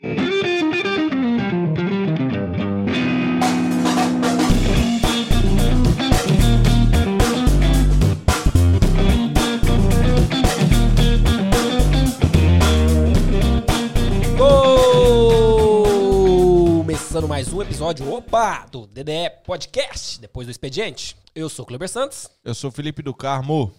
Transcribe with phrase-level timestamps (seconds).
[0.00, 0.48] Começando
[17.28, 19.12] mais um episódio, opa, do DDE
[19.44, 21.14] Podcast, depois do expediente.
[21.34, 23.70] Eu sou o Kleber Santos Eu sou o Felipe do Carmo.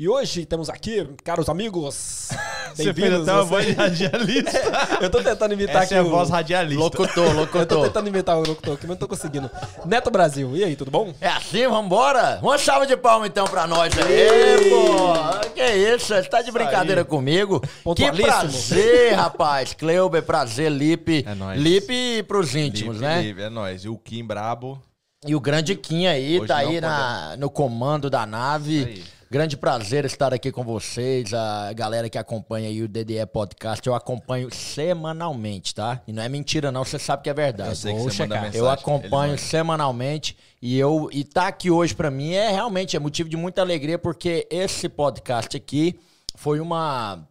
[0.00, 2.28] E hoje temos aqui, caros amigos,
[2.72, 3.22] Você fez bem-vindos.
[3.28, 3.72] até uma você- voz de
[4.06, 4.62] radialista.
[5.02, 6.10] Eu tô tentando imitar Essa aqui é a o...
[6.10, 6.80] voz radialista.
[6.84, 7.84] Locutor, Eu tô locutor.
[7.86, 9.50] tentando imitar o locutor aqui, mas não tô conseguindo.
[9.84, 11.12] Neto Brasil, e aí, tudo bom?
[11.20, 12.38] É assim, vambora?
[12.40, 15.48] Uma salva de palma então pra nós aí, pô.
[15.52, 17.60] Que isso, você tá de brincadeira comigo?
[17.96, 19.72] Que prazer, rapaz.
[19.74, 21.24] Cleuber, prazer, Lipe.
[21.26, 21.60] É nóis.
[21.60, 23.22] Lipe pros íntimos, Lipe, né?
[23.22, 23.84] Lipe, é nóis.
[23.84, 24.80] E o Kim Brabo.
[25.26, 28.84] E o grande Kim aí, Hoje tá aí na, no comando da nave.
[28.84, 29.17] Aí.
[29.30, 33.86] Grande prazer estar aqui com vocês, a galera que acompanha aí o DDE Podcast.
[33.86, 36.00] Eu acompanho semanalmente, tá?
[36.06, 37.68] E não é mentira não, você sabe que é verdade.
[37.68, 38.42] Eu sei que você manda checar.
[38.44, 38.58] mensagem.
[38.58, 43.28] Eu acompanho semanalmente e eu e tá aqui hoje pra mim é realmente é motivo
[43.28, 46.00] de muita alegria porque esse podcast aqui
[46.34, 47.28] foi uma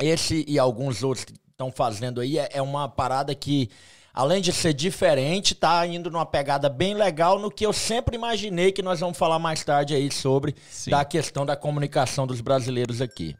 [0.00, 3.70] esse e alguns outros que estão fazendo aí é, é uma parada que
[4.12, 8.72] além de ser diferente, tá indo numa pegada bem legal no que eu sempre imaginei
[8.72, 10.90] que nós vamos falar mais tarde aí sobre Sim.
[10.90, 13.36] da questão da comunicação dos brasileiros aqui.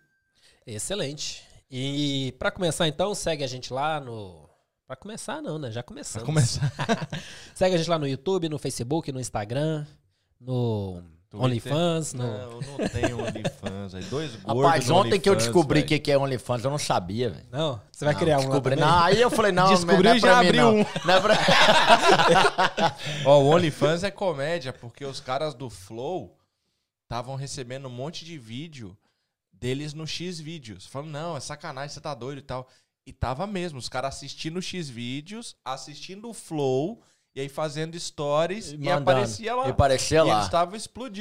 [0.67, 1.43] Excelente.
[1.71, 4.49] E pra começar então, segue a gente lá no...
[4.87, 5.71] Pra começar não, né?
[5.71, 6.25] Já começamos.
[6.25, 6.73] Pra começar.
[7.55, 9.87] segue a gente lá no YouTube, no Facebook, no Instagram,
[10.39, 11.03] no.
[11.33, 12.25] OnlyFans, no...
[12.27, 13.95] Não, não tenho OnlyFans.
[13.95, 16.79] Aí dois gordos Rapaz, ontem que eu descobri o que que é OnlyFans, eu não
[16.79, 17.47] sabia, velho.
[17.51, 17.81] Não?
[17.91, 18.91] Você vai Não, criar um descobri- também?
[18.91, 20.81] Não, aí eu falei, não, Descobriu não é e pra já abriu não.
[20.81, 20.87] um.
[21.07, 21.37] Não é pra...
[23.25, 26.37] Ó, o OnlyFans é comédia, porque os caras do Flow
[27.05, 28.97] estavam recebendo um monte de vídeo
[29.53, 30.87] deles no X vídeos.
[30.87, 32.69] Falando, não, é sacanagem, você tá doido e tal.
[33.07, 37.03] E tava mesmo, os caras assistindo o X vídeos, assistindo o Flow,
[37.35, 39.11] e aí fazendo stories, e, Mandando.
[39.11, 39.67] aparecia lá.
[39.67, 40.33] E aparecia E lá.
[40.35, 40.79] eles estavam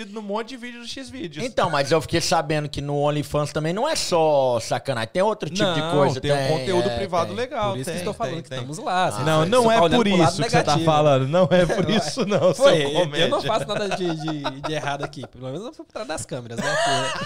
[0.09, 1.45] num monte de vídeo do X vídeos.
[1.45, 5.49] Então, mas eu fiquei sabendo que no OnlyFans também não é só sacanagem, tem outro
[5.49, 6.19] tipo de Não, coisa.
[6.19, 7.35] tem, um conteúdo é, privado tem.
[7.37, 7.71] legal.
[7.71, 8.57] Por isso que tem, estou falando tem, que tem.
[8.59, 9.09] estamos lá.
[9.11, 10.85] Você- Não, não é por isso que você tá negativo.
[10.85, 11.27] falando.
[11.29, 14.73] Não é por isso, não, Foi, seu eu, eu não faço nada de, de, de
[14.73, 15.25] errado aqui.
[15.27, 16.75] Pelo menos eu fui por trás das câmeras, né?
[16.75, 17.25] Porque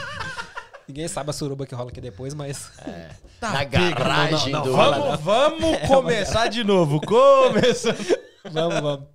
[0.87, 2.69] ninguém sabe a suruba que rola aqui depois, mas.
[3.37, 4.75] Tá, Na garagem não, não, do...
[4.77, 7.01] Vamos, vamos começar de novo.
[7.01, 7.93] Começa.
[8.51, 9.07] Vamos, vamos.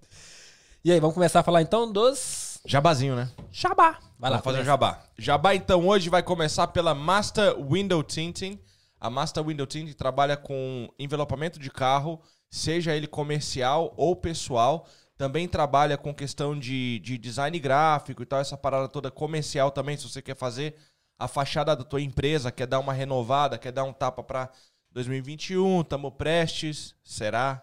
[0.84, 2.60] E aí, vamos começar a falar então dos.
[2.66, 3.30] Jabazinho, né?
[3.50, 3.98] Jabá.
[4.18, 4.64] Vai lá, Vamos fazer um começa.
[4.64, 5.02] jabá.
[5.18, 8.58] Jabá, então, hoje vai começar pela Master Window Tinting.
[9.00, 12.20] A Master Window Tinting trabalha com envelopamento de carro,
[12.50, 14.86] seja ele comercial ou pessoal.
[15.16, 19.96] Também trabalha com questão de, de design gráfico e tal, essa parada toda comercial também,
[19.96, 20.76] se você quer fazer
[21.19, 24.50] a fachada da tua empresa, quer dar uma renovada, quer dar um tapa para
[24.92, 27.62] 2021, tamo prestes, será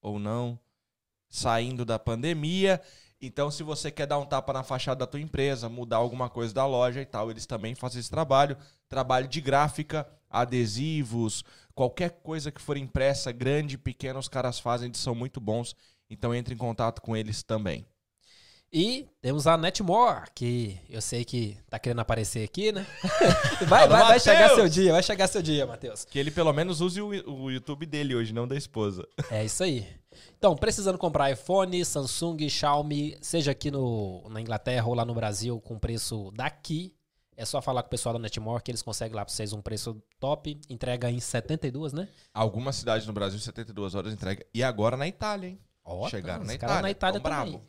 [0.00, 0.58] ou não?
[1.28, 2.80] Saindo da pandemia.
[3.20, 6.52] Então, se você quer dar um tapa na fachada da tua empresa, mudar alguma coisa
[6.52, 8.56] da loja e tal, eles também fazem esse trabalho.
[8.88, 11.42] Trabalho de gráfica, adesivos,
[11.74, 15.74] qualquer coisa que for impressa, grande, pequena, os caras fazem, eles são muito bons.
[16.10, 17.86] Então, entre em contato com eles também.
[18.72, 22.84] E temos a Netmore, que eu sei que tá querendo aparecer aqui, né?
[23.66, 26.04] vai, vai, vai chegar seu dia, vai chegar seu dia, Matheus.
[26.04, 29.06] Que ele pelo menos use o, o YouTube dele hoje, não da esposa.
[29.30, 29.86] É isso aí.
[30.38, 35.60] Então, precisando comprar iPhone, Samsung, Xiaomi, seja aqui no, na Inglaterra ou lá no Brasil,
[35.60, 36.94] com preço daqui,
[37.36, 39.60] é só falar com o pessoal da Netmore que eles conseguem lá pra vocês um
[39.60, 40.58] preço top.
[40.70, 42.08] Entrega em 72, né?
[42.32, 44.44] Algumas cidades no Brasil, 72 horas entrega.
[44.54, 45.60] E agora na Itália, hein?
[45.84, 46.82] Ó, Chegaram os na Itália.
[46.82, 47.62] na Itália tão também.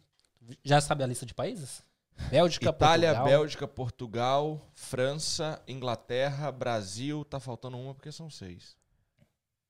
[0.64, 1.84] Já sabe a lista de países?
[2.32, 3.26] Bélgica, Itália, Portugal.
[3.40, 7.24] Bélgica, Portugal, França, Inglaterra, Brasil.
[7.26, 8.76] Tá faltando uma porque são seis.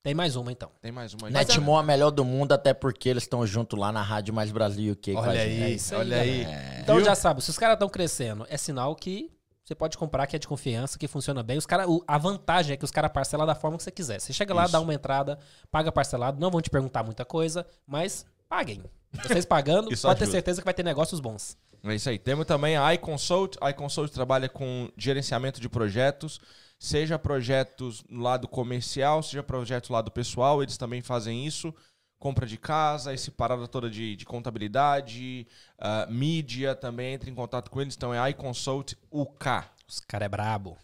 [0.02, 0.70] Tem mais uma, então.
[0.80, 1.32] Tem mais uma aí.
[1.32, 4.50] Netmore é a melhor do mundo, até porque eles estão junto lá na Rádio Mais
[4.50, 5.14] Brasil UK.
[5.16, 5.60] Olha gente.
[5.60, 6.46] É aí, isso aí, olha aí.
[6.80, 7.04] Então Viu?
[7.04, 9.30] já sabe, se os caras estão crescendo, é sinal que
[9.64, 11.58] você pode comprar, que é de confiança, que funciona bem.
[11.58, 14.18] Os cara, o- a vantagem é que os caras parcelam da forma que você quiser.
[14.18, 14.72] Você chega lá, Isso.
[14.72, 15.38] dá uma entrada,
[15.70, 18.82] paga parcelado, não vão te perguntar muita coisa, mas paguem.
[19.22, 20.26] Vocês pagando, pode ter ajuda.
[20.30, 21.54] certeza que vai ter negócios bons.
[21.84, 22.18] É isso aí.
[22.18, 23.56] Temos também a iConsult.
[23.60, 26.40] A iConsult trabalha com gerenciamento de projetos,
[26.78, 31.74] seja projetos no lado comercial, seja projetos no lado pessoal, eles também fazem isso.
[32.18, 35.46] Compra de casa, esse parada toda de, de contabilidade,
[35.78, 37.94] ah, mídia também entra em contato com eles.
[37.94, 39.64] Então é iConsult UK.
[39.86, 40.76] Os caras é brabo.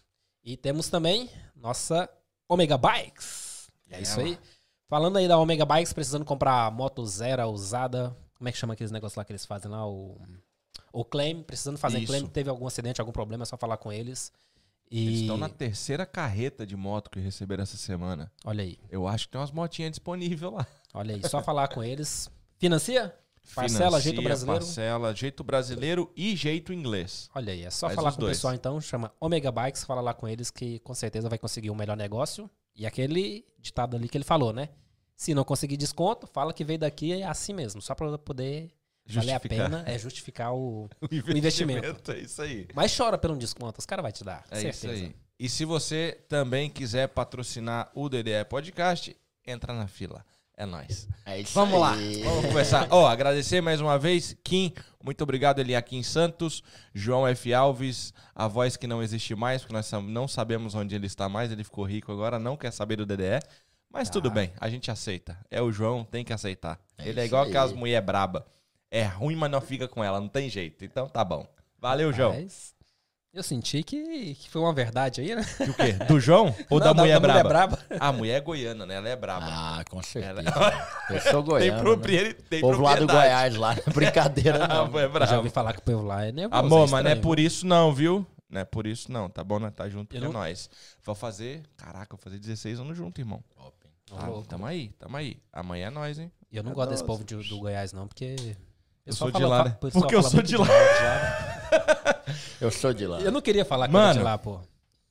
[0.45, 2.09] E temos também nossa
[2.49, 3.71] Omega Bikes.
[3.91, 4.39] É isso aí.
[4.89, 8.17] Falando aí da Omega Bikes, precisando comprar moto zero usada.
[8.37, 9.87] Como é que chama aqueles negócios lá que eles fazem lá?
[9.87, 10.17] O,
[10.93, 11.43] o claim.
[11.43, 12.07] Precisando fazer Isso.
[12.07, 12.27] claim.
[12.27, 14.33] Teve algum acidente, algum problema, é só falar com eles.
[14.91, 18.31] Eles E estão na terceira carreta de moto que receberam essa semana.
[18.45, 20.67] olha aí, Eu acho que tem umas motinhas disponíveis lá.
[20.93, 22.31] olha aí, só falar com eles.
[22.59, 23.15] Financia?
[23.55, 24.65] Parcela, Financia, jeito brasileiro?
[24.65, 27.29] Parcela, jeito brasileiro e jeito inglês.
[27.35, 28.33] Olha aí, é só Faz falar com dois.
[28.33, 31.71] o pessoal então, chama Omega Bikes, fala lá com eles que com certeza vai conseguir
[31.71, 32.49] um melhor negócio.
[32.75, 34.71] E aquele ditado ali que ele falou, né?
[35.17, 38.71] Se não conseguir desconto, fala que veio daqui é assim mesmo, só pra poder
[39.07, 40.89] valer a pena, é justificar o...
[41.03, 42.13] O investimento.
[42.13, 42.67] É isso aí.
[42.75, 44.93] Mas chora pelo desconto, os caras vão te dar, É certeza.
[44.93, 45.17] isso aí.
[45.39, 49.17] E se você também quiser patrocinar o DDE Podcast,
[49.47, 50.25] entra na fila.
[50.57, 51.09] É nóis.
[51.27, 52.23] É isso Vamos lá, aí.
[52.23, 52.87] vamos começar.
[52.91, 54.73] Ó, agradecer mais uma vez, Kim,
[55.03, 56.63] muito obrigado, em Santos,
[56.95, 57.53] João F.
[57.53, 61.51] Alves, a voz que não existe mais, porque nós não sabemos onde ele está mais,
[61.51, 63.41] ele ficou rico agora, não quer saber do DDE,
[63.91, 65.37] mas tudo bem, a gente aceita.
[65.51, 66.81] É o João, tem que aceitar.
[66.99, 68.47] É ele é igual aquelas mulher braba.
[68.97, 70.85] É ruim, mas não fica com ela, não tem jeito.
[70.85, 71.47] Então tá bom.
[71.81, 72.33] Valeu, João.
[72.33, 72.73] Mas
[73.33, 75.43] eu senti que, que foi uma verdade aí, né?
[75.67, 75.93] E o quê?
[76.07, 77.49] Do João ou Não, da, mulher, braba?
[77.49, 77.79] braba.
[77.99, 78.95] A mulher é goiana, né?
[78.95, 79.47] Ela é braba.
[79.49, 80.41] Ah, com certeza.
[80.49, 81.77] Ela- Eu sou tem goiano.
[81.79, 81.83] né?
[81.83, 82.35] propriedade.
[82.49, 83.07] Tem Povo lá do.
[83.09, 83.75] Goiás, lá.
[83.93, 84.87] Brincadeira, A não.
[84.89, 85.37] mulher é Eu já braba.
[85.39, 86.65] ouvi falar que o povo lá é nervoso.
[86.65, 88.25] Amor, mas não é por isso não, viu?
[88.49, 89.59] Não é por isso não, tá bom?
[89.59, 90.71] Nós tá junto, Eu que é não- nóis.
[91.05, 93.43] Vou fazer, caraca, vou fazer 16 anos junto, irmão.
[94.17, 94.47] Ah, louco.
[94.47, 95.39] tamo aí, tamo aí.
[95.53, 96.31] Amanhã é nós, hein?
[96.53, 98.37] Eu não É gosto desse povo de- do Goiás, não, porque.
[99.07, 99.77] Eu sou de lá, né?
[99.81, 100.67] Porque eu sou de lá.
[102.61, 103.21] Eu sou de lá.
[103.21, 104.19] Eu não queria falar que eu era Mano.
[104.21, 104.61] de lá, pô.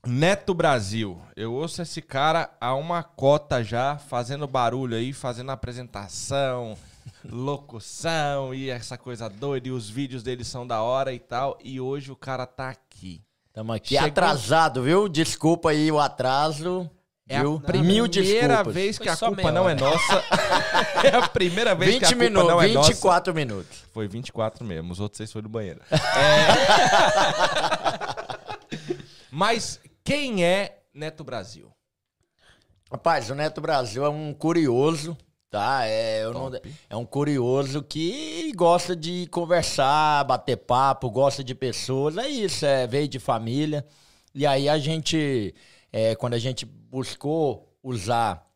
[0.06, 1.22] Neto Brasil.
[1.36, 6.75] Eu ouço esse cara há uma cota já, fazendo barulho aí, fazendo apresentação,
[7.24, 9.68] locução e essa coisa doida.
[9.68, 11.57] E os vídeos dele são da hora e tal.
[11.63, 13.22] E hoje o cara tá aqui.
[13.54, 15.07] Tamo aqui Chegou- atrasado, viu?
[15.07, 16.89] Desculpa aí o atraso.
[17.28, 17.62] É viu?
[17.66, 18.74] a Mil primeira desculpas.
[18.74, 19.80] vez que Foi a só culpa meia não é hora.
[19.81, 20.24] nossa.
[21.08, 22.90] é a primeira vez que a 20 culpa minutos, não é nossa.
[22.90, 23.78] 24 minutos.
[23.94, 25.80] Foi 24 mesmo, os outros seis foram no banheiro.
[25.92, 25.98] É...
[29.31, 31.72] Mas quem é Neto Brasil?
[32.92, 35.18] Rapaz, o Neto Brasil é um curioso,
[35.50, 35.88] tá?
[35.88, 36.52] É, eu não-
[36.90, 42.18] é um curioso que gosta de conversar, bater papo, gosta de pessoas.
[42.18, 43.86] É isso, é, veio de família.
[44.36, 45.56] E aí a gente,
[45.94, 48.50] é, quando a gente buscou usar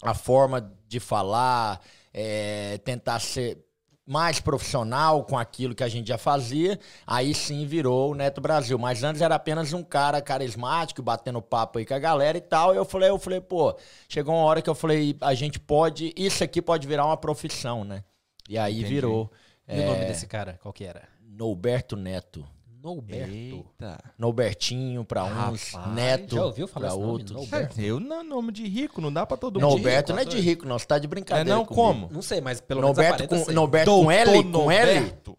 [0.00, 1.80] a forma de falar,
[2.14, 3.58] é, tentar ser
[4.06, 8.78] mais profissional com aquilo que a gente já fazia, aí sim virou o Neto Brasil.
[8.78, 12.72] Mas antes era apenas um cara carismático, batendo papo aí com a galera e tal.
[12.72, 13.76] E eu falei, eu falei, pô,
[14.08, 17.84] chegou uma hora que eu falei, a gente pode, isso aqui pode virar uma profissão,
[17.84, 18.02] né?
[18.48, 18.94] E aí Entendi.
[18.94, 19.30] virou
[19.68, 21.06] E o nome desse cara, qual que era?
[21.20, 22.46] Noberto Neto.
[22.94, 23.32] Norberto.
[23.32, 23.98] Eita.
[24.18, 27.12] Nobertinho pra uns, Rapaz, Neto já ouviu falar pra esse nome?
[27.12, 27.30] outros.
[27.32, 27.80] Norberto?
[27.80, 29.70] Eu não, nome de rico, não dá pra todo mundo.
[29.76, 30.78] Noberto não é de rico, não.
[30.78, 31.50] Você tá de É brincadeira.
[31.56, 31.82] não comigo.
[31.82, 32.08] como?
[32.12, 33.52] Não sei, mas pelo menos aparenta com, ser.
[33.52, 34.30] Noberto com L?
[34.30, 34.90] Com L?
[35.00, 35.38] Norberto.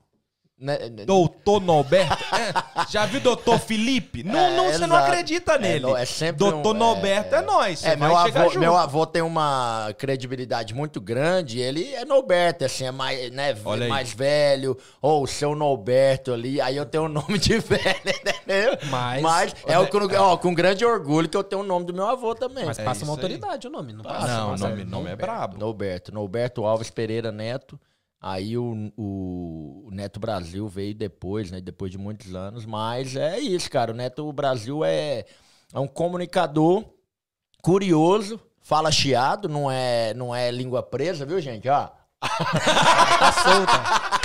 [0.59, 2.17] Né- Doutor Norberto.
[2.35, 4.23] É, já viu doutor Felipe?
[4.23, 5.11] Não, É, não, você não exato.
[5.11, 5.89] acredita nele.
[5.95, 7.85] é sempre doutor um- é, Norberto é, nós.
[7.85, 11.59] É, vai meu avô, meu avô tem uma credibilidade muito grande.
[11.61, 13.89] Ele é Norberto, assim, é mais, né, Olha aí.
[13.89, 14.77] mais velho.
[15.01, 16.59] Ou o seu Norberto ali.
[16.59, 18.77] Aí eu tenho o nome de velho, entendeu?
[18.89, 22.05] Mas- é o com, ó, com grande orgulho que eu tenho o nome do meu
[22.05, 22.65] avô também.
[22.65, 23.31] Mas É passa uma isso aí.
[23.31, 24.27] autoridade o nome, não Passa?
[24.27, 25.57] Não, o nome, nome é brabo.
[25.57, 26.13] Norberto.
[26.13, 27.79] Norberto Alves Pereira Neto.
[28.21, 31.61] Aí o, o, o Neto Brasil veio depois, né?
[31.61, 32.65] Depois de muitos anos.
[32.65, 33.91] Mas é isso, cara.
[33.91, 35.25] O Neto Brasil é,
[35.73, 36.83] é um comunicador
[37.61, 41.69] curioso, fala chiado, não é, não é língua presa, viu, gente?
[41.69, 41.87] Ó.
[42.21, 44.19] Tá solta.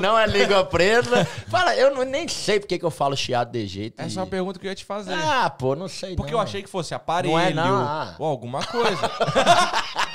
[0.00, 1.24] Não é língua presa.
[1.48, 4.00] Fala, eu não- nem sei porque que eu falo chiado de jeito.
[4.00, 5.14] Essa é e- uma pergunta que eu ia te fazer.
[5.14, 6.16] Ah, pô, não sei.
[6.16, 6.38] Porque não.
[6.38, 9.00] eu achei que fosse aparelho Não é, não, ou alguma coisa.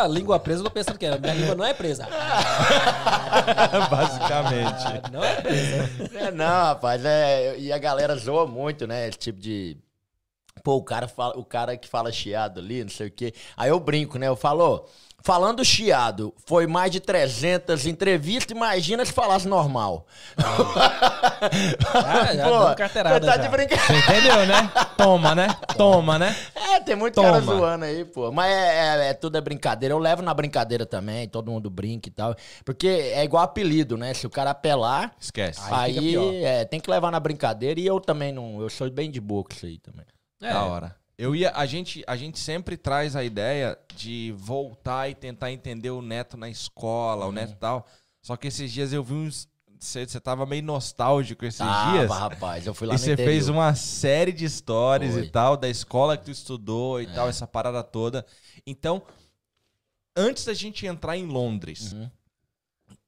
[0.00, 1.18] Ah, língua presa, eu tô pensando que é.
[1.18, 2.08] Minha língua não é presa.
[3.90, 4.86] Basicamente.
[4.86, 6.18] Ah, não é presa.
[6.18, 9.08] É, não, rapaz, é, e a galera zoa muito, né?
[9.08, 9.76] Esse tipo de.
[10.64, 13.34] Pô, o cara, fala, o cara que fala chiado ali, não sei o quê.
[13.56, 14.26] Aí eu brinco, né?
[14.28, 14.84] Eu falo, ó,
[15.22, 20.06] falando chiado, foi mais de 300 entrevistas, imagina se falasse normal.
[21.94, 23.36] Ah, já deu carteirada tá já.
[23.38, 23.98] de brincadeira.
[23.98, 24.72] Entendeu, né?
[24.96, 25.48] Toma, né?
[25.76, 26.34] Toma, né?
[26.54, 27.28] É, tem muito Toma.
[27.30, 28.30] cara zoando aí, pô.
[28.32, 29.92] Mas é, é- é tudo é brincadeira.
[29.94, 32.34] Eu levo na brincadeira também, todo mundo brinca e tal.
[32.64, 34.14] Porque é igual apelido, né?
[34.14, 35.60] Se o cara apelar, Esquece.
[35.70, 36.34] Aí aí, pior.
[36.34, 37.78] é, tem que levar na brincadeira.
[37.80, 38.60] E eu também não.
[38.60, 40.04] Eu sou bem de boa com isso aí também.
[40.42, 40.52] É.
[40.52, 40.96] Da hora.
[41.20, 45.90] Eu ia, a gente, a gente sempre traz a ideia de voltar e tentar entender
[45.90, 47.86] o Neto na escola, o Neto tal.
[48.22, 49.46] Só que esses dias eu vi uns.
[49.78, 52.10] Você tava meio nostálgico esses Tava, dias.
[52.10, 52.66] rapaz.
[52.66, 55.22] Eu fui lá E você fez uma série de stories Foi.
[55.24, 58.24] e tal, da escola que tu estudou e tal, essa parada toda.
[58.66, 59.02] Então,
[60.16, 62.10] antes da gente entrar em Londres, Uhum.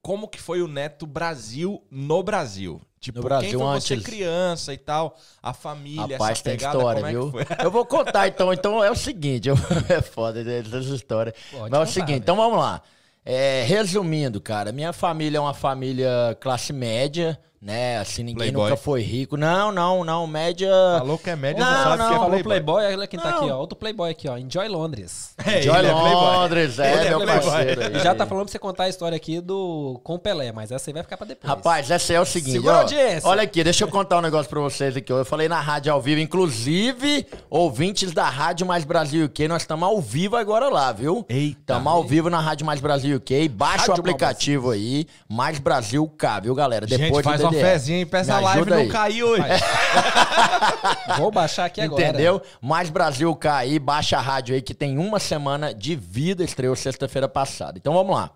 [0.02, 2.80] Como que foi o Neto Brasil no Brasil?
[3.00, 6.56] Tipo, No Brasil, quem foi você antes- criança e tal, a família, Rapaz, essa tem
[6.56, 7.32] pegada, história, como é viu?
[7.32, 7.56] que foi?
[7.66, 8.52] Eu vou contar então.
[8.52, 9.56] Então é o seguinte, eu-
[9.88, 11.35] é foda essas histórias.
[11.50, 12.21] Pode Mas é o contar, seguinte, velho.
[12.23, 12.80] então vamos lá.
[13.25, 17.99] É, resumindo, cara, minha família é uma família classe média, né?
[17.99, 18.64] Assim, ninguém Playboy.
[18.71, 19.37] nunca foi rico.
[19.37, 20.69] Não, não, não, média.
[20.99, 22.42] Falou que é média, Não, sabe não, que é Falou playboy.
[22.42, 23.38] Playboy, olha quem tá Não.
[23.38, 23.57] aqui, ó.
[23.59, 24.37] Outro Playboy aqui, ó.
[24.37, 25.33] Enjoy Londres.
[25.45, 25.92] É, Joy ele é.
[25.92, 27.50] Londres, é, Ele é meu playboy.
[27.50, 27.83] parceiro.
[27.83, 27.99] E aí.
[28.00, 30.95] já tá falando pra você contar a história aqui do com Pelé, mas essa aí
[30.95, 31.49] vai ficar pra depois.
[31.49, 33.28] Rapaz, essa é o seguinte, Segura ó, audiência.
[33.28, 35.12] olha aqui, deixa eu contar um negócio pra vocês aqui.
[35.12, 35.19] ó.
[35.19, 39.87] Eu falei na rádio ao vivo, inclusive, ouvintes da Rádio Mais Brasil UK, nós estamos
[39.88, 41.25] ao vivo agora lá, viu?
[41.28, 41.61] Eita.
[41.61, 46.07] Estamos ao vivo na Rádio Mais Brasil UK, baixa Rádio o aplicativo aí, Mais Brasil
[46.16, 46.87] K, viu, galera?
[46.87, 48.88] Gente, Depois faz do uma fezinha e peça a live não aí.
[48.88, 49.42] cair hoje.
[51.18, 52.02] Vou baixar aqui agora.
[52.02, 52.42] Entendeu?
[52.61, 57.28] Mais Brasil aí, baixa a rádio aí que tem uma semana de vida, estreou sexta-feira
[57.28, 57.78] passada.
[57.78, 58.30] Então vamos lá.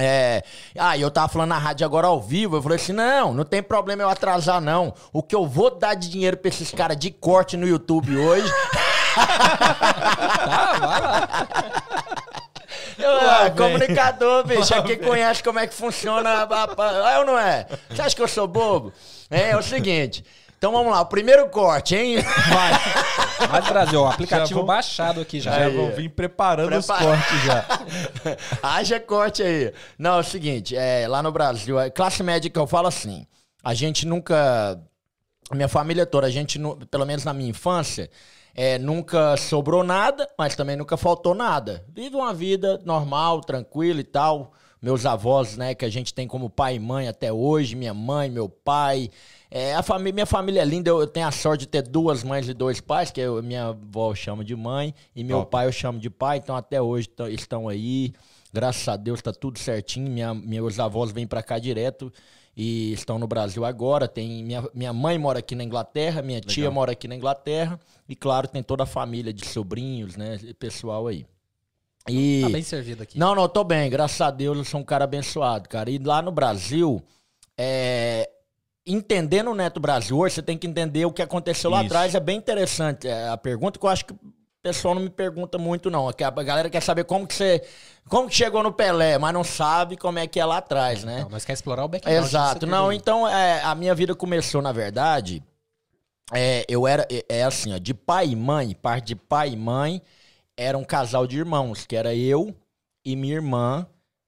[0.00, 0.44] É,
[0.78, 3.44] ah, e eu tava falando na rádio agora ao vivo, eu falei assim, não, não
[3.44, 4.94] tem problema eu atrasar não.
[5.12, 8.48] O que eu vou dar de dinheiro pra esses caras de corte no YouTube hoje...
[9.18, 12.18] Tá, vai lá.
[12.98, 15.08] Eu, Lá ah, comunicador, bicho, Lá aqui vem.
[15.08, 16.28] conhece como é que funciona.
[16.28, 17.66] a- a- É ou não é?
[17.90, 18.92] Você acha que eu sou bobo?
[19.30, 20.24] É, é o seguinte.
[20.58, 22.16] Então vamos lá, o primeiro corte, hein?
[22.20, 22.72] Vai.
[23.48, 25.52] Mas Brasil, ó, aplicativo baixado aqui já.
[25.52, 25.76] Já Aí.
[25.76, 27.64] vão vir preparando os cortes já.
[28.60, 29.72] Haja corte aí.
[29.96, 33.24] Não, é o seguinte, é, lá no Brasil, é, classe média que eu falo assim,
[33.62, 34.80] a gente nunca.
[35.52, 36.58] Minha família toda, a gente,
[36.90, 38.10] pelo menos na minha infância,
[38.60, 41.84] é, nunca sobrou nada, mas também nunca faltou nada.
[41.94, 44.52] Vive uma vida normal, tranquila e tal.
[44.82, 48.28] Meus avós, né, que a gente tem como pai e mãe até hoje, minha mãe,
[48.28, 49.10] meu pai.
[49.48, 52.24] É, a família, minha família é linda, eu, eu tenho a sorte de ter duas
[52.24, 55.50] mães e dois pais, que eu- minha avó eu chamo de mãe e meu Top.
[55.52, 58.12] pai eu chamo de pai, então até hoje tão- estão aí.
[58.52, 60.10] Graças a Deus tá tudo certinho.
[60.10, 62.12] Minha, meus avós vêm pra cá direto
[62.58, 64.08] e estão no Brasil agora.
[64.08, 68.16] Tem minha, minha mãe mora aqui na Inglaterra, minha tia mora aqui na Inglaterra e
[68.16, 71.24] claro, tem toda a família de sobrinhos, né, pessoal aí.
[72.08, 73.16] E Tá bem servido aqui.
[73.16, 73.88] não, não, tô bem.
[73.88, 75.88] Graças a Deus eu sou um cara abençoado, cara.
[75.88, 77.00] E lá no Brasil,
[77.56, 78.28] é,
[78.84, 81.86] entendendo o Neto Brasil hoje, você tem que entender o que aconteceu lá Isso.
[81.86, 82.14] atrás.
[82.16, 83.06] É bem interessante.
[83.06, 84.18] É a pergunta que eu acho que o
[84.60, 86.10] pessoal não me pergunta muito, não.
[86.10, 87.62] É a galera quer saber como que você.
[88.08, 91.22] Como que chegou no Pelé, mas não sabe como é que é lá atrás, né?
[91.22, 92.24] Não, nós quer explorar o background.
[92.24, 92.60] Exato.
[92.60, 95.42] disso Não, então é, a minha vida começou, na verdade.
[96.32, 97.06] É, eu era.
[97.10, 100.02] É, é assim, ó, de pai e mãe, parte de pai e mãe,
[100.56, 102.54] era um casal de irmãos, que era eu
[103.04, 103.86] e minha irmã,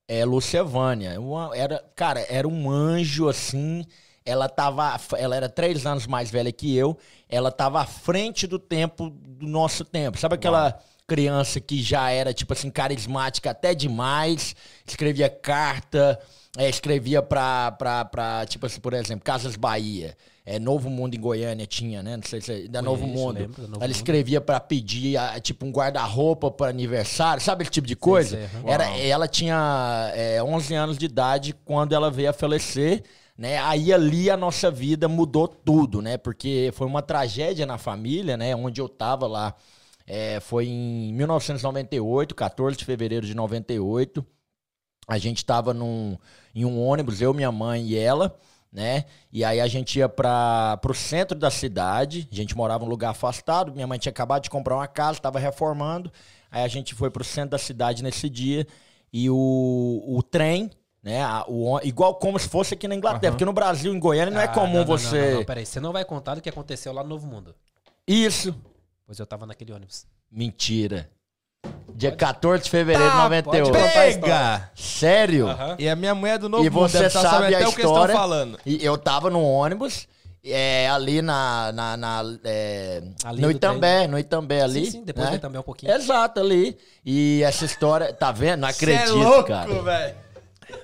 [0.08, 1.20] é, Lucevânia.
[1.20, 3.84] Uma- era, cara, era um anjo assim.
[4.24, 4.98] Ela tava.
[5.18, 6.96] Ela era três anos mais velha que eu.
[7.28, 10.18] Ela tava à frente do tempo do nosso tempo.
[10.18, 10.78] Sabe aquela
[11.10, 14.54] criança que já era, tipo assim, carismática até demais,
[14.86, 16.20] escrevia carta,
[16.56, 20.16] é, escrevia pra, pra, pra, tipo assim, por exemplo, Casas Bahia.
[20.46, 22.16] É, Novo Mundo em Goiânia tinha, né?
[22.16, 23.38] Não sei se é da Novo Conheço, Mundo.
[23.40, 27.88] lembro da Novo Ela escrevia pra pedir, tipo, um guarda-roupa para aniversário, sabe esse tipo
[27.88, 28.36] de coisa?
[28.36, 28.70] sei, aham.
[28.70, 33.02] Era, ela tinha é, 11 anos de idade quando ela veio a falecer,
[33.36, 33.58] né?
[33.58, 36.16] Aí ali a nossa vida mudou tudo, né?
[36.16, 38.54] Porque foi uma tragédia na família, né?
[38.54, 39.56] Onde eu tava lá.
[40.12, 44.26] É, foi em 1998, 14 de fevereiro de 98.
[45.06, 46.18] A gente tava num,
[46.52, 48.36] em um ônibus, eu, minha mãe e ela,
[48.72, 49.04] né?
[49.32, 52.28] E aí a gente ia para pro centro da cidade.
[52.32, 53.72] A gente morava em um lugar afastado.
[53.72, 56.10] Minha mãe tinha acabado de comprar uma casa, estava reformando.
[56.50, 58.66] Aí a gente foi pro centro da cidade nesse dia
[59.12, 60.70] e o, o trem,
[61.04, 61.20] né?
[61.46, 63.32] o, igual como se fosse aqui na Inglaterra, Aham.
[63.34, 65.30] porque no Brasil, em Goiânia, não é Ah, comum não, não, você.
[65.30, 67.54] Não, não, peraí, você não vai contar do que aconteceu lá no Novo Mundo.
[68.08, 68.52] Isso.
[69.10, 70.06] Pois eu tava naquele ônibus.
[70.30, 71.10] Mentira.
[71.92, 73.72] Dia 14 de fevereiro de Tá, 98.
[73.72, 74.70] pode contar a Pega!
[74.76, 75.48] Sério?
[75.48, 75.74] Aham.
[75.80, 77.58] E a minha mulher é do Novo E Mundo, você deve tá sabe sabendo a
[77.58, 78.12] até o que eles história.
[78.12, 78.60] estão falando.
[78.64, 80.06] E eu tava no ônibus,
[80.44, 81.72] é, ali na.
[81.72, 84.84] na, na, é, Ali no do Itambé, no Itambé ali.
[84.84, 85.30] Sim, sim, depois né?
[85.32, 85.92] vai também um pouquinho.
[85.92, 86.78] Exato, ali.
[87.04, 88.60] E essa história, tá vendo?
[88.60, 89.82] Não acredito, Cê é louco, cara.
[89.82, 90.14] velho.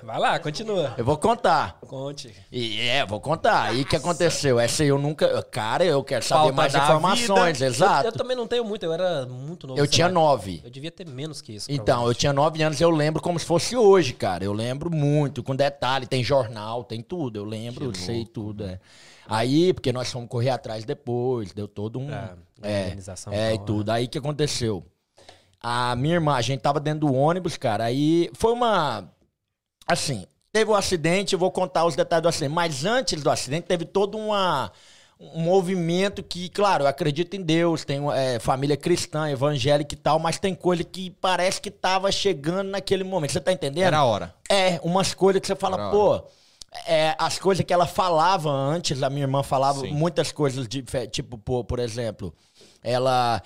[0.03, 0.93] Vai lá, continua.
[0.97, 1.79] Eu vou contar.
[1.81, 2.33] Conte.
[2.51, 3.75] E é, vou contar.
[3.75, 4.59] E o que aconteceu?
[4.59, 5.41] Essa aí eu nunca.
[5.43, 7.65] Cara, eu quero saber Falta mais informações, vida.
[7.65, 8.07] exato.
[8.07, 9.79] Eu, eu também não tenho muito, eu era muito novo.
[9.79, 10.13] Eu tinha lá.
[10.13, 10.61] nove.
[10.63, 11.71] Eu devia ter menos que isso.
[11.71, 14.43] Então, eu tinha nove anos, eu lembro como se fosse hoje, cara.
[14.43, 17.39] Eu lembro muito, com detalhe, tem jornal, tem tudo.
[17.39, 18.79] Eu lembro, sei tudo, é.
[19.27, 22.09] Aí, porque nós fomos correr atrás depois, deu todo um.
[22.63, 23.89] É, organização é, e tal, tudo.
[23.89, 24.85] Aí o que aconteceu?
[25.61, 27.85] A minha irmã, a gente tava dentro do ônibus, cara.
[27.85, 29.09] Aí foi uma.
[29.87, 32.53] Assim, teve um acidente, eu vou contar os detalhes do acidente.
[32.53, 34.71] Mas antes do acidente, teve toda uma.
[35.19, 40.19] um movimento que, claro, eu acredito em Deus, tenho é, família cristã, evangélica e tal,
[40.19, 43.31] mas tem coisa que parece que tava chegando naquele momento.
[43.31, 43.85] Você tá entendendo?
[43.85, 44.35] Era a hora.
[44.49, 46.21] É, umas coisas que você fala, pô.
[46.85, 49.91] é, as coisas que ela falava antes, a minha irmã falava Sim.
[49.91, 52.33] muitas coisas, de, tipo, por, por exemplo,
[52.83, 53.41] ela.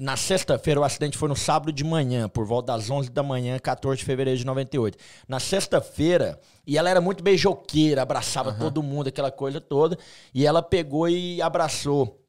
[0.00, 3.58] Na sexta-feira, o acidente foi no sábado de manhã, por volta das 11 da manhã,
[3.58, 4.98] 14 de fevereiro de 98.
[5.26, 9.98] Na sexta-feira, e ela era muito beijoqueira, abraçava todo mundo, aquela coisa toda,
[10.34, 12.22] e ela pegou e abraçou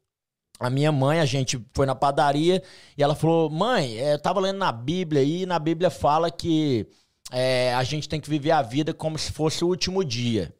[0.58, 2.62] a minha mãe, a gente foi na padaria
[2.96, 6.86] e ela falou: Mãe, é, eu tava lendo na Bíblia e na Bíblia fala que
[7.30, 10.52] é, a gente tem que viver a vida como se fosse o último dia.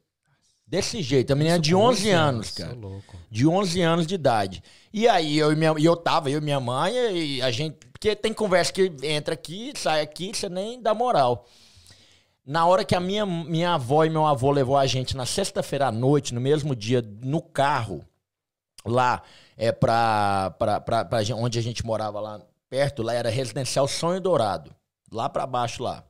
[0.68, 1.32] Desse jeito.
[1.32, 2.74] A menina é de 11 anos, cara.
[2.74, 3.16] Louco.
[3.30, 4.62] De 11 anos de idade.
[4.92, 7.76] E aí eu e, minha, e eu tava, eu e minha mãe, e a gente.
[7.90, 11.46] Porque tem conversa que entra aqui, sai aqui, você nem dá moral.
[12.44, 15.86] Na hora que a minha, minha avó e meu avô levou a gente na sexta-feira
[15.86, 18.04] à noite, no mesmo dia, no carro,
[18.84, 19.22] lá
[19.56, 24.20] é pra, pra, pra, pra onde a gente morava lá perto, lá era residencial Sonho
[24.20, 24.74] Dourado,
[25.10, 26.04] lá pra baixo lá.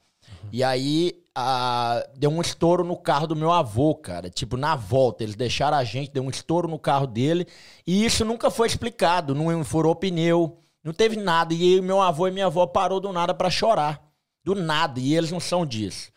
[0.53, 4.29] E aí a- deu um estouro no carro do meu avô, cara.
[4.31, 7.47] Tipo, na volta, eles deixaram a gente, deu um estouro no carro dele.
[7.87, 11.55] E isso nunca foi explicado, não furou pneu, não teve nada.
[11.55, 14.03] E aí meu avô e minha avó parou do nada pra chorar.
[14.43, 16.11] Do nada, e eles não são disso.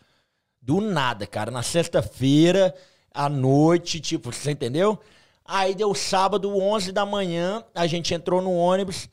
[0.60, 1.50] Do nada, cara.
[1.50, 2.74] Na sexta-feira,
[3.12, 4.98] à noite, tipo, você entendeu?
[5.44, 9.08] Aí deu sábado, 11 da manhã, a gente entrou no ônibus.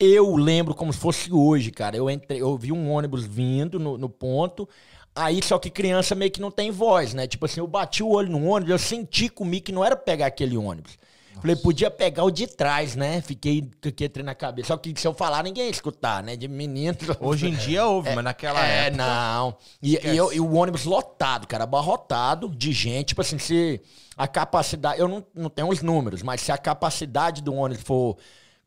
[0.00, 1.94] Eu lembro como se fosse hoje, cara.
[1.96, 4.66] Eu entrei, eu vi um ônibus vindo no, no ponto.
[5.14, 7.26] Aí, só que criança meio que não tem voz, né?
[7.26, 10.26] Tipo assim, eu bati o olho no ônibus, eu senti comigo que não era pegar
[10.26, 10.98] aquele ônibus.
[11.40, 13.20] Falei, podia pegar o de trás, né?
[13.22, 14.68] Fiquei aquele trem na cabeça.
[14.68, 16.36] Só que se eu falar, ninguém ia escutar, né?
[16.36, 16.94] De menino.
[17.18, 18.96] Hoje em dia houve, mas naquela É, época.
[19.02, 19.56] não.
[19.82, 23.08] E, e eu- e o ônibus lotado, cara, abarrotado de gente.
[23.08, 23.80] Tipo assim, se
[24.18, 25.00] a capacidade.
[25.00, 28.18] Eu não, não tenho os números, mas se a capacidade do ônibus for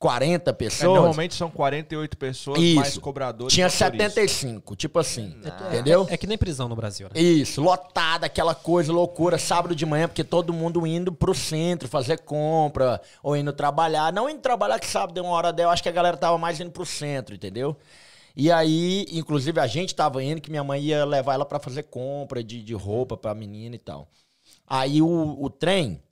[0.04, 0.94] 40 É, pessoas.
[0.96, 3.00] normalmente são 48 pessoas mais isso.
[3.00, 3.54] cobradores.
[3.54, 4.32] Tinha e motoristas.
[4.32, 5.34] 75, tipo assim.
[5.70, 6.06] Entendeu?
[6.10, 7.22] É que nem prisão no Brasil, né?
[7.22, 12.18] Isso, lotada, aquela coisa, loucura, sábado de manhã, porque todo mundo indo pro centro fazer
[12.20, 14.12] compra, ou indo trabalhar.
[14.12, 16.38] Não indo trabalhar, que sábado deu uma hora dela, eu acho que a galera tava
[16.38, 17.74] mais indo pro centro, entendeu?
[18.36, 21.84] E aí, inclusive, a gente tava indo, que minha mãe ia levar ela pra fazer
[21.84, 24.10] compra de, de roupa pra menina e tal.
[24.68, 26.04] Aí o, o trem,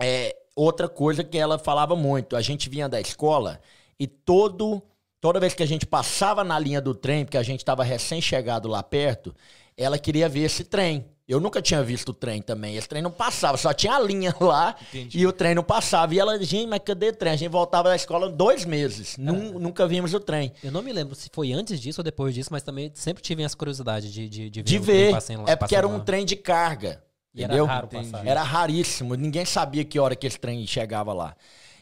[0.00, 2.34] é outra coisa que ela falava muito.
[2.36, 3.60] A gente vinha da escola
[3.98, 4.82] e todo
[5.20, 8.68] toda vez que a gente passava na linha do trem, porque a gente estava recém-chegado
[8.68, 9.34] lá perto,
[9.76, 11.06] ela queria ver esse trem.
[11.26, 12.76] Eu nunca tinha visto o trem também.
[12.76, 15.18] Esse trem não passava, só tinha a linha lá Entendi.
[15.18, 16.14] e o trem não passava.
[16.14, 17.32] E ela, gente, mas cadê o trem?
[17.34, 19.16] A gente voltava da escola dois meses.
[19.18, 20.52] Nun- Nunca vimos o trem.
[20.64, 23.42] Eu não me lembro se foi antes disso ou depois disso, mas também sempre tive
[23.42, 24.64] essa curiosidade de, de, de ver.
[24.64, 25.10] De ver.
[25.12, 26.00] lá- É porque era um lá.
[26.04, 27.02] trem de carga.
[27.38, 27.66] E era Entendeu?
[27.66, 28.10] raro Entendi.
[28.10, 28.26] passar.
[28.26, 31.36] Era raríssimo, ninguém sabia que hora que esse trem chegava lá.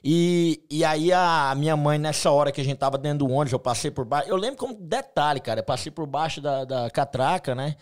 [0.05, 3.53] E, e aí a minha mãe, nessa hora que a gente tava dentro do ônibus,
[3.53, 4.29] eu passei por baixo.
[4.29, 7.75] Eu lembro como detalhe, cara, eu passei por baixo da, da catraca, né?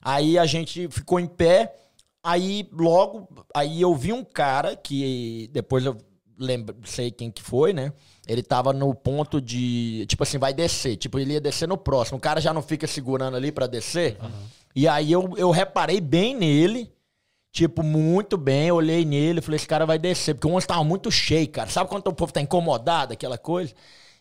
[0.00, 1.74] Aí a gente ficou em pé.
[2.22, 5.96] Aí logo, aí eu vi um cara que depois eu
[6.38, 7.92] lembro, sei quem que foi, né?
[8.26, 12.18] Ele tava no ponto de, tipo assim, vai descer, tipo ele ia descer no próximo.
[12.18, 14.16] O cara já não fica segurando ali pra descer.
[14.74, 16.92] E aí eu, eu reparei bem nele,
[17.56, 21.10] tipo muito bem, olhei nele, falei esse cara vai descer, porque o ônibus tava muito
[21.10, 21.70] cheio, cara.
[21.70, 23.72] Sabe quando o povo tá incomodado, aquela coisa?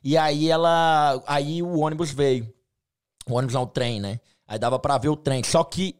[0.01, 2.49] E aí ela, aí o ônibus veio.
[3.27, 4.21] O ônibus não, o trem, né?
[4.47, 5.43] Aí dava pra ver o trem.
[5.43, 5.97] Só que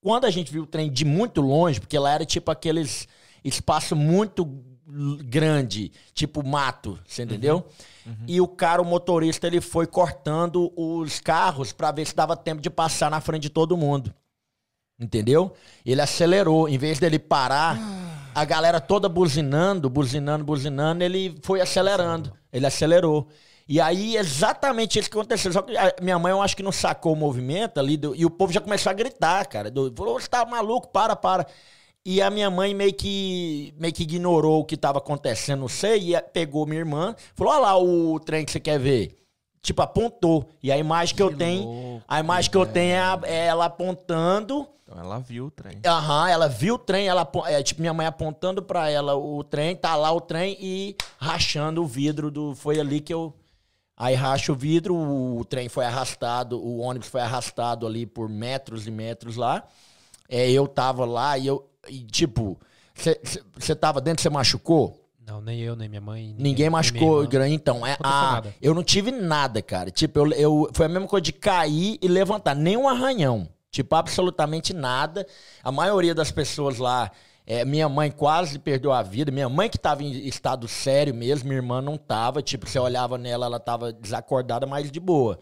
[0.00, 3.08] quando a gente viu o trem de muito longe, porque lá era tipo aqueles
[3.42, 4.46] espaço muito
[5.24, 7.66] grande, tipo mato, você entendeu?
[8.28, 12.62] E o cara, o motorista, ele foi cortando os carros pra ver se dava tempo
[12.62, 14.14] de passar na frente de todo mundo.
[14.98, 15.52] Entendeu?
[15.84, 17.78] Ele acelerou, em vez dele parar,
[18.34, 22.32] a galera toda buzinando, buzinando, buzinando, ele foi acelerando.
[22.52, 23.28] Ele acelerou.
[23.68, 25.52] E aí, exatamente isso que aconteceu.
[25.52, 28.30] Só que minha mãe, eu acho que não sacou o movimento ali, do- e o
[28.30, 29.70] povo já começou a gritar, cara.
[29.70, 30.88] Do, falou, você tá maluco?
[30.88, 31.46] Para, para.
[32.04, 36.14] E a minha mãe meio que, meio que ignorou o que tava acontecendo, não sei,
[36.14, 39.16] e pegou minha irmã, falou, olha lá o trem que você quer ver.
[39.66, 40.48] Tipo, apontou.
[40.62, 43.46] E a imagem que, eu tenho, louco, a imagem que eu tenho é, a- é
[43.46, 45.80] ela apontando Então ela viu o trem.
[45.84, 49.74] Aham, ela viu o trem, ela é, tipo minha mãe apontando pra ela o trem,
[49.74, 53.34] tá lá o trem e rachando o vidro do foi ali que eu
[53.96, 58.86] aí racha o vidro, o, trem foi arrastado, o ônibus foi arrastado ali por metros
[58.86, 59.64] e metros lá.
[60.28, 62.56] É, eu tava lá e eu e, tipo,
[62.94, 65.05] você tava dentro, você machucou?
[65.26, 66.34] Não, nem eu, nem minha mãe.
[66.38, 67.84] Ninguém, nem machucou grande, então.
[67.84, 68.54] É, ah, nada.
[68.62, 69.90] eu não tive nada, cara.
[69.90, 72.54] Tipo, eu, eu- foi a mesma coisa de cair e levantar.
[72.54, 73.48] Nem um arranhão.
[73.70, 75.26] Tipo, absolutamente nada.
[75.64, 77.10] A maioria das pessoas lá
[77.48, 79.30] É, minha mãe quase perdeu a vida.
[79.30, 82.42] Minha mãe que tava em estado sério mesmo, minha irmã não tava.
[82.42, 85.38] Tipo, você olhava nela, ela tava desacordada, mas de boa.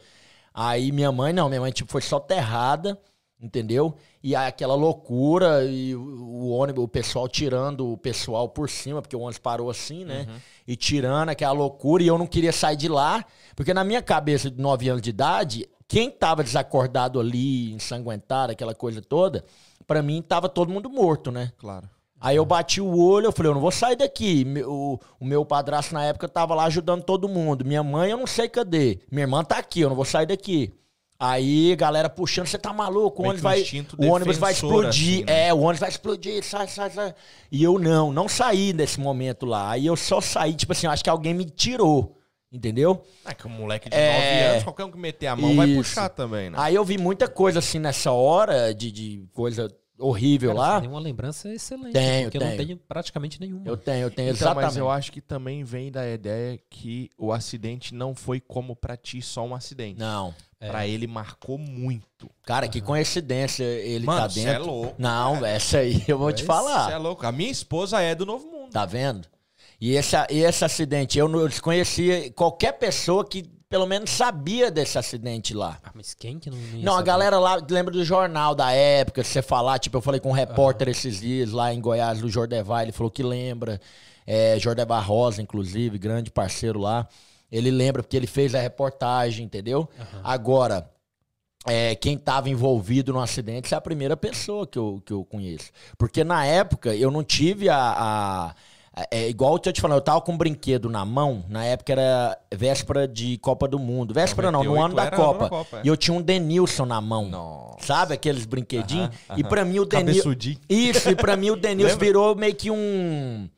[0.52, 2.98] Aí minha mãe não, minha mãe tipo, foi soterrada,
[3.40, 3.94] entendeu?
[4.22, 9.16] E aí, aquela loucura, e o, ônibus, o pessoal tirando o pessoal por cima, porque
[9.16, 10.26] o ônibus parou assim, né?
[10.66, 14.50] E tirando aquela loucura, e eu não queria sair de lá, porque na minha cabeça
[14.50, 19.44] de 9 anos de idade, quem tava desacordado ali, ensanguentado, aquela coisa toda,
[19.86, 21.52] pra mim tava todo mundo morto, né?
[21.58, 21.88] Claro.
[22.20, 24.46] Aí eu bati o olho, eu falei, eu não vou sair daqui.
[24.66, 27.66] O, o meu padrasto na época tava lá ajudando todo mundo.
[27.66, 29.00] Minha mãe, eu não sei cadê.
[29.12, 30.72] Minha irmã tá aqui, eu não vou sair daqui.
[31.30, 33.22] Aí, galera puxando, você tá maluco?
[33.22, 33.62] O Meio ônibus vai,
[33.98, 34.88] o ônibus vai explodir.
[34.88, 35.48] assim, né?
[35.48, 37.14] É, o ônibus vai explodir, sai, sai, sai.
[37.50, 39.70] E eu não, não saí nesse momento lá.
[39.70, 42.18] Aí eu só saí, tipo assim, eu acho que alguém me tirou,
[42.52, 43.02] entendeu?
[43.24, 44.42] É que um moleque de É.
[44.42, 45.78] 9 anos, qualquer um que meter a mão vai Isso.
[45.78, 46.56] puxar também, né?
[46.60, 50.74] Aí eu vi muita coisa assim nessa hora, de, de coisa horrível Cara, lá.
[50.74, 51.92] Você tem uma lembrança excelente.
[51.92, 52.66] Tenho, porque eu não tenho.
[52.66, 53.62] tenho praticamente nenhuma.
[53.64, 54.64] Eu tenho, eu tenho Então, exatamente.
[54.64, 58.96] mas eu acho que também vem da ideia que o acidente não foi como pra
[58.96, 59.98] ti só um acidente.
[59.98, 60.34] Não.
[60.70, 62.30] Pra ele marcou muito.
[62.44, 64.52] Cara, que coincidência ele Mano, tá cê dentro.
[64.54, 66.90] é louco, Não, essa aí eu vou te Você falar.
[66.92, 67.26] é louco.
[67.26, 68.70] A minha esposa é do Novo Mundo.
[68.70, 69.28] Tá vendo?
[69.80, 74.96] E esse, e esse acidente, eu não desconhecia qualquer pessoa que pelo menos sabia desse
[74.96, 75.78] acidente lá.
[75.82, 77.06] Ah, mas quem que não Não, a saber?
[77.06, 80.32] galera lá lembra do jornal da época, se você falar, tipo, eu falei com um
[80.32, 83.80] repórter esses dias lá em Goiás, do Jordevai, ele falou que lembra.
[84.26, 87.06] É, Jordevai Rosa, inclusive, grande parceiro lá.
[87.56, 89.88] Ele lembra porque ele fez a reportagem, entendeu?
[90.24, 90.90] Agora,
[91.66, 95.70] é, quem estava envolvido no acidente é a primeira pessoa que eu, que eu conheço.
[95.96, 97.76] Porque na época eu não tive a.
[97.78, 98.54] a-
[99.10, 101.90] é igual eu tô te falando, eu tava com um brinquedo na mão, na época
[101.92, 104.14] era véspera de Copa do Mundo.
[104.14, 105.48] Véspera não, no 98 ano da Copa.
[105.48, 105.80] Copa, é.
[105.84, 107.28] E eu tinha um Denilson na mão.
[107.28, 107.84] Nossa.
[107.86, 109.10] Sabe aqueles brinquedinhos?
[109.28, 110.30] Aham, E pra mim o Denilson.
[110.68, 113.48] Isso, e pra mim o Denilson virou meio que um.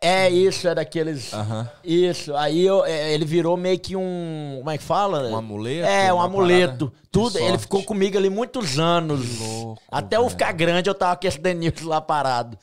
[0.00, 1.32] É isso, era aqueles.
[1.32, 1.70] Aham.
[1.84, 4.56] Isso, aí eu- é, ele virou meio que um.
[4.58, 5.28] Como é que fala?
[5.28, 5.86] Um amuleto?
[5.88, 6.92] É, um amuleto.
[7.10, 7.38] Tudo.
[7.38, 9.24] Ele ficou comigo ali muitos anos.
[9.24, 10.30] Que louco, Até eu velho.
[10.30, 12.58] ficar grande, eu tava com esse Denilson lá parado.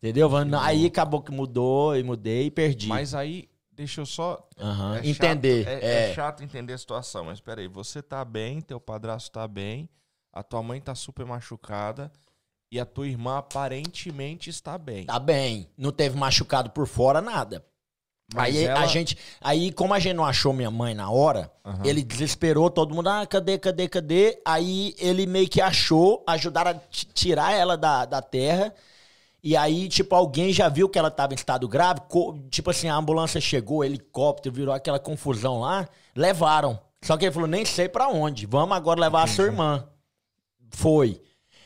[0.00, 0.30] Entendeu?
[0.60, 2.86] Aí acabou que mudou e mudei e perdi.
[2.86, 5.66] Mas aí, deixa eu só É chato- Entender.
[5.66, 6.10] é, é.
[6.10, 9.88] é chato entender a situação, mas peraí, você tá bem, teu padrasto tá bem,
[10.32, 12.12] a tua mãe tá super machucada
[12.70, 15.06] e a tua irmã aparentemente está bem.
[15.06, 15.68] Tá bem.
[15.76, 17.64] Não teve machucado por fora, nada.
[18.34, 19.16] Mas aí ela- a gente.
[19.40, 21.82] Aí, como a gente não achou minha mãe na hora, Aham.
[21.84, 23.08] ele desesperou todo mundo.
[23.08, 24.38] Ah, cadê, cadê, cadê?
[24.44, 26.74] Aí ele meio que achou, ajudaram a
[27.14, 28.74] tirar ela da, da terra.
[29.42, 32.00] E aí, tipo, alguém já viu que ela tava em estado grave.
[32.50, 35.88] Tipo assim, a ambulância chegou, helicóptero, virou aquela confusão lá.
[36.14, 36.78] Levaram.
[37.00, 38.44] Só que ele falou: nem sei pra onde.
[38.44, 39.88] Vamos agora levar a sua irmã.
[40.70, 41.18] Foi.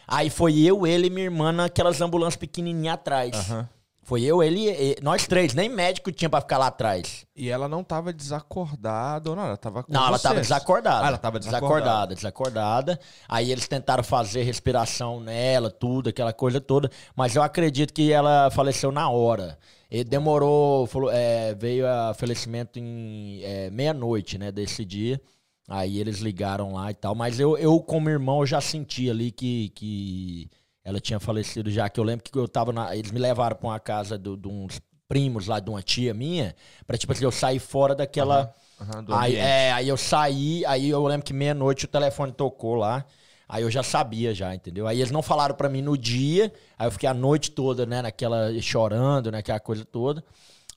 [0.06, 3.50] Aí foi eu, ele e minha irmã naquelas ambulâncias pequenininhas atrás.
[3.50, 3.68] Aham.
[4.04, 5.54] Foi eu, ele e nós três.
[5.54, 7.24] Nem médico tinha pra ficar lá atrás.
[7.36, 10.48] E ela não tava desacordada, ou não, ela tava com Não, ela tava vocês.
[10.48, 11.04] desacordada.
[11.04, 12.14] Ah, ela tava desacordada.
[12.14, 13.00] Desacordada.
[13.28, 16.90] Aí eles tentaram fazer respiração nela, tudo, aquela coisa toda.
[17.14, 19.56] Mas eu acredito que ela faleceu na hora.
[19.88, 25.20] E demorou, falou, é, veio a falecimento em é, meia-noite, né, desse dia.
[25.68, 27.14] Aí eles ligaram lá e tal.
[27.14, 30.50] Mas eu, eu como irmão, eu já senti ali que, que
[30.84, 31.88] ela tinha falecido já.
[31.88, 32.94] Que eu lembro que eu tava na.
[32.96, 36.54] Eles me levaram pra uma casa de uns primos lá de uma tia minha.
[36.86, 38.52] Pra, tipo assim, eu sair fora daquela.
[38.80, 42.74] Aham, do Aí, é, aí eu saí, aí eu lembro que meia-noite o telefone tocou
[42.74, 43.04] lá.
[43.48, 44.86] Aí eu já sabia já, entendeu?
[44.86, 48.00] Aí eles não falaram pra mim no dia, aí eu fiquei a noite toda, né,
[48.00, 50.24] naquela chorando, né, aquela coisa toda.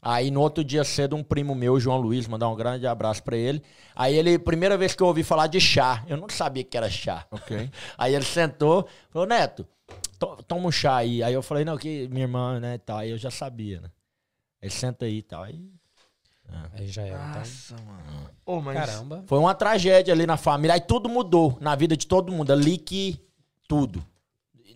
[0.07, 3.35] Aí no outro dia cedo um primo meu, João Luiz, mandar um grande abraço pra
[3.35, 3.63] ele.
[3.95, 6.87] Aí ele, primeira vez que eu ouvi falar de chá, eu não sabia que era
[6.87, 7.25] chá.
[7.31, 7.71] Ok.
[7.97, 9.67] Aí ele sentou, falou: "Neto,
[10.19, 11.23] to- toma um chá aí".
[11.23, 12.99] Aí eu falei: "Não, que minha irmã, né, e tal".
[12.99, 13.89] Aí eu já sabia, né?
[14.61, 15.41] Ele senta aí e tal.
[15.41, 15.59] Aí
[16.73, 17.17] Aí já era.
[17.29, 18.29] Então, Nossa, mano.
[18.45, 18.75] Ô, mas...
[18.77, 19.23] caramba.
[19.25, 20.75] Foi uma tragédia ali na família.
[20.75, 22.53] Aí tudo mudou na vida de todo mundo.
[22.53, 23.19] Ali que
[23.67, 24.05] tudo.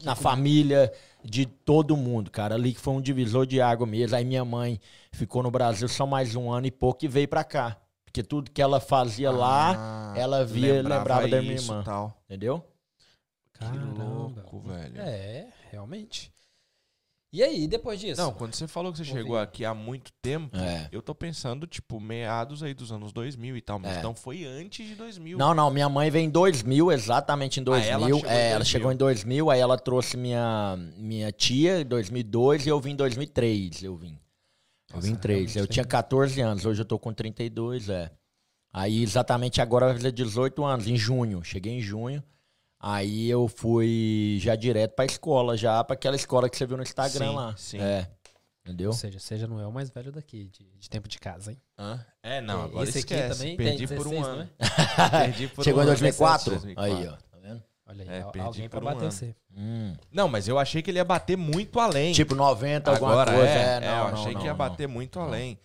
[0.03, 0.91] Na família
[1.29, 2.55] de todo mundo, cara.
[2.55, 4.15] Ali que foi um divisor de água mesmo.
[4.15, 4.79] Aí minha mãe
[5.11, 7.77] ficou no Brasil só mais um ano e pouco e veio pra cá.
[8.03, 11.83] Porque tudo que ela fazia lá, Ah, ela via, lembrava da minha isso, irmã.
[11.83, 12.17] Tal.
[12.25, 12.65] Entendeu?
[13.53, 14.03] Que Caramba.
[14.03, 14.99] louco, velho.
[14.99, 16.31] É, realmente.
[17.31, 18.19] E aí, depois disso?
[18.19, 20.89] Não, quando você falou que você chegou aqui há muito tempo, É.
[20.91, 24.01] eu tô pensando, tipo, meados aí dos anos 2000 e tal, mas É.
[24.01, 25.37] não foi antes de 2000.
[25.37, 27.91] Não, não, minha mãe veio em 2000, exatamente em 2000.
[27.91, 28.65] ela chegou em é, ela 2000.
[28.65, 32.95] chegou em 2000, aí ela trouxe minha, minha tia em 2002 e eu vim em
[32.95, 34.17] 2003, eu vim.
[34.91, 35.55] Eu vim em 3.
[35.55, 38.09] Eu tinha 14 anos, hoje eu tô com 32, é.
[38.73, 41.43] Aí exatamente agora vai fazer 18 anos, em junho.
[41.43, 42.23] Cheguei em junho.
[42.79, 46.83] Aí eu fui já direto pra escola, já pra aquela escola que você viu no
[46.83, 47.53] Instagram Sim, lá.
[47.57, 47.79] sim.
[47.81, 48.07] É.
[48.65, 48.89] Entendeu?
[48.91, 51.51] Ou seja, você já não é o mais velho daqui, de, de tempo de casa,
[51.51, 51.57] hein?
[51.77, 52.05] Hã?
[52.21, 53.39] É, não, agora esse aqui esquece.
[53.39, 54.37] também Perdi tem por um 16, ano.
[54.37, 55.09] não é?
[55.25, 55.91] Perdi por Chegou um em ano.
[55.91, 56.51] 2004?
[56.51, 56.97] 2004.
[56.97, 57.11] Aí, ó.
[57.11, 57.63] Tá vendo?
[57.87, 59.35] Olha aí, É, al- perdi alguém pra um bater você.
[59.57, 59.93] Hum.
[60.11, 62.13] Não, mas eu achei que ele ia bater muito além.
[62.13, 63.47] Tipo 90, alguma Agora coisa.
[63.49, 64.57] é, É, é, não, eu não, achei não, que ia não.
[64.57, 65.59] bater muito além.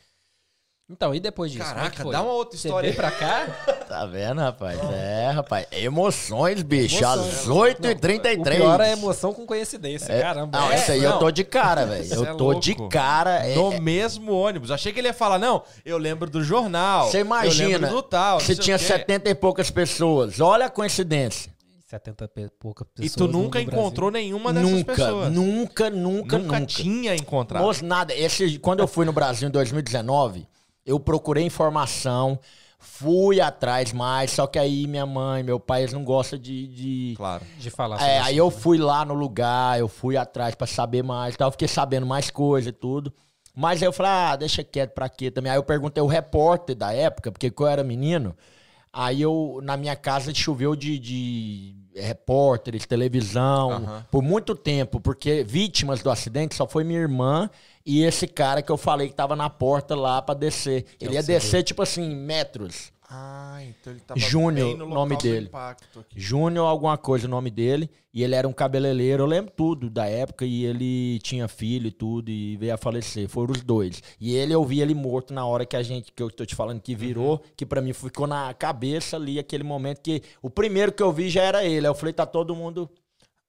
[0.89, 1.65] Então, e depois disso?
[1.65, 2.13] é Caraca, foi?
[2.13, 3.47] dá uma outra história veio pra cá?
[3.89, 4.79] Tá vendo, rapaz?
[4.93, 5.67] É, rapaz.
[5.71, 7.03] Emoções, bicho.
[7.03, 7.39] Emoções.
[7.41, 8.41] Às Não, 8h33.
[8.41, 10.59] O pior é a emoção com coincidência, É, caramba.
[10.59, 11.13] Não, É, isso aí não.
[11.13, 12.13] eu tô de cara, velho.
[12.15, 13.47] Eu é tô de cara.
[13.47, 14.71] é- No é- mesmo ônibus.
[14.71, 17.09] Achei que ele ia falar, não, eu lembro do jornal.
[17.11, 18.41] Você Eu imagina, lembro do tal.
[18.41, 18.85] você tinha o quê.
[18.87, 20.41] 70 e poucas pessoas.
[20.41, 21.53] Olha a coincidência.
[21.87, 23.81] 70 e poucas E pessoas tu no- nunca no Brasil.
[23.81, 25.33] encontrou nenhuma dessas Nunca, pessoas.
[25.33, 26.67] nunca, nunca, nunca, nunca.
[26.67, 27.63] tinha encontrado.
[27.63, 28.13] Moço, nada.
[28.15, 30.47] Esse, quando eu fui no Brasil em 2019,
[30.87, 32.39] eu procurei informação,
[32.79, 37.15] fui atrás mais, só que aí minha mãe, meu pai, eles não gostam de- de,
[37.17, 37.45] Claro.
[37.59, 41.37] De falar É, aí eu fui lá no lugar, eu fui atrás pra saber mais
[41.37, 43.13] tal, fiquei sabendo mais coisa e tudo.
[43.57, 45.51] Mas aí eu falei, ah, deixa quieto pra quê também.
[45.53, 48.37] Aí eu perguntei o repórter da época, porque quando eu era menino,
[48.93, 54.07] aí eu, na minha casa choveu de, de repórteres, televisão, Aham.
[54.11, 57.49] por muito tempo, porque vítimas do acidente só foi minha irmã
[57.87, 60.87] e esse cara que eu falei que tava na porta lá pra descer.
[61.01, 62.93] é Ele ia descer, tipo assim, metros.
[63.17, 65.47] Ah, então ele tava Júnior, bem no local nome dele.
[65.47, 66.19] impacto aqui.
[66.19, 67.89] Júnior, alguma coisa, o nome dele.
[68.13, 70.45] E ele era um cabeleireiro, eu lembro tudo da época.
[70.45, 73.29] E ele tinha filho e tudo, e veio a falecer.
[73.29, 74.03] Foram os dois.
[74.19, 76.55] E ele, eu vi ele morto na hora que a gente, que eu tô te
[76.55, 80.23] falando, que virou, que pra mim ficou na cabeça ali, aquele momento que.
[80.43, 81.87] O primeiro que eu vi já era ele.
[81.87, 82.91] Aí eu falei, tá todo mundo.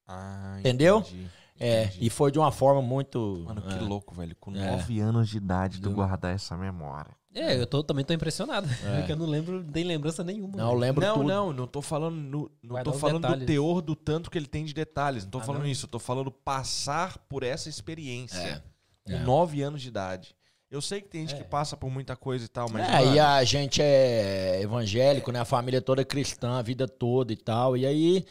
[0.06, 0.98] Ah, Entendeu?
[0.98, 1.26] entendi,
[1.58, 2.06] É, entendi.
[2.06, 3.42] e foi de uma forma muito.
[3.46, 3.80] Mano, que é.
[3.80, 4.36] louco, velho.
[4.38, 4.70] Com É.
[4.72, 7.10] 9 anos de idade, tu guardar essa memória.
[7.34, 8.66] É, eu tô, também tô impressionado.
[8.96, 10.54] Porque eu não lembro, nem lembrança nenhuma.
[10.54, 10.56] É.
[10.58, 11.28] Não, eu lembro não, tudo.
[11.28, 14.46] não, não tô falando, no- não Vai tô falando do teor do tanto que ele
[14.46, 15.24] tem de detalhes.
[15.24, 15.68] Não tô Ah, falando não?
[15.68, 18.62] isso, eu tô falando passar por essa experiência.
[19.04, 19.18] Com É.
[19.20, 20.34] 9 anos de idade.
[20.70, 21.42] Eu sei que tem gente É.
[21.42, 22.88] que passa por muita coisa e tal, mas.
[22.88, 25.38] é, mano, e a gente é evangélico, né?
[25.40, 27.76] A família toda cristã, a vida toda e tal.
[27.76, 28.24] E aí,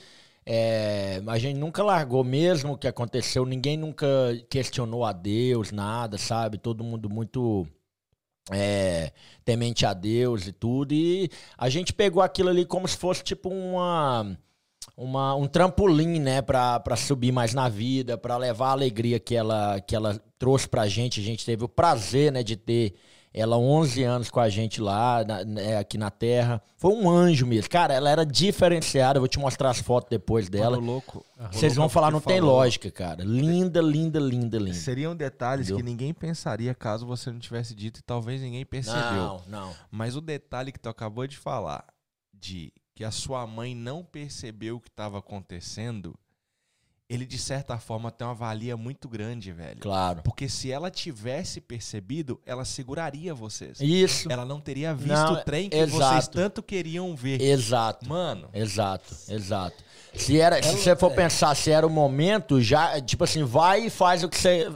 [0.45, 3.45] é, a gente nunca largou mesmo o que aconteceu.
[3.45, 4.07] Ninguém nunca
[4.49, 6.57] questionou a Deus, nada, sabe?
[6.57, 7.67] Todo mundo muito
[8.51, 9.11] é,
[9.43, 10.93] temente a Deus e tudo.
[10.93, 14.37] E a gente pegou aquilo ali como se fosse tipo uma...
[14.95, 19.35] Uma, um trampolim, né, pra, pra subir mais na vida, pra levar a alegria que
[19.35, 21.19] ela, que ela trouxe pra gente.
[21.19, 22.93] A gente teve o prazer, né, de ter
[23.37, 26.61] ela 11 anos com a gente lá, na- né, aqui na Terra.
[26.77, 27.69] Foi um anjo mesmo.
[27.69, 29.17] Cara, ela era diferenciada.
[29.17, 30.77] Eu vou te mostrar as fotos depois dela.
[30.77, 31.25] mano, louco.
[31.51, 33.23] Vocês vão falar, não tem lógica, cara.
[33.25, 34.73] Linda, linda, linda, linda.
[34.73, 35.77] Seriam detalhes Entendeu?
[35.83, 39.01] que ninguém pensaria caso você não tivesse dito e talvez ninguém percebeu.
[39.13, 39.73] Não, não.
[39.91, 41.83] Mas o detalhe que tu acabou de falar,
[42.33, 46.15] de que a sua mãe não percebeu o que estava acontecendo,
[47.07, 49.79] ele de certa forma tem uma valia muito grande, velho.
[49.79, 50.21] Claro.
[50.23, 53.79] Porque se ela tivesse percebido, ela seguraria vocês.
[53.79, 54.31] Isso.
[54.31, 55.97] Ela não teria visto Não, o trem que exato.
[56.13, 57.41] vocês tanto queriam ver.
[57.41, 58.07] Exato.
[58.09, 59.83] Mano, Exato, exato.
[60.15, 63.89] Se, era, se você for pensar se era o momento, já, tipo assim, vai e
[63.89, 64.71] faz o que você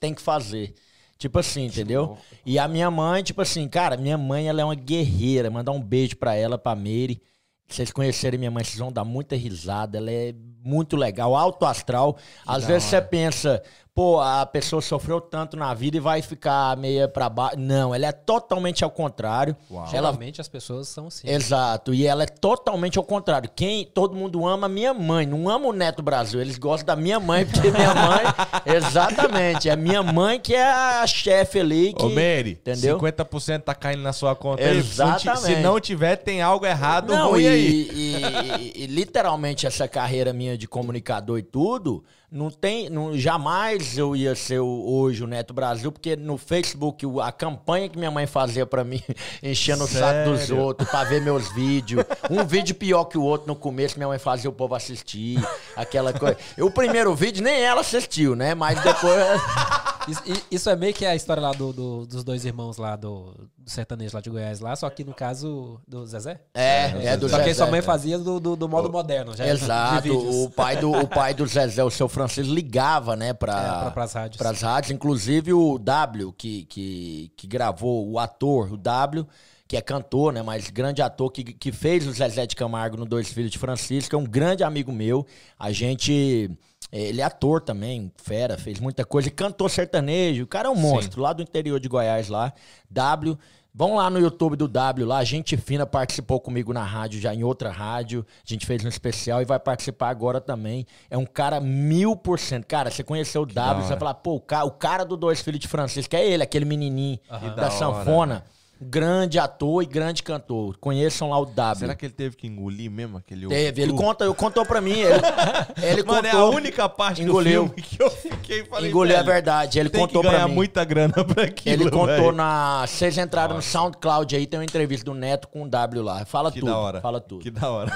[0.00, 0.74] tem que fazer.
[1.18, 2.02] Tipo assim, entendeu?
[2.06, 2.22] louco.
[2.46, 5.50] E a minha mãe, tipo assim, cara, minha mãe, ela é uma guerreira.
[5.50, 7.20] Mandar um beijo pra ela, pra Meire.
[7.68, 9.98] Vocês conhecerem minha mãe, vocês vão dar muita risada.
[9.98, 12.16] Ela é muito legal, alto astral.
[12.46, 13.62] Às da vezes você pensa,
[13.94, 17.56] pô, a pessoa sofreu tanto na vida e vai ficar meia pra baixo.
[17.58, 19.56] Não, ela é totalmente ao contrário.
[19.70, 19.82] Uau.
[19.84, 21.28] Ela Geralmente as pessoas são assim.
[21.28, 23.48] Exato, e ela é totalmente ao contrário.
[23.54, 26.40] Quem todo mundo ama minha mãe, não ama o Neto Brasil.
[26.40, 28.24] Eles gostam da minha mãe, porque minha mãe,
[28.74, 31.92] exatamente, é minha mãe que é a chefe ali.
[31.92, 32.98] Que, Ô, Mary, entendeu?
[32.98, 34.62] 50% tá caindo na sua conta.
[34.64, 34.82] aí.
[34.82, 35.60] Se Exatamente.
[35.60, 37.88] não tiver, tem algo errado Não, ruim e, aí.
[37.92, 42.04] e- e- e literalmente essa carreira minha de comunicador e tudo,
[42.34, 47.06] não tem, não, jamais eu ia ser o- hoje o Neto Brasil, porque no Facebook
[47.22, 49.00] a campanha que minha mãe fazia pra mim,
[49.42, 50.58] enchendo o saco dos Sério?
[50.58, 54.18] outros pra ver meus vídeos, um vídeo pior que o outro no começo, minha mãe
[54.18, 55.38] fazia o povo assistir,
[55.76, 56.36] aquela coisa.
[56.58, 58.54] E o primeiro vídeo nem ela assistiu, né?
[58.54, 59.14] Mas depois
[60.06, 63.32] Isso, isso é meio que a história lá do, do- dos dois irmãos lá do,
[63.64, 66.40] do sertanejo lá de Goiás lá, só que no caso do Zezé.
[66.52, 67.82] é, é do só que Zezé, sua mãe é.
[67.82, 70.12] fazia do, do, do modo moderno, já de Exato,
[70.44, 73.90] o pai, do, o pai do Zezé, o seu Francisco, ligava, né, pra, É, pra-
[73.90, 74.36] pras rádios.
[74.36, 74.90] pras rádios.
[74.92, 79.26] Inclusive o W, que, que, que gravou, o ator, o W,
[79.66, 83.06] que é cantor, né, mas grande ator, que, que fez o Zezé de Camargo no
[83.06, 85.26] Dois Filhos de Francisco, é um grande amigo meu.
[85.58, 86.50] A gente...
[86.96, 89.28] Ele é ator também, fera, fez muita coisa.
[89.30, 92.52] Cantor sertanejo, o cara é um monstro, lá do interior de Goiás, lá.
[92.90, 93.36] W,
[93.76, 97.42] Vão lá no YouTube do W, lá, gente fina participou comigo na rádio, já em
[97.42, 98.24] outra rádio.
[98.38, 100.86] A gente fez um especial e vai participar agora também.
[101.10, 102.66] É um cara mil por cento.
[102.68, 105.42] Cara, você conheceu o W, você vai falar, pô, o cara, o cara do Dois
[105.42, 108.44] Filhos de Francisco é ele, aquele menininho da, da sanfona.
[108.86, 110.76] Grande ator e grande cantor.
[110.78, 111.78] Conheçam lá o W.
[111.80, 114.92] Será que ele teve que engolir mesmo aquele Teve, ele conta, eu contou pra mim.
[114.98, 115.20] Ele,
[115.82, 116.54] ele Mano, é a contou.
[116.56, 117.64] única parte engoliu.
[117.64, 119.78] do filme que eu fiquei falei, Engoliu a velho, verdade.
[119.78, 120.54] Ele tem contou que ganhar pra mim.
[120.54, 122.32] muita grana pra aquilo, Ele contou velho.
[122.32, 122.86] na.
[122.86, 126.24] Vocês entraram no SoundCloud aí, tem uma entrevista do Neto com o W lá.
[126.24, 126.70] Fala Que tudo.
[126.70, 127.00] da hora.
[127.00, 127.42] Fala tudo.
[127.42, 127.92] Que da hora.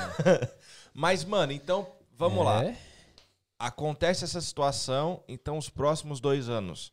[0.94, 2.64] Mas, mano, então, vamos lá.
[2.64, 2.74] É.
[3.58, 6.92] Acontece essa situação, então os próximos dois anos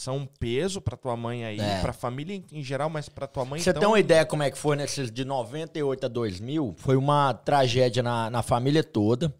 [0.00, 1.80] são um peso pra tua mãe aí, É.
[1.80, 3.80] pra família em, geral, mas pra tua mãe, Você então...
[3.80, 6.74] tem uma ideia como é que foi nesses de 98 a 2000?
[6.78, 9.34] Foi uma tragédia na, na família toda.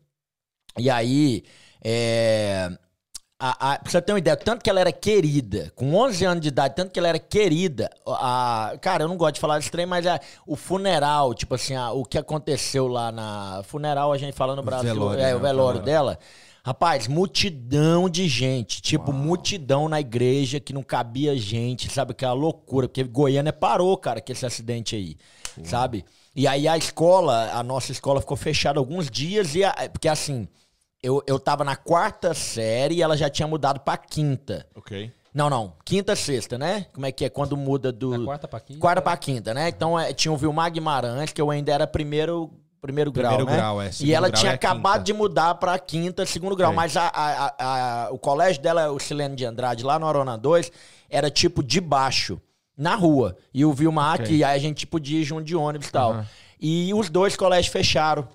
[0.77, 1.45] E aí,
[1.85, 2.71] é,
[3.41, 6.43] a, a, pra você ter uma ideia, tanto que ela era querida, com 11 anos
[6.43, 7.89] de idade, tanto que ela era querida.
[8.07, 11.75] A, cara, eu não gosto de falar desse trem, mas é, o funeral, tipo assim,
[11.77, 13.63] a- o que aconteceu lá na.
[13.65, 15.83] Funeral, a gente fala no Brasil, velório, é, né, o o velório velório.
[15.83, 16.19] dela.
[16.69, 18.83] Rapaz, multidão de gente.
[18.83, 22.13] Tipo, multidão na igreja que não cabia gente, sabe?
[22.13, 22.87] Aquela loucura.
[22.87, 25.17] Porque Goiânia parou, cara, com esse acidente aí,
[25.65, 26.05] sabe?
[26.37, 29.55] E aí a escola, a nossa escola ficou fechada alguns dias.
[29.55, 30.47] e a- Porque assim,
[31.03, 34.67] eu, eu tava na quarta série e ela já tinha mudado pra quinta.
[34.75, 35.11] Ok.
[35.33, 35.73] Não, não.
[35.87, 36.87] Quinta, sexta, né?
[36.93, 37.31] Como é que é?
[37.31, 38.11] Quando muda do.
[38.19, 38.79] Da quarta pra quinta.
[38.81, 39.71] Quarta pra quinta, né?
[39.71, 42.51] Então é, tinha o Vilmar Guimarães, que eu ainda era primeiro,
[42.81, 43.57] primeiro grau, Primeiro né?
[43.57, 43.89] grau, é.
[43.89, 46.71] E Segundo ela grau tinha é acabado de mudar pra quinta, segundo grau.
[46.71, 46.77] Ok.
[46.77, 50.71] Mas a, a- a- o colégio dela, o Silene de Andrade, lá no Arona 2,
[51.11, 52.41] era tipo de baixo,
[52.77, 53.37] na rua.
[53.53, 54.25] E o Vilmar Ok.
[54.25, 56.13] aqui, aí a gente podia ir junto de ônibus e tal.
[56.13, 56.27] Aham.
[56.61, 58.27] E os dois colégios fecharam.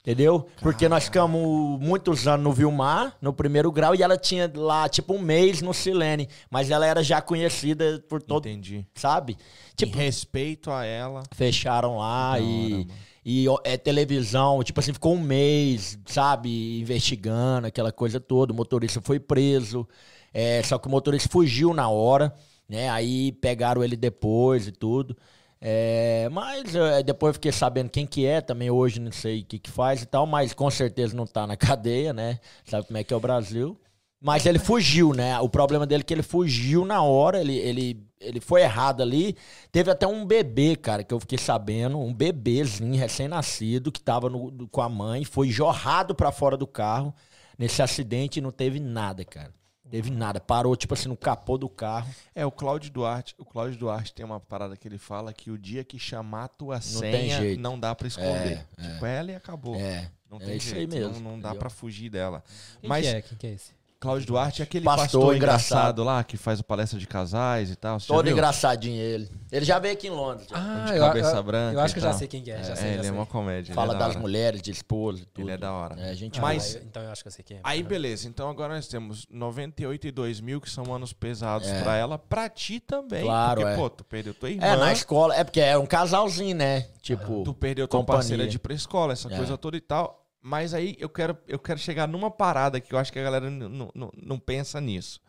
[0.00, 0.46] Entendeu?
[0.62, 5.12] Porque nós ficamos muitos anos no Vilmar, no primeiro grau, e ela tinha lá, tipo,
[5.14, 6.28] um mês no Silene.
[6.48, 8.86] Mas ela era já conhecida por todo, Entendi.
[8.94, 9.36] sabe?
[9.74, 11.24] Tipo, em respeito a ela.
[11.34, 12.86] fecharam lá Da e.
[13.28, 18.52] e é televisão, tipo assim, ficou um mês, sabe, investigando aquela coisa toda.
[18.52, 19.84] O motorista foi preso,
[20.32, 22.32] é, só que o motorista fugiu na hora,
[22.68, 22.88] né?
[22.88, 25.16] Aí pegaram ele depois e tudo.
[25.60, 29.58] É, mas é, depois fiquei sabendo quem que é, também hoje não sei o que
[29.58, 32.38] que faz e tal, mas com certeza não tá na cadeia, né?
[32.64, 33.76] Sabe como é que é o Brasil.
[34.20, 35.36] Mas ele fugiu, né?
[35.40, 39.36] O problema dele é que ele fugiu na hora, ele, ele, ele foi errado ali.
[39.70, 44.68] Teve até um bebê, cara, que eu fiquei sabendo, um bebezinho recém-nascido que tava no-
[44.68, 47.14] com a mãe, foi jorrado pra fora do carro
[47.58, 49.52] nesse acidente e não teve nada, cara.
[49.88, 50.40] Teve nada.
[50.40, 52.12] Parou, tipo assim, no capô do carro.
[52.34, 55.56] É, o Cláudio Duarte, o Cláudio Duarte tem uma parada que ele fala que o
[55.56, 57.60] dia que chamar a tua senha, jeito.
[57.60, 58.66] não dá pra esconder.
[58.78, 59.76] É, tipo, ela e acabou.
[59.76, 60.10] É.
[60.28, 62.42] Não é tem isso jeito, aí mesmo, Não, não dá pra fugir dela.
[62.80, 63.22] Quem Mas que é?
[63.22, 63.75] Quem que é esse?
[63.98, 65.78] Cláudio Duarte é aquele Pastor pastor, engraçado.
[65.78, 66.04] engraçado.
[66.04, 67.98] lá que faz a palestra de casais e tal.
[67.98, 69.30] Você Todo engraçadinho ele.
[69.50, 70.46] Ele já veio aqui em Londres.
[70.50, 70.56] já.
[70.56, 72.62] Ah, de eu, cabeça eu- branca Eu acho que eu já sei quem que é.
[72.62, 73.10] Já É, sei, já ele sei.
[73.10, 73.74] é uma comédia.
[73.74, 74.20] Fala é da das hora.
[74.20, 75.44] mulheres, de esposa e tudo.
[75.46, 75.98] Ele é da hora.
[75.98, 76.42] É, gente Ah.
[76.42, 77.60] Mas- então eu acho que eu sei quem é.
[77.64, 78.28] Aí, beleza.
[78.28, 81.82] Então agora nós temos 98 e 2000, que são anos pesados É.
[81.82, 83.22] pra ela, pra ti também.
[83.24, 83.76] Claro, porque, é.
[83.76, 84.66] pô, tu perdeu tua irmã.
[84.66, 85.34] É, na escola.
[85.34, 86.86] É porque é um casalzinho, né?
[87.00, 87.44] Tipo.
[87.44, 88.18] Tu perdeu tua companhia.
[88.18, 89.36] parceira de ir pra escola, essa É.
[89.36, 90.25] coisa toda e tal.
[90.46, 93.50] Mas aí eu quero, eu quero chegar numa parada que eu acho que a galera
[93.50, 95.20] não pensa nisso.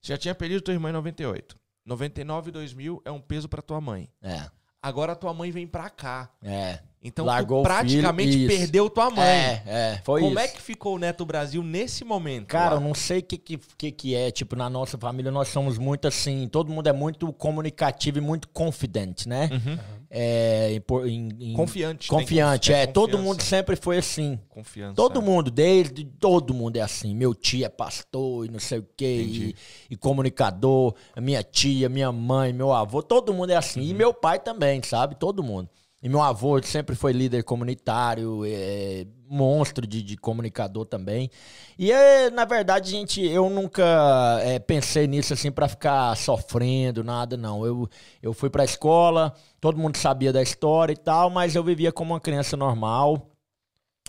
[0.00, 1.58] Você já tinha perdido tua irmã em 98.
[1.84, 4.08] 99 e 2000 é um peso pra tua mãe.
[4.22, 4.48] É.
[4.80, 6.32] Agora tua mãe vem pra cá.
[6.40, 6.78] É.
[7.06, 9.26] Então Largou tu praticamente filho, perdeu tua mãe.
[9.28, 10.00] É, é.
[10.04, 10.38] Foi Como isso.
[10.40, 12.46] é que ficou o Neto Brasil nesse momento?
[12.46, 12.76] Cara, lá?
[12.76, 14.30] eu não sei o que, que, que, é.
[14.30, 16.48] Tipo, na nossa família nós somos muito assim.
[16.48, 19.50] Todo mundo é muito comunicativo e muito confidente, né?
[19.52, 19.78] Uhum.
[20.10, 20.80] É.
[21.06, 22.08] em em- Confiante.
[22.08, 22.86] tem Confiante, confi- é.
[22.86, 24.38] Todo mundo sempre foi assim.
[24.48, 24.94] Confiança.
[24.94, 25.22] Todo é.
[25.22, 27.14] mundo, desde todo mundo é assim.
[27.14, 29.56] Meu tio é pastor e não sei o quê, e,
[29.90, 33.80] e comunicador, minha tia, minha mãe, meu avô, todo mundo é assim.
[33.80, 33.86] Uhum.
[33.88, 35.16] E meu pai também, sabe?
[35.16, 35.68] Todo mundo.
[36.04, 41.30] E meu avô sempre foi líder comunitário, é, monstro de, de comunicador também.
[41.78, 47.38] E é, na verdade, gente, eu nunca é, pensei nisso assim pra ficar sofrendo, nada,
[47.38, 47.64] não.
[47.64, 47.88] Eu,
[48.22, 52.12] eu fui pra escola, todo mundo sabia da história e tal, mas eu vivia como
[52.12, 53.30] uma criança normal.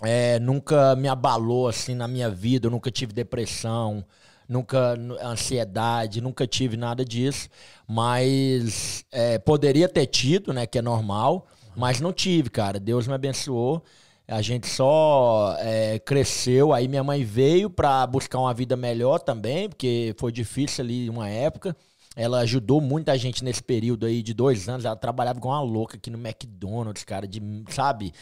[0.02, 4.04] É, nunca me abalou assim na minha vida, eu nunca tive depressão,
[4.46, 7.48] nunca ansiedade, nunca tive nada disso,
[7.88, 11.46] mas é, poderia ter tido, né, que é normal,
[11.76, 12.80] mas não tive, cara.
[12.80, 13.82] Deus me abençoou.
[14.28, 19.68] A gente só é, cresceu, aí minha mãe veio pra buscar uma vida melhor também,
[19.68, 21.76] porque foi difícil ali uma época.
[22.16, 24.84] Ela ajudou muita gente nesse período aí de dois anos.
[24.84, 28.12] Ela trabalhava com uma louca aqui no McDonald's, cara, de, sabe?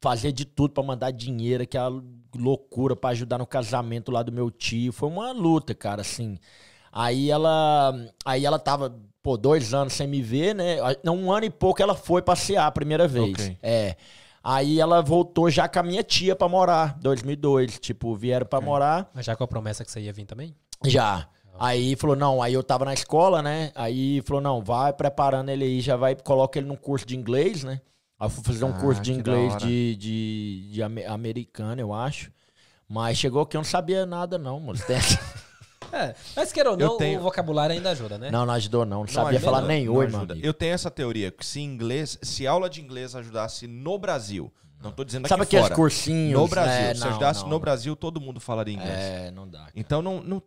[0.00, 2.02] Fazia de tudo pra mandar dinheiro, aquela
[2.34, 4.92] loucura pra ajudar no casamento lá do meu tio.
[4.92, 6.38] Foi uma luta, cara, assim.
[6.90, 10.76] Aí ela, aí ela tava pô, dois anos sem me ver, né?
[11.04, 13.32] Não, um ano e pouco ela foi passear a primeira vez.
[13.32, 13.58] Ok.
[13.62, 13.96] É.
[14.42, 17.78] Aí ela voltou já com a minha tia pra morar, 2002.
[17.78, 19.10] Tipo, vieram pra morar.
[19.14, 20.54] Mas já com a promessa que você ia vir também?
[20.84, 21.28] Já.
[21.60, 23.72] Aí falou, não, aí eu tava na escola, né?
[23.74, 27.64] Aí falou, não, vai preparando ele aí, já vai, coloca ele num curso de inglês,
[27.64, 27.80] né?
[28.18, 31.92] Aí eu fui fazer um Ah, curso de inglês de, de, de ame- americano, eu
[31.92, 32.30] acho.
[32.88, 34.84] Mas chegou que eu não sabia nada, não, moço.
[35.92, 38.30] É, mas queira ou Eu não, tenho- o vocabulário ainda ajuda, né?
[38.30, 38.98] Não, não ajudou, não.
[38.98, 39.68] Não, Não sabia ajuda, falar não.
[39.68, 40.34] nem oi, amigo.
[40.42, 44.92] Eu tenho essa teoria, que se inglês, se aula de inglês ajudasse no Brasil, não
[44.92, 46.38] tô dizendo Sabe aqui aqueles fora, cursinhos?
[46.40, 47.48] no Brasil, É, se não, ajudasse não.
[47.50, 48.98] no Brasil, todo mundo falaria inglês.
[48.98, 49.68] É, não dá.
[49.74, 50.42] Então não, não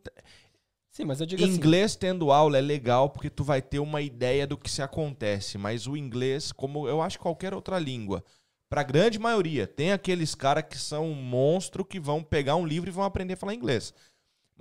[0.90, 1.54] Sim, mas eu digo assim.
[1.54, 5.58] inglês tendo aula é legal porque tu vai ter uma ideia do que se acontece,
[5.58, 8.22] mas o inglês, como eu acho qualquer outra língua,
[8.70, 12.90] pra grande maioria, tem aqueles caras que são um monstro que vão pegar um livro
[12.90, 13.94] e vão aprender a falar inglês.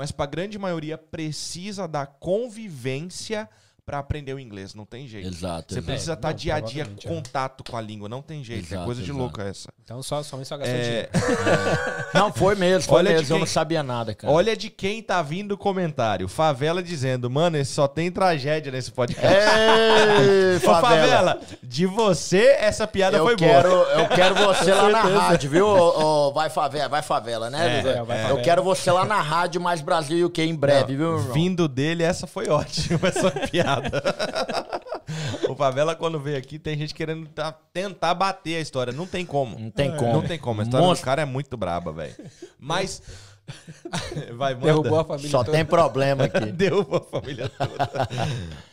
[0.01, 3.46] Mas pra grande maioria precisa da convivência
[3.91, 5.26] pra aprender o inglês, não tem jeito.
[5.26, 5.74] Exato.
[5.74, 5.86] Você exato.
[5.86, 7.09] precisa É, estar não, dia a dia é.
[7.09, 9.18] contato com a língua, não tem jeito, é Exato, coisa de exato.
[9.18, 9.68] louco essa.
[9.84, 11.09] Então só, somente só gastou É, dinheiro.
[12.14, 13.26] Não, foi mesmo, foi Olha de mesmo.
[13.34, 14.32] Eu quem- não sabia nada, cara.
[14.32, 16.28] Olha de quem tá vindo o comentário.
[16.28, 19.26] Favela dizendo, mano, esse só tem tragédia nesse podcast.
[19.26, 23.84] Ei, Ô, Favela, de você essa piada eu foi quero, boa.
[23.95, 25.66] eu quero você lá na rádio, viu?
[25.66, 27.76] Ô, ô, vai favela, vai favela, né?
[27.76, 28.41] É, é, vai eu favela.
[28.43, 31.18] quero você lá na rádio mais Brasil e o que em breve, viu?
[31.18, 31.32] irmão?
[31.32, 33.80] Vindo dele, essa foi ótima, essa piada.
[35.49, 38.93] o Favela, quando veio aqui, tem gente querendo tá- tentar bater a história.
[38.93, 39.59] Não tem como.
[39.59, 40.12] Não tem como.
[40.12, 40.61] Não tem como.
[40.61, 41.03] A história Monstro.
[41.05, 42.14] do cara é muito braba, velho.
[42.59, 43.03] Mas.
[44.37, 44.66] Vai, manda.
[44.66, 45.57] Derrubou a família Só toda.
[45.57, 46.47] tem problema aqui.
[46.53, 47.91] Derrubou a família toda.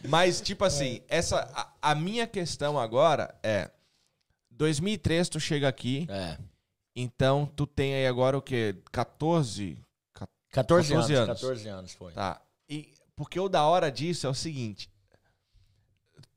[0.08, 1.50] Mas, tipo assim, essa,
[1.82, 3.72] a, a minha questão agora é:
[4.52, 6.38] 2003 tu chega aqui, É.
[6.96, 8.76] então tu tem aí agora o quê?
[8.92, 9.80] 14?
[10.52, 11.42] 14, 14 anos, anos.
[11.42, 12.12] 14 anos foi.
[12.14, 12.40] Tá.
[12.70, 14.90] E porque o da hora disso é o seguinte: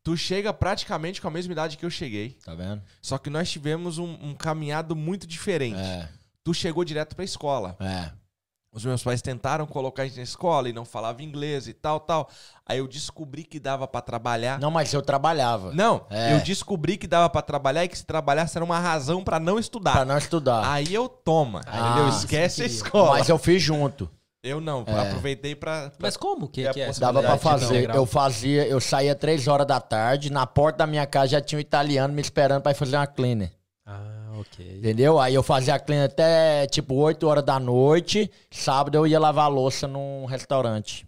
[0.03, 2.83] tu chega praticamente com a mesma idade que eu cheguei, Tá vendo?
[3.03, 5.79] só que nós tivemos um, um caminhado muito diferente.
[5.79, 6.09] É,
[6.43, 7.77] Tu chegou direto pra escola.
[7.81, 8.11] é.
[8.73, 11.99] Os meus pais tentaram colocar a gente na escola e não falava inglês e tal,
[11.99, 12.31] tal.
[12.65, 14.61] Aí eu descobri que dava pra trabalhar.
[14.61, 15.73] Não, mas eu trabalhava.
[15.75, 16.35] Não, É.
[16.35, 19.59] eu descobri que dava pra trabalhar e que se trabalhasse era uma razão pra não
[19.59, 19.91] estudar.
[19.91, 20.71] Pra não estudar.
[20.71, 22.09] Aí eu toma, Ah, entendeu?
[22.11, 23.19] Esquece a escola.
[23.19, 24.09] Mas eu fiz junto.
[24.43, 25.09] Eu não, É.
[25.09, 27.91] aproveitei pra, pra- Mas como que, É que é Dava pra fazer.
[27.95, 31.59] Eu fazia, eu saía três horas da tarde, na porta da minha casa já tinha
[31.59, 33.53] um italiano me esperando pra ir fazer uma cleaner.
[33.85, 34.79] Ah, ok.
[34.79, 35.19] Entendeu?
[35.21, 38.31] Aí eu fazia a cleaner até tipo 8 horas da noite.
[38.51, 41.07] Sábado eu ia lavar a louça num restaurante.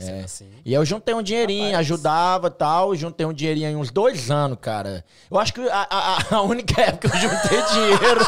[0.00, 0.20] Não, É.
[0.24, 0.48] assim.
[0.64, 1.80] E eu juntei um dinheirinho, Rapaz.
[1.80, 2.94] ajudava e tal.
[2.96, 5.04] Juntei um dinheirinho aí uns dois anos, cara.
[5.30, 8.20] Eu acho que a, a- a única época que eu juntei dinheiro.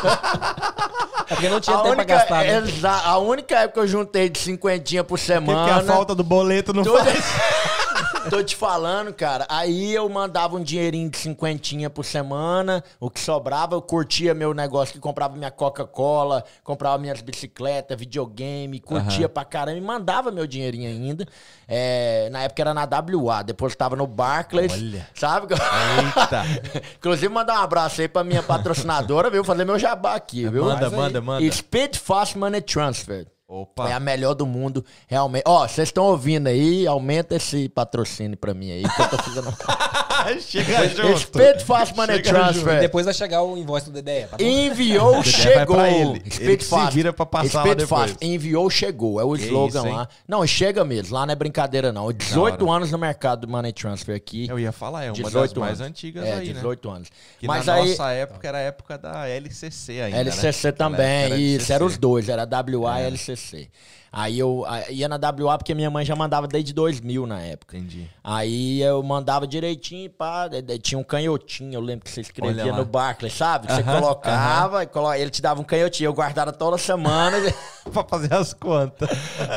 [1.29, 2.57] É porque não tinha a tempo única, pra gastar, né?
[2.59, 5.77] exa- a única época que eu juntei de cinquentinha por Porque semana.
[5.77, 7.25] a falta do boleto não Tô, faz.
[8.31, 9.47] tô te falando, cara.
[9.49, 12.83] Aí eu mandava um dinheirinho de cinquentinha por semana.
[13.01, 18.81] O que sobrava, eu curtia meu negócio, que comprava minha Coca-Cola, comprava minhas bicicletas, videogame,
[18.81, 21.27] curtia pra caramba e mandava meu dinheirinho ainda.
[21.68, 24.72] É, na época era na WA, depois tava no Barclays.
[24.72, 25.09] Olha.
[25.14, 25.55] Sabe?
[25.55, 26.45] Eita.
[26.99, 29.45] Inclusive, mandar um abraço aí pra minha patrocinadora, viu?
[29.45, 30.64] Fazer meu jabá aqui, viu?
[30.64, 31.53] Manda, manda, manda.
[31.53, 33.27] Speed Fast Money Transfer.
[33.49, 33.89] Opa.
[33.89, 35.45] É a melhor do mundo, realmente.
[35.47, 39.57] Ó, vocês estão ouvindo aí, aumenta esse patrocínio pra mim aí, que eu tô fazendo.
[40.41, 41.19] Chega junto.
[41.19, 42.81] Speed Fast Money Chega Transfer.
[42.81, 44.37] Depois vai chegar o invoice do DDE, tá?
[44.41, 45.77] Enviou, chegou.
[45.77, 46.23] pra ele.
[46.61, 46.95] Fast.
[46.95, 48.11] vira pra passar lá Speed depois.
[48.12, 48.25] Fast.
[48.25, 49.21] Enviou, chegou.
[49.21, 50.09] É o Que slogan isso, lá.
[50.27, 51.14] Não, chega mesmo.
[51.14, 52.12] Lá não é brincadeira, não.
[52.12, 52.77] 18 hora.
[52.77, 54.49] anos no mercado do Money Transfer aqui.
[54.49, 55.91] Eu ia falar, é uma das 18 mais anos.
[55.91, 56.55] antigas é, aí, né?
[56.55, 57.09] 18 anos.
[57.39, 57.91] Que Mas na aí.
[57.91, 60.73] nossa época era a época da LCC ainda, LCC né?
[60.73, 61.73] também, época era isso, LCC.
[61.73, 63.69] era os dois, era WA e LCC.
[64.13, 67.77] Aí eu ia na WA porque minha mãe já mandava desde 2000 na época.
[67.77, 68.09] Entendi.
[68.25, 70.49] Aí eu mandava direitinho, pá,
[70.83, 73.71] tinha um canhotinho, eu lembro que você escrevia no Barclays, sabe?
[73.71, 77.37] Você Aham, colocava, e colo- ele te dava um canhotinho, eu guardava toda semana.
[77.93, 79.09] pra fazer as contas.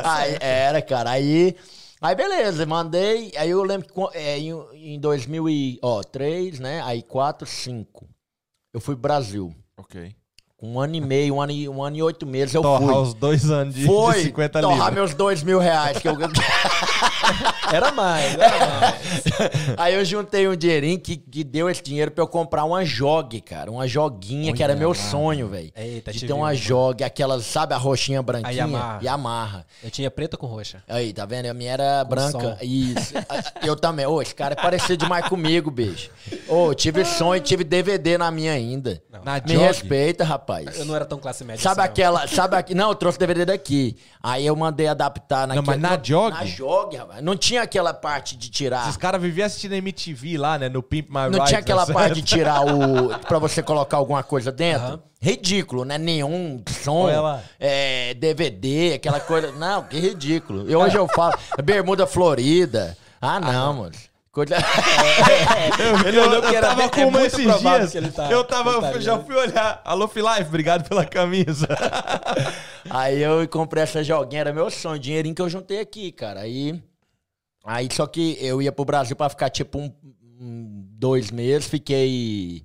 [0.04, 1.56] aí era, cara, aí...
[2.02, 8.08] Aí beleza, mandei, aí eu lembro que é, em, em 2003, né, aí 4, 5,
[8.74, 9.54] eu fui pro Brasil.
[9.78, 10.16] ok.
[10.62, 13.02] Um ano e meio, um ano e, um ano e oito meses eu Torrar fui.
[13.02, 15.98] os dois anos de, Foi de 50 torrar meus dois mil reais.
[16.00, 16.18] Que eu...
[17.72, 18.96] Era mais, era mais.
[19.78, 23.42] Aí eu juntei um dinheirinho que, que deu esse dinheiro pra eu comprar uma jogue,
[23.42, 23.70] cara.
[23.70, 25.72] Uma joguinha que era meu lá, sonho, velho.
[25.76, 26.56] Eita, De te ter vi uma uma.
[26.56, 28.52] jogue, aquelas, sabe, a roxinha branquinha?
[28.54, 29.00] Yamaha.
[29.04, 29.66] Yamaha.
[29.84, 30.82] Eu tinha preta com roxa.
[30.88, 31.46] Aí, tá vendo?
[31.46, 32.40] A minha era branca.
[32.40, 32.58] som.
[32.64, 33.14] Isso.
[33.62, 34.06] Eu também.
[34.08, 36.10] Ô, esse cara é parecido demais comigo, bicho.
[36.48, 39.00] Ô, tive sonho, tive DVD na minha ainda.
[39.24, 39.58] Na Me jogue?
[39.58, 40.80] respeita, rapaz.
[40.80, 41.92] Eu não era tão classe média Sabe assim, não.
[41.92, 42.28] aquela.
[42.28, 42.74] Sabe aqui.
[42.74, 43.96] Não, eu trouxe DVD daqui.
[44.24, 45.68] Aí eu mandei adaptar naquele.
[45.68, 46.32] mas na Jog?
[46.36, 47.09] Na Jog, rapaz.
[47.22, 48.84] Não tinha aquela parte de tirar.
[48.84, 50.70] Esses caras viviam assistindo MTV lá, né?
[50.70, 53.10] No Pimp My Não tinha aquela tá parte de tirar o.
[53.28, 54.86] pra você colocar alguma coisa dentro?
[54.86, 55.00] Aham.
[55.22, 55.98] Ridículo, né?
[55.98, 57.10] Nenhum som,
[57.60, 59.52] é, DVD, aquela coisa.
[59.60, 60.70] Não, que ridículo.
[60.70, 62.98] E hoje eu falo, bermuda florida.
[63.22, 63.92] Ah, não, mano.
[64.32, 64.56] Coisa...
[66.08, 67.92] Ele Eu, olhou que era- tava é com uma muito esses dias.
[67.92, 69.82] que ele tá- eu tava, ele tá já fui olhar.
[69.84, 71.68] Alô, Life, obrigado pela camisa.
[72.90, 76.42] Aí eu comprei essa joguinha, era meu sonho, dinheirinho que eu juntei aqui, cara.
[76.42, 76.82] Aí,
[77.66, 79.92] aí só que eu ia pro Brasil pra ficar tipo um,
[80.40, 82.64] um- dois meses, fiquei.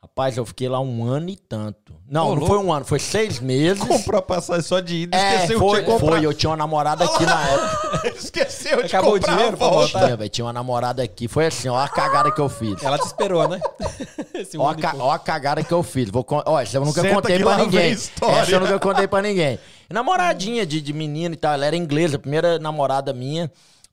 [0.00, 1.92] Rapaz, eu fiquei lá um ano e tanto.
[2.08, 3.82] Não, Ô, não foi um ano, foi seis meses.
[3.82, 6.08] Comprou a passagem só de ida, É, esqueceu foi, de comprar.
[6.12, 8.08] foi, eu tinha uma namorada aqui na época.
[8.16, 10.04] esqueceu de Acabou o comprar dinheiro a pra voltar?
[10.04, 11.26] Tinha, velho, tinha uma namorada aqui.
[11.26, 12.80] Foi assim, ó a cagada que eu fiz.
[12.82, 13.60] Ela te esperou, né?
[14.34, 16.08] Esse Ó a, ca- ó a cagada que eu fiz.
[16.10, 17.92] Vou Ó, essa eu nunca Senta contei pra ninguém.
[17.92, 19.58] Essa eu nunca contei pra ninguém.
[19.90, 21.52] Namoradinha de, de menina e tal.
[21.54, 23.50] Ela era inglesa, a primeira namorada minha.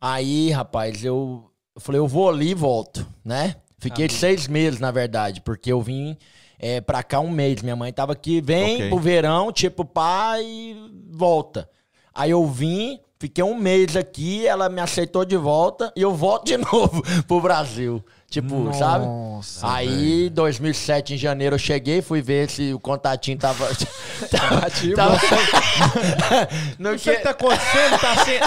[0.07, 3.55] Aí, rapaz, eu, eu falei, eu vou ali e volto, né?
[3.79, 6.15] Fiquei seis meses, na verdade, porque eu vim
[6.59, 7.63] é, pra cá um mês.
[7.63, 8.89] Minha mãe tava aqui, vem Ok.
[8.89, 10.75] pro verão, tipo, pá, e
[11.09, 11.67] volta.
[12.13, 16.45] Aí eu vim, fiquei um mês aqui, ela me aceitou de volta e eu volto
[16.45, 18.03] de novo pro Brasil.
[18.41, 19.05] Tipo, sabe?
[19.05, 23.65] Nossa, Aí, 2007, em janeiro, eu cheguei, fui ver se o contatinho tava.
[24.29, 24.95] tava, Ativo.
[24.95, 25.17] tava-
[26.77, 28.39] não sei o que- tá acontecendo, tá sem...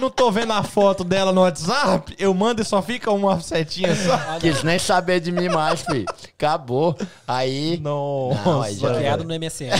[0.00, 2.14] Não tô vendo a foto dela no WhatsApp.
[2.18, 4.16] Eu mando e só fica uma setinha só.
[4.38, 6.04] quis nem saber de mim mais, filho.
[6.36, 6.96] Acabou.
[7.26, 7.78] Aí.
[7.82, 8.42] Nossa.
[8.44, 9.70] Não, aí já- Bloqueado no MSN.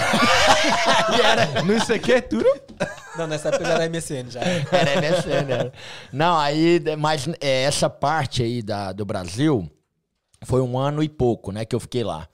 [1.64, 2.46] No isso aqui é tudo.
[3.16, 4.40] Não, nessa época era MSN já.
[4.40, 5.72] Era MSN, era.
[6.12, 9.47] Não, aí, mas é, essa parte aí da, do Brasil
[10.44, 12.26] foi um ano e pouco, né, que eu fiquei lá.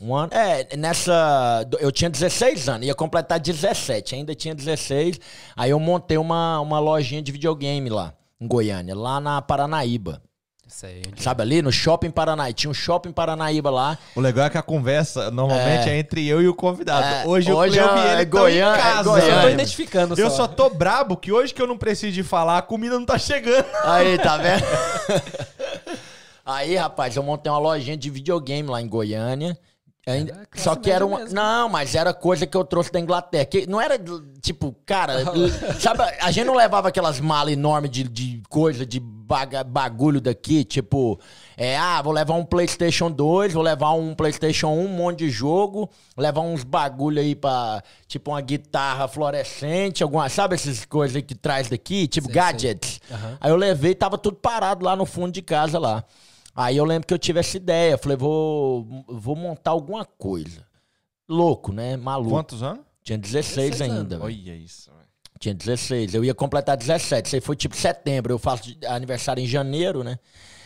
[0.00, 0.32] Um ano.
[0.34, 1.66] É, nessa.
[1.78, 5.20] Eu tinha 16 anos, ia completar 17, ainda tinha 16.
[5.56, 10.20] Aí eu montei uma, uma lojinha de videogame lá, em Goiânia, lá na Paranaíba.
[10.66, 11.02] Isso aí.
[11.16, 11.62] Sabe ali?
[11.62, 12.54] No shopping Paranaíba.
[12.54, 13.96] Tinha um shopping Paranaíba lá.
[14.16, 17.06] O legal é que a conversa normalmente é, entre eu e o convidado.
[17.06, 19.02] É, hoje o hoje Cleo e é ele tão Goiânia- em casa.
[19.04, 19.24] Goiânia.
[19.24, 19.54] Eu tô Goiânia.
[19.54, 22.98] identificando Eu só tô brabo que hoje que eu não preciso de falar, a comida
[22.98, 23.66] não tá chegando.
[23.84, 24.64] Aí, tá vendo?
[26.44, 29.58] Aí, rapaz, eu montei uma lojinha de videogame lá em Goiânia.
[30.06, 31.20] Ainda- classe só que era uma.
[31.20, 31.34] mesmo.
[31.34, 33.46] Não, mas era coisa que eu trouxe da Inglaterra.
[33.46, 33.98] Que não era
[34.42, 35.14] tipo, cara.
[35.80, 40.62] sabe, a gente não levava aquelas malas enormes de, de coisa, de baga- bagulho daqui,
[40.62, 41.18] tipo.
[41.56, 45.30] É, ah, vou levar um PlayStation 2, vou levar um PlayStation 1, um monte de
[45.30, 45.88] jogo,
[46.18, 47.82] levar uns bagulho aí pra.
[48.06, 50.28] Tipo, uma guitarra fluorescente, alguma.
[50.28, 52.06] Sabe essas coisas aí que traz daqui?
[52.06, 52.42] Tipo, Sei, sei.
[52.42, 53.00] gadgets.
[53.40, 56.04] Aí eu levei, tava tudo parado lá no fundo de casa lá.
[56.54, 57.98] Aí eu lembro que eu tive essa ideia.
[57.98, 60.64] Falei, vou, vou montar alguma coisa.
[61.28, 61.96] Louco, né?
[61.96, 62.30] Maluco.
[62.30, 62.84] Quantos anos?
[63.02, 64.22] Tinha 16, 16 ainda.
[64.22, 64.90] Olha isso.
[64.90, 65.04] velho.
[65.38, 66.14] Tinha 16.
[66.14, 67.26] Eu ia completar 17.
[67.26, 68.32] Isso aí foi tipo setembro.
[68.32, 70.18] Eu faço aniversário em janeiro, né?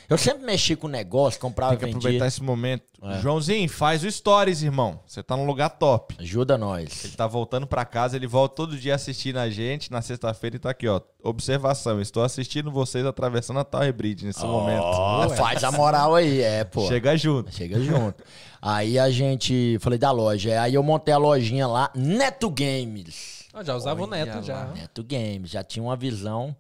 [0.09, 1.98] Eu sempre mexi com negócio, comprava Tem que vendia.
[1.98, 2.82] aproveitar esse momento.
[3.02, 3.20] É.
[3.20, 5.00] Joãozinho, faz o Stories, irmão.
[5.06, 6.16] Você tá num lugar top.
[6.18, 7.14] Ajuda Ele nós.
[7.14, 9.92] tá voltando pra casa, ele volta todo dia assistindo a gente.
[9.92, 11.00] Na sexta-feira e tá aqui, ó.
[11.22, 14.82] Observação, estou assistindo vocês atravessando a Tower Bridge nesse momento.
[14.82, 16.88] Ó, faz a moral aí, é, pô.
[16.88, 17.54] Chega junto.
[17.54, 18.24] Chega junto.
[18.62, 19.76] Aí a gente.
[19.80, 20.61] Falei da loja.
[20.62, 23.44] Aí eu montei a lojinha lá, Neto Games.
[23.52, 24.42] Ah, já usava o Olha Neto lá.
[24.42, 24.64] já.
[24.68, 26.56] Neto Games, já tinha uma visão.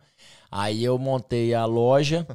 [0.50, 2.26] Aí eu montei a loja.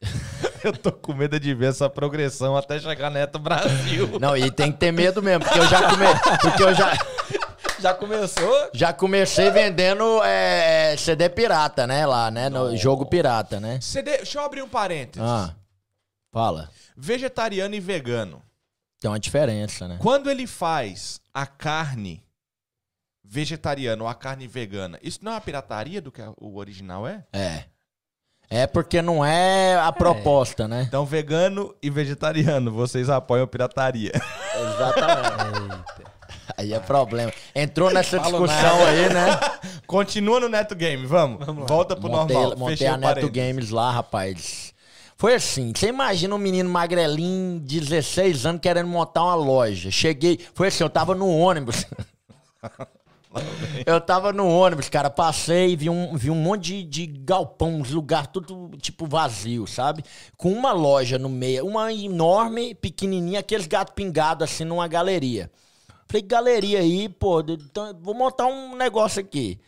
[0.64, 4.18] Eu tô com medo de ver essa progressão até chegar Neto Brasil.
[4.20, 6.04] Não, e tem que ter medo mesmo, porque eu já come...
[6.42, 6.92] porque eu já,
[7.80, 8.70] Já começou?
[8.74, 12.04] já comecei vendendo é, é, CD pirata, né?
[12.04, 12.50] Lá, né?
[12.50, 13.80] No jogo pirata, né?
[13.80, 15.26] CD, deixa eu abrir um parênteses.
[15.26, 15.54] Ah,
[16.30, 16.68] fala.
[16.94, 18.42] Vegetariano e vegano.
[19.00, 19.96] Tem uma diferença, né?
[19.98, 22.22] Quando ele faz a carne
[23.24, 27.24] vegetariana ou a carne vegana, isso não é uma pirataria do que o original é?
[27.32, 27.64] É.
[28.52, 30.84] É porque não é a proposta, né?
[30.88, 34.10] Então, vegano e vegetariano, vocês apoiam a pirataria.
[34.56, 35.84] Exatamente.
[36.58, 37.32] Aí é problema.
[37.54, 38.90] Entrou nessa Falo discussão nada.
[38.90, 39.40] aí, né?
[39.86, 41.46] Continua no Neto Game, vamos.
[41.68, 42.58] Volta pro montei, normal.
[42.58, 43.30] montei Fechei a Neto.
[43.30, 44.74] Games lá, rapaz.
[45.16, 49.90] Foi assim, você imagina um menino magrelinho, 16 anos, querendo montar uma loja.
[49.92, 51.86] Cheguei, foi assim, eu tava no ônibus.
[53.86, 57.90] eu tava no ônibus, cara, passei, vi um, vi um monte de, de galpão, uns
[57.90, 60.04] lugar tudo tipo vazio, sabe?
[60.36, 65.50] Com uma loja no meio, uma enorme, pequenininha, aqueles gatos pingados assim numa galeria.
[66.08, 69.60] Falei, galeria aí, pô, então, vou montar um negócio aqui.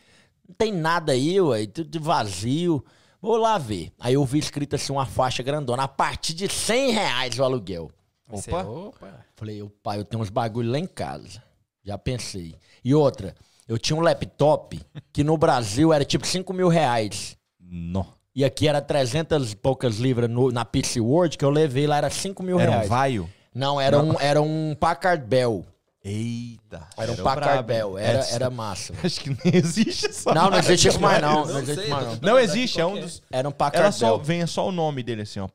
[0.47, 2.83] Não tem nada aí, ué, tudo vazio.
[3.21, 3.93] Vou lá ver.
[3.97, 7.89] Aí eu vi escrito assim uma faixa grandona, a partir de 100 reais o aluguel.
[8.27, 8.69] Você- Opa.
[8.69, 9.25] opa.
[9.37, 11.41] Falei, pai, eu tenho uns bagulho lá em casa.
[11.85, 12.55] Já pensei.
[12.83, 13.33] E outra,
[13.67, 14.79] eu tinha um laptop
[15.11, 17.37] que no Brasil era tipo 5 mil reais.
[17.59, 18.03] Nó.
[18.35, 21.97] E aqui era 300 e poucas libras no- na Pixie World, que eu levei lá,
[21.97, 22.89] era 5 mil Era um reais.
[22.89, 23.29] vaio?
[23.53, 25.63] Não, era um, era um Packard Bell.
[26.05, 26.85] Eita.
[26.97, 27.63] Era um.
[27.63, 27.97] Bell.
[27.97, 28.93] Era, Essa- era massa.
[29.01, 31.45] Acho que nem existe essa Não, não existe isso mais não.
[31.45, 31.47] mais.
[31.53, 32.17] Não existe sei, mais não.
[32.21, 33.21] Não existe, é um dos...
[33.31, 35.47] Era um Ela Packard só, vem só o nome dele assim, ó.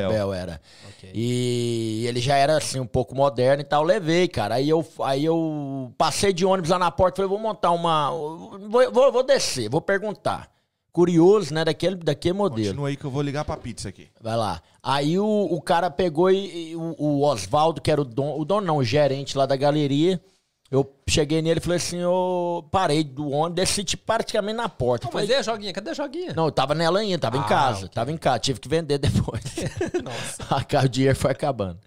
[0.00, 0.10] Bell.
[0.10, 0.32] Bell.
[0.34, 0.60] era.
[0.88, 1.10] Ok.
[1.14, 4.56] E ele já era assim um pouco moderno e tal, levei, cara.
[4.56, 8.90] Aí eu, aí eu passei de ônibus lá na porta, falei, vou montar uma, vou,
[8.92, 10.48] vou, vou descer, vou perguntar.
[10.96, 12.68] Curioso, né, daquele, daquele modelo.
[12.68, 14.08] Continua aí que eu vou ligar pra pizza aqui.
[14.18, 14.62] Vai lá.
[14.82, 18.46] Aí o, o cara pegou e, e o, o Oswaldo, que era o dono, o
[18.46, 20.18] dono não, o gerente lá da galeria,
[20.70, 25.06] eu cheguei nele e falei assim, eu parei do ônibus, desci tipo, praticamente na porta.
[25.08, 25.72] Falei, mas e a joguinha?
[25.74, 26.32] Cadê a joguinha?
[26.34, 27.78] não, eu tava nela ainda, tava em Ah, casa.
[27.80, 27.88] ok.
[27.90, 29.42] Tava em casa, tive que vender depois.
[30.02, 30.66] Nossa.
[30.82, 31.78] o dinheiro foi acabando.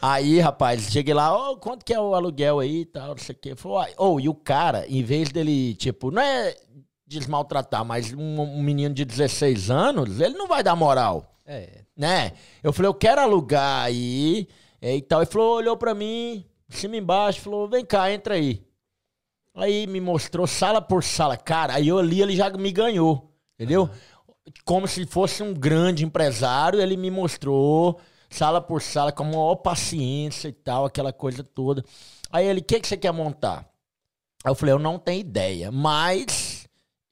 [0.00, 3.34] Aí, rapaz, cheguei lá, ô, quanto que é o aluguel aí e tal, não sei
[3.34, 3.54] o quê.
[3.54, 6.56] Falou, ô, e o cara, em vez dele, tipo, não é
[7.18, 11.82] desmaltratar, mas um, um menino de 16 anos, ele não vai dar moral, É.
[11.96, 12.32] né?
[12.62, 14.48] Eu falei, eu quero alugar aí
[14.80, 15.20] e tal.
[15.22, 18.62] Ele falou, olhou pra mim, de cima embaixo, falou, vem cá, entra aí.
[19.54, 21.36] Aí me mostrou sala por sala.
[21.36, 23.32] Cara, aí eu ali, ele já me ganhou.
[23.54, 23.88] Entendeu?
[24.64, 29.54] Como se fosse um grande empresário, ele me mostrou sala por sala, com a maior
[29.56, 31.84] paciência e tal, aquela coisa toda.
[32.32, 33.68] Aí ele, o que, que você quer montar?
[34.44, 36.43] Aí eu falei, eu não tenho ideia, mas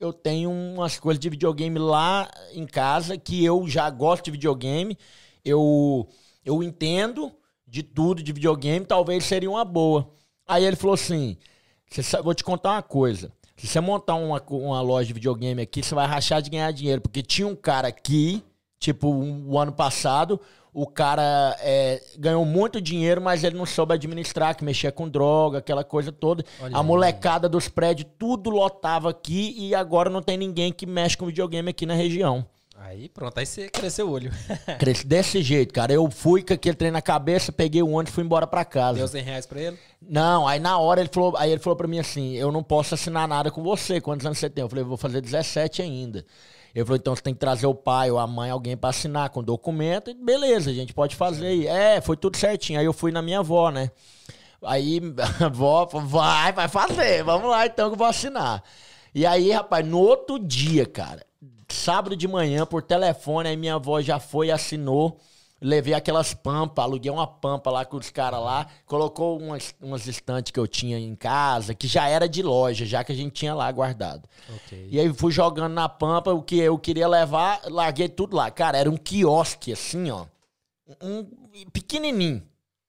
[0.03, 4.99] eu tenho umas coisas de videogame lá em casa que eu já gosto de videogame.
[5.45, 6.09] Eu,
[6.45, 7.33] eu entendo
[7.67, 10.11] de tudo de videogame, talvez seria uma boa.
[10.47, 11.37] Aí ele falou assim:
[11.89, 13.33] "Você sabe- vou te contar uma coisa.
[13.57, 17.01] Se você montar uma, uma loja de videogame aqui, você vai rachar de ganhar dinheiro.
[17.01, 18.43] Porque tinha um cara aqui,
[18.81, 20.41] tipo, um- o ano passado,
[20.73, 25.59] o cara é, ganhou muito dinheiro, mas ele não soube administrar, que mexia com droga,
[25.59, 26.45] aquela coisa toda.
[26.61, 26.87] Olha a aí.
[26.87, 31.68] molecada dos prédios, tudo lotava aqui e agora não tem ninguém que mexe com videogame
[31.68, 32.47] aqui na região.
[32.85, 34.33] Aí pronto, aí você cresceu o olho.
[34.81, 35.93] Cresci desse jeito, cara.
[35.93, 38.99] Eu fui com aquele trem na cabeça, peguei o ônibus e fui embora pra casa.
[38.99, 39.79] Deu 100 reais pra ele.
[40.01, 42.95] Não, aí na hora ele falou, aí ele falou pra mim assim, eu não posso
[42.95, 44.01] assinar nada com você.
[44.01, 44.62] Quantos anos você tem?
[44.62, 46.25] Eu falei, eu vou fazer 17 ainda.
[46.75, 49.29] Ele falou, então você tem que trazer o pai ou a mãe, alguém pra assinar
[49.31, 50.11] com documento.
[50.11, 51.47] E beleza, a gente pode fazer.
[51.47, 51.66] aí.
[51.66, 52.79] É, foi tudo certinho.
[52.79, 53.91] Aí eu fui na minha avó, né?
[54.64, 55.01] Aí
[55.41, 57.23] a avó falou, vai, vai fazer.
[57.25, 58.62] Vamos lá então que eu vou assinar.
[59.14, 61.27] E aí, rapaz, no outro dia, cara,
[61.68, 65.18] sábado de manhã, por telefone, aí minha avó já foi e assinou.
[65.63, 70.51] Levei aquelas pampas, aluguei uma pampa lá com os caras lá, colocou umas, umas estantes
[70.51, 73.55] que eu tinha em casa, que já era de loja, já que a gente tinha
[73.55, 74.29] lá guardado.
[74.57, 74.89] Ok.
[74.91, 78.51] E aí fui jogando na pampa o que eu queria levar, larguei tudo lá.
[78.51, 80.27] Cara, era um quiosque assim, ó.
[81.01, 81.25] Um
[81.73, 82.43] pequenininho.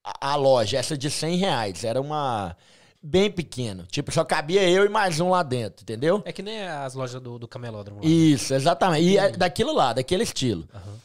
[0.04, 1.84] A, a loja, essa de 100 reais.
[1.84, 2.58] Era uma.
[3.06, 3.86] Bem pequeno.
[3.86, 6.22] Tipo, só cabia eu e mais um lá dentro, entendeu?
[6.26, 8.08] É que nem as lojas do, do camelódromo lá.
[8.08, 9.04] Isso, exatamente.
[9.04, 10.68] E é daquilo lá, daquele estilo.
[10.74, 11.00] Aham.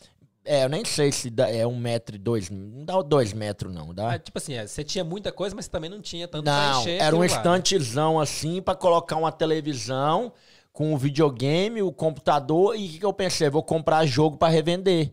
[0.49, 2.49] É, eu nem sei se dá- é um metro e dois.
[2.49, 3.93] Não dá dois metros, não.
[3.93, 4.13] Dá?
[4.13, 7.01] Ah, tipo assim, é, você tinha muita coisa, mas também não tinha tanto Não, encher
[7.03, 7.37] era um lá, né?
[7.37, 10.33] estantezão assim pra colocar uma televisão
[10.73, 13.51] com o videogame, o computador e o que, que eu pensei?
[13.51, 15.13] Vou comprar jogo pra revender,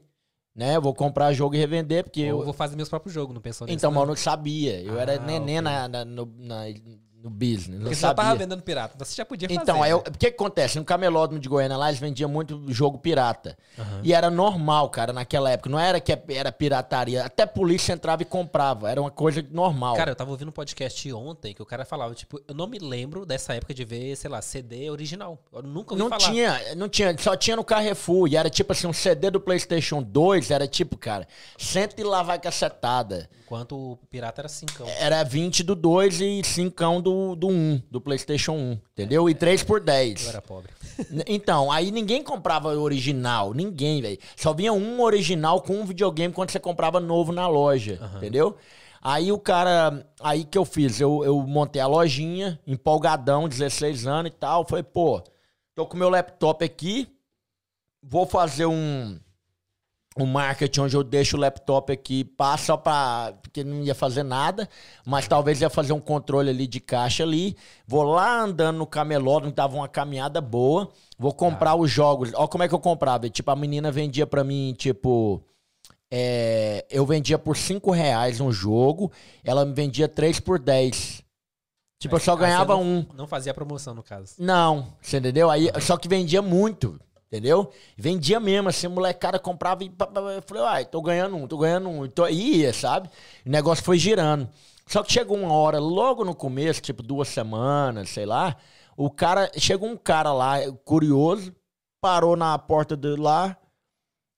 [0.55, 0.79] né?
[0.79, 3.67] Vou comprar jogo e revender porque Eu eu vou fazer meus próprios jogos, não pensou
[3.67, 3.73] nisso?
[3.73, 4.01] então, mas não?
[4.03, 4.81] eu não sabia.
[4.81, 5.63] Eu era Ah, neném ok.
[5.63, 6.65] na, na- no, na-
[7.26, 8.23] no business, Porque você já sabia.
[8.23, 9.59] tava vendendo pirata, então você já podia fazer.
[9.59, 9.95] Então, aí né?
[9.95, 10.78] o que, que acontece?
[10.78, 13.57] No camelódromo de Goiânia lá, eles vendiam muito jogo pirata.
[13.80, 14.01] Aham.
[14.03, 15.67] E era normal, cara, naquela época.
[15.67, 17.26] Não era que era pirataria.
[17.26, 18.91] Até polícia entrava e comprava.
[18.91, 19.95] Era uma coisa normal.
[19.95, 22.78] Cara, eu tava ouvindo um podcast ontem que o cara falava, tipo, eu não me
[22.78, 25.39] lembro dessa época de ver, sei lá, CD original.
[25.51, 26.32] Eu nunca ouvi não falar.
[26.32, 28.28] tinha, não tinha, só tinha no Carrefour.
[28.28, 32.21] E era tipo assim, um CD do PlayStation 2 era tipo, cara, cento e lá
[32.21, 33.28] vai cacetada.
[33.45, 34.84] Enquanto o pirata era 5.
[34.99, 39.30] Era 20 do 2 e 5 do, do 1, do PlayStation 1, entendeu?
[39.30, 40.28] E 3 por Eu 10.
[40.30, 40.72] era pobre.
[41.28, 44.18] Então, aí ninguém comprava original, ninguém, velho.
[44.36, 48.55] Só vinha um original com um videogame quando você comprava novo na loja, entendeu?
[49.01, 54.32] Aí o cara, aí que eu fiz, eu, eu montei a lojinha, empolgadão, 16 anos
[54.32, 54.66] e tal.
[54.66, 55.22] Falei, pô,
[55.76, 57.07] tô com meu laptop aqui,
[58.01, 59.20] vou fazer um,
[60.18, 63.34] um marketing onde eu deixo o laptop aqui, passa pra.
[63.41, 64.70] porque não ia fazer nada,
[65.05, 67.55] mas talvez ia fazer um controle ali de caixa ali.
[67.86, 70.89] Vou lá andando no camelódromo, dava uma caminhada boa.
[71.20, 72.32] Vou comprar os jogos.
[72.34, 73.30] Ó, como é que eu comprava?
[73.30, 75.43] Tipo, a menina vendia pra mim, tipo.
[76.11, 79.11] é, eu vendia por 5 reais um jogo,
[79.43, 81.24] ela me vendia 3 por 10.
[81.99, 83.05] Tipo, eu só Ah, ganhava não- um.
[83.16, 84.36] Não fazia promoção, no caso.
[84.39, 85.49] Não, você entendeu?
[85.49, 86.99] Aí, só que vendia muito,
[87.36, 87.71] entendeu?
[87.97, 92.05] Vendia mesmo, assim, a molecada comprava e eu falei, tô ganhando um, tô ganhando um.
[92.05, 93.09] Então, ia, sabe?
[93.45, 94.49] O negócio foi girando.
[94.88, 98.55] Só que chegou uma hora, logo no começo, tipo duas semanas, sei lá,
[98.95, 101.53] o cara, chegou um cara lá, curioso,
[101.99, 103.57] parou na porta de lá.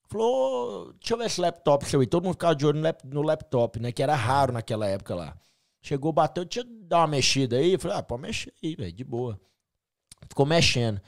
[0.09, 2.07] Falou, deixa eu ver esse laptop seu aí.
[2.07, 3.91] Todo mundo ficava de olho no laptop, né?
[3.91, 5.37] Que era raro naquela época lá.
[5.81, 7.73] Chegou, bateu, deixa eu dar uma mexida aí.
[7.73, 9.39] Eu falei, ah, pode mexer aí, velho, de boa.
[10.29, 11.01] Ficou mexendo.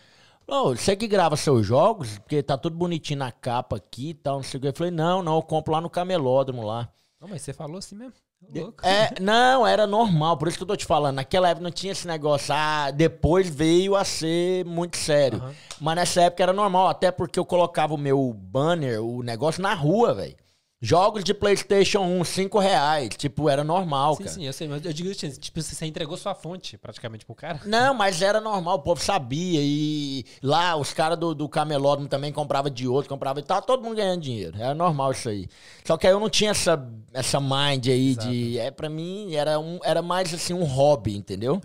[0.50, 4.38] Falou, você que grava seus jogos, porque tá tudo bonitinho na capa aqui e tal,
[4.38, 4.68] não sei o que.
[4.68, 6.90] Eu falei, não, não, eu compro lá no camelódromo lá.
[7.22, 8.14] Não, mas você falou assim mesmo.
[8.52, 8.84] Louco.
[8.84, 11.18] É, não, era normal, por isso que eu tô te falando.
[11.18, 15.38] Naquela época não tinha esse negócio, ah, depois veio a ser muito sério.
[15.38, 15.54] Aham.
[15.80, 19.76] Mas nessa época era normal, até porque eu colocava o meu banner, o negócio na
[19.76, 20.36] rua, velho.
[20.82, 23.10] Jogos de PlayStation 1, 5 reais.
[23.18, 24.36] Tipo, era normal, Sim, cara.
[24.36, 27.60] sim, eu sei, mas eu digo assim, tipo, você entregou sua fonte praticamente pro cara.
[27.66, 29.60] Não, mas era normal, o povo sabia.
[29.62, 33.84] E lá os caras do, do camelódromo também compravam de outro, comprava e tava todo
[33.84, 34.56] mundo ganhando dinheiro.
[34.58, 35.50] Era normal isso aí.
[35.84, 36.82] Só que aí eu não tinha essa,
[37.14, 38.58] essa mind aí de.
[38.58, 41.62] É, pra mim, era, um, era mais assim um hobby, entendeu?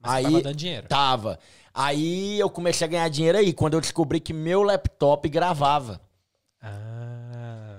[0.00, 0.86] Mas Aí- tava dando dinheiro.
[0.86, 1.38] Tava.
[1.74, 6.00] Aí eu comecei a ganhar dinheiro aí, quando eu descobri que meu laptop gravava.
[6.62, 6.91] Ah.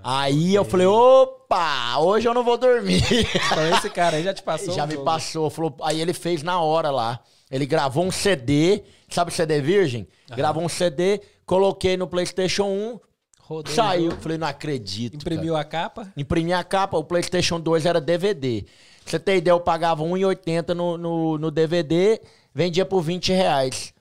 [0.03, 3.01] Aí eu falei, opa, hoje eu não vou dormir.
[3.11, 4.73] Então esse cara aí já te passou.
[4.73, 5.05] Já me jogo.
[5.05, 5.49] passou.
[5.49, 7.19] Falou, aí ele fez na hora lá.
[7.49, 10.07] Ele gravou um CD, sabe o CD virgem?
[10.35, 12.99] Gravou um CD, coloquei no PlayStation 1,
[13.39, 14.11] Rodou saiu.
[14.19, 15.15] Falei, não acredito.
[15.15, 16.03] Imprimiu a capa.
[16.03, 16.13] cara.
[16.17, 18.63] Imprimi a capa, o PlayStation 2 era DVD.
[19.03, 22.19] Pra você ter ideia, eu pagava R$1,80 no, no, no DVD,
[22.53, 23.93] vendia por 20 reais.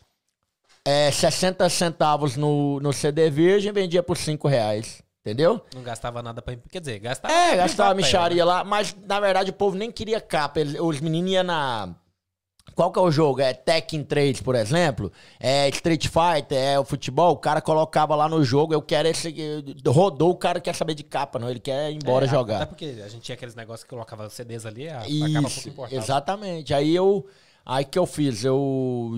[0.84, 5.02] É, 60 centavos no, no CD virgem, vendia por 5 reais.
[5.24, 5.64] Entendeu?
[5.72, 6.56] Não gastava nada pra.
[6.68, 7.32] Quer dizer, gastava.
[7.32, 8.44] É, gastava micharia né?
[8.44, 10.60] lá, mas na verdade o povo nem queria capa.
[10.80, 11.94] Os meninos iam na.
[12.74, 13.40] Qual que é o jogo?
[13.40, 15.12] É Tekken 3, por exemplo?
[15.38, 17.32] É Street Fighter, é o futebol.
[17.32, 19.32] O cara colocava lá no jogo, eu quero esse.
[19.86, 21.50] Rodou, o cara quer saber de capa, não.
[21.50, 22.56] Ele quer ir embora É, jogar.
[22.56, 25.08] Até porque a gente tinha aqueles negócios que colocava CDs ali, a, a capa
[25.42, 26.02] pouco Isso, importava.
[26.02, 26.74] exatamente.
[26.74, 27.26] Aí eu.
[27.64, 28.44] Aí que eu fiz?
[28.44, 29.16] Eu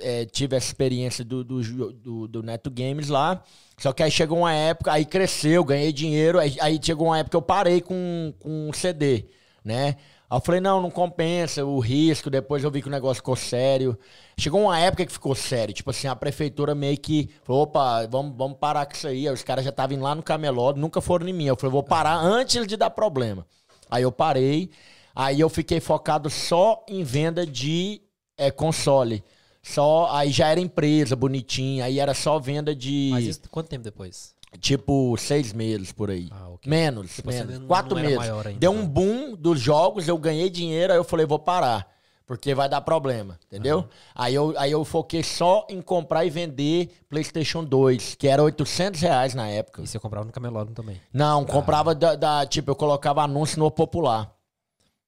[0.00, 3.42] é, tive essa experiência do, do, do, do Neto Games lá.
[3.78, 6.38] Só que aí chegou uma época, aí cresceu, ganhei dinheiro.
[6.38, 9.26] Aí, aí chegou uma época que eu parei com, com CD,
[9.64, 9.96] né?
[10.28, 12.28] Aí eu falei, não, não compensa o risco.
[12.28, 13.96] Depois eu vi que o negócio ficou sério.
[14.36, 15.72] Chegou uma época que ficou sério.
[15.72, 19.28] Tipo assim, a prefeitura meio que falou, opa, vamos, vamos parar com isso aí.
[19.28, 21.44] Aí os caras já estavam lá no camelô, nunca foram em mim.
[21.46, 23.46] Eu falei, vou parar antes de dar problema.
[23.88, 24.70] Aí eu parei.
[25.16, 28.02] Aí eu fiquei focado só em venda de
[28.36, 29.24] é, console.
[29.62, 31.86] Só, aí já era empresa, bonitinha.
[31.86, 34.34] Aí era só venda de, Mas isso quanto tempo depois?
[34.60, 36.28] tipo, seis meses por aí.
[36.30, 36.70] Ah, ok.
[36.70, 37.58] Menos, Tipo, menos.
[37.58, 38.18] não- Quatro não meses.
[38.30, 41.94] ainda, Deu um boom dos jogos, eu ganhei dinheiro, aí eu falei, vou parar.
[42.26, 43.84] Porque vai dar problema, entendeu?
[44.12, 49.00] Aí, eu, aí eu foquei só em comprar e vender PlayStation 2, que era 800
[49.00, 49.80] reais na época.
[49.82, 51.00] E você comprava no camelódromo também.
[51.12, 54.34] Não, comprava da, da- Tipo, eu colocava anúncio no Popular.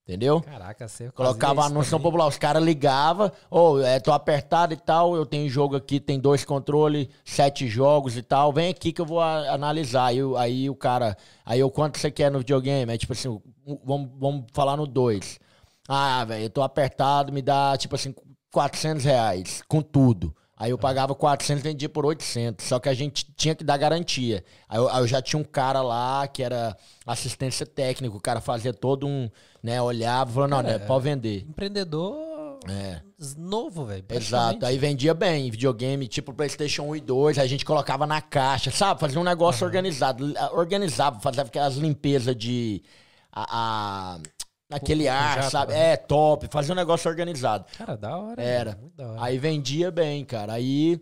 [0.09, 0.40] Entendeu?
[0.40, 2.26] Caraca, você Colocava anúncio popular.
[2.26, 6.46] Os caras ligavam, ô, é, tô apertado e tal, eu tenho jogo aqui, tem dois
[6.46, 8.50] controles, sete jogos e tal.
[8.50, 10.06] Vem aqui que eu vou a- analisar.
[10.06, 12.90] Aí, o- aí o cara, aí eu quanto você quer no videogame?
[12.90, 13.42] Aí tipo assim, o-
[13.84, 15.38] vamos, vamos falar no dois.
[15.86, 18.14] Ah, velho, eu tô apertado, me dá tipo assim,
[18.50, 20.34] 400 reais, com tudo.
[20.59, 22.66] Aí eu pagava 400 e vendia por 800.
[22.66, 24.44] Só que a gente tinha que dar garantia.
[24.68, 28.16] Aí eu, aí eu já tinha um cara lá que era assistência técnica.
[28.16, 29.30] O cara fazia todo um,
[29.62, 31.46] né, olhava e falou, não, né, pode vender.
[31.48, 33.00] Empreendedor É.
[33.36, 34.04] novo, velho.
[34.11, 34.66] Exato.
[34.66, 38.98] Aí vendia bem, videogame, tipo PlayStation 1 e 2, a gente colocava na caixa, sabe?
[39.00, 40.34] Fazia um negócio organizado.
[40.52, 42.82] Organizava, fazia aquelas limpezas de.
[43.32, 43.46] A,
[44.16, 44.18] a-
[44.69, 45.73] naquele com ar, jato, sabe?
[45.73, 45.93] né?
[45.93, 46.49] É, top.
[46.51, 47.64] Fazia um negócio organizado.
[47.77, 48.43] Cara, da hora.
[48.43, 48.77] Era.
[48.77, 49.25] mano, da hora.
[49.25, 50.53] Aí vendia bem, cara.
[50.55, 51.01] Aí.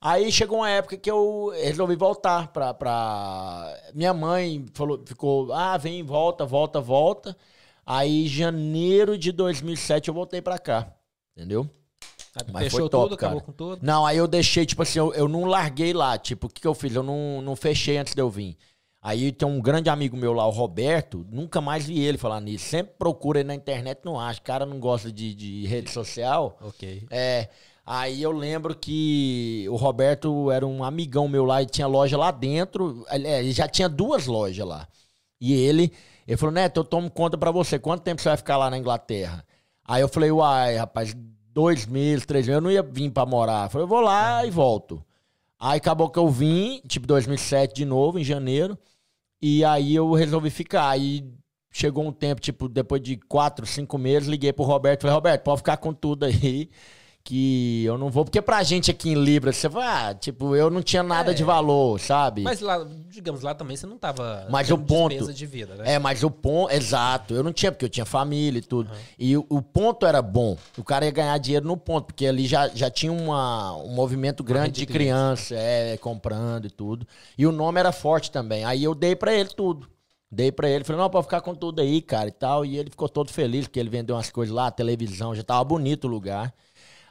[0.00, 2.72] Aí chegou uma época que eu resolvi voltar pra.
[2.72, 3.76] pra...
[3.94, 7.36] Minha mãe falou, ficou, ah, vem, volta, volta, volta.
[7.84, 10.92] Aí, janeiro de 2007, eu voltei pra cá.
[11.36, 11.68] Entendeu?
[12.52, 13.32] Mas Fechou foi top, tudo, cara.
[13.32, 13.78] acabou com tudo.
[13.82, 16.16] Não, aí eu deixei, tipo assim, eu, eu não larguei lá.
[16.16, 16.94] Tipo, o que, que eu fiz?
[16.94, 18.56] Eu não, não fechei antes de eu vir.
[19.02, 22.66] Aí tem um grande amigo meu lá, o Roberto, nunca mais vi ele falar nisso.
[22.66, 24.40] Sempre procura ele na internet, não acha.
[24.40, 26.58] O cara não gosta de, de rede social.
[26.60, 27.06] Ok.
[27.10, 27.48] É.
[27.86, 32.30] Aí eu lembro que o Roberto era um amigão meu lá e tinha loja lá
[32.30, 33.04] dentro.
[33.10, 34.86] Ele é, ele já tinha duas lojas lá.
[35.40, 35.92] E ele,
[36.28, 37.78] ele falou, Neto, eu tomo conta pra você.
[37.78, 39.44] Quanto tempo você vai ficar lá na Inglaterra?
[39.84, 41.16] Aí eu falei, uai, rapaz,
[41.52, 42.58] dois meses, três meses.
[42.58, 43.64] Eu não ia vir pra morar.
[43.64, 45.02] Eu falei, eu vou lá e volto.
[45.58, 48.78] Aí acabou que eu vim, tipo 2007 de novo, em janeiro.
[49.42, 50.88] E aí eu resolvi ficar.
[50.90, 51.24] Aí
[51.70, 55.02] chegou um tempo, tipo, depois de quatro, cinco meses, liguei pro Roberto.
[55.02, 56.70] Falei, Roberto, pode ficar com tudo aí.
[57.22, 58.24] Que eu não vou.
[58.24, 61.34] Porque pra gente aqui em Libra, você vai, ah, tipo, eu não tinha nada É.
[61.34, 62.42] de valor, sabe?
[62.42, 65.94] Mas lá, digamos, lá também você não tava Mas o ponto- de vida, né?
[65.94, 66.72] É, mas o ponto.
[66.72, 68.90] Exato, eu não tinha, porque eu tinha família e tudo.
[69.18, 70.56] E o, o ponto era bom.
[70.76, 74.42] O cara ia ganhar dinheiro no ponto, porque ali já, já tinha uma, um movimento
[74.42, 77.06] grande de criança, é, comprando e tudo.
[77.36, 78.64] E o nome era forte também.
[78.64, 79.88] Aí eu dei pra ele tudo.
[80.32, 82.64] Dei pra ele, falei, não, pode ficar com tudo aí, cara, e tal.
[82.64, 85.64] E ele ficou todo feliz, porque ele vendeu umas coisas lá, a televisão, já tava
[85.64, 86.54] bonito o lugar.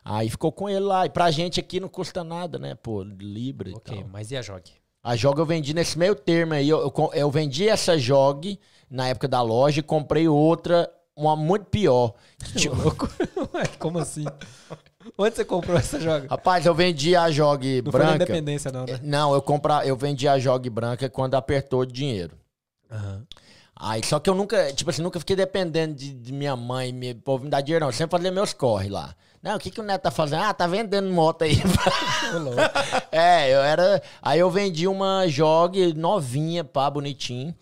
[0.03, 1.05] Aí ficou com ele lá.
[1.05, 2.75] E pra gente aqui não custa nada, né?
[2.75, 4.09] Pô, Libra e Ok, tal.
[4.11, 4.63] mas e a Jog?
[5.03, 6.67] A Jog eu vendi nesse meio termo aí.
[6.67, 11.65] Eu, eu, eu vendi essa Jog na época da loja e comprei outra, uma muito
[11.65, 12.13] pior.
[13.69, 14.25] Que Como assim?
[15.17, 16.27] Onde você comprou essa Jog?
[16.27, 18.23] Rapaz, eu vendi a Jog Não foi na branca.
[18.23, 18.99] Independência, não, né?
[19.01, 22.37] Não, eu compra, eu vendi a Jog branca quando apertou o dinheiro.
[22.91, 23.25] Aham.
[23.81, 27.13] Aí, só que eu nunca, tipo assim, nunca fiquei dependendo de, de minha mãe, me,
[27.13, 27.89] povo me dar dinheiro, não.
[27.89, 29.15] Eu sempre fazia meus corre lá.
[29.41, 30.43] Não, o que, que o Neto tá fazendo?
[30.43, 31.55] Ah, tá vendendo moto aí.
[33.11, 34.01] é, eu era.
[34.21, 37.55] Aí eu vendi uma Jog novinha, pá, bonitinho.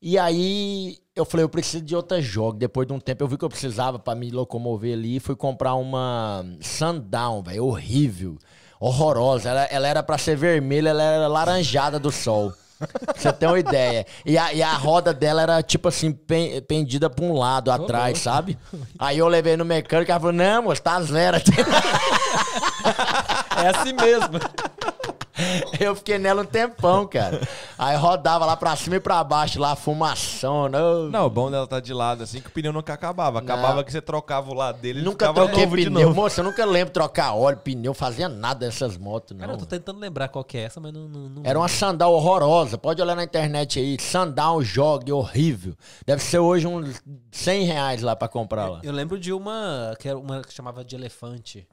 [0.00, 2.58] E aí eu falei, eu preciso de outra Jog.
[2.58, 5.34] Depois de um tempo eu vi que eu precisava pra me locomover ali e fui
[5.34, 8.38] comprar uma Sundown, velho, horrível,
[8.78, 9.48] horrorosa.
[9.48, 12.52] Ela, ela era pra ser vermelha, ela era laranjada do sol.
[12.78, 14.06] Pra você ter uma ideia.
[14.24, 18.18] E a, e a roda dela era, tipo assim, pen- pendida pra um lado, atrás,
[18.18, 18.56] sabe?
[18.98, 21.36] Aí eu levei no mecânico e ela falou, não, moço, tá zero.
[23.56, 24.38] É assim mesmo.
[25.78, 27.40] Eu fiquei nela um tempão, cara.
[27.78, 30.68] Aí rodava lá pra cima e pra baixo, lá, fumação.
[30.68, 33.38] Não, Não, o bom dela tá de lado, assim, que o pneu nunca acabava.
[33.38, 33.84] Acabava Não.
[33.84, 36.02] que você trocava o lado dele e Nunca troquei novo de pneu.
[36.08, 36.14] novo.
[36.14, 39.40] Moça, eu nunca lembro trocar óleo, pneu, fazia nada dessas motos, não.
[39.40, 41.08] Cara, eu tô tentando lembrar qual que é essa, mas não...
[41.08, 42.76] não, não Era uma sandal horrorosa.
[42.76, 43.96] Pode olhar na internet aí.
[44.00, 45.74] Sandal jogue horrível.
[46.06, 48.80] Deve ser hoje uns 100 reais lá pra comprar lá.
[48.82, 51.66] Eu lembro de uma que era uma que chamava de elefante.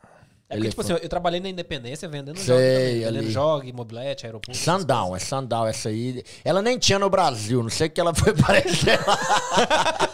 [0.47, 2.99] É porque, tipo assim, eu, eu trabalhei na Independência vendendo Sei, jog também.
[2.99, 3.31] Vendendo ali.
[3.31, 4.55] jog, mobilete, aeroporto.
[4.55, 6.23] Sandal, é sandal essa aí.
[6.43, 7.63] Ela nem tinha no Brasil.
[7.63, 8.99] Não sei o que ela foi parecer.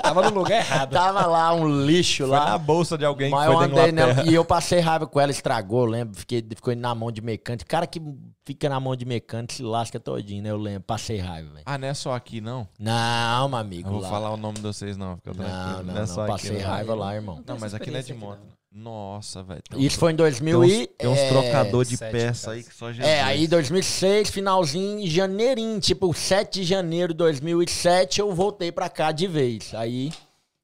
[0.01, 0.91] Tava no lugar errado.
[0.91, 2.51] Tava lá um lixo Foi lá.
[2.51, 5.05] na bolsa de alguém Mas que eu foi da andei nela e eu passei raiva
[5.05, 6.17] com ela, estragou, lembro.
[6.17, 7.69] Fiquei, ficou na mão de mecânico.
[7.69, 8.01] Cara que
[8.45, 10.49] fica na mão de mecânico se lasca todinho, né?
[10.51, 10.81] Eu lembro.
[10.83, 11.63] Passei raiva, velho.
[11.65, 12.65] Ah, não é só aqui, não?
[12.79, 13.87] Não, meu amigo.
[13.89, 14.09] Eu vou lá.
[14.09, 15.17] falar o nome de vocês, não.
[15.17, 15.83] Fica Não, tranquilo.
[15.93, 16.21] não, é não.
[16.23, 16.69] aqui, Passei não.
[16.69, 17.43] raiva lá, irmão.
[17.45, 18.39] Não, mas aqui não é de moto.
[18.71, 19.61] Nossa, velho.
[19.69, 20.87] tem Isso foi em Tem 2000 uns, e...
[20.87, 23.05] tem uns é, trocador de peça aí que só Jesus.
[23.05, 28.87] É, aí 2006, finalzinho, em janeirinho, tipo 7 de janeiro de 2007, eu voltei pra
[28.87, 29.73] cá de vez.
[29.75, 30.13] Aí,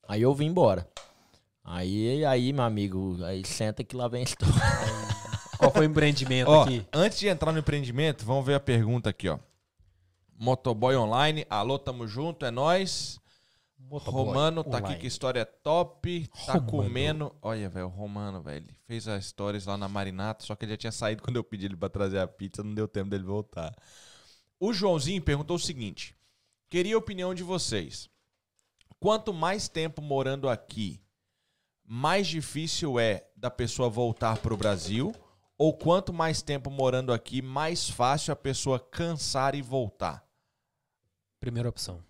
[0.08, 0.88] aí eu vim embora.
[1.66, 4.56] Aí, aí, meu amigo, aí senta que lá vem a história.
[5.60, 6.86] Qual foi o empreendimento Ó, aqui?
[6.94, 9.38] antes de entrar no empreendimento, vamos ver a pergunta aqui, ó.
[10.40, 13.20] Motoboy Online, alô, tamo junto, é nóis.
[13.90, 14.94] Motoboy Romano tá online.
[14.94, 16.68] aqui que história top, tá Romano.
[16.72, 17.36] comendo.
[17.42, 20.78] Olha, velho, o Romano, velho, fez as stories lá na Marinata, só que ele já
[20.78, 23.74] tinha saído quando eu pedi ele pra trazer a pizza, não deu tempo dele voltar.
[24.60, 26.16] O Joãozinho perguntou o seguinte:
[26.70, 28.10] queria a opinião de vocês.
[29.00, 31.00] Quanto mais tempo morando aqui,
[31.86, 35.14] mais difícil é da pessoa voltar pro Brasil?
[35.58, 40.24] Ou quanto mais tempo morando aqui, mais fácil a pessoa cansar e voltar?
[41.40, 42.07] Primeira opção.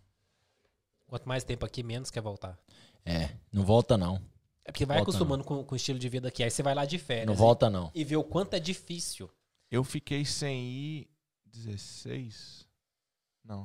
[1.08, 2.58] Quanto mais tempo aqui, menos quer voltar.
[3.06, 4.22] É, não volta não.
[4.66, 6.44] É porque vai Volta acostumando com, com o estilo de vida aqui.
[6.44, 7.26] Aí você vai lá de férias.
[7.26, 7.90] Não e- volta não.
[7.96, 9.30] E vê o quanto é difícil.
[9.72, 11.10] Eu fiquei sem ir
[11.46, 12.68] 16?
[13.44, 13.62] Não.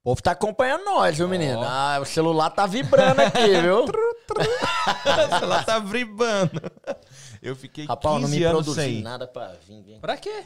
[0.00, 1.60] O povo tá acompanhando nós, viu, menino?
[1.62, 3.84] Ah, o celular tá vibrando aqui, viu?
[5.42, 6.60] Ela tá bribando.
[7.42, 10.00] Eu fiquei Rapaz, eu não 15 me anos produzi sem nada pra vir.
[10.00, 10.44] Pra quê?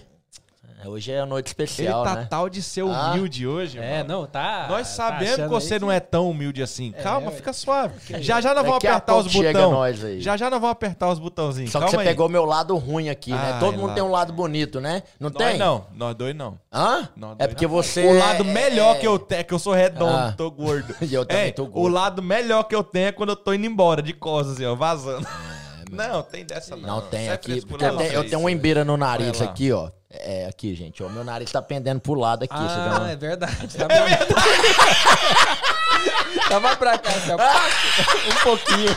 [0.82, 2.26] É, Hoje é a noite Ele especial, tá né?
[2.28, 3.12] tal de ser Ah.
[3.12, 4.20] humilde hoje, É, mano.
[4.20, 4.66] não, tá.
[4.68, 6.92] Nós tá sabemos que achando você não é tão humilde assim.
[7.02, 7.36] Calma, ué.
[7.36, 7.94] fica suave.
[8.22, 9.72] Já já nós vamos apertar os chega botões.
[10.00, 10.20] nós aí.
[10.20, 11.70] Já já nós vamos apertar os botãozinhos.
[11.70, 12.14] Só que Calma você aí.
[12.14, 13.52] pegou meu lado ruim aqui, né?
[13.54, 13.94] Ai, Todo mundo lá.
[13.94, 15.02] tem um lado bonito, né?
[15.18, 15.58] Não Nós tem?
[15.58, 16.58] não, nós dois não.
[16.72, 17.08] Hã?
[17.16, 17.72] Nós É porque não.
[17.72, 18.04] você.
[18.06, 20.34] O lado é- melhor é- que eu tenho, é que eu sou redondo, Ah.
[20.36, 20.94] tô gordo.
[21.00, 21.86] E eu também É, tô gordo.
[21.86, 24.66] O lado melhor que eu tenho é quando eu tô indo embora, de costas, assim,
[24.66, 25.26] ó, vazando.
[25.90, 26.86] não, tem dessa não.
[26.96, 27.62] Não tem é aqui.
[28.12, 29.90] eu tenho, um embeira no nariz aqui, ó.
[30.20, 31.02] É, aqui, gente.
[31.02, 32.54] Ó, meu nariz tá pendendo pro lado aqui.
[32.56, 33.68] Ah, uma- é verdade.
[33.76, 34.34] Tá é verdade.
[36.48, 37.10] Tava pra cá,
[38.30, 38.94] um pouquinho.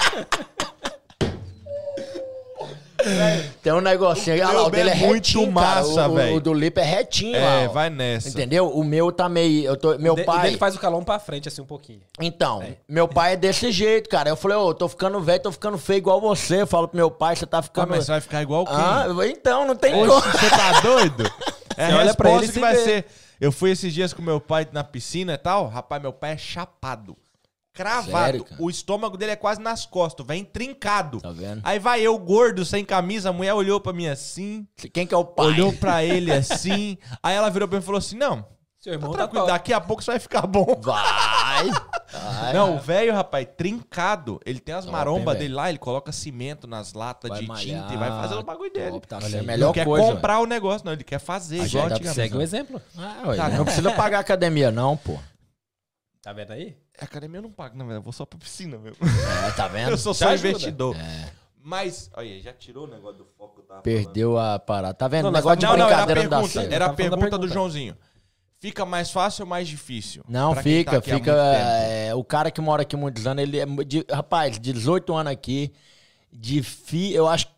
[3.62, 4.36] Tem um negocinho.
[4.38, 6.36] O Olha lá, o dele é é muito retinho, massa, O- o, velho.
[6.36, 7.72] o do Lipe é retinho, lá, É, ó.
[7.72, 8.30] vai nessa.
[8.30, 8.70] Entendeu?
[8.70, 9.66] O meu tá meio.
[9.66, 10.42] Eu tô, meu O de- O pai.
[10.44, 12.02] dele faz o calão pra frente, assim, um pouquinho.
[12.20, 14.30] Então, meu pai é desse jeito, cara.
[14.30, 16.62] Eu falei, ô, eu tô ficando velho, tô ficando feio igual você.
[16.62, 17.90] Eu falo pro meu pai, você tá Ah, ficando.
[17.90, 18.76] mas você vai ficar igual quem?
[18.76, 20.22] Ah, então, não tem Oxe, como.
[20.22, 21.32] você tá doido?
[21.80, 22.84] É a olha pra resposta ele que se vai vê.
[22.84, 23.06] ser.
[23.40, 25.68] Eu fui esses dias com meu pai na piscina e tal.
[25.68, 27.16] Rapaz, meu pai é chapado.
[27.78, 28.12] Cravado.
[28.12, 31.22] Sério, o estômago dele é quase nas costas, vem trincado.
[31.22, 31.62] Tá vendo?
[31.64, 35.18] Aí vai eu, gordo, sem camisa, a mulher olhou pra mim assim, Quem que é
[35.18, 35.46] o pai?
[35.48, 36.98] olhou pra ele assim.
[37.22, 38.46] aí ela virou pra mim e falou assim: Não,
[38.80, 39.54] Seu irmão tá tá tranquilo, top.
[39.58, 40.66] daqui a pouco você vai ficar bom.
[40.82, 41.70] Vai!
[41.70, 42.54] Vai.
[42.54, 44.40] Não, o velho, rapaz, trincado.
[44.46, 47.82] Ele tem as marombas dele lá, ele coloca cimento nas latas Vai de malhar.
[47.82, 48.92] tinta e vai fazer o bagulho dele.
[48.92, 49.46] Top, tá Olha sendo a aí.
[49.48, 50.08] melhor não quer coisa.
[50.14, 50.94] comprar o negócio, não.
[50.94, 52.16] Ele quer fazer, A igual antigamente.
[52.16, 52.82] Segue o exemplo.
[52.98, 55.18] Ah, Tá, não precisa pagar academia, não, pô.
[56.28, 56.76] Tá vendo aí?
[57.00, 58.00] A academia eu não pago, não, velho.
[58.00, 58.98] Eu vou só pra piscina mesmo.
[59.48, 59.92] É, tá vendo?
[59.92, 60.50] Eu sou Te só ajuda.
[60.50, 60.94] investidor.
[60.98, 61.30] É,
[61.64, 64.94] Mas, olha, aí, já tirou o negócio do foco que eu tava perdeu a parada.
[64.94, 65.24] Tá vendo?
[65.24, 65.80] Não, negócio de falando.
[65.80, 66.60] Não, não, era a brincadeira não dá pergunta.
[66.60, 66.74] certo.
[66.74, 67.54] Era a falando da pergunta do pergunta.
[67.54, 67.98] Joãozinho.
[68.60, 70.22] Fica mais fácil ou mais difícil?
[70.28, 71.32] Não, Pra quem tá fica, fica.
[71.34, 71.38] tempo.
[71.40, 73.66] é, o cara que mora aqui muitos anos, ele é.
[73.86, 75.72] de- rapaz, 18 anos aqui,
[76.30, 77.54] de fi, eu acho que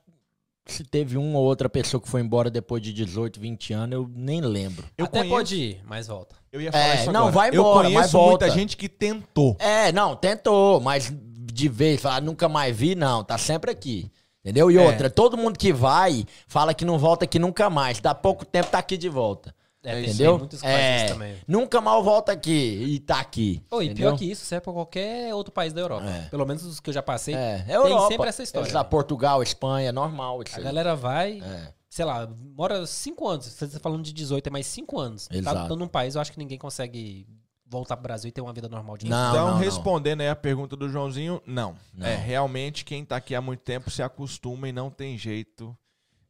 [0.72, 4.10] se teve uma ou outra pessoa que foi embora depois de 18, 20 anos, eu
[4.16, 4.86] nem lembro.
[4.98, 6.36] Eu Até conheço- pode ir, mas volta.
[6.52, 7.32] Eu ia falar É, isso não, agora.
[7.36, 8.46] vai Eu embora, mas conheço volta.
[8.46, 9.56] muita gente que tentou.
[9.60, 11.14] É, não, tentou, mas
[11.52, 14.12] de vez, falar, nunca mais vi, não, tá sempre aqui.
[14.44, 14.72] Entendeu?
[14.72, 14.82] E É.
[14.82, 18.00] outra, todo mundo que vai fala que não volta aqui nunca mais.
[18.00, 19.54] Dá pouco tempo, tá aqui de volta.
[19.84, 20.46] É, tem- entendeu?
[20.48, 23.64] tem É, nunca mal volta aqui e tá aqui.
[23.72, 24.10] Oi, entendeu?
[24.10, 26.06] pior que isso, serve pra qualquer outro país da Europa.
[26.06, 26.24] É.
[26.30, 27.34] Pelo menos os que eu já passei.
[27.34, 28.08] É, é tem Europa.
[28.10, 28.74] sempre essa história.
[28.74, 30.44] Lá, Portugal, Espanha, normal.
[30.44, 30.64] Isso A aí.
[30.66, 31.74] galera vai, É.
[31.90, 33.46] sei lá, mora cinco anos.
[33.46, 35.28] Você tá falando de 18, é mais cinco anos.
[35.28, 35.70] Tá Exato.
[35.70, 37.26] dando um país, eu acho que ninguém consegue
[37.66, 39.16] voltar pro Brasil e ter uma vida normal de novo.
[39.22, 39.60] Não, então, não, não.
[39.60, 41.76] respondendo aí a pergunta do Joãozinho, não.
[41.94, 42.06] Não.
[42.06, 45.74] É, realmente, quem tá aqui há muito tempo se acostuma e não tem jeito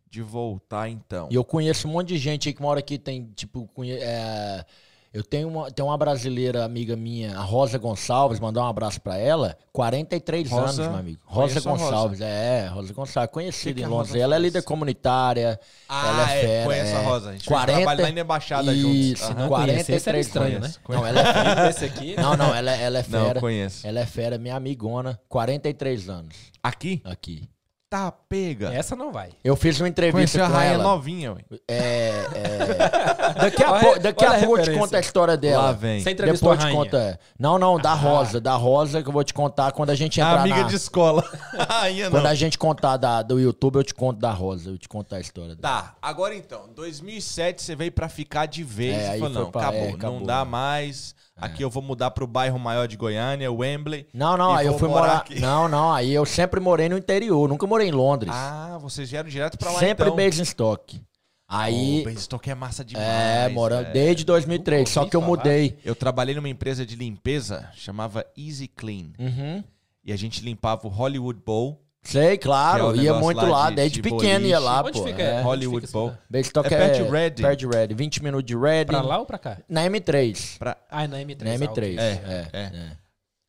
[0.10, 1.28] de voltar, então.
[1.32, 4.66] E eu conheço um monte de gente aí que mora aqui, tem, tipo, conhe- é,
[5.12, 9.18] eu tenho uma, tem uma brasileira amiga minha, a Rosa Gonçalves, mandar um abraço pra
[9.18, 11.20] ela, 43 Rosa, anos, meu amigo.
[11.26, 11.84] Rosa a Rosa.
[11.84, 14.10] Gonçalves, é, Rosa Gonçalves, conhecida que em a Londres.
[14.12, 16.66] Rosa Ela é líder comunitária, Ah, ela é fera.
[16.66, 17.06] conheço a é.
[17.06, 17.30] Rosa.
[17.30, 17.86] A gente 40 40...
[17.86, 18.82] trabalha lá na embaixada Isso,
[19.28, 19.36] juntos.
[19.36, 21.22] Não 43 conhecer, seria estranho, Conheço, Não, ela
[21.66, 22.16] é Esse aqui.
[22.16, 23.40] Não, não, ela, ela é Não, fera.
[23.40, 23.88] conheço.
[23.88, 27.02] ela é fera, minha amigona, 43 anos Aqui?
[27.04, 27.48] aqui.
[27.90, 28.72] Tá, pega.
[28.72, 29.30] Essa não vai.
[29.44, 30.84] Eu fiz uma entrevista Conheci a com rainha ela.
[30.84, 31.40] novinha, ué.
[31.68, 33.34] É, é.
[33.42, 35.64] Daqui a, Olha- pou- daqui a a pouco eu te conto a história dela.
[35.64, 36.00] Lá vem.
[36.00, 36.96] Você entrevistou Depois a eu te conto.
[36.98, 37.18] é.
[37.40, 38.40] Não, não, da Rosa.
[38.40, 40.64] Da Rosa que eu vou te contar quando a gente A entrar amiga na...
[40.68, 41.24] de escola.
[41.68, 42.30] rainha Quando não.
[42.30, 44.70] a gente contar da, do YouTube, eu te conto da Rosa.
[44.70, 45.62] Eu te conto a história dela.
[45.82, 49.52] Tá, agora então, 2007 você veio pra ficar de vez É, aí falou, foi não,
[49.52, 50.52] pra- acabou, é, não acabou, dá né?
[50.52, 54.08] mais, aqui eu vou mudar pro bairro maior de Goiânia, Wembley.
[54.14, 55.40] Não, não, aí eu fui morar aqui.
[55.40, 57.48] Não, não, aí eu sempre morei no interior.
[57.48, 58.32] Nunca morei em Londres.
[58.34, 60.16] Ah, vocês vieram direto pra lá sempre então.
[60.16, 61.02] Basingstoke.
[61.48, 62.02] Aí...
[62.02, 63.08] O Basingstoke é massa demais.
[63.08, 63.94] é, morando velho.
[63.94, 64.82] desde 2003.
[64.82, 65.38] Nunca Só que eu falar.
[65.38, 65.80] mudei.
[65.84, 69.08] Eu trabalhei numa empresa de limpeza, chamava Easy Clean.
[69.18, 69.64] Uhum.
[70.04, 71.82] E a gente limpava o Hollywood Bowl.
[72.02, 72.88] Sei, Que é claro.
[72.92, 73.70] o ia muito lá lá.
[73.70, 74.60] de- Desde de pequeno ia boliche.
[74.60, 75.04] lá, Onde pô.
[75.06, 75.22] fica?
[75.22, 75.42] é.
[75.42, 76.14] Hollywood Bowl.
[76.30, 77.42] Basingstoke É é, perto de Reading.
[77.44, 77.96] Perto de Reading.
[77.96, 78.92] 20 minutos de Reading.
[78.94, 79.58] Pra lá ou pra cá?
[79.68, 80.58] Na M3.
[80.58, 80.78] Pra...
[80.90, 81.44] Ah, é na M3.
[81.44, 81.70] Na ah, M3.
[81.70, 81.98] ok.
[82.00, 82.60] É, É, é, é.
[82.64, 82.92] é.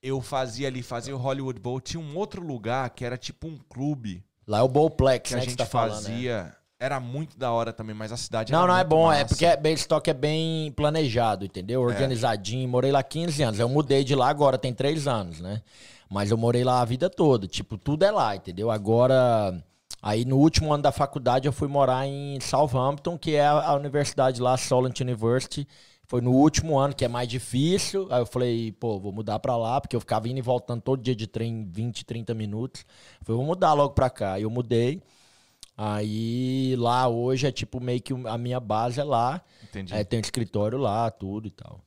[0.02, 1.80] Eu fazia ali, fazia o Hollywood Bowl.
[1.80, 5.40] Tinha um outro lugar que era tipo um clube Lá é o Bowplex, que né?
[5.40, 6.10] a que gente você tá falando, né?
[6.10, 6.52] fazia.
[6.80, 9.26] Era muito da hora também, mas a cidade Não, era não é bom, é massa.
[9.28, 11.82] porque Basingstoke é bem planejado, entendeu?
[11.82, 12.66] Organizadinho.
[12.66, 13.60] Morei lá 15 anos.
[13.60, 15.60] Eu mudei de lá agora, tem 3 anos, né?
[16.10, 17.46] Mas eu morei lá a vida toda.
[17.46, 18.68] Tipo, tudo é lá, entendeu?
[18.68, 19.64] Agora,
[20.02, 24.42] aí no último ano da faculdade eu fui morar em Southampton, que é a universidade
[24.42, 25.68] lá, Solent University.
[26.08, 28.08] Foi no último ano, que é mais difícil.
[28.10, 31.00] Aí eu falei, pô, vou mudar pra lá, porque eu ficava indo e voltando todo
[31.00, 32.84] dia de trem, 20, 30 minutos.
[33.20, 34.32] Eu falei, vou mudar logo pra cá.
[34.32, 35.00] Aí eu mudei.
[35.76, 39.40] Aí lá hoje é tipo meio que a minha base é lá.
[39.62, 39.94] Entendi.
[39.94, 41.80] É, tem um escritório lá, tudo e tal.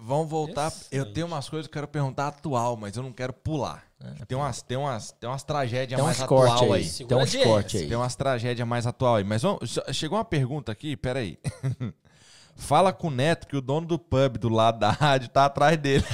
[0.00, 0.66] Vamos voltar.
[0.66, 1.12] Eu Excelente.
[1.14, 3.82] tenho umas coisas que eu quero perguntar atual, mas eu não quero pular.
[4.28, 6.82] tem, umas, tem, umas, tem umas tragédias Tem mais atual aí.
[6.84, 7.06] aí.
[7.06, 7.88] Tem uns de cortes aí.
[7.88, 9.24] Tem umas tragédias mais atual aí.
[9.24, 11.38] Mas vamos, chegou uma pergunta aqui, peraí.
[12.60, 15.76] Fala com o Neto que o dono do pub do lado da rádio tá atrás
[15.76, 16.02] dele.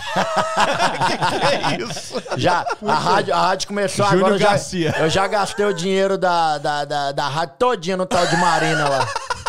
[1.09, 2.23] que, que é isso?
[2.37, 4.35] Já, a rádio, a rádio começou Júnior agora.
[4.35, 4.95] eu já- Garcia.
[4.99, 8.89] Eu já gastei o dinheiro da, da, da, da rádio todinha no tal de Marina
[8.89, 9.09] lá.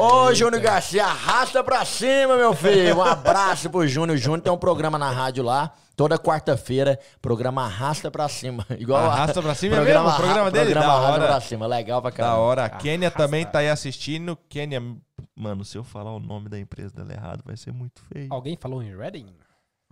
[0.00, 2.96] Ô, Júnior Garcia, arrasta pra cima, meu filho.
[2.98, 4.16] Um abraço pro Júnior.
[4.16, 5.72] O Júnior tem um programa na rádio lá.
[5.96, 8.64] Toda quarta-feira, programa Arrasta Pra Cima.
[8.78, 10.08] Igual a- Arrasta Pra Cima é mesmo?
[10.08, 10.70] O programa Arra- dele?
[10.72, 11.26] Programa Da Arrasta hora.
[11.26, 11.66] Pra Cima.
[11.66, 12.36] Legal pra Da caramba.
[12.38, 12.64] hora.
[12.64, 14.38] A Kênia também tá aí assistindo.
[14.48, 14.82] Kênia,
[15.36, 18.28] mano, se eu falar o nome da empresa dela errado, vai ser muito feio.
[18.30, 19.26] Alguém falou em Reading?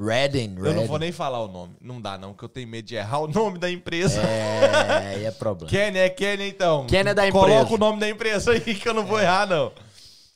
[0.00, 0.86] Redding, Eu não Redding.
[0.86, 1.74] vou nem falar o nome.
[1.80, 4.20] Não dá, não, porque eu tenho medo de errar o nome da empresa.
[4.22, 5.68] É, aí é problema.
[5.68, 6.86] Kênia é Kênia, então.
[6.86, 7.74] Kênia é da Coloca empresa.
[7.74, 9.72] o nome da empresa aí que eu não vou errar, não.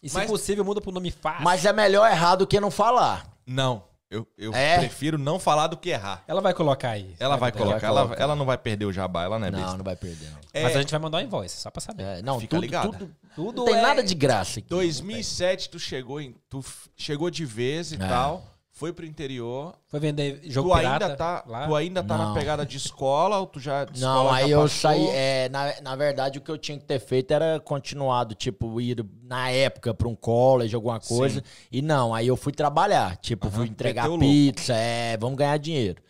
[0.03, 1.45] E se Mas- possível, muda pro nome fácil.
[1.45, 3.25] Mas é melhor errar do que não falar.
[3.47, 3.85] Não.
[4.11, 4.77] Eu, eu É?
[4.79, 6.23] prefiro não falar do que errar.
[6.29, 7.15] Ela vai colocar aí.
[7.19, 7.65] Ela vai botar.
[7.65, 8.23] colocar, vai ela, colocar.
[8.23, 9.77] ela não vai perder o jabá, ela não é Não, besta.
[9.79, 10.29] não vai perder.
[10.31, 10.39] Não.
[10.53, 12.03] É, Mas a gente vai mandar um invoice, só pra saber.
[12.03, 12.91] É, não, Fica tudo, ligado.
[12.93, 14.69] tudo, Tudo não tem é- nada de graça aqui.
[14.69, 16.63] 2007 tu chegou em, tu
[16.95, 17.99] chegou de vez e É.
[17.99, 18.45] tal.
[18.83, 19.75] Foi pro interior.
[19.87, 21.67] Foi vender jogo Tu pirata ainda tá, lá?
[21.69, 22.35] tu ainda tá na Não.
[22.35, 24.81] pegada de escola ou tu já de Não, aí já eu passou?
[24.81, 25.07] saí.
[25.11, 29.07] É, na, na verdade, o que eu tinha que ter feito era continuado, tipo, ir
[29.23, 31.45] na época pra um college, alguma coisa.
[31.71, 33.17] E não, aí eu fui trabalhar.
[33.19, 36.03] Tipo, fui entregar pizza, é, vamos ganhar dinheiro.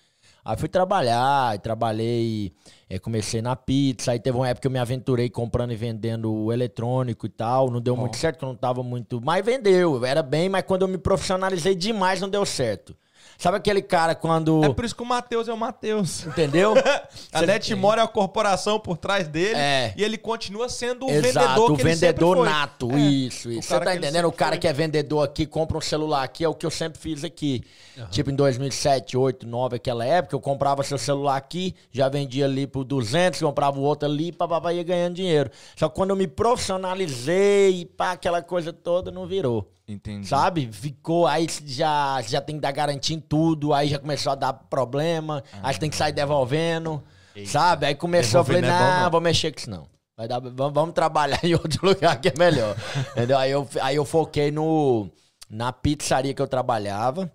[0.45, 2.53] Aí fui trabalhar, trabalhei,
[2.91, 6.53] é, comecei na pizza, aí teve uma época que eu me aventurei comprando e vendendo
[6.53, 10.21] eletrônico e tal, não deu muito certo, que eu não tava muito, mas vendeu, era
[10.21, 12.97] bem, mas quando eu me profissionalizei demais não deu certo.
[13.43, 16.25] Sabe aquele cara quando, É por isso que o Matheus é o Matheus.
[16.25, 16.75] entendeu?
[17.33, 19.93] A Netmore é a corporação por trás dele É.
[19.97, 22.61] e ele continua sendo o Exato, vendedor o que ele vendedor sempre foi.
[22.61, 22.99] nato, É.
[23.01, 23.69] isso, O isso.
[23.69, 24.29] Você tá entendendo?
[24.29, 24.61] O cara foi.
[24.61, 27.65] que é vendedor aqui, compra um celular aqui, é o que eu sempre fiz aqui.
[28.13, 32.65] Tipo em 2007, 8, 9, aquela época, eu comprava seu celular aqui, já vendia ali
[32.65, 35.51] por 200, comprava o outro ali, papapá, ia ganhando dinheiro.
[35.77, 39.69] Só que quando eu me profissionalizei, pá, aquela coisa toda, não virou.
[39.93, 40.27] Entendi.
[40.27, 40.69] Sabe?
[40.73, 44.53] Ficou, aí já, já tem que dar garantia em tudo, aí já começou a dar
[44.53, 47.03] problema, aí você tem que sair devolvendo,
[47.47, 47.87] sabe?
[47.87, 49.87] Aí começou, eu falei, não é bom, não, não." vou mexer com isso não.
[50.17, 52.77] Vai dar, vamos, vamos trabalhar em outro lugar que é melhor.
[53.13, 53.39] Entendeu?
[53.39, 55.09] Aí eu, aí eu foquei no,
[55.49, 57.31] na pizzaria que eu trabalhava,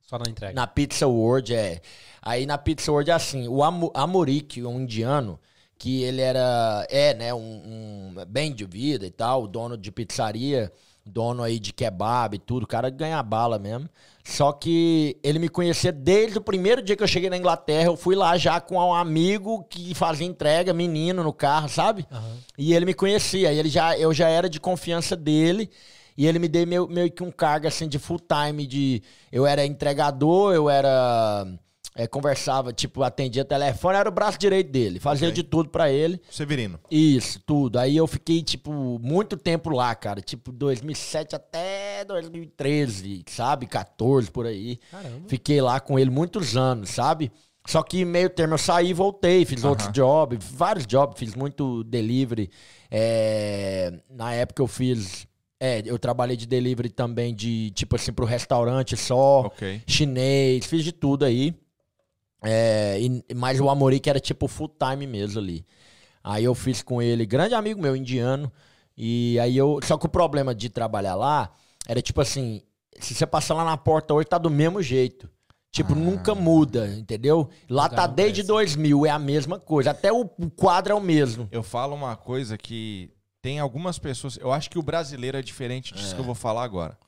[0.00, 0.54] Só na entrega.
[0.54, 1.80] na Pizza World, é.
[2.20, 5.38] Aí na Pizza World é assim, o Amu- Amurik, um indiano,
[5.78, 10.72] que ele era, é, né, um, um bem de vida e tal, dono de pizzaria,
[11.04, 13.88] dono aí de kebab e tudo, o cara ganha bala mesmo.
[14.24, 17.96] Só que ele me conhecia desde o primeiro dia que eu cheguei na Inglaterra, eu
[17.96, 22.06] fui lá já com um amigo que fazia entrega, menino no carro, sabe?
[22.56, 25.68] E ele me conhecia, e ele já, eu já era de confiança dele.
[26.16, 29.46] E ele me deu meio, meio que um cargo assim de full time de eu
[29.46, 31.46] era entregador, eu era
[31.94, 35.34] é, conversava, tipo, atendia telefone, era o braço direito dele, fazia Ok.
[35.34, 36.20] de tudo pra ele.
[36.30, 36.78] Severino.
[36.90, 37.78] Isso, tudo.
[37.78, 40.20] Aí eu fiquei, tipo, muito tempo lá, cara.
[40.20, 43.66] Tipo, 2007 até 2013, sabe?
[43.66, 44.78] 14 por aí.
[44.90, 45.28] Caramba.
[45.28, 47.30] Fiquei lá com ele muitos anos, sabe?
[47.66, 52.50] Só que meio termo eu saí voltei, fiz outros jobs, vários jobs, fiz muito delivery.
[52.90, 55.26] É, na época eu fiz.
[55.60, 59.80] É, eu trabalhei de delivery também de, tipo assim, pro restaurante só, Ok.
[59.86, 61.54] chinês, fiz de tudo aí.
[62.42, 65.64] É, e, mas o Amorim que era tipo full time mesmo ali.
[66.24, 68.52] Aí eu fiz com ele, grande amigo meu, indiano.
[68.96, 69.80] E aí eu.
[69.82, 71.52] Só que o problema de trabalhar lá
[71.86, 72.62] era tipo assim:
[72.98, 75.30] se você passar lá na porta hoje, tá do mesmo jeito.
[75.70, 77.48] Tipo, nunca muda, entendeu?
[77.66, 78.48] Lá tá desde cresce.
[78.48, 79.92] 2000, é a mesma coisa.
[79.92, 81.48] Até o quadro é o mesmo.
[81.50, 84.36] Eu falo uma coisa que tem algumas pessoas.
[84.36, 86.98] Eu acho que o brasileiro é diferente disso que eu vou falar agora.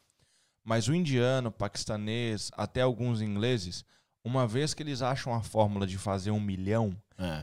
[0.64, 3.84] Mas o indiano, paquistanês, até alguns ingleses,
[4.24, 6.96] uma vez que eles acham a fórmula de fazer um milhão,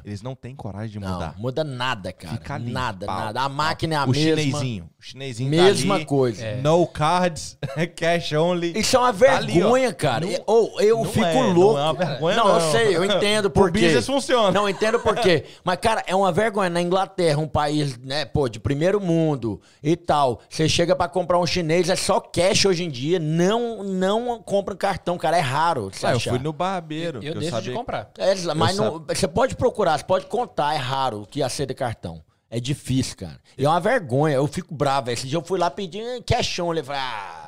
[0.03, 1.35] eles não têm coragem de Não, mudar.
[1.37, 2.35] muda nada, cara.
[2.35, 3.41] Fica ali, nada, pau, nada.
[3.41, 4.41] A máquina é a o mesma.
[4.41, 4.89] chinesinho.
[4.99, 6.45] O chinesinho Mesma tá ali, coisa.
[6.45, 6.61] É.
[6.61, 7.57] No cards,
[7.95, 8.77] cash only.
[8.77, 10.25] Isso é uma Tá ali, vergonha, cara.
[10.25, 11.79] Não- Ou eu não fico é, não louco.
[11.79, 12.55] é uma vergonha, não, não.
[12.59, 13.79] eu sei, eu entendo por quê.
[13.79, 14.51] business funciona.
[14.51, 15.45] Não, eu entendo por quê.
[15.63, 16.69] Mas, cara, é uma vergonha.
[16.69, 20.41] Na Inglaterra, um país, né, pô, de primeiro mundo e tal.
[20.49, 23.17] Você chega pra comprar um chinês, é só cash hoje em dia.
[23.19, 25.37] Não, não compra cartão, cara.
[25.37, 25.89] É raro.
[26.03, 27.19] Ah, eu fui no barbeiro.
[27.23, 28.11] Eu eu deixo sabia- de comprar.
[28.17, 32.23] É, mas Eu não- você pode procurar, você pode contar, é raro que aceita cartão.
[32.49, 33.39] É difícil, cara.
[33.55, 34.35] É uma vergonha.
[34.35, 35.11] Eu fico bravo.
[35.11, 36.73] Esse dia eu fui lá pedir cash on.
[36.73, 37.40] Ele falou, ah,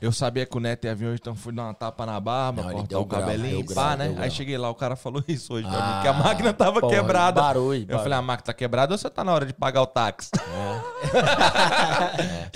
[0.00, 2.62] Eu sabia que o Neto ia vir hoje, então fui dar uma tapa na barba,
[2.62, 4.06] Não, ele cortar o grau, cabelinho, deu pá, grau, né?
[4.08, 4.30] Aí grau.
[4.30, 6.94] cheguei lá, o cara falou isso hoje pra Ah, mim, que a máquina tava porra,
[6.96, 7.40] quebrada.
[7.42, 8.02] barulho, Eu barulho.
[8.02, 10.30] falei, a máquina tá quebrada ou você tá na hora de pagar o táxi?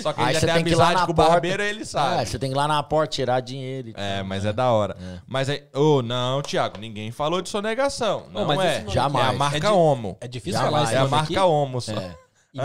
[0.01, 1.15] Só que ele Aí já você tem tem que ir lá amizade na com o
[1.15, 1.31] porta.
[1.31, 2.21] barbeiro, ele sabe.
[2.21, 3.89] Ah, você tem que ir lá na porta tirar dinheiro.
[3.89, 4.03] e tal.
[4.03, 4.95] É, mas é da hora.
[5.27, 8.23] Mas aí, ô, não, Thiago, ninguém falou de sonegação.
[8.31, 8.85] Não mas é.
[8.87, 9.25] Jamais.
[9.27, 10.17] É a marca É Homo.
[10.21, 11.45] É difícil falar esse É a marca?
[11.45, 11.93] Homo só.
[11.93, 12.15] É.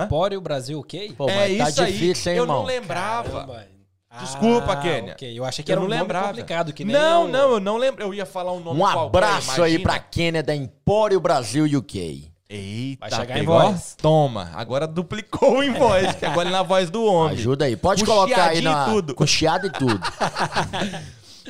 [0.05, 1.13] Empório Brasil, ok?
[1.19, 2.33] Pô, é mas tá isso aí.
[2.33, 2.59] hein, eu irmão?
[2.61, 3.31] não lembrava.
[3.45, 3.80] Caramba.
[4.19, 5.13] Desculpa, Ah, Kênia.
[5.13, 5.39] ok.
[5.39, 6.29] Eu achei que Eu era um nome lembrava.
[6.29, 8.03] complicado, que nem não, o- não, eu não lembro.
[8.03, 12.29] Eu ia falar um nome Um qualquer, abraço aí pra Kênia da Empório Brasil UK.
[12.49, 13.95] Eita, Vai chegar em voz.
[14.03, 17.35] Toma, agora duplicou em voz, que agora é na voz do homem.
[17.39, 17.77] Ajuda aí.
[17.77, 18.89] Pode Com colocar aí na...
[18.89, 19.15] e tudo.
[19.15, 20.01] Com chiado e tudo.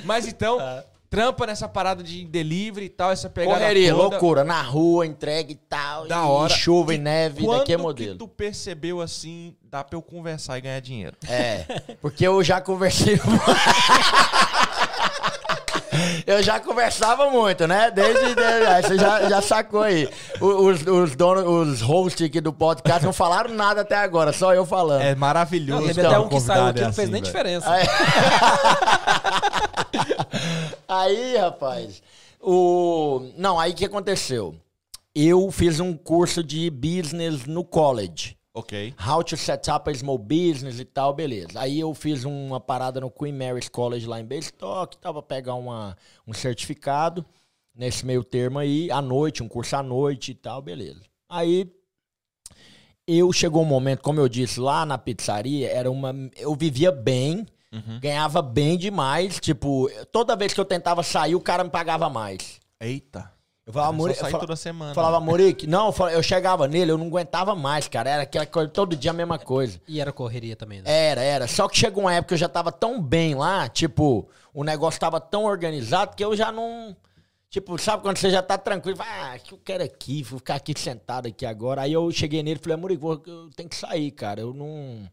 [0.05, 0.59] Mas então,
[1.11, 4.03] trampa nessa parada de delivery e tal, essa pegada Correria, toda.
[4.03, 4.45] loucura.
[4.45, 6.07] Na rua, entrega e tal.
[6.07, 6.55] Da e hora.
[6.55, 8.17] chuva e, neve, Quando daquele que modelo.
[8.19, 11.17] tu percebeu assim, dá pra eu conversar e ganhar dinheiro?
[11.29, 11.65] É,
[12.01, 13.19] porque eu já conversei.
[16.27, 17.91] eu já conversava muito, né?
[17.91, 18.35] Desde.
[18.35, 20.09] desde aí você já, já sacou aí.
[20.41, 24.65] Os, os donos, os hosts aqui do podcast não falaram nada até agora, só eu
[24.65, 25.03] falando.
[25.03, 25.81] É maravilhoso.
[25.81, 27.71] Não, teve até um que saiu convidado aqui não fez assim, nem diferença.
[27.71, 27.87] Aí,
[30.89, 32.03] aí, rapaz,
[32.41, 34.55] o não, aí o que aconteceu?
[35.15, 38.95] Eu fiz um curso de business no college, Ok.
[38.99, 41.61] How to set up a small business e tal, beleza.
[41.61, 45.97] Aí eu fiz uma parada no Queen Mary's College lá em Bangkok, tava pegar uma,
[46.27, 47.25] um certificado
[47.75, 51.01] nesse meio termo aí, à noite, um curso à noite e tal, beleza.
[51.29, 51.73] Aí
[53.07, 56.15] eu chegou um momento, como eu disse, lá na pizzaria, era uma.
[56.37, 57.47] Eu vivia bem,
[58.01, 59.39] ganhava bem demais.
[59.41, 62.61] Tipo, toda vez que eu tentava sair, o cara me pagava mais.
[62.81, 63.33] Eita.
[63.71, 64.95] Eu falava, Só Mori, eu sair fala- toda semana.
[64.95, 68.11] falava Morique, não, eu falava- chegava nele, eu não aguentava mais, cara.
[68.11, 69.81] Era aquela coisa, todo dia a mesma coisa.
[69.89, 70.91] E era correria também, né?
[70.91, 71.47] Era, era.
[71.47, 75.01] Só que chegou uma época que eu já tava tão bem lá, tipo, o negócio
[75.01, 76.97] tava tão organizado que eu já não.
[77.49, 78.97] Tipo, sabe quando você já tá tranquilo?
[78.97, 81.83] Vai, ah, que eu quero aqui, vou ficar aqui sentado aqui agora.
[81.83, 84.41] Aí eu cheguei nele e falei, vou- eu tenho que sair, cara.
[84.41, 85.09] Eu não.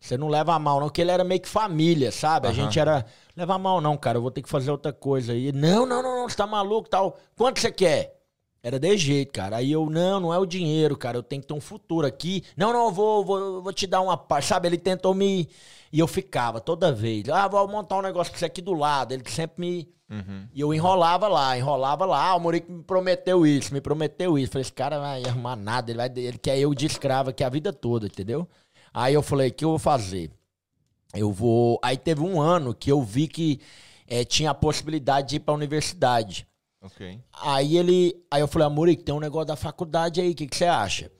[0.00, 2.46] Você não leva a mal, não, porque ele era meio que família, sabe?
[2.46, 2.62] A Aham.
[2.62, 3.04] gente era.
[3.36, 4.18] Leva a mal, não, cara.
[4.18, 5.52] Eu vou ter que fazer outra coisa aí.
[5.52, 7.18] Não, não, não, não, você tá maluco tal.
[7.36, 8.16] Quanto você quer?
[8.62, 9.56] Era de jeito, cara.
[9.56, 11.16] Aí eu, não, não é o dinheiro, cara.
[11.18, 12.44] Eu tenho que ter um futuro aqui.
[12.56, 14.46] Não, não, eu vou, vou, vou te dar uma parte.
[14.46, 15.48] Sabe, ele tentou me.
[15.92, 17.28] E eu ficava toda vez.
[17.28, 19.12] Ah, vou montar um negócio pra você aqui do lado.
[19.12, 19.88] Ele sempre me.
[20.10, 20.48] Uhum.
[20.54, 22.30] E eu enrolava lá, enrolava lá.
[22.30, 24.52] Ah, o Murico me prometeu isso, me prometeu isso.
[24.52, 25.90] Falei, esse cara vai arrumar nada.
[25.90, 28.48] Ele, vai, ele quer eu de escravo aqui a vida toda, entendeu?
[28.92, 30.30] Aí eu falei, o que eu vou fazer?
[31.14, 31.78] Eu vou.
[31.82, 33.60] Aí teve um ano que eu vi que
[34.06, 36.46] eh, tinha a possibilidade de ir pra universidade.
[36.80, 37.20] Ok.
[37.42, 38.14] Aí ele.
[38.30, 41.10] Aí eu falei, amor, tem um negócio da faculdade aí, o que, que você acha?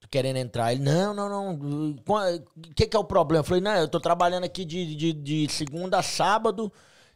[0.00, 0.72] Tô querendo entrar.
[0.72, 1.54] Ele, não, não, não.
[1.54, 3.40] O que, que é o problema?
[3.40, 6.72] Eu falei, não, eu tô trabalhando aqui de, de, de segunda a sábado,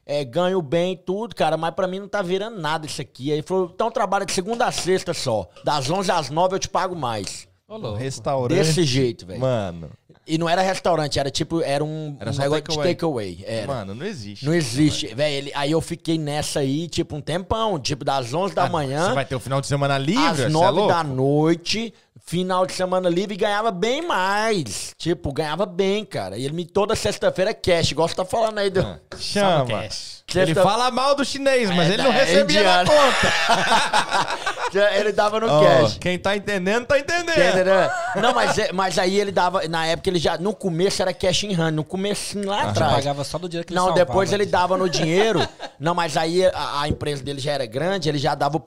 [0.07, 3.31] é, ganho bem e tudo, cara, mas pra mim não tá virando nada isso aqui.
[3.31, 5.49] Aí ele falou, então trabalha de segunda a sexta só.
[5.65, 7.48] Das 11 às 9 eu te pago mais.
[7.69, 7.99] Ô, louco.
[7.99, 8.57] Restaurante.
[8.59, 9.41] Desse jeito, velho.
[9.41, 9.91] Mano.
[10.27, 13.35] E não era restaurante, era tipo, era um, Era um só negócio takeaway.
[13.35, 13.67] de takeaway.
[13.67, 14.45] Mano, não existe.
[14.45, 15.07] Não existe.
[15.15, 17.79] Velho, aí eu fiquei nessa aí, tipo, um tempão.
[17.79, 20.27] Tipo, das 11 da Ah, manhã Você vai ter o final de semana livre?
[20.27, 20.89] às Cê é 9 louco?
[20.93, 24.95] da noite, final de semana livre, e ganhava bem mais.
[24.99, 26.37] Tipo, ganhava bem, cara.
[26.37, 28.81] E ele me toda sexta-feira é cash, igual você tá falando aí do.
[28.81, 29.67] Ah, Chama.
[29.67, 30.18] cash.
[30.35, 32.91] Ele Sexta- fala mal do chinês, mas É, ele não é recebia na indiano.
[32.91, 34.89] conta.
[34.95, 35.97] ele dava no Ó, cash.
[35.99, 37.31] quem tá entendendo, tá entendendo.
[37.55, 37.91] Entendeu?
[38.21, 39.67] Não, mas, é- mas aí ele dava.
[39.69, 40.37] Na época ele já.
[40.37, 41.73] No começo era cash in hand.
[41.73, 42.95] No começo lá Você atrás.
[42.97, 44.05] pagava só do dia que ele Não, salvava.
[44.07, 45.47] depois ele dava no dinheiro.
[45.81, 48.61] Não, mas aí a, a empresa dele já era grande, ele já dava o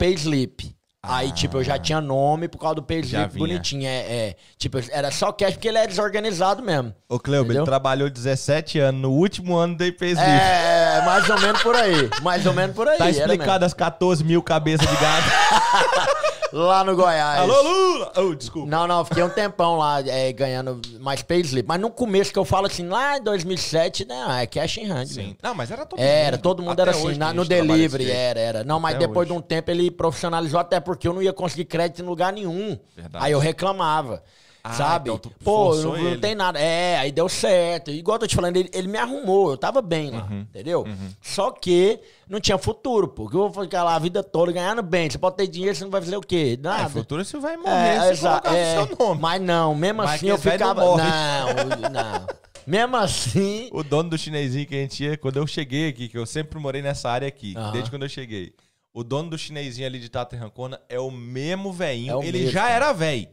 [1.02, 1.20] payslip.
[1.22, 3.28] Aí, tipo, eu já tinha nome por causa do vinha.
[3.34, 3.86] bonitinho.
[3.86, 3.96] É,
[4.28, 4.36] é.
[4.56, 6.94] Tipo, era só cash porque ele é desorganizado mesmo.
[7.08, 9.00] Ô, Cleuber, ele trabalhou 17 anos.
[9.02, 12.08] No último ano da IPS É, mais ou menos por aí.
[12.22, 12.98] Mais ou menos por aí.
[12.98, 15.26] Tá era explicado as 14 mil cabeças de gado.
[15.26, 16.22] mesmo.
[16.52, 17.40] Lá no Goiás.
[17.40, 18.12] Alô, Lula!
[18.14, 18.68] Oh, desculpa.
[18.68, 21.66] Não, não, fiquei um tempão lá é, ganhando mais payslip.
[21.66, 25.06] Mas no começo que eu falo assim, lá em 2007, não, é cash in hand.
[25.06, 25.20] Sim.
[25.22, 25.36] mesmo.
[25.42, 26.42] Não, mas era todo Era, mundo.
[26.42, 28.64] todo mundo Até era assim, na- no delivery, era, era.
[28.64, 29.32] Não, mas Até depois hoje.
[29.32, 32.78] de um tempo ele profissionalizou, até porque eu não ia conseguir crédito em lugar nenhum.
[32.96, 33.24] Verdade.
[33.24, 34.22] Aí eu reclamava.
[34.64, 35.10] Ah, sabe?
[35.10, 36.56] então Pô, não, não tem nada.
[36.56, 37.90] É, aí deu certo.
[37.90, 40.42] Igual eu tô te falando, ele, ele me arrumou, eu tava bem lá, Uhum.
[40.42, 40.86] entendeu?
[41.20, 41.98] Só que
[42.28, 45.10] não tinha futuro, porque eu vou ficar lá a vida toda ganhando bem.
[45.10, 46.56] Você pode ter dinheiro, você não vai fazer o quê?
[46.56, 46.88] É, Nada.
[46.90, 49.20] futuro você vai morrer É, se colocar é, seu nome.
[49.20, 50.80] Mas não, mesmo Mas assim eu não ficava.
[50.80, 51.02] morre.
[51.02, 52.26] Não, não.
[52.64, 53.68] Mesmo assim.
[53.72, 56.60] O dono do chinesinho que a gente ia, quando eu cheguei aqui, que eu sempre
[56.60, 57.72] morei nessa área aqui, Aham.
[57.72, 58.54] desde quando eu cheguei.
[58.94, 62.12] O dono do chinesinho ali de Tata e Rancona é o mesmo velhinho.
[62.12, 62.74] É o ele mesmo, já cara.
[62.74, 63.28] era velho.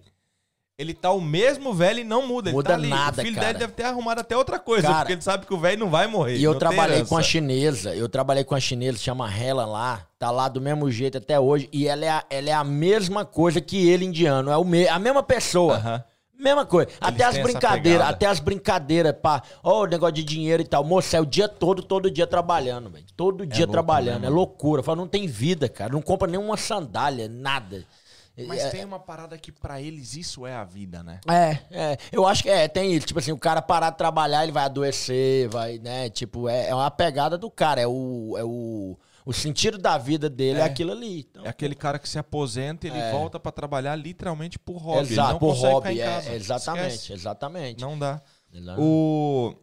[0.78, 2.50] Ele tá o mesmo velho e não muda.
[2.50, 2.88] Ele Muda tá ali.
[2.88, 3.48] nada, o filho cara.
[3.48, 5.90] dele deve ter arrumado até outra coisa, Cara, porque ele sabe que o velho não
[5.90, 6.38] vai morrer.
[6.38, 10.32] E eu trabalhei com a chinesa, eu trabalhei com a chinesa, chama Hela lá, tá
[10.32, 13.60] lá do mesmo jeito até hoje, e ela é a, ela é a mesma coisa
[13.60, 15.76] que ele indiano, é o me, a mesma pessoa.
[15.76, 16.04] Aham.
[16.40, 16.90] Mesma coisa.
[17.02, 19.44] até as têm essa brincadeiras, até as brincadeiras, pá.
[19.62, 20.86] Ó, o negócio de dinheiro e tal.
[20.86, 23.06] Moça, é o dia todo, todo dia trabalhando, velho.
[23.18, 24.22] Todo dia louco, trabalhando.
[24.22, 24.82] né, é loucura.
[24.82, 25.92] Fala, não tem vida, cara.
[25.92, 27.86] Não compra nenhuma sandália, nada.
[28.48, 31.20] Mas é, tem uma parada que pra eles isso é a vida, né?
[31.28, 31.98] É, é.
[32.10, 33.08] Eu acho que é, tem isso.
[33.08, 36.10] Tipo assim, o cara parar de trabalhar, ele vai adoecer, vai, né?
[36.10, 37.82] Tipo, é, é uma pegada do cara.
[37.82, 38.36] É o.
[38.38, 38.98] É o,
[39.30, 40.66] o sentido da vida dele é, É.
[40.66, 41.20] aquilo ali.
[41.30, 43.12] Então, É aquele cara que se aposenta e ele É.
[43.12, 45.14] volta pra trabalhar literalmente por hobby.
[45.14, 46.02] exato, não por hobby.
[46.02, 47.14] é, exatamente, Esquece.
[47.14, 47.82] exatamente.
[47.82, 48.22] Não dá.
[48.52, 48.82] Exato.
[48.82, 49.56] O.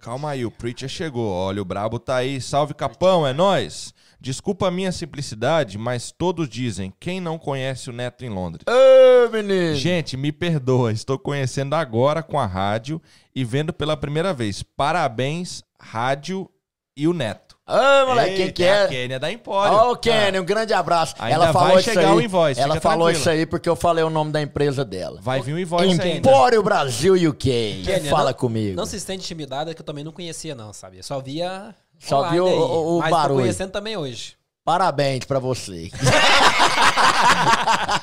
[0.00, 1.28] Calma aí, o Preacher chegou.
[1.32, 2.40] Olha, o Brabo tá aí.
[2.40, 3.92] Salve Capão, é nóis.
[4.20, 8.64] Desculpa a minha simplicidade, mas todos dizem: quem não conhece o Neto em Londres?
[8.68, 9.74] Ô, menino!
[9.74, 13.00] Gente, me perdoa, estou conhecendo agora com a rádio
[13.34, 14.62] e vendo pela primeira vez.
[14.62, 16.48] Parabéns, rádio
[16.96, 17.47] e o Neto.
[17.68, 18.84] Ô, moleque, quem que é?
[18.84, 19.74] A Kênia da Empório.
[19.76, 21.14] Ó, o Kenny, um grande abraço.
[21.18, 22.16] Ainda ela falou vai isso chegar aí.
[22.16, 23.20] o invoice, Ela falou tranquilo.
[23.20, 25.20] isso aí porque eu falei o nome da empresa dela.
[25.22, 26.08] Vai vir um invoice ainda.
[26.08, 27.82] Empório Brasil UK.
[27.84, 28.74] Kênia, Fala não- comigo.
[28.74, 30.96] Não se sente intimidada, que eu também não conhecia, não, sabe?
[30.96, 31.74] Eu só via.
[31.98, 33.34] Só viu o- o- o mas barulho.
[33.36, 34.34] tô conhecendo também hoje.
[34.64, 35.90] Parabéns pra você.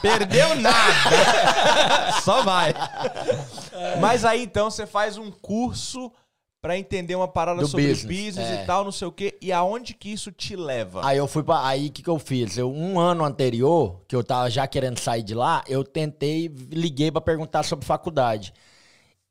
[0.01, 2.11] Perdeu nada.
[2.23, 2.73] Só vai.
[3.99, 6.11] Mas aí então você faz um curso
[6.65, 8.63] pra entender uma parada Do sobre business, business, é.
[8.63, 9.37] e tal, não sei o quê.
[9.39, 11.05] E aonde que isso te leva?
[11.05, 11.63] Aí eu fui pra.
[11.63, 12.57] Aí o que, que eu fiz?
[12.57, 17.11] Eu, um ano anterior, que eu tava já querendo sair de lá, eu tentei, liguei
[17.11, 18.51] pra perguntar sobre faculdade.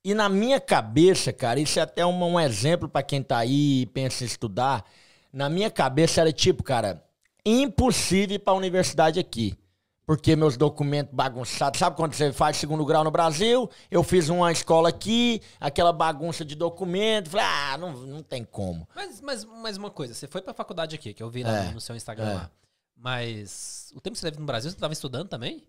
[0.04, 3.82] E na minha cabeça, cara, isso é até um, um exemplo pra quem tá aí
[3.82, 4.84] e pensa em estudar.
[5.32, 7.02] Na minha cabeça era tipo, cara,
[7.44, 9.58] impossível ir pra universidade aqui.
[10.06, 11.78] Porque meus documentos bagunçados.
[11.78, 13.70] Sabe quando você faz segundo grau no Brasil?
[13.90, 17.30] Eu fiz uma escola aqui, aquela bagunça de documento.
[17.30, 18.86] Falei, ah, não, não tem como.
[18.94, 21.70] Mas, mas, mas uma coisa, você foi pra faculdade aqui, que eu vi lá É,
[21.72, 22.34] no seu Instagram é.
[22.34, 22.50] lá.
[22.96, 25.62] Mas o tempo que você teve no Brasil, você tava estudando também?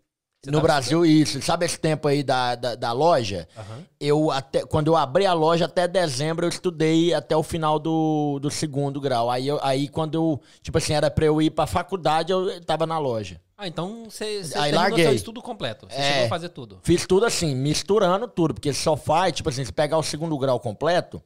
[0.46, 1.42] Você no tava Brasil, isso.
[1.42, 3.48] Sabe esse tempo aí da, da, da loja?
[3.58, 3.84] Aham.
[4.00, 8.40] Eu até, quando eu abri a loja até dezembro, eu estudei até o final do,
[8.42, 9.30] do segundo grau.
[9.32, 12.86] Aí, eu, aí quando eu, tipo assim, era pra eu ir pra faculdade, eu tava
[12.86, 13.42] na loja.
[13.58, 15.06] Ah, então você, você Aí larguei.
[15.06, 15.88] seu estudo completo.
[15.90, 16.12] Você É.
[16.12, 16.80] chegou a fazer tudo.
[16.84, 20.60] Fiz tudo assim, misturando tudo, porque só faz, tipo assim, se pegar o segundo grau
[20.60, 21.24] completo,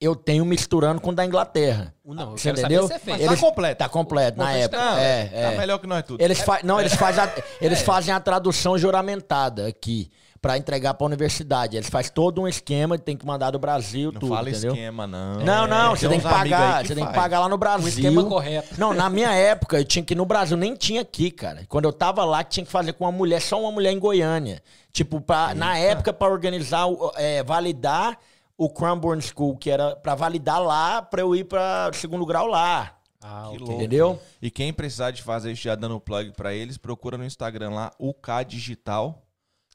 [0.00, 1.94] eu tenho misturando com o da Inglaterra.
[2.04, 2.82] Não, eu Você quero entendeu?
[2.88, 3.26] saber se fez.
[3.26, 3.78] Mas tá completo.
[3.78, 4.78] Tá completo, na Importante época.
[4.78, 5.34] tá completo.
[5.34, 5.50] É, é.
[5.50, 6.20] Tá melhor que nós tudo.
[6.22, 6.60] Eles fa...
[6.64, 7.30] Não, eles, fazem a...
[7.60, 10.10] eles fazem a tradução juramentada aqui
[10.40, 11.76] pra entregar pra universidade.
[11.76, 14.72] Eles fazem todo um esquema, tem que mandar do Brasil, Não tudo, fala entendeu?
[14.72, 15.34] esquema, não.
[15.40, 17.22] Não, não, É, você tem que pagar, você tem que faz.
[17.22, 17.84] pagar lá no Brasil.
[17.84, 18.74] Um esquema correto.
[18.80, 21.64] Não, na minha época, eu tinha que ir no Brasil, nem tinha aqui, cara.
[21.68, 24.62] Quando eu tava lá, tinha que fazer com uma mulher, só uma mulher em Goiânia.
[24.90, 28.18] Tipo, pra, na época, pra organizar, o- é, validar
[28.62, 32.94] o Cranbourne School, que era pra validar lá, pra eu ir pra segundo grau lá.
[33.18, 33.58] Ah, Que ok.
[33.60, 33.72] louco.
[33.72, 34.20] Entendeu?
[34.42, 37.90] E quem precisar de fazer isso, já dando plug pra eles, procura no Instagram lá,
[37.98, 39.26] UK Digital.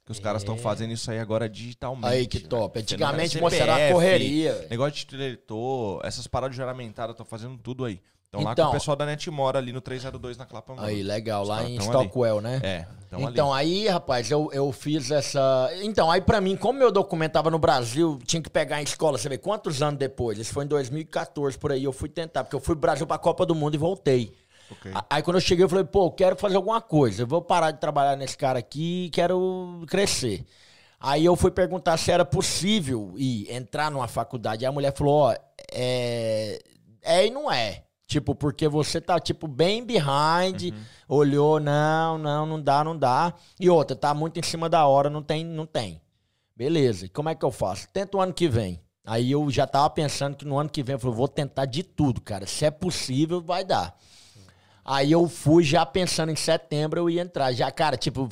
[0.05, 2.05] Que os caras estão fazendo isso aí agora digitalmente.
[2.05, 2.47] Aí, que né?
[2.47, 2.77] top.
[2.77, 4.67] Você Antigamente mostrava a correria.
[4.69, 7.99] Negócio de eleitor, essas paradas juramentadas, estão fazendo tudo aí.
[8.35, 10.75] Então, lá Então- o pessoal da Netmora ali no 302 na Clapam.
[10.77, 11.99] Aí, legal, Os lá em tão ali.
[11.99, 12.59] Stockwell, né?
[12.63, 13.83] É, então, Então, ali.
[13.83, 15.69] aí, rapaz, eu, eu fiz essa.
[15.81, 19.17] Então, aí pra mim, como meu documento tava no Brasil, tinha que pegar em escola.
[19.17, 20.37] Você vê quantos anos depois?
[20.37, 21.83] Isso foi em 2014, por aí.
[21.83, 24.33] Eu fui tentar, porque eu fui pro Brasil pra Copa do Mundo e voltei.
[24.71, 24.91] Ok.
[24.95, 27.21] A- Aí quando eu cheguei, eu falei, pô, eu quero fazer alguma coisa.
[27.23, 30.43] Eu vou parar de trabalhar nesse cara aqui e quero crescer.
[30.99, 34.65] Aí eu fui perguntar se era possível ir entrar numa faculdade.
[34.65, 35.35] Aí a mulher falou, ó,
[35.71, 36.59] é.
[37.03, 37.83] É e não é.
[38.07, 40.71] Tipo, porque você tá, tipo, bem behind,
[41.07, 43.33] olhou, não, não, não dá, não dá.
[43.59, 46.01] E outra, tá muito em cima da hora, não tem, não tem.
[46.55, 47.87] Beleza, e como é que eu faço?
[47.91, 48.79] Tenta o ano que vem.
[49.05, 51.83] Aí eu já tava pensando que no ano que vem eu falei, vou tentar de
[51.83, 52.47] tudo, cara.
[52.47, 53.97] Se é possível, vai dar.
[54.83, 57.51] Aí eu fui já pensando em setembro eu ia entrar.
[57.53, 58.29] Já, cara, tipo,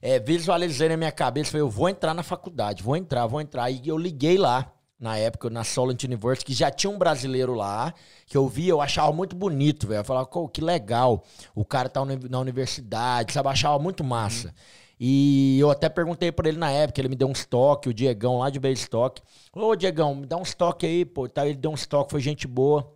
[0.00, 3.64] é, visualizei na minha cabeça, falei, eu vou entrar na faculdade, vou entrar, vou entrar.
[3.64, 7.92] Aí eu liguei lá, na época, na Solent University, que já tinha um brasileiro lá,
[8.26, 10.00] que eu via, eu achava muito bonito, velho.
[10.00, 11.22] Eu falava, "Pô, que legal,
[11.54, 13.46] o cara tá na universidade, sabe?
[13.48, 14.54] Eu achava muito massa.
[14.98, 18.38] E eu até perguntei pra ele na época, ele me deu um estoque, o Diegão
[18.38, 19.20] lá de Beistock.
[19.52, 21.28] Ô, Diegão, me dá um estoque aí, pô.
[21.28, 22.90] Tá, ele deu um estoque, foi gente boa.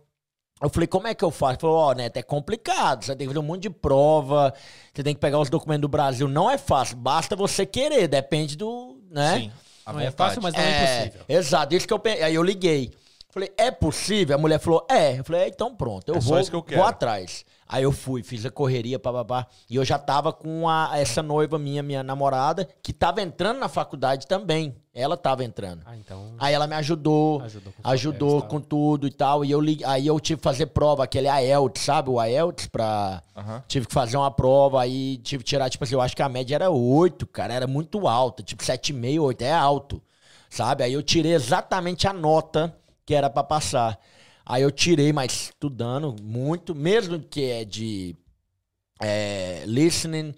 [0.61, 1.53] Eu falei, como é que eu faço?
[1.53, 3.03] Ele falou, ó, Neto, é complicado.
[3.03, 4.53] Você tem que fazer um monte de prova,
[4.93, 6.27] você tem que pegar os documentos do Brasil.
[6.27, 8.97] Não é fácil, basta você querer, depende do.
[9.09, 9.39] né?
[9.41, 9.51] Sim.
[9.89, 11.25] À Não é fácil, mas não é, impossível.
[11.27, 12.23] Exato, isso que eu pensei.
[12.23, 12.91] Aí eu liguei.
[13.31, 14.35] Falei, é possível?
[14.35, 15.19] A mulher falou, é.
[15.19, 17.45] Eu falei, é, então pronto, eu É vou, eu vou atrás.
[17.71, 19.45] Aí eu fui, fiz a correria, papapá.
[19.69, 23.69] E eu já tava com a, essa noiva minha, minha namorada, que tava entrando na
[23.69, 24.75] faculdade também.
[24.91, 25.83] Ela tava entrando.
[25.85, 26.33] Ah, então.
[26.39, 28.49] Aí ela me ajudou, Ajudou com ajudou papéis tal.
[28.49, 29.45] com tudo e tal.
[29.45, 32.09] E eu li, aí eu tive que fazer prova, aquele IELTS, sabe?
[32.09, 33.21] O IELTS pra.
[33.37, 33.63] Aham.
[33.67, 36.27] Tive que fazer uma prova, aí tive que tirar, tipo assim, eu acho que a
[36.27, 40.01] média era 8, cara, era muito alta, tipo 7,5, 8, é alto,
[40.49, 40.83] sabe?
[40.83, 42.75] Aí eu tirei exatamente a nota
[43.05, 43.99] que era pra passar.
[44.49, 48.15] Aí eu tirei, mas estudando muito, mesmo que é de
[48.99, 50.33] é, listening,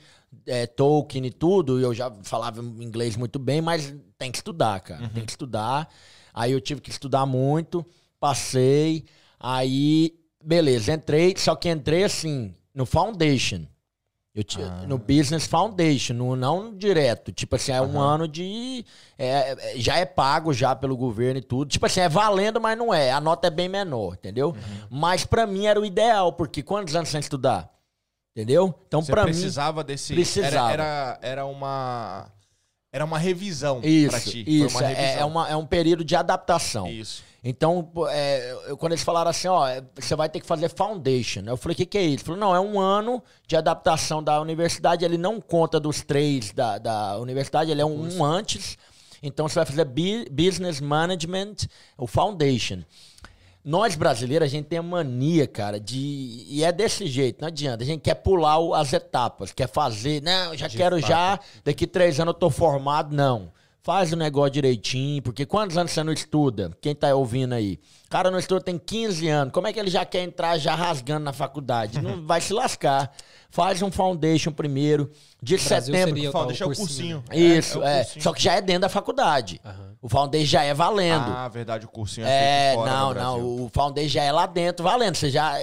[0.46, 5.08] é, Tolkien e tudo, eu já falava inglês muito bem, mas tem que estudar, cara.
[5.08, 5.90] Tem que estudar.
[6.34, 7.86] Aí eu tive que estudar muito,
[8.20, 9.06] passei.
[9.40, 10.14] Aí,
[10.44, 13.66] beleza, entrei, só que entrei assim, no Foundation.
[14.34, 17.34] Ti- No Business Foundation, no, não direto.
[17.34, 18.86] Tipo assim, é um ano de.
[19.18, 21.70] é- é- já é pago já pelo governo e tudo.
[21.70, 23.12] Tipo assim, é valendo, mas não é.
[23.12, 24.56] A nota é bem menor, entendeu?
[24.90, 27.70] Mas pra mim era o ideal, porque quantos anos sem estudar?
[28.34, 28.74] Entendeu?
[28.88, 29.32] Então, Você pra mim.
[29.32, 30.14] precisava desse.
[30.14, 30.72] precisava.
[30.72, 32.32] Era, era, era uma.
[32.94, 34.44] Era uma revisão pra ti.
[34.48, 34.78] isso.
[34.78, 35.22] Uma é, revisão.
[35.22, 36.88] é, uma, é um período de adaptação.
[36.88, 37.24] Isso.
[37.44, 41.42] Então, é, eu- quando eles falaram assim, ó, é, você vai ter que fazer foundation.
[41.48, 42.18] Eu falei, o que, que é isso?
[42.18, 45.04] Ele falou, não, é um ano de adaptação da universidade.
[45.04, 48.78] Ele não conta dos três da, da universidade, ele é um, um antes.
[49.24, 49.86] Então, você vai fazer
[50.30, 51.56] business management,
[51.98, 52.84] o foundation.
[53.64, 56.46] Nós brasileiros, a gente tem a mania, cara, de.
[56.48, 57.84] E é desse jeito, não adianta.
[57.84, 60.20] A gente quer pular as etapas, quer fazer.
[60.24, 61.08] Não, já De quero fato.
[61.08, 63.16] já, daqui três anos eu tô formado.
[63.16, 63.52] Não.
[63.84, 66.72] Faz o negócio direitinho, porque quantos anos você não estuda?
[66.80, 67.80] Quem tá ouvindo aí?
[68.06, 69.52] O cara não estuda tem 15 anos.
[69.52, 72.00] Como é que ele já quer entrar já rasgando na faculdade?
[72.00, 73.12] Não vai se lascar.
[73.50, 75.10] Faz um foundation primeiro.
[75.42, 76.16] De Brasil setembro.
[76.16, 77.24] seria tal deixa o cursinho, cursinho.
[77.30, 77.58] né?
[77.58, 78.04] Isso, o é.
[78.04, 78.24] cursinho.
[78.24, 79.60] Só que já é dentro da faculdade.
[79.66, 79.96] Aham.
[80.00, 81.32] O foundation já é valendo.
[81.32, 83.66] Ah, verdade, o cursinho é, É, feito fora não, não.
[83.66, 85.16] O Foundation já é lá dentro, valendo.
[85.16, 85.56] Você já.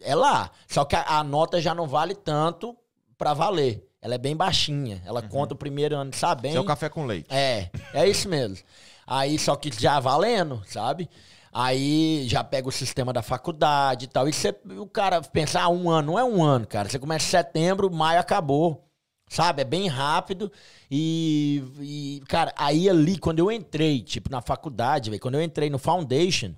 [0.00, 0.50] É lá.
[0.66, 2.76] Só que a, a nota já não vale tanto
[3.16, 3.87] pra valer.
[4.00, 5.02] Ela é bem baixinha.
[5.04, 6.50] Ela conta o primeiro ano, sabe bem?
[6.52, 7.26] Isso é o café com leite.
[7.32, 8.58] É, é isso mesmo.
[9.06, 11.08] Aí, só que já valendo, sabe?
[11.52, 14.28] Aí já pega o sistema da faculdade e tal.
[14.28, 16.12] E você, o cara pensa, ah, um ano.
[16.12, 16.88] Não é um ano, cara.
[16.88, 18.84] Você começa em setembro, maio acabou.
[19.28, 19.62] Sabe?
[19.62, 20.50] É bem rápido.
[20.90, 25.68] E, e, cara, aí ali, quando eu entrei, tipo, na faculdade, velho, quando eu entrei
[25.68, 26.54] no Foundation,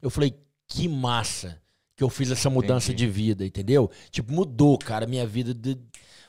[0.00, 0.36] eu falei,
[0.68, 1.60] que massa
[1.96, 3.06] que eu fiz essa mudança Entendi.
[3.06, 3.90] de vida, entendeu?
[4.10, 5.52] Tipo, mudou, cara, minha vida.
[5.52, 5.78] de-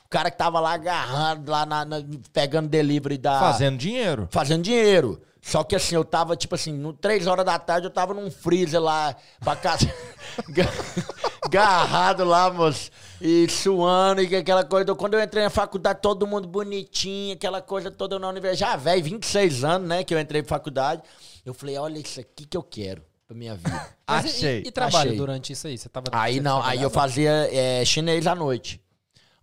[0.04, 2.02] O cara que tava lá agarrado, lá na- na-
[2.32, 4.28] pegando delivery da Fazendo dinheiro.
[4.30, 5.20] fazendo dinheiro.
[5.42, 8.30] Só que assim, eu tava, tipo assim, no, três horas da tarde eu tava num
[8.30, 9.86] freezer lá pra casa.
[11.42, 12.90] Agarrado lá, moço.
[13.20, 14.94] E suando, e aquela coisa.
[14.94, 18.72] Quando eu entrei na faculdade, todo mundo bonitinho, aquela coisa toda na universidade.
[18.72, 21.02] Já, velho, 26 anos, né, que eu entrei pra faculdade.
[21.44, 23.86] Eu falei, olha isso aqui que eu quero pra minha vida.
[24.08, 24.62] Mas e- Achei.
[24.64, 25.16] E, e trabalho Achei.
[25.18, 25.76] durante isso aí?
[25.78, 26.06] Você tava.
[26.12, 28.80] Aí você não, aí eu fazia é, chinês à noite.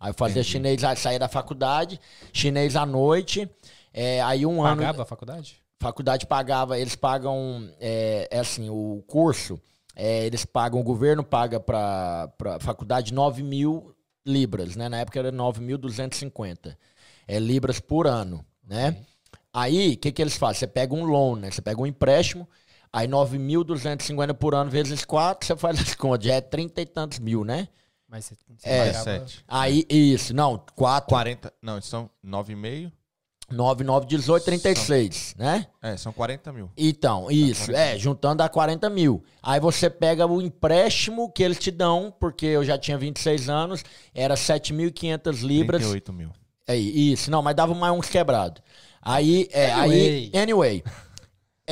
[0.02, 1.99] Aí eu fazia chinês, aí saía da faculdade,
[2.34, 3.48] chinês à noite.
[3.94, 4.82] é, aí um ano.
[4.82, 5.61] Pagava a faculdade?
[5.82, 9.60] faculdade pagava, eles pagam, é, é assim, o curso,
[9.95, 13.94] é, eles pagam, o governo paga pra, pra faculdade 9 mil
[14.26, 14.88] libras, né?
[14.88, 16.78] Na época era 9.250
[17.28, 18.95] é, libras por ano, né?
[19.52, 20.60] Aí, o que que eles fazem?
[20.60, 21.52] Você pega um loan, né?
[21.52, 22.48] Você pega um empréstimo,
[22.94, 27.19] aí 9.250 por ano vezes 4, você faz as contas, já é 30 e tantos
[27.19, 27.68] mil, né?
[28.11, 28.85] Mas você, você É.
[28.88, 29.45] pagava- 17.
[29.47, 31.53] Aí, isso, não, 4, 40.
[31.61, 32.91] Não, são 9,5.
[33.49, 35.67] 9, 9, 18, 36, né?
[35.81, 36.69] É, são 40 mil.
[36.77, 39.23] Então, isso, é, juntando dá 40 mil.
[39.43, 43.83] Aí você pega o empréstimo que eles te dão, porque eu já tinha 26 anos,
[44.13, 45.81] era 7.500 libras.
[45.81, 46.31] 38 mil.
[46.67, 48.61] É, isso, não, mas dava mais uns quebrados.
[49.01, 50.83] Aí, é, aí, Anyway.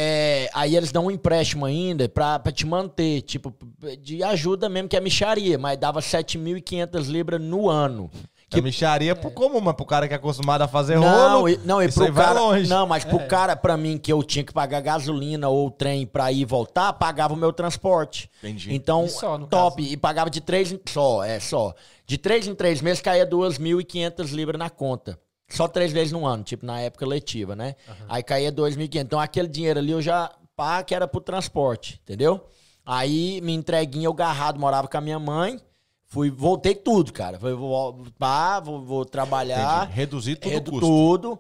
[0.01, 3.53] É, aí eles dão um empréstimo ainda pra, pra te manter, tipo,
[4.01, 8.09] de ajuda mesmo, que é micharia, mas dava 7.500 libras no ano.
[8.49, 11.49] Que é micharia pro comum, mas pro cara que é acostumado a fazer Não, rolo.
[11.49, 12.39] e, não, e isso pro aí vai cara.
[12.39, 12.69] longe.
[12.69, 16.31] Não, mas pro cara, pra mim, que eu tinha que pagar gasolina ou trem pra
[16.31, 18.27] ir e voltar, pagava o meu transporte.
[18.41, 18.73] Entendi.
[18.73, 19.83] Então, E só, no top.
[19.83, 20.79] E pagava de três em.
[20.87, 21.75] Só, é, só.
[22.07, 25.19] De três em três meses caía 2.500 libras na conta.
[25.49, 27.75] Só três vezes no ano, tipo, na época letiva, né?
[28.07, 28.95] Aí caía 2.500.
[29.01, 30.31] Então, aquele dinheiro ali eu já.
[30.55, 32.45] Pá, que era pro transporte, entendeu?
[32.85, 35.59] Aí, minha entreguinha, eu garrado, morava com a minha mãe.
[36.07, 37.39] Fui, voltei tudo, cara.
[37.39, 39.83] Falei, vou, pá, vou, vou trabalhar.
[39.83, 39.95] Entendi.
[39.95, 40.85] Reduzir tudo o Redo custo.
[40.87, 41.39] tudo.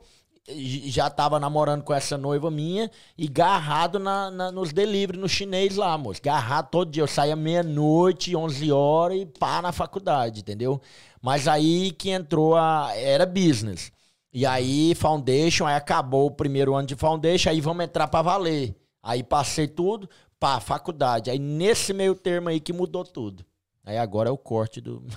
[0.51, 5.75] Já tava namorando com essa noiva minha e garrado na, na- nos delivery, no chinês
[5.75, 6.21] lá, moço.
[6.23, 7.03] Garrado todo dia.
[7.03, 10.81] Eu saía meia-noite, 11 horas e pá na faculdade, entendeu?
[11.21, 12.91] Mas aí que entrou a.
[12.95, 13.91] Era business.
[14.31, 18.75] E aí, Foundation, aí acabou o primeiro ano de Foundation, aí vamos entrar pra valer.
[19.01, 21.31] Aí passei tudo, pá, faculdade.
[21.31, 23.43] Aí nesse meio termo aí que mudou tudo.
[23.85, 25.03] Aí agora é o corte do.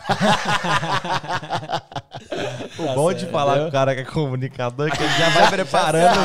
[2.79, 5.51] O bom de falar com o cara que é comunicador é que ele já vai
[5.51, 6.21] preparando.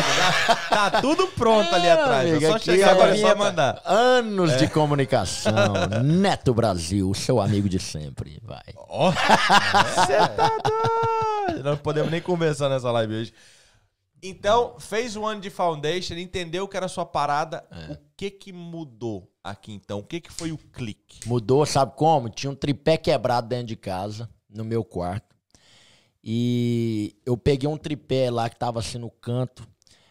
[0.69, 2.29] tá tudo pronto ali atrás.
[2.29, 3.81] amigo, é só aqui chegar é agora é só mandar.
[3.85, 5.53] Anos de comunicação.
[6.03, 8.39] Neto Brasil, seu amigo de sempre.
[8.43, 8.63] Vai.
[8.89, 11.36] Ó, você tá doido.
[11.63, 13.33] Não podemos nem conversar nessa live hoje.
[14.21, 17.63] Então, fez um ano de Foundation, entendeu que era a sua parada.
[17.71, 17.93] É.
[17.93, 19.99] O que que mudou aqui então?
[19.99, 21.27] O que que foi o clique?
[21.27, 22.29] Mudou, sabe como?
[22.29, 25.35] Tinha um tripé quebrado dentro de casa, no meu quarto.
[26.23, 29.67] E eu peguei um tripé lá que tava assim no canto.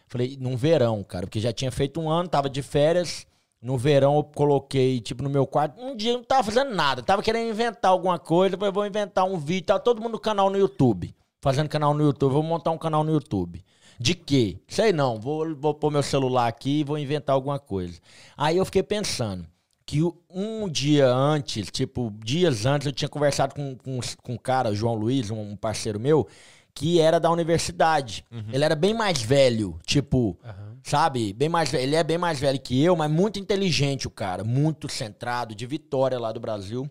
[0.07, 3.27] Falei, num verão, cara, porque já tinha feito um ano, tava de férias.
[3.61, 5.81] No verão eu coloquei, tipo, no meu quarto.
[5.81, 8.55] Um dia eu não tava fazendo nada, tava querendo inventar alguma coisa.
[8.55, 9.65] Falei, vou inventar um vídeo.
[9.65, 11.13] Tava todo mundo no canal no YouTube.
[11.41, 12.33] Fazendo canal no YouTube.
[12.33, 13.63] Vou montar um canal no YouTube.
[13.99, 14.57] De quê?
[14.67, 15.19] Sei não.
[15.19, 17.99] Vou, vou pôr meu celular aqui e vou inventar alguma coisa.
[18.35, 19.45] Aí eu fiquei pensando
[19.85, 24.73] que um dia antes, tipo, dias antes, eu tinha conversado com, com, com um cara,
[24.73, 26.27] João Luiz, um parceiro meu,
[26.73, 28.23] que era da universidade.
[28.53, 30.37] Ele era bem mais velho, tipo,
[30.83, 31.31] sabe?
[31.33, 31.83] Bem mais velho.
[31.83, 35.65] Ele é bem mais velho que eu, mas muito inteligente o cara, muito centrado, de
[35.65, 36.87] Vitória lá do Brasil.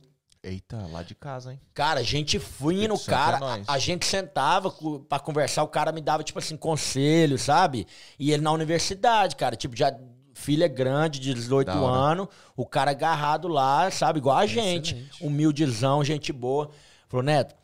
[0.48, 1.60] Eita, lá de casa, hein?
[1.74, 3.36] Cara, gente fina, o Espírito Santo cara.
[3.36, 3.68] é nóis.
[3.68, 4.72] a, a gente sentava
[5.08, 7.84] pra conversar, o cara me dava, tipo assim, conselho, sabe?
[8.18, 9.92] E ele na universidade, cara, tipo, já
[10.34, 11.92] filha grande, de 18 Da hora.
[12.12, 14.94] anos, o cara agarrado lá, sabe, igual a gente.
[14.94, 15.24] Excelente.
[15.24, 16.70] Humildezão, gente boa.
[17.08, 17.54] Falou, Neto,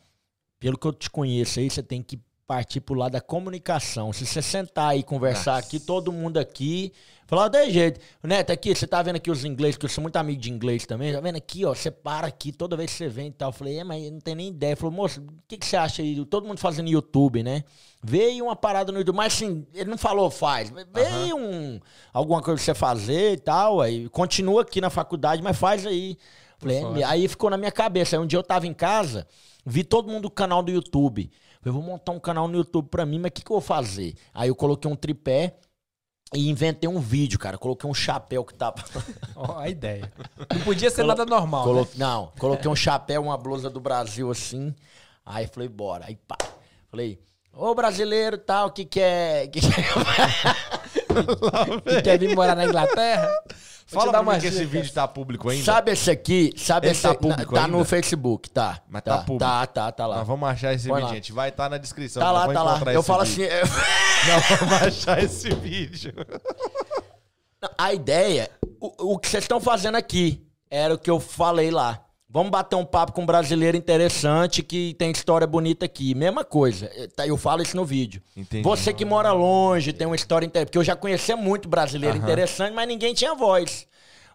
[0.59, 4.11] pelo que eu te conheço aí, você tem que partir pro lado da comunicação.
[4.11, 5.67] Se você sentar aí e conversar Nossa.
[5.67, 6.91] aqui, todo mundo aqui,
[7.33, 7.99] falar de jeito.
[8.21, 10.85] Neto, aqui, você tá vendo aqui os ingleses, que eu sou muito amigo de inglês
[10.85, 13.49] também, tá vendo aqui, ó, você para aqui toda vez que você vem e tal.
[13.49, 14.75] Eu falei, é, mas não tem nem ideia.
[14.75, 16.23] Falou, moço, o que, que você acha aí?
[16.25, 17.63] Todo mundo fazendo YouTube, né?
[18.03, 20.71] Veio uma parada no YouTube, mas assim, ele não falou faz.
[20.93, 21.79] Veio um,
[22.11, 26.17] alguma coisa pra você fazer e tal, aí continua aqui na faculdade, mas faz aí.
[26.59, 27.07] Falei, fora.
[27.07, 28.15] aí ficou na minha cabeça.
[28.15, 29.27] Aí um dia eu tava em casa,
[29.65, 31.31] vi todo mundo do canal do YouTube.
[31.61, 33.61] Falei, vou montar um canal no YouTube pra mim, mas o que, que eu vou
[33.61, 34.15] fazer?
[34.33, 35.55] Aí eu coloquei um tripé
[36.33, 37.57] e inventei um vídeo, cara.
[37.57, 38.83] Coloquei um chapéu que tava.
[39.35, 40.11] Ó, a ideia.
[40.53, 41.63] Não podia ser nada normal.
[41.63, 41.87] Colo- né?
[41.95, 44.73] Não, coloquei um chapéu, uma blusa do Brasil assim.
[45.25, 46.05] Aí falei, bora.
[46.07, 46.37] Aí pá.
[46.89, 47.19] Falei,
[47.53, 49.47] ô brasileiro tal, que quer.
[49.47, 49.85] Que quer...
[51.87, 53.29] Que quer vir morar na Inglaterra?
[53.85, 55.63] Fala pra mim que esse vídeo tá público ainda.
[55.63, 56.51] Sabe esse aqui?
[56.57, 57.77] Sabe Ele esse tá público Tá ainda?
[57.77, 58.81] no Facebook, tá.
[58.89, 59.39] Mas tá público.
[59.39, 60.17] Tá, tá, tá lá.
[60.17, 61.15] Nós vamos achar esse Põe vídeo, lá.
[61.15, 61.31] gente.
[61.33, 62.23] Vai estar na descrição.
[62.23, 62.81] Tá lá, tá lá.
[62.91, 63.45] Eu falo vídeo.
[63.45, 63.71] assim.
[64.31, 66.13] Nós vamos achar esse vídeo.
[67.77, 68.49] A ideia,
[68.79, 71.99] o, o que vocês estão fazendo aqui, era o que eu falei lá.
[72.33, 76.15] Vamos bater um papo com um brasileiro interessante que tem história bonita aqui.
[76.15, 76.89] Mesma coisa.
[76.95, 78.23] Eh, tá, Eu falo isso no vídeo.
[78.35, 78.63] Entendi.
[78.63, 80.69] Você que mora longe, tem uma história interessante.
[80.69, 82.23] Porque eu já conhecia muito brasileiro Aham.
[82.23, 83.85] interessante, mas ninguém tinha voz.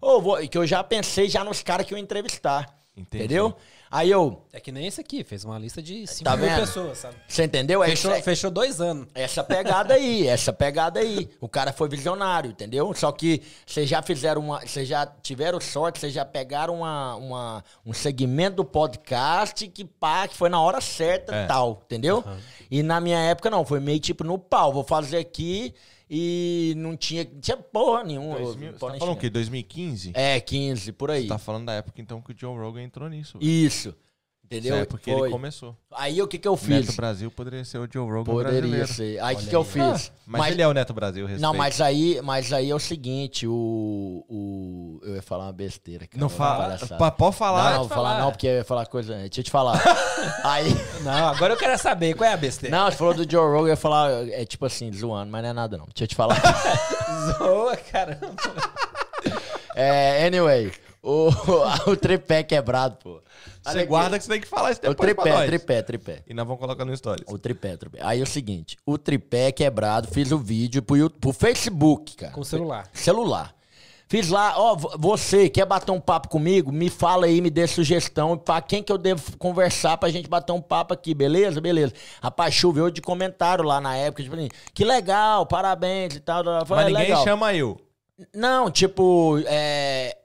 [0.00, 2.72] Ou vou- que eu já pensei já nos caras que eu ia entrevistar.
[2.96, 3.24] Entendi.
[3.24, 3.56] Entendeu?
[3.90, 4.42] Aí eu.
[4.52, 6.60] É que nem esse aqui, fez uma lista de 5 Tá mil vendo?
[6.60, 7.16] pessoas, sabe?
[7.26, 7.82] Você entendeu?
[7.82, 9.06] É Fechou, isso- fechou dois anos.
[9.14, 11.28] essa pegada aí, essa pegada aí.
[11.40, 12.92] O cara foi visionário, entendeu?
[12.94, 14.60] Só que vocês já fizeram uma.
[14.60, 20.28] Vocês já tiveram sorte, vocês já pegaram uma, uma- um segmento do podcast que pá,
[20.28, 21.46] que foi na hora certa É.
[21.46, 22.22] tal, entendeu?
[22.70, 24.72] E na minha época, não, foi meio tipo no pau.
[24.72, 25.74] Vou fazer aqui
[26.10, 28.38] e não tinha, tinha porra nenhuma.
[28.38, 29.28] 2000, você tá falando o quê?
[29.30, 30.12] 2015?
[30.14, 31.22] É, 15, por aí.
[31.22, 33.38] Você tá falando da época então que o Joe Rogan entrou nisso.
[33.38, 33.50] velho.
[33.50, 33.94] Isso.
[34.50, 34.74] Entendeu?
[34.76, 35.20] Essa época que Foi.
[35.28, 35.76] ele começou.
[35.94, 36.96] Aí o que que eu O Neto fiz?
[36.96, 38.88] Brasil poderia ser o Joe Rogan Poderia brasileiro.
[38.88, 39.22] ser.
[39.22, 40.10] Aí o que que eu fiz?
[40.26, 41.42] Mas, ele é o Neto Brasil, respeito.
[41.42, 46.06] Não, mas aí, mas aí é o seguinte, o, o eu ia falar uma besteira,
[46.06, 46.18] cara.
[46.20, 46.78] Não fala.
[46.98, 47.70] Pa- Pode Não, falar.
[47.72, 48.20] não, vou falar falar.
[48.24, 49.14] não, porque eu ia falar coisa.
[49.16, 49.78] Deixa eu te falar.
[50.44, 50.70] aí,
[51.02, 52.74] Não, agora eu quero saber qual é a besteira.
[52.74, 55.50] não, você falou do Joe Rogan, eu ia falar, é tipo assim, zoando, mas não
[55.50, 55.84] é nada não.
[55.86, 56.40] Deixa eu te falar.
[57.38, 58.34] Zoa, caramba.
[59.74, 60.72] é, anyway,
[61.02, 61.28] o,
[61.90, 63.20] o tripé quebrado, pô.
[63.64, 65.46] Você guarda que você tem que falar isso O depois pra tripé, nós.
[65.46, 66.22] tripé, tripé.
[66.26, 67.24] E nós vamos colocar no Stories.
[67.28, 67.98] O tripé, tripé.
[68.02, 72.32] Aí é o seguinte, o tripé quebrado, fiz o vídeo pro, YouTube, pro Facebook, cara.
[72.32, 72.88] Com o celular.
[72.92, 73.54] celular.
[74.10, 76.72] Fiz lá, ó, vo- você quer bater um papo comigo?
[76.72, 80.50] Me fala aí, me dê sugestão pra quem que eu devo conversar pra gente bater
[80.52, 81.60] um papo aqui, beleza?
[81.60, 81.92] Beleza.
[82.22, 86.42] Rapaz, choveu de comentário lá na época, tipo assim, que legal, parabéns e tal.
[86.42, 87.78] Mas "É ninguém legal." chama eu.
[88.34, 90.16] Não, tipo, é,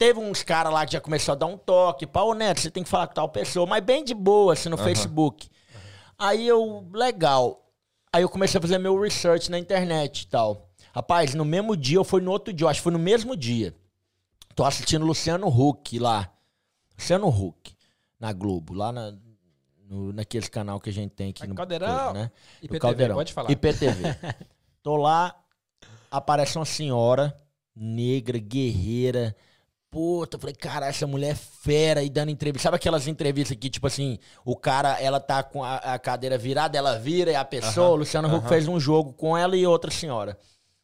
[0.00, 2.08] teve uns caras lá que já começou a dar um toque.
[2.10, 4.78] Ô Neto, você tem que falar com tal pessoa, mas bem de boa, assim, no
[4.78, 5.50] Facebook.
[6.18, 7.70] Aí eu, legal.
[8.10, 10.70] Aí eu comecei a fazer meu research na internet e tal.
[10.94, 13.36] Rapaz, no mesmo dia, ou foi no outro dia, eu acho que foi no mesmo
[13.36, 13.76] dia.
[14.54, 16.32] Tô assistindo Luciano Huck lá.
[16.98, 17.76] Luciano Huck,
[18.18, 19.14] na Globo, lá na,
[19.86, 22.14] no, naquele canal que a gente tem aqui no Caldeirão.
[22.14, 22.30] né?
[22.62, 23.16] IPTV, No Caldeirão.
[23.16, 23.50] pode falar.
[23.50, 24.16] IPTV.
[24.82, 25.38] Tô lá,
[26.10, 27.38] aparece uma senhora
[27.76, 29.36] negra, guerreira.
[29.90, 32.64] Puta, eu falei, cara, essa mulher é fera e dando entrevista.
[32.68, 36.78] Sabe aquelas entrevistas que, tipo assim, o cara, ela tá com a, a cadeira virada,
[36.78, 38.48] ela vira e a pessoa, Aham, o Luciano Huck aham.
[38.48, 40.38] fez um jogo com ela e outra senhora.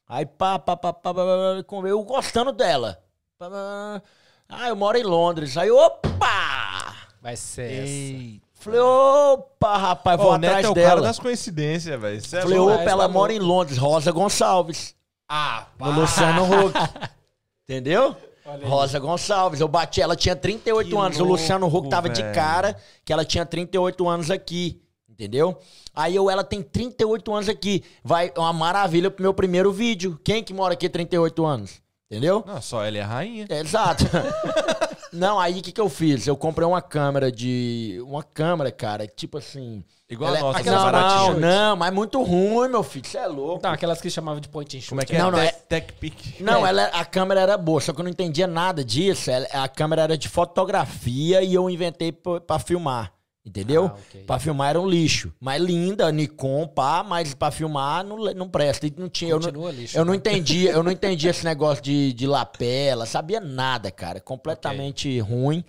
[0.08, 1.24] Aí, pá, pá, pá, pá, pá, pá,
[1.56, 3.00] pá, com- eu gostando dela.
[3.38, 4.02] Pá, pá,
[4.48, 5.56] Ah, eu moro em Londres.
[5.56, 6.94] Aí, opa!
[7.22, 8.40] Vai ser essa.
[8.54, 11.00] Falei, opa, rapaz, vou Ô, o Neto atrás é o cara dela.
[11.02, 12.18] das coincidências, velho.
[12.18, 14.96] É Falei, opa, ela mora em Londres, Rosa Gonçalves.
[15.28, 16.74] Ah, No Luciano Huck.
[17.68, 18.16] Entendeu?
[18.64, 19.60] Rosa Gonçalves.
[19.60, 21.20] Eu bati, ela tinha 38 Que anos.
[21.20, 24.80] o Luciano Huck louco, tava de cara que ela tinha 38 anos aqui.
[25.08, 25.58] Entendeu?
[25.94, 27.82] Aí eu, ela tem 38 anos aqui.
[28.04, 30.20] Vai, uma maravilha pro meu primeiro vídeo.
[30.22, 31.80] Quem que mora aqui 38 anos?
[32.10, 32.44] Entendeu?
[32.46, 33.46] Não, só ela é a rainha.
[33.48, 34.04] É, Exato.
[35.12, 36.26] Não, aí o que, que eu fiz?
[36.26, 37.98] Eu comprei uma câmera de.
[38.06, 39.84] Uma câmera, cara, tipo assim.
[40.08, 41.34] Igual a é- nossa, aquelas não, essa baratinha.
[41.34, 43.04] não, não, mas muito ruim, meu filho.
[43.06, 43.58] Você é louco.
[43.58, 44.88] Então, aquelas que chamavam de point and shoot.
[44.90, 45.18] Como é que é?
[45.18, 46.40] Não, não, é- Tech Pick.
[46.40, 46.68] Não, É.
[46.70, 49.30] ela, a câmera era boa, só que eu não entendia nada disso.
[49.30, 53.12] Ela- a câmera era de fotografia e eu inventei pra, pra filmar.
[53.46, 53.86] Entendeu?
[53.86, 54.22] Ah, ok.
[54.24, 55.32] Pra filmar era um lixo.
[55.38, 58.88] Mas linda, Nikon, pá, mas pra filmar não, não presta.
[58.88, 59.96] E não tinha, eu não, Continua lixo.
[59.96, 60.16] eu não né?
[60.18, 64.20] entendia, eu não entendia esse negócio de, de lapela, sabia nada, cara.
[64.20, 65.64] Completamente ruim.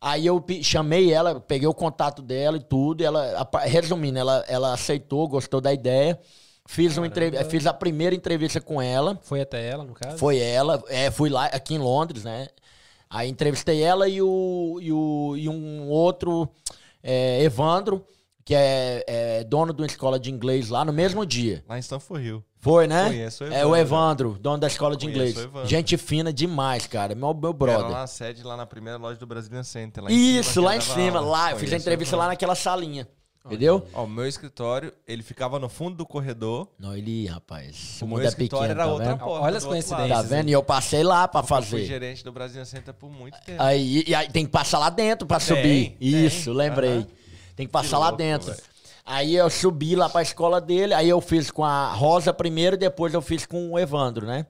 [0.00, 4.72] Aí eu chamei ela, peguei o contato dela e tudo, e ela, resumindo, ela, ela
[4.74, 6.16] aceitou, gostou da ideia.
[6.66, 9.18] Fiz, uma entrev- fiz a primeira entrevista com ela.
[9.22, 10.16] Foi até ela, no caso?
[10.18, 12.48] Foi ela, é, fui lá aqui em Londres, né?
[13.10, 16.48] Aí entrevistei ela e, o, e, o, e um outro,
[17.04, 18.04] é, Evandro,
[18.44, 21.62] que é, é dono de uma escola de inglês lá no mesmo dia.
[21.68, 22.44] Lá em Stanford Hill.
[22.58, 23.08] Foi, né?
[23.08, 24.28] Conheço o É o Evandro.
[24.30, 25.36] Evandro, dono da escola de inglês.
[25.36, 25.68] Evandro.
[25.68, 27.14] Gente fina demais, cara.
[27.14, 27.88] Meu, meu Era brother.
[27.90, 30.02] lá na sede, lá na primeira loja do Brazilian Center.
[30.02, 31.20] Lá Isso, cima, lá em cima.
[31.20, 32.32] Lá, eu fiz a entrevista lá Evandro.
[32.32, 33.06] naquela salinha.
[33.46, 33.86] Entendeu?
[33.92, 36.66] Ó, o meu escritório, ele ficava no fundo do corredor.
[36.78, 39.18] Não, ele, rapaz, o O mundo meu é escritório pequeno, era tá outra vendo?
[39.24, 39.44] porta.
[39.44, 40.08] Olha as coincidências.
[40.08, 40.48] Tá vendo?
[40.48, 41.84] E eu passei lá pra Eu fui fazer.
[41.84, 43.62] gerente do Brazilian Center por muito tempo.
[43.62, 45.96] Aí, e aí tem que passar lá dentro pra Tem, subir.
[45.98, 46.24] tem.
[46.26, 46.98] Isso, lembrei.
[46.98, 47.06] Aham.
[47.54, 48.50] Tem que passar Que lá louco, dentro.
[48.50, 48.62] velho.
[49.04, 53.12] Aí eu subi lá pra escola dele, aí eu fiz com a Rosa primeiro, depois
[53.12, 54.46] eu fiz com o Evandro, né?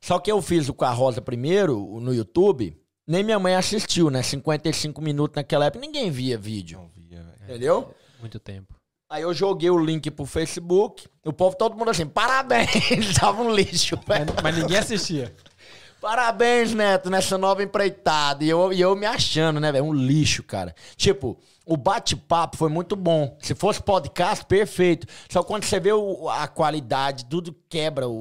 [0.00, 2.76] Só que eu fiz com a Rosa primeiro, no YouTube,
[3.06, 4.20] nem minha mãe assistiu, né?
[4.24, 6.80] 55 minutos naquela época, ninguém via vídeo.
[6.80, 7.01] Não.
[7.44, 7.94] Entendeu?
[8.20, 8.74] Muito tempo.
[9.10, 13.54] Aí eu joguei o link pro Facebook, o povo, todo mundo assim, parabéns, tava um
[13.54, 14.26] lixo, velho.
[14.34, 15.34] Mas, mas ninguém assistia.
[16.00, 18.42] Parabéns, Neto, nessa nova empreitada.
[18.42, 19.84] E eu, e eu me achando, né, velho?
[19.84, 20.74] Um lixo, cara.
[20.96, 23.36] Tipo, o bate-papo foi muito bom.
[23.40, 25.06] Se fosse podcast, perfeito.
[25.30, 28.12] Só quando você vê o- a qualidade, tudo quebra, o,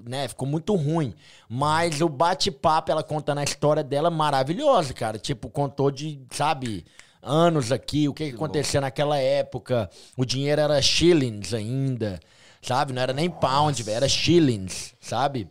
[0.00, 0.26] o- né?
[0.26, 1.14] Ficou muito ruim.
[1.48, 5.16] Mas o bate-papo, ela contando a história dela, maravilhosa, cara.
[5.16, 6.84] Tipo, contou de, sabe,
[7.22, 9.88] anos aqui, o que, que acontecia naquela época.
[10.16, 12.18] O dinheiro era shillings ainda,
[12.60, 12.92] sabe?
[12.92, 15.48] Não era nem pound, velho, era shillings, sabe?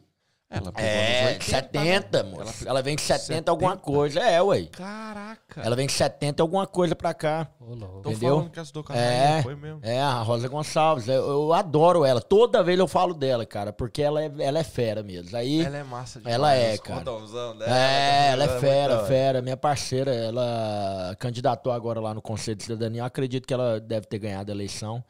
[0.53, 2.29] Ela pegou É, 80, 70, né?
[2.29, 2.67] moço.
[2.67, 3.51] Ela vem de 70, 70?
[3.51, 4.19] alguma coisa.
[4.19, 4.63] É, ué.
[4.65, 5.61] Caraca.
[5.61, 7.47] Ela vem de 70 alguma coisa pra cá.
[7.61, 8.01] Louco.
[8.01, 8.35] Tô entendeu?
[8.35, 9.79] falando que ajudou com a É, foi mesmo.
[9.81, 11.07] é, a Rosa Gonçalves.
[11.07, 12.19] Eu, eu adoro ela.
[12.21, 15.37] Toda vez eu falo dela, cara, porque ela é, ela é fera mesmo.
[15.37, 16.35] Aí, Ela é massa demais.
[16.35, 16.99] Ela é, cara.
[17.01, 19.07] dela, é, ela é muito fera, da hora.
[19.07, 19.41] fera.
[19.41, 23.03] Minha parceira, ela candidatou agora lá no Conselho de Cidadania.
[23.03, 25.01] Eu acredito que ela deve ter ganhado a eleição.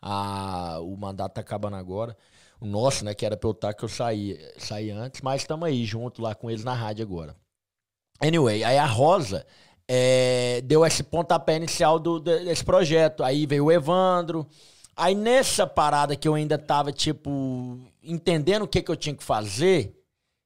[0.00, 2.16] Ah, o mandato tá acabando agora.
[2.60, 5.66] O nosso, né, que era pra eu estar, que eu saí, saí antes, mas estamos
[5.68, 7.36] aí junto lá com eles na rádio agora.
[8.20, 9.46] Anyway, aí a Rosa
[9.86, 13.22] é, deu esse pontapé inicial do, de- desse projeto.
[13.22, 14.46] Aí veio o Evandro.
[14.96, 19.22] Aí nessa parada que eu ainda tava, tipo, entendendo o que, que eu tinha que
[19.22, 19.94] fazer,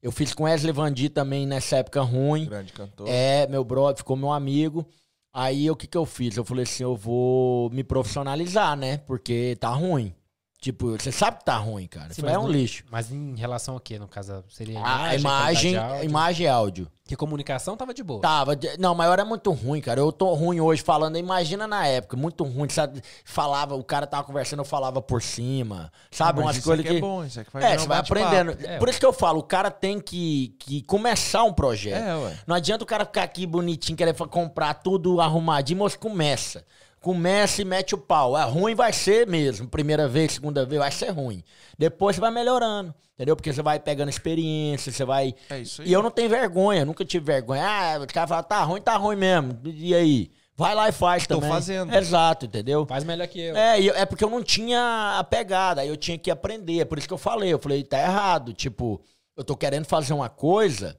[0.02, 2.46] eu fiz com Wesley Vandi também nessa época ruim.
[2.46, 3.06] Grande cantor.
[3.08, 4.84] É, meu brother, ficou meu amigo.
[5.32, 6.36] Aí o que que eu fiz?
[6.36, 8.96] Eu falei assim, eu vou me profissionalizar, né?
[8.98, 10.12] Porque tá ruim.
[10.60, 12.12] Tipo, você sabe que tá ruim, cara.
[12.12, 12.84] Sim, é mas um não- lixo.
[12.90, 14.44] Mas em relação ao quê, no caso?
[14.50, 16.04] Seria A imagem, de áudio?
[16.04, 16.88] imagem e áudio.
[17.06, 18.20] Que comunicação tava de boa.
[18.20, 18.54] Tava.
[18.54, 19.98] de- Não, mas era muito ruim, cara.
[20.00, 21.16] Eu tô ruim hoje falando.
[21.16, 22.68] Imagina na época, muito ruim.
[22.68, 23.00] Sabe?
[23.24, 25.90] Falava, o cara tava conversando, eu falava por cima.
[26.10, 26.40] Sabe?
[26.40, 26.98] Mas umas coisas aqui que.
[26.98, 28.56] é bom, isso aqui vai É, você um vai aprendendo.
[28.62, 32.02] É, Por isso que eu falo, o cara tem que, que começar um projeto.
[32.04, 32.36] É, ué.
[32.46, 36.64] Não adianta o cara ficar aqui bonitinho, querer comprar tudo arrumadinho, mas começa.
[37.00, 38.36] Começa e mete o pau.
[38.36, 39.66] É ruim, vai ser mesmo.
[39.66, 41.42] Primeira vez, segunda vez, vai ser ruim.
[41.78, 43.34] Depois você vai melhorando, entendeu?
[43.34, 45.34] Porque você vai pegando experiência, você vai.
[45.48, 45.88] É isso aí.
[45.88, 47.64] E eu não tenho vergonha, nunca tive vergonha.
[47.66, 49.58] Ah, o cara fala, tá ruim, tá ruim mesmo.
[49.64, 50.30] E aí?
[50.54, 51.48] Vai lá e faz Tô também.
[51.48, 51.94] fazendo.
[51.96, 52.84] Exato, entendeu?
[52.84, 53.56] Faz melhor que eu.
[53.56, 56.80] É, eu- é porque eu não tinha a pegada, aí eu tinha que aprender.
[56.80, 57.50] É por isso que eu falei.
[57.50, 58.52] Eu falei, tá errado.
[58.52, 59.00] Tipo,
[59.34, 60.98] eu tô querendo fazer uma coisa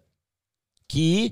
[0.87, 1.31] que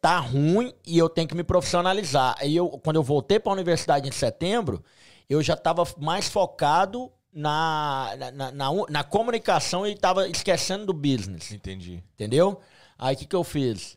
[0.00, 2.36] tá ruim e eu tenho que me profissionalizar.
[2.38, 4.82] Aí eu, quando eu voltei pra universidade em setembro,
[5.28, 10.92] eu já tava mais focado na, na, na, na- na comunicação e tava esquecendo do
[10.92, 11.50] business.
[11.52, 12.02] Entendi.
[12.14, 12.60] Entendeu?
[12.98, 13.96] Aí o que, que eu fiz?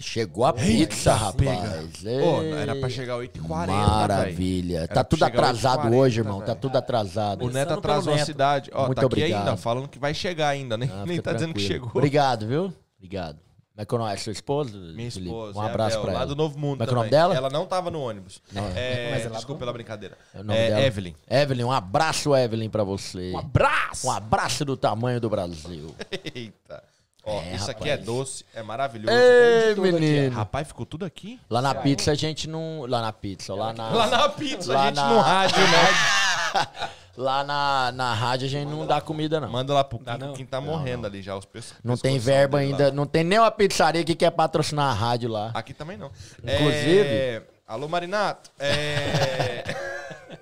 [0.00, 1.50] Chegou a pizza, pega.
[1.50, 2.04] rapaz.
[2.04, 4.86] Pô, era pra chegar 8h40, Maravilha.
[4.86, 6.40] Tá tudo atrasado 8h40, hoje, irmão.
[6.40, 7.44] Tá tudo atrasado.
[7.44, 8.70] O Neto atrasou a cidade.
[8.72, 9.48] Ó, Muito tá aqui obrigado.
[9.48, 11.68] ainda, falando que vai chegar ainda, nem, Ah, nem tá dizendo que tranquilo.
[11.86, 11.90] chegou.
[11.96, 12.72] Obrigado, viu?
[12.96, 13.40] Obrigado.
[13.86, 14.14] Como é que é?
[14.14, 14.76] É sua esposa?
[14.76, 15.30] Minha Felipe?
[15.30, 15.58] esposa.
[15.58, 16.26] Um é abraço Bel, pra lá ela.
[16.26, 17.34] do Novo Mundo Como é que é o nome dela?
[17.34, 18.42] Ela não tava no ônibus.
[18.52, 18.66] Não.
[18.74, 20.18] É, Mas ela desculpa pela brincadeira.
[20.34, 20.80] É o nome É dela?
[20.82, 21.14] Evelyn.
[21.28, 23.32] Evelyn, um abraço, Evelyn, pra você.
[23.32, 24.06] Um abraço!
[24.06, 25.94] Um abraço do tamanho do Brasil.
[26.34, 26.82] Eita.
[27.28, 28.06] Ó, É, isso aqui é rapaz.
[28.06, 29.12] doce, é maravilhoso.
[29.16, 30.34] Ei, tudo aqui, menino.
[30.34, 31.38] Rapaz, ficou tudo aqui?
[31.50, 32.86] Lá na pizza a gente não.
[32.88, 33.90] Lá na pizza, lá na.
[33.90, 36.88] Lá na pizza, Lá a gente na- no rádio, né?
[37.18, 39.48] Lá na, na rádio a gente não dá comida, não.
[39.50, 40.32] Manda lá pro Kiko, não?
[40.34, 41.34] quem tá morrendo ali já.
[41.36, 41.76] Os pessoas.
[41.82, 42.92] Não tem verba ainda.
[42.92, 45.50] Não tem nem uma pizzaria que quer patrocinar a rádio lá.
[45.52, 46.12] Aqui também não.
[46.38, 47.42] Inclusive- É...
[47.66, 48.50] Alô, Marinato.
[48.60, 49.64] É...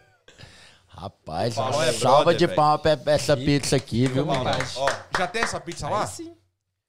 [0.89, 4.45] Rapaz, Falou, é salva brother, de palma pra essa pizza aqui, viu, menino?
[4.45, 4.73] vontade.
[4.77, 6.03] Ó, já tem essa pizza lá?
[6.03, 6.33] Aí sim.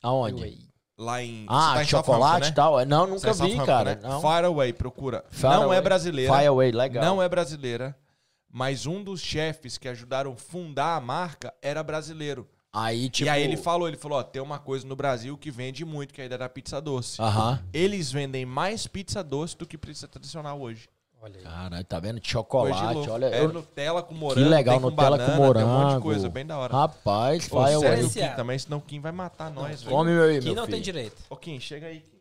[0.02, 0.68] Aonde?
[0.98, 1.46] Lá em.
[1.48, 2.86] Ah, tá em chocolate e Southampton, né?
[2.86, 2.86] tal?
[2.86, 3.96] Não, Você nunca é vi, Southampton, cara.
[3.96, 4.00] né?
[4.02, 4.22] Não.
[4.22, 5.24] Faraway, procura.
[5.30, 5.82] Far não é Away.
[5.82, 6.34] brasileira.
[6.34, 7.06] Fireway, legal.
[7.06, 7.96] Não é brasileira.
[8.52, 12.48] Mas um dos chefes que ajudaram a fundar a marca era brasileiro.
[12.74, 13.28] Aí, tipo...
[13.28, 16.14] E aí ele falou, ele falou, ó, tem uma coisa no Brasil que vende muito,
[16.14, 17.18] que é a ideia da pizza doce.
[17.74, 20.88] Eles vendem mais pizza doce do que pizza tradicional hoje.
[21.22, 21.44] Olha aí.
[21.44, 22.20] Caralho, tá vendo?
[22.24, 23.26] Chocolate, olha.
[23.28, 24.50] É eu- Nutella com que morango.
[24.50, 25.66] legal, tem com Nutella banana, com morango.
[25.68, 26.74] Tem um monte de coisa, bem da hora.
[26.74, 27.92] Rapaz, Ô, vai, serve ué.
[27.92, 28.30] o Diferenciado.
[28.32, 29.96] Kim também, senão o Kim vai matar nós, velho.
[29.96, 30.76] Come meu aí, Que meu não filho.
[30.76, 31.16] tem direito.
[31.30, 32.17] Ô, Kim, chega aí, Kim.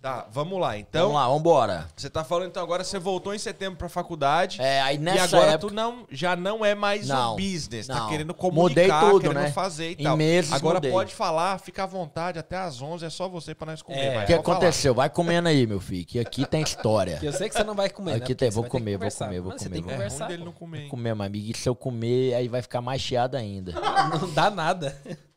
[0.00, 0.78] Tá, vamos lá.
[0.78, 1.86] Então, Vamos lá, vambora.
[1.94, 4.58] você tá falando, então, agora você voltou em setembro pra faculdade.
[4.60, 5.68] É, aí e nessa agora época...
[5.68, 8.08] tu não, já não é mais Não, um business, tá não.
[8.08, 9.52] querendo Mudei comunicar, tudo, querendo né?
[9.52, 10.16] fazer e Em tal.
[10.16, 10.90] meses agora mudei.
[10.90, 13.98] pode falar, fica à vontade, até às 11 é só você pra nós comer.
[13.98, 14.08] É.
[14.08, 14.56] O que pode falar.
[14.56, 14.94] aconteceu?
[14.94, 17.18] Vai comendo aí, meu filho, que aqui tem história.
[17.18, 18.34] Que eu sei que você não vai comer, Aqui né?
[18.36, 20.24] tem, vou comer, vou comer, vou Mas você comer, tem que vou É conversar.
[20.24, 20.88] ruim dele não comer, hein?
[20.88, 23.72] Comer, meu amigo, e se eu comer, aí vai ficar mais chiado ainda.
[24.18, 24.96] Não dá nada.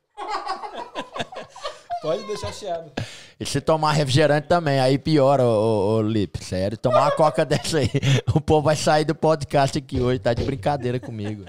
[2.04, 2.92] Pode deixar chiado.
[3.40, 6.44] E se tomar refrigerante também, aí piora, ô, ô, ô Lipe.
[6.44, 7.90] Sério, tomar uma coca dessa aí.
[8.36, 11.46] O povo vai sair do podcast aqui hoje, tá de brincadeira comigo.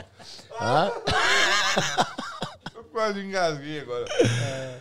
[0.61, 0.91] Hã?
[2.75, 4.05] Eu quase engasguei agora.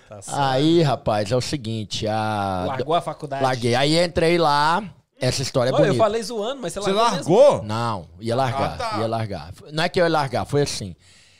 [0.07, 0.39] Tá certo.
[0.39, 2.65] Aí, rapaz, é o seguinte, a...
[2.67, 3.41] Largou a faculdade.
[3.43, 3.73] Larguei.
[3.75, 4.83] Aí entrei lá,
[5.19, 6.03] essa história é Olha, eu bonita.
[6.03, 7.17] falei zoando, mas você Você largou.
[7.17, 7.35] mesmo.
[7.35, 7.63] largou?
[7.63, 8.97] Não, ia largar, Ah, tá.
[8.99, 9.51] ia largar.
[9.71, 10.95] Não é que eu ia largar, foi assim.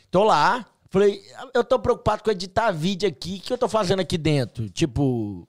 [0.10, 1.24] Tô lá, falei,
[1.56, 4.70] eu tô preocupado com editar vídeo aqui, o que eu tô fazendo aqui dentro?
[4.70, 5.48] Tipo,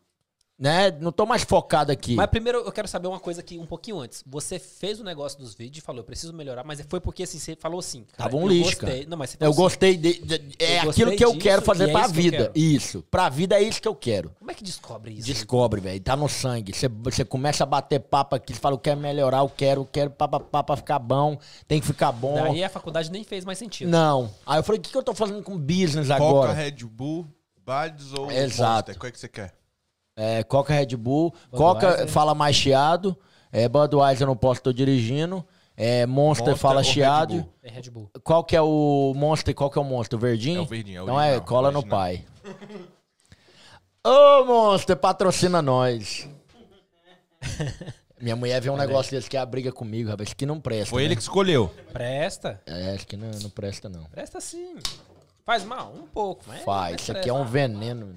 [0.59, 2.15] né, não tô mais focado aqui.
[2.15, 4.23] Mas primeiro eu quero saber uma coisa aqui um pouquinho antes.
[4.27, 7.39] Você fez o negócio dos vídeos e falou, eu preciso melhorar, mas foi porque assim,
[7.39, 8.05] você falou assim.
[8.17, 8.99] cara, Tava um lixo, gostei.
[9.01, 9.11] cara.
[9.11, 11.63] Não, mas você Eu assim, gostei de, de- é aquilo gostei que eu disso quero
[11.63, 12.53] fazer é pra vida.
[12.55, 14.31] Isso, pra vida é isso que eu quero.
[14.39, 15.27] Como é que descobre isso?
[15.27, 16.73] Descobre, velho, tá no sangue.
[16.73, 19.87] Você, você começa a bater papo aqui, você fala, eu quero melhorar, eu quero, eu
[19.87, 21.37] quero papapá pra ficar bom,
[21.67, 22.35] tem que ficar bom.
[22.35, 23.91] Daí a faculdade nem fez mais sentido.
[23.91, 24.31] Não.
[24.47, 26.53] Aí eu falei, o que, que eu tô fazendo com business Coca, agora?
[26.53, 27.27] Red Bull,
[27.67, 28.91] Buds ou Exato.
[28.91, 28.99] Monster?
[28.99, 29.53] Qual é que você quer?
[30.17, 31.35] É, Coca Red Bull.
[31.51, 31.59] Budweiser.
[31.59, 33.17] Coca fala mais chiado.
[33.53, 35.45] É, Budweiser eu não posso, tô dirigindo.
[35.77, 37.35] É, Monster, Monster fala ou Red chiado.
[37.35, 37.53] Bull?
[37.63, 38.11] É Red Bull.
[38.23, 39.55] Qual que é o Monster?
[39.55, 40.19] Qual que é o Monster?
[40.19, 40.61] O verdinho?
[40.61, 42.25] É o verdinho, é o Então é, original, cola no pai.
[44.07, 46.29] Ô, Monster, patrocina nós.
[48.21, 50.29] Minha mulher vê um negócio desse que é a briga comigo, rapaz.
[50.29, 50.87] Isso que não presta.
[50.87, 51.07] Foi né?
[51.07, 51.71] ele que escolheu.
[51.93, 52.61] Presta.
[52.67, 54.05] É, acho que não, não presta, não.
[54.05, 54.77] Presta sim.
[55.45, 56.63] Faz mal, um pouco, mas.
[56.63, 57.03] Faz.
[57.03, 58.17] Isso aqui é um veneno.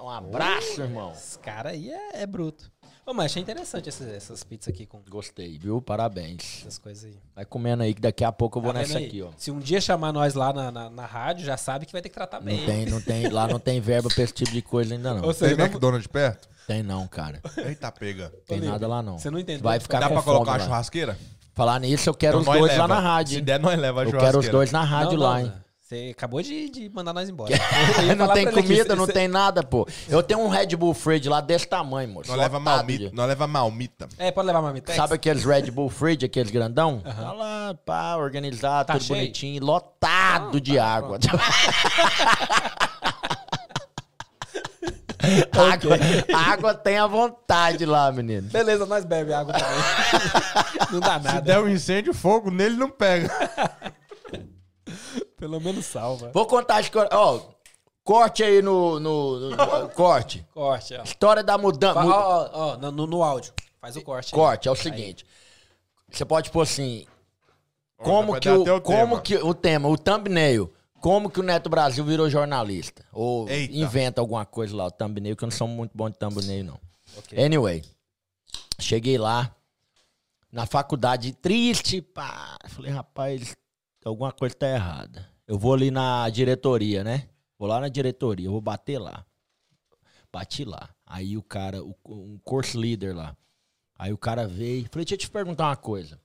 [0.00, 1.12] Um abraço, irmão.
[1.12, 2.70] Esse cara aí é, é bruto.
[3.04, 5.82] Ô, mas achei interessante esses- essas pizzas aqui com Gostei, viu?
[5.82, 6.60] Parabéns.
[6.60, 7.16] essas coisas aí.
[7.34, 9.06] Vai comendo aí que daqui a pouco eu vou Tá nessa aí?
[9.06, 9.28] aqui, ó.
[9.36, 12.08] Se um dia chamar nós lá na, na, na rádio, já sabe que vai ter
[12.10, 12.58] que tratar bem.
[12.60, 15.24] Não tem, não tem, lá não tem verba pra esse tipo de coisa ainda não.
[15.24, 16.48] Ou seja, Tem não- McDonald's perto?
[16.66, 17.40] Tem não, cara.
[17.56, 18.32] Eita, pega.
[18.46, 19.18] Tem Ô, nada lá não.
[19.18, 19.64] você não entendeu.
[19.64, 21.18] Vai ficar Dá com pra fome colocar uma churrasqueira?
[21.54, 22.82] Falar nisso, eu quero os nós dois leva.
[22.86, 23.34] lá na rádio.
[23.34, 24.26] Se der, nós leva a Eu churrasqueira.
[24.26, 25.52] quero os dois na rádio Não, lá, não, hein?
[25.92, 27.52] Você acabou de, de mandar nós embora.
[28.16, 29.86] Não tem comida, não cê- tem nada, pô.
[30.08, 32.30] Eu tenho um Red Bull Fridge lá desse tamanho, moço.
[32.30, 33.10] Nós leva malmita.
[33.12, 34.08] Nós leva malmita.
[34.16, 34.96] É, pode levar mamitex?
[34.96, 37.00] Sabe aqueles Red Bull Fridge, aqueles grandão?
[37.00, 39.20] Tá lá, pá, organizado, Tá tudo cheio?
[39.20, 41.18] bonitinho, lotado de água.
[45.52, 45.98] água.
[46.52, 48.48] Água tem à vontade lá, menino.
[48.48, 49.76] Beleza, nós bebe água também.
[50.90, 51.40] não dá Se nada.
[51.42, 53.30] der um incêndio, fogo nele não pega.
[55.42, 56.30] Pelo menos salva.
[56.32, 57.08] Vou contar a história.
[57.12, 57.40] Ó,
[58.04, 60.46] corte aí no, no- no- corte.
[60.54, 61.02] Corte, ó.
[61.02, 61.98] História da mudança.
[61.98, 63.52] Ó, ó, ó, no, no- no áudio.
[63.80, 64.32] Faz o corte.
[64.32, 64.40] aí.
[64.40, 65.26] Corte, é o seguinte.
[66.08, 67.08] Você pode pôr assim.
[67.96, 69.20] Como que, o, o como tema.
[69.20, 73.04] que o tema, o thumbnail, como que o Neto Brasil virou jornalista?
[73.12, 73.74] Ou Eita.
[73.74, 76.78] inventa alguma coisa lá, o thumbnail, que eu não sou muito bom de thumbnail, não.
[77.18, 77.44] Ok.
[77.44, 77.82] Anyway,
[78.78, 79.52] cheguei lá,
[80.52, 82.56] na faculdade, triste, pá.
[82.68, 83.56] Falei, rapaz,
[84.04, 85.31] alguma coisa tá errada.
[85.46, 87.28] Eu vou ali na diretoria, né?
[87.58, 89.24] Vou lá na diretoria, eu vou bater lá.
[90.32, 90.88] Bati lá.
[91.06, 93.36] Aí o cara, o- um course leader lá.
[93.98, 94.88] Aí o cara veio.
[94.90, 96.18] Falei, deixa eu te perguntar uma coisa.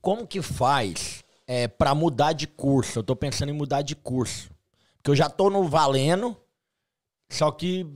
[0.00, 2.98] Como que faz é, para mudar de curso?
[2.98, 4.50] Eu tô pensando em mudar de curso.
[4.96, 6.36] Porque eu já tô no valendo,
[7.30, 7.86] só que,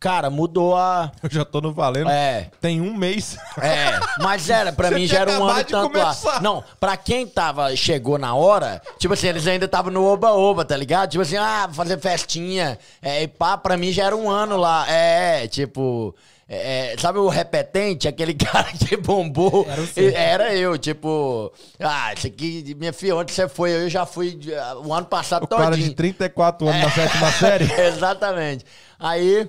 [0.00, 1.12] cara, mudou a.
[1.22, 2.08] Eu já tô no valendo.
[2.10, 3.36] É, Tem um mês.
[3.60, 6.04] é, mas era, pra Você mim já era um ano e tanto lá.
[6.04, 6.42] começar.
[6.42, 10.76] Não, pra quem tava, chegou na hora, tipo assim, eles ainda estavam no oba-oba, tá
[10.76, 11.10] ligado?
[11.10, 14.56] Tipo assim, ah, vou fazer festinha, é, e pá, pra mim já era um ano
[14.56, 16.14] lá, é, tipo...
[16.48, 19.66] é, sabe o repetente, aquele cara que bombou?
[19.96, 20.40] Era.
[20.50, 23.70] Era eu, tipo, ah, isso aqui, minha filha, onde você foi?
[23.72, 27.70] Eu já fui ah, o ano passado O cara de 34 anos na sétima série.
[27.80, 28.64] Exatamente.
[28.98, 29.48] Aí,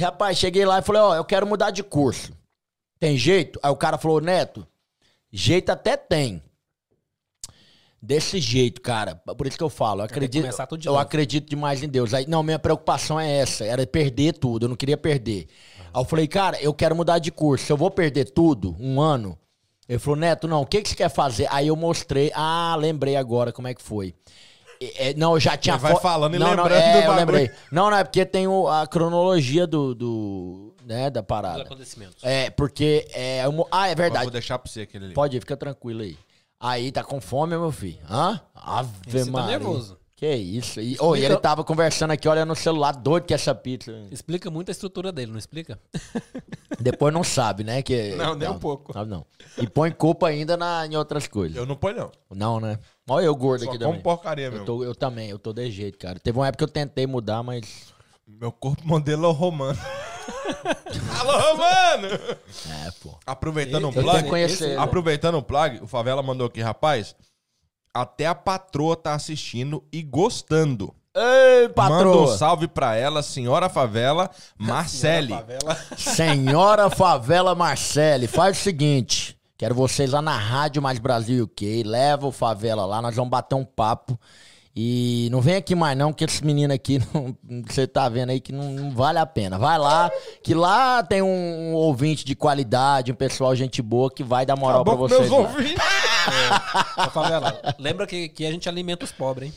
[0.00, 2.32] rapaz, cheguei lá e falei, ó, eu quero mudar de curso.
[2.98, 3.58] Tem jeito?
[3.62, 4.66] Aí o cara falou, Neto,
[5.30, 6.42] jeito até tem.
[8.00, 9.14] Desse jeito, cara.
[9.14, 10.98] Por isso que eu falo, eu acredito, eu novo.
[10.98, 12.12] acredito demais em Deus.
[12.12, 15.48] Aí, não, minha preocupação é essa, era perder tudo, eu não queria perder.
[15.78, 17.64] Aí eu falei, cara, eu quero mudar de curso.
[17.64, 19.38] Se eu vou perder tudo, um ano,
[19.88, 21.46] ele falou, Neto, não, o que, que você quer fazer?
[21.50, 24.14] Aí eu mostrei, ah, lembrei agora como é que foi.
[24.80, 26.96] É, é, não, eu já tinha Você vai falando e não, lembrando não, é, do
[26.98, 27.16] eu bagulho.
[27.18, 27.50] lembrei.
[27.70, 31.62] Não, não, é porque tem o- a cronologia do, do né, da Dos parada.
[31.62, 32.16] acontecimentos.
[32.22, 34.30] É, porque é uma- Ah, é Vou verdade.
[34.30, 35.14] deixar pra você aquele ali.
[35.14, 36.16] Pode ir, fica tranquilo aí.
[36.60, 37.98] Aí, tá com fome, meu filho?
[38.08, 38.40] Hã?
[38.54, 39.58] Ave Esse tá Maria.
[39.58, 39.98] nervoso.
[40.16, 40.80] Que isso?
[40.80, 43.92] E, oh, e ele tava conversando aqui, olha no celular, doido que essa pizza.
[44.12, 45.78] Explica muito a estrutura dele, não explica?
[46.80, 47.82] Depois não sabe, né?
[47.82, 48.92] Que, Não, nem um pouco.
[48.92, 49.26] Sabe não.
[49.58, 51.56] E põe culpa ainda na, em outras coisas.
[51.56, 52.12] Eu não ponho, não.
[52.34, 52.78] Não, né?
[53.08, 54.02] Olha eu gordo Só aqui como também.
[54.02, 54.64] porcaria, Eu, meu.
[54.64, 56.18] tô- eu também, eu tô de jeito, cara.
[56.18, 57.92] Teve uma época que eu tentei mudar, mas.
[58.26, 59.78] Meu corpo modelo é o romano.
[61.20, 62.08] Alô, romano!
[62.08, 63.18] É, pô.
[63.26, 64.28] Aproveitando um Eu tenho plug.
[64.28, 64.70] conhecer.
[64.70, 64.76] ele.
[64.78, 67.14] Aproveitando o plug, o Favela mandou aqui, rapaz.
[67.92, 70.94] Até a patroa tá assistindo e gostando.
[71.14, 72.36] Ei, Manda um patroa!
[72.38, 75.32] salve pra ela, senhora Favela, Marcele.
[75.96, 79.38] Senhora Favela Marcele, faz o seguinte.
[79.64, 81.84] Quero vocês lá na Rádio Mais Brasil UK.
[81.84, 84.20] Leva o Favela lá, nós vamos bater um papo.
[84.76, 87.34] E não vem aqui mais não, que esse menino aqui, não-
[87.66, 89.58] você tá vendo aí que não, não vale a pena.
[89.58, 90.10] Vai lá,
[90.42, 94.54] que lá tem um, um ouvinte de qualidade, um pessoal gente boa que vai dar
[94.54, 95.20] moral com vocês.
[95.20, 95.38] meus lá.
[95.38, 95.82] ouvintes.
[96.98, 99.54] Ô, Favela, lembra que, que a gente alimenta os pobres, hein?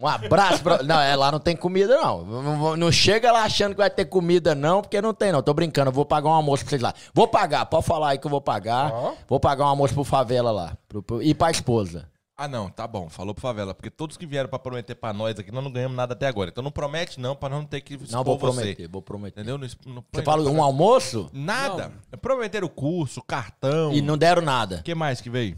[0.00, 0.82] Um abraço pra...
[0.82, 2.24] Não, é, lá não tem comida, não.
[2.24, 5.42] Não- Não chega lá achando que vai ter comida, não, porque não tem, não.
[5.42, 6.94] Tô brincando, eu vou pagar um almoço pra vocês lá.
[7.12, 8.92] Vou pagar, pode falar aí que eu vou pagar.
[9.28, 10.76] Vou pagar um almoço pro favela lá.
[10.88, 12.08] pro- pro- e pra esposa.
[12.40, 13.08] Ah, não, tá bom.
[13.08, 13.74] Falou pro Favela.
[13.74, 16.50] Porque todos que vieram pra prometer pra nós aqui, nós não ganhamos nada até agora.
[16.50, 18.52] Então não promete, não, pra não ter que expor Não, vou você.
[18.60, 19.40] prometer, vou prometer.
[19.40, 19.58] Entendeu?
[19.58, 21.90] Não, não Você fala um almoço Nada.
[22.22, 23.92] Prometeram o curso, cartão.
[23.92, 24.76] e não deram nada.
[24.76, 25.56] O que mais que veio?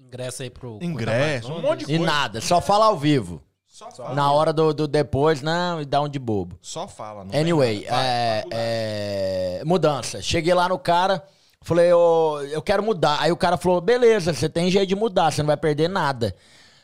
[0.00, 0.80] Ingresso aí pro.
[0.82, 2.12] Ingresso, um monte de E coisa.
[2.12, 3.40] nada, só fala ao vivo.
[3.76, 4.14] Só fala.
[4.14, 6.58] Na hora do, do depois, não, e dá um de bobo.
[6.62, 7.26] Só fala.
[7.26, 8.02] não Anyway, nada.
[8.02, 10.22] É, vai, é, mudança.
[10.22, 11.22] Cheguei lá no cara,
[11.60, 13.18] falei, ô, eu quero mudar.
[13.20, 16.34] Aí o cara falou, beleza, você tem jeito de mudar, você não vai perder nada.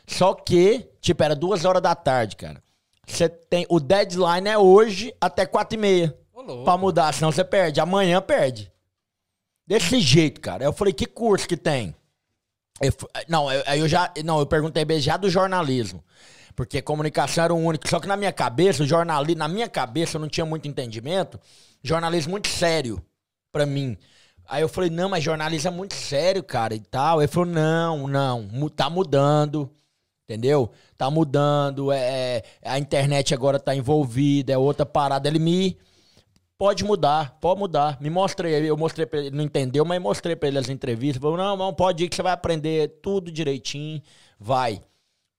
[0.05, 2.61] Só que, tipo, era duas horas da tarde, cara.
[3.07, 7.43] Você tem, o deadline é hoje até quatro e meia Ô, pra mudar, senão você
[7.43, 7.79] perde.
[7.81, 8.71] Amanhã perde.
[9.65, 10.63] Desse jeito, cara.
[10.63, 11.95] Eu falei, que curso que tem?
[12.79, 12.93] Eu
[13.27, 14.11] não, eu- aí eu já.
[14.23, 16.03] Não, eu perguntei bem já do jornalismo.
[16.55, 17.87] Porque comunicação era o único.
[17.87, 21.39] Só que na minha cabeça, jornalismo, na minha cabeça, eu não tinha muito entendimento.
[21.83, 23.03] Jornalismo muito sério
[23.51, 23.97] pra mim.
[24.47, 27.21] Aí eu falei, não, mas jornalismo é muito sério, cara, e tal.
[27.21, 29.69] Ele falou, não, não, tá mudando.
[30.25, 30.71] Entendeu?
[30.97, 31.97] Tá mudando, é,
[32.37, 35.27] é, a internet agora tá envolvida, é outra parada.
[35.27, 35.77] Ele me.
[36.57, 37.99] Pode mudar, pode mudar.
[37.99, 41.21] Me mostrei, eu mostrei pra ele não entendeu, mas mostrei pra ele as entrevistas.
[41.21, 44.01] Falou, não, não, pode ir que você vai aprender tudo direitinho,
[44.39, 44.81] vai.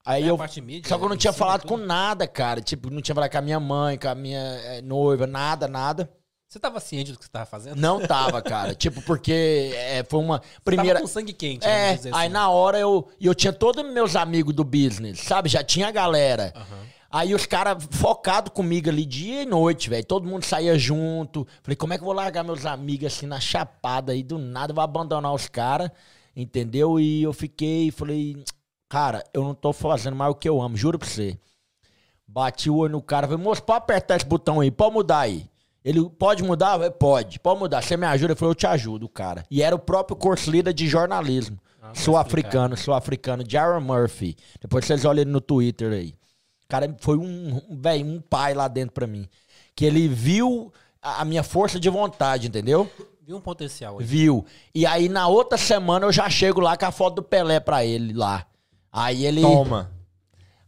[0.05, 0.39] Aí É, a eu.
[0.63, 1.71] mídia, só que eu não tinha falado tudo.
[1.71, 2.61] com nada, cara.
[2.61, 6.11] Tipo, não tinha falado com a minha mãe, com a minha eh, noiva, nada, nada.
[6.47, 7.77] Você tava ciente do que você tava fazendo?
[7.81, 8.75] Não tava, cara.
[8.75, 10.95] tipo, porque eh, foi uma Você primeira.
[11.01, 12.29] Tava com sangue quente, É, aí assim.
[12.29, 15.49] na hora eu, e eu tinha todos meus amigos do business, sabe?
[15.49, 16.53] Já tinha galera.
[17.11, 20.05] Aí os caras focados comigo ali dia e noite, velho.
[20.05, 21.47] Todo mundo saía junto.
[21.63, 24.73] Falei, como é que eu vou largar meus amigos assim na chapada aí do nada?
[24.75, 25.91] Vou abandonar os caras,
[26.37, 26.99] entendeu?
[27.01, 28.43] E eu fiquei, falei,
[28.89, 31.39] cara, eu não tô fazendo mais o que eu amo, juro pra você.
[32.27, 35.49] Bati o olho no cara, falei, moço, pode apertar esse botão aí, pode mudar aí.
[35.85, 36.73] Ele, pode mudar?
[36.73, 37.83] Eu falei, pode, pode mudar.
[37.83, 38.33] Você me ajuda?
[38.33, 39.45] Ele falou, eu te ajudo, cara.
[39.51, 41.59] E era o próprio curso líder de jornalismo.
[41.93, 44.37] Sul-africano, sul-africano, Jaron Murphy.
[44.61, 46.15] Depois vocês olhem ele no Twitter aí.
[46.67, 49.29] Cara, foi um, um, velho, um pai lá dentro pra mim.
[49.77, 52.91] Que ele viu a, a minha força de vontade, entendeu?
[53.21, 54.05] Viu um potencial aí.
[54.05, 54.45] Viu.
[54.75, 57.85] E aí na outra semana eu já chego lá com a foto do Pelé pra
[57.85, 58.47] ele lá.
[58.95, 59.43] Aí ele.
[59.43, 59.91] Toma.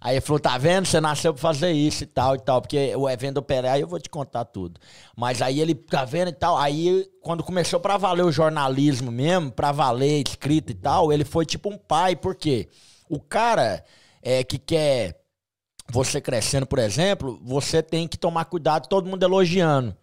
[0.01, 0.85] Aí ele falou, tá vendo?
[0.85, 2.61] Você nasceu pra fazer isso e tal e tal.
[2.61, 4.81] Porque o evento do Pelé, aí eu vou te contar tudo.
[5.17, 6.57] Mas aí ele, tá vendo e tal.
[6.59, 11.47] Aí, quando começou pra valer o jornalismo mesmo, pra valer escrita e tal, ele foi
[11.47, 12.17] tipo um pai.
[12.17, 12.69] Por quê?
[13.09, 13.85] O cara
[14.21, 15.21] é, que quer
[15.89, 19.97] você crescendo, por exemplo, você tem que tomar cuidado, todo mundo elogiando.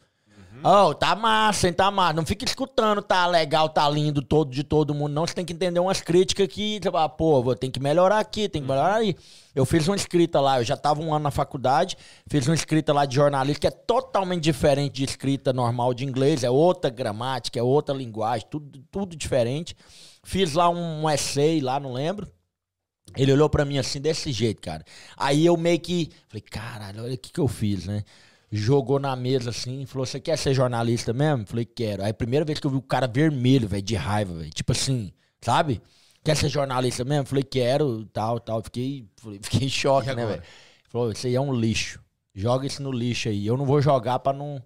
[0.66, 1.74] Oh, tá massa, hein?
[1.74, 2.14] Tá massa.
[2.14, 5.28] Não fica escutando, tá legal, tá lindo todo de todo mundo, não.
[5.28, 8.68] Você tem que entender umas críticas que, fala, pô, tem que melhorar aqui, tem que
[8.68, 9.14] melhorar aí.
[9.54, 12.94] Eu fiz uma escrita lá, eu já tava um ano na faculdade, fiz uma escrita
[12.94, 17.60] lá de jornalista que é totalmente diferente de escrita normal de inglês, é outra gramática,
[17.60, 19.76] é outra linguagem, tudo, tudo diferente.
[20.24, 22.26] Fiz lá um, um essay lá, não lembro.
[23.18, 24.84] Ele olhou pra mim assim, desse jeito, cara.
[25.18, 28.04] Aí eu meio que falei, caralho, olha o que, que eu fiz, né?
[28.56, 31.44] Jogou na mesa assim, falou: Você quer ser jornalista mesmo?
[31.48, 32.04] Falei, quero.
[32.04, 34.52] Aí a primeira vez que eu vi o cara vermelho, velho, de raiva, velho.
[34.52, 35.12] Tipo assim,
[35.42, 35.82] sabe?
[36.24, 37.26] Quer ser jornalista mesmo?
[37.26, 38.62] Falei, quero, tal, tal.
[38.62, 39.08] Fiquei,
[39.42, 40.44] fiquei em choque, né, velho?
[40.88, 42.00] Falou, isso aí é um lixo.
[42.36, 43.46] Joga isso no lixo aí.
[43.48, 44.62] Eu não vou jogar pra não.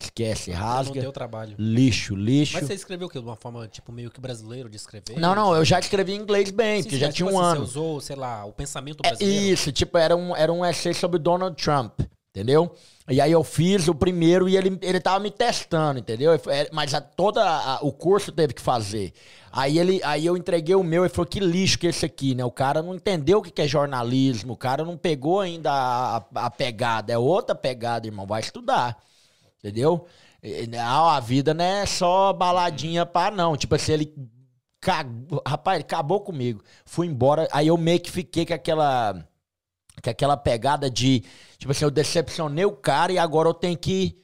[0.00, 1.00] esquece, Não rasga.
[1.00, 1.54] deu trabalho.
[1.58, 2.54] Lixo, lixo.
[2.54, 3.20] Mas você escreveu o quê?
[3.20, 5.18] De uma forma, tipo, meio que brasileiro de escrever?
[5.18, 7.40] Não, não, eu já escrevi em inglês bem, Sim, porque já mas, tinha tipo um
[7.40, 7.66] assim, ano.
[7.66, 9.44] Você usou, sei lá, o pensamento É brasileiro.
[9.52, 12.00] isso, tipo, era um, era um essay sobre Donald Trump,
[12.38, 12.74] entendeu?
[13.10, 16.32] E aí eu fiz o primeiro e ele, ele tava me testando, entendeu?
[16.32, 19.12] Eu- é, Mas a, toda a- o curso teve que fazer.
[19.50, 22.34] Aí, ele, aí eu entreguei o meu e falou, que lixo que é esse aqui,
[22.34, 22.44] né?
[22.44, 26.50] O cara não entendeu o que é jornalismo, o cara não pegou ainda a, a-
[26.50, 28.98] pegada, é outra pegada, irmão, vai estudar,
[29.58, 30.06] entendeu?
[30.70, 33.56] Não, a vida não é só baladinha pá, não.
[33.56, 34.14] Tipo assim, ele
[35.46, 36.62] rapaz, ele acabou comigo.
[36.84, 39.24] Fui embora, aí eu meio que fiquei com aquela
[40.02, 41.24] com aquela pegada de,
[41.58, 44.18] tipo assim, eu decepcionei o cara e agora eu tenho que,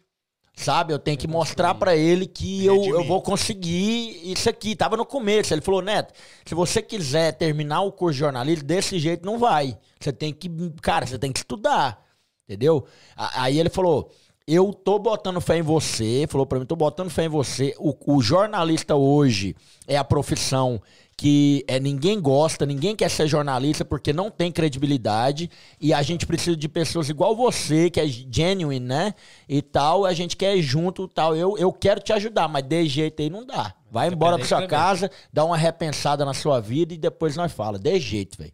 [0.54, 4.76] sabe, eu tenho que mostrar pra ele que eu, eu vou conseguir isso aqui.
[4.76, 6.14] Tava no começo, ele falou, Neto,
[6.44, 9.76] se você quiser terminar o curso de jornalismo, desse jeito não vai.
[10.00, 10.48] Você tem que,
[10.80, 12.02] cara, você tem que estudar,
[12.44, 12.86] entendeu?
[13.16, 14.10] Aí ele falou,
[14.46, 17.74] eu tô botando fé em você, falou pra mim, tô botando fé em você.
[17.78, 19.56] O, o jornalista hoje
[19.86, 20.80] é a profissão
[21.16, 25.48] que é, ninguém gosta, ninguém quer ser jornalista porque não tem credibilidade
[25.80, 29.14] e a gente precisa de pessoas igual você, que é genuine, né?
[29.48, 31.34] E tal, a gente quer ir junto tal.
[31.34, 33.74] Eu, eu quero te ajudar, mas de jeito aí não dá.
[33.90, 37.78] Vai embora pra sua casa, dá uma repensada na sua vida e depois nós fala.
[37.78, 38.52] De jeito, velho.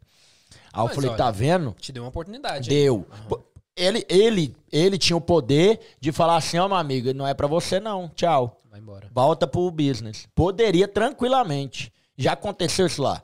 [0.73, 1.75] Aí eu falei, olha, tá vendo?
[1.81, 2.69] Te deu uma oportunidade.
[2.69, 3.05] Deu.
[3.29, 3.41] Pô,
[3.81, 7.47] Ele, ele, ele tinha o poder de falar assim, ó, meu amigo, não é pra
[7.47, 8.61] você não, tchau.
[8.70, 9.09] Vai embora.
[9.12, 10.28] Volta pro business.
[10.35, 11.93] Poderia tranquilamente.
[12.16, 13.23] Já aconteceu isso lá.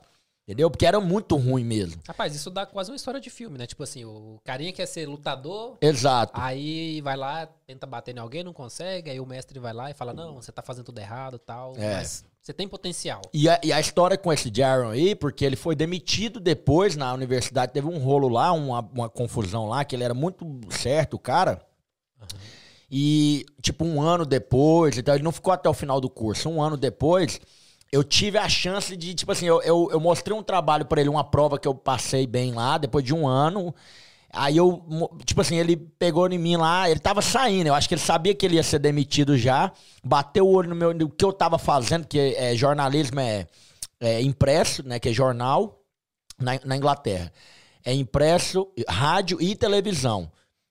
[0.48, 0.70] Entendeu?
[0.70, 2.00] Porque era muito ruim mesmo.
[2.06, 3.66] Rapaz, isso dá quase uma história de filme, né?
[3.66, 6.32] Tipo assim, o carinha quer ser lutador, Exato.
[6.40, 9.94] aí vai lá, tenta bater em alguém, não consegue, aí o mestre vai lá e
[9.94, 11.96] fala, não, você tá fazendo tudo errado tal, É.
[11.96, 13.22] mas você tem potencial.
[13.34, 17.12] E a, e a história com esse Jaron aí, porque ele foi demitido depois na
[17.12, 21.18] universidade, teve um rolo lá, uma, uma confusão lá, que ele era muito certo, o
[21.18, 21.60] cara.
[22.88, 26.48] E, tipo, um ano depois, então ele não ficou até o final do curso.
[26.48, 27.40] Um ano depois,
[27.90, 31.10] eu tive a chance de, tipo assim, eu, eu, eu mostrei um trabalho pra ele,
[31.10, 33.74] uma prova que eu passei bem lá, depois de um ano.
[34.32, 34.84] Aí eu,
[35.24, 38.34] tipo assim, ele pegou em mim lá, ele tava saindo, eu acho que ele sabia
[38.34, 39.72] que ele ia ser demitido já,
[40.04, 43.46] bateu o olho no meu, no que eu tava fazendo, que é, jornalismo é,
[44.00, 45.80] é impresso, né, que é jornal,
[46.38, 47.32] na, na Inglaterra.
[47.84, 50.30] É impresso, rádio e televisão.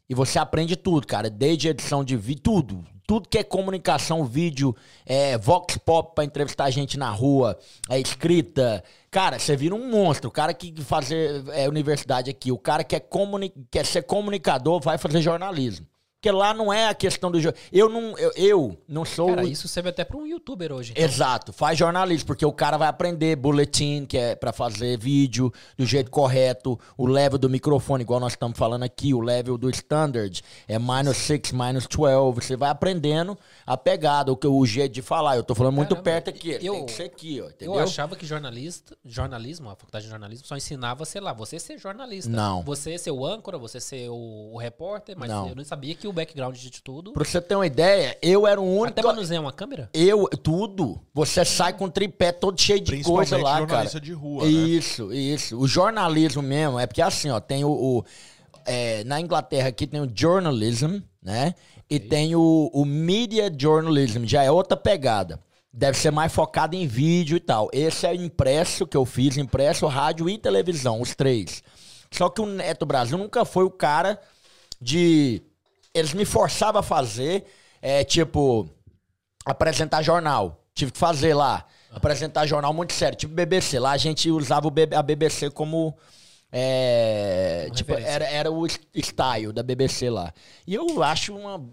[0.10, 2.86] E você aprende tudo, cara, desde edição de vídeo, tudo.
[3.07, 4.76] Tudo que é comunicação, vídeo,
[5.06, 7.57] é, vox pop pra entrevistar gente na rua,
[7.88, 8.84] é escrita.
[9.11, 10.30] Cara, você vira um monstro.
[10.30, 14.80] O cara que fazer é, universidade aqui, o cara que é comuni quer ser comunicador,
[14.82, 15.86] vai fazer jornalismo.
[16.26, 17.40] Porque lá não é a questão do...
[17.40, 19.28] jo- Eu não, eu, eu não sou...
[19.28, 20.92] Cara, isso serve até pra um youtuber hoje.
[20.94, 21.04] então.
[21.04, 25.86] Exato, faz jornalismo, porque o cara vai aprender bulletin, que é pra fazer vídeo do
[25.86, 30.42] jeito correto, o level do microfone, igual nós estamos falando aqui, o level do standard
[30.68, 35.04] é minus 6, minus 12, você vai aprendendo a pegada, o, que- o jeito de
[35.04, 35.36] falar.
[35.36, 37.80] Eu tô falando muito Caramba, perto aqui, eu- tem que ser aqui, ó, Eu entendeu?
[37.80, 42.32] achava que jornalista, jornalismo, a faculdade de jornalismo, só ensinava, sei lá, você ser jornalista.
[42.32, 42.64] Não.
[42.64, 45.50] Você ser o âncora, você ser o, o repórter, mas Não.
[45.50, 47.12] eu não sabia que o background de tudo.
[47.14, 49.00] Pra você ter uma ideia, eu era o único...
[49.00, 49.90] Até manusear uma câmera?
[49.94, 51.00] Eu, tudo.
[51.14, 53.60] Você sai com tripé todo cheio de coisa lá, cara.
[53.60, 54.50] jornalista de rua, né?
[54.50, 55.58] Isso, isso.
[55.60, 57.70] O jornalismo mesmo, é porque assim, ó, tem o.
[57.72, 58.06] o-
[58.66, 61.54] é, na Inglaterra aqui tem o journalism, né?
[61.88, 65.40] E tem o, o media journalism, já é outra pegada.
[65.72, 67.70] Deve ser mais focado em vídeo e tal.
[67.72, 71.62] Esse é impresso que eu fiz, impresso, rádio e televisão, os três.
[72.10, 74.20] Só que o Neto Brasil nunca foi o cara
[74.82, 75.42] de.
[75.96, 77.46] Eles me forçavam a fazer,
[77.82, 78.70] é, tipo,
[79.46, 80.62] apresentar jornal.
[80.74, 81.66] Tive que fazer lá.
[81.90, 83.18] Apresentar jornal muito sério.
[83.18, 83.80] Tipo BBC.
[83.80, 85.96] Lá a gente usava a BBC como.
[86.52, 90.34] é, tipo, era, era o style da BBC lá.
[90.68, 91.64] E eu acho uma.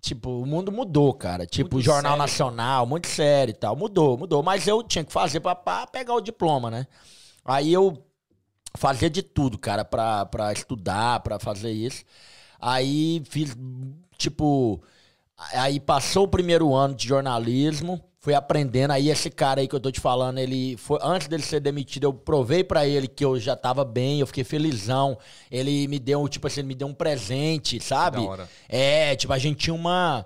[0.00, 1.46] Tipo, o mundo mudou, cara.
[1.46, 2.18] Tipo, Muito Jornal sério.
[2.18, 3.76] Nacional, muito sério e tal.
[3.76, 4.42] Mudou, mudou.
[4.42, 6.86] Mas eu tinha que fazer pra, pra pegar o diploma, né?
[7.44, 8.04] Aí eu
[8.76, 12.04] fazia de tudo, cara, pra, pra estudar, pra fazer isso.
[12.62, 13.56] Aí fiz,
[14.16, 14.80] tipo.
[15.54, 18.92] Aí passou o primeiro ano de jornalismo, fui aprendendo.
[18.92, 22.04] Aí esse cara aí que eu tô te falando, ele foi antes dele ser demitido,
[22.04, 25.18] eu provei pra ele que eu já tava bem, eu fiquei felizão.
[25.50, 28.18] Ele me deu, tipo assim, ele me deu um presente, sabe?
[28.18, 28.48] Da hora.
[28.68, 30.24] É, tipo, a gente tinha uma.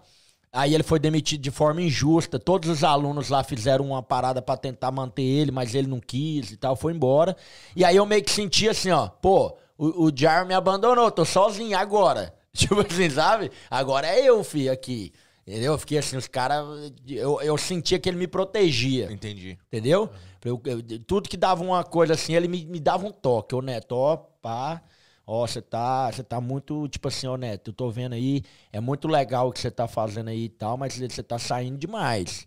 [0.52, 2.38] Aí ele foi demitido de forma injusta.
[2.38, 6.50] Todos os alunos lá fizeram uma parada pra tentar manter ele, mas ele não quis
[6.50, 7.34] e tal, foi embora.
[7.74, 11.24] E aí eu meio que senti assim, ó, pô, o, o Jar me abandonou, tô
[11.24, 12.34] sozinho agora.
[12.56, 13.50] Tipo assim, sabe?
[13.70, 15.12] Agora é eu, filho, aqui.
[15.46, 15.72] Entendeu?
[15.74, 16.64] Eu fiquei assim, os caras.
[17.06, 19.10] Eu, eu sentia que ele me protegia.
[19.12, 19.58] Entendi.
[19.68, 20.10] Entendeu?
[20.44, 23.54] Eu- eu- tudo que dava uma coisa assim, ele me, me dava um toque.
[23.54, 24.82] Ô, Neto, ó, pá.
[25.26, 28.42] Ó, você tá, você tá muito, tipo assim, ó, Neto, eu tô vendo aí,
[28.72, 31.76] é muito legal o que você tá fazendo aí e tal, mas você tá saindo
[31.76, 32.46] demais.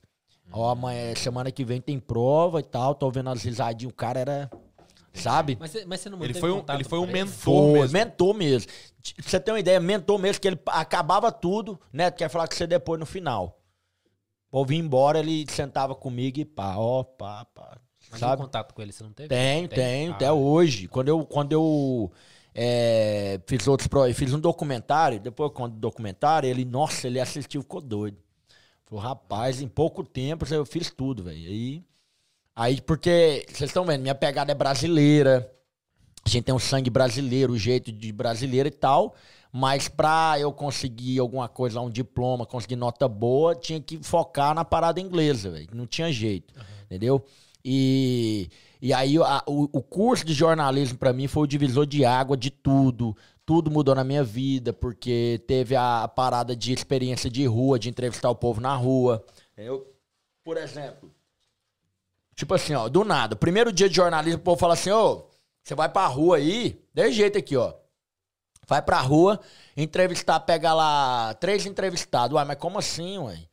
[0.51, 4.19] Ó, amanhã, semana que vem tem prova e tal, tô vendo as risadinhas, o cara
[4.21, 4.49] era,
[5.13, 5.57] sabe?
[5.59, 7.93] Mas, você- mas você não Ele foi um, ele foi um mentor Foi, mesmo.
[7.93, 8.71] mentor mesmo.
[9.15, 12.55] Pra você ter uma ideia, mentor mesmo, que ele acabava tudo, Neto, quer falar com
[12.55, 13.59] você depois no final.
[14.51, 17.77] Vou vir embora, ele sentava comigo e pá, ó, pá, pá.
[18.11, 18.41] Mas Sabe?
[18.41, 19.29] contato com ele você não teve?
[19.29, 19.77] Tenho, Tem?
[19.77, 20.87] tenho, Ah, até hoje.
[20.87, 22.11] Quando eu, quando eu
[22.55, 27.61] é, fiz outros pro- fiz um documentário, depois quando o documentário, ele, nossa, ele assistiu,
[27.61, 28.17] ficou doido.
[28.85, 31.37] Falou, rapaz, em pouco tempo eu fiz tudo, velho.
[31.47, 31.83] Aí,
[32.61, 35.49] aí, porque, vocês estão vendo, minha pegada é brasileira.
[36.25, 39.15] A gente tem um sangue brasileiro, o jeito de brasileiro e tal.
[39.51, 44.63] Mas pra eu conseguir alguma coisa, um diploma, conseguir nota boa, tinha que focar na
[44.63, 45.69] parada inglesa, velho.
[45.73, 46.53] Não tinha jeito,
[46.85, 47.25] entendeu?
[47.65, 48.47] E,
[48.79, 52.37] e aí a- o, o curso de jornalismo pra mim foi o divisor de água
[52.37, 53.15] de tudo.
[53.43, 58.29] Tudo mudou na minha vida, porque teve a, parada de experiência de rua, de entrevistar
[58.29, 59.25] o povo na rua.
[59.57, 59.91] Eu,
[60.43, 61.09] por exemplo,
[62.39, 65.25] tipo assim, ó, do nada, primeiro dia de jornalismo, o povo fala assim, ô,
[65.61, 67.73] você vai pra rua aí, desse jeito aqui, ó.
[68.65, 69.39] Vai pra rua,
[69.75, 72.35] entrevistar, pega lá três entrevistados.
[72.35, 73.47] Uai, mas como assim, uai?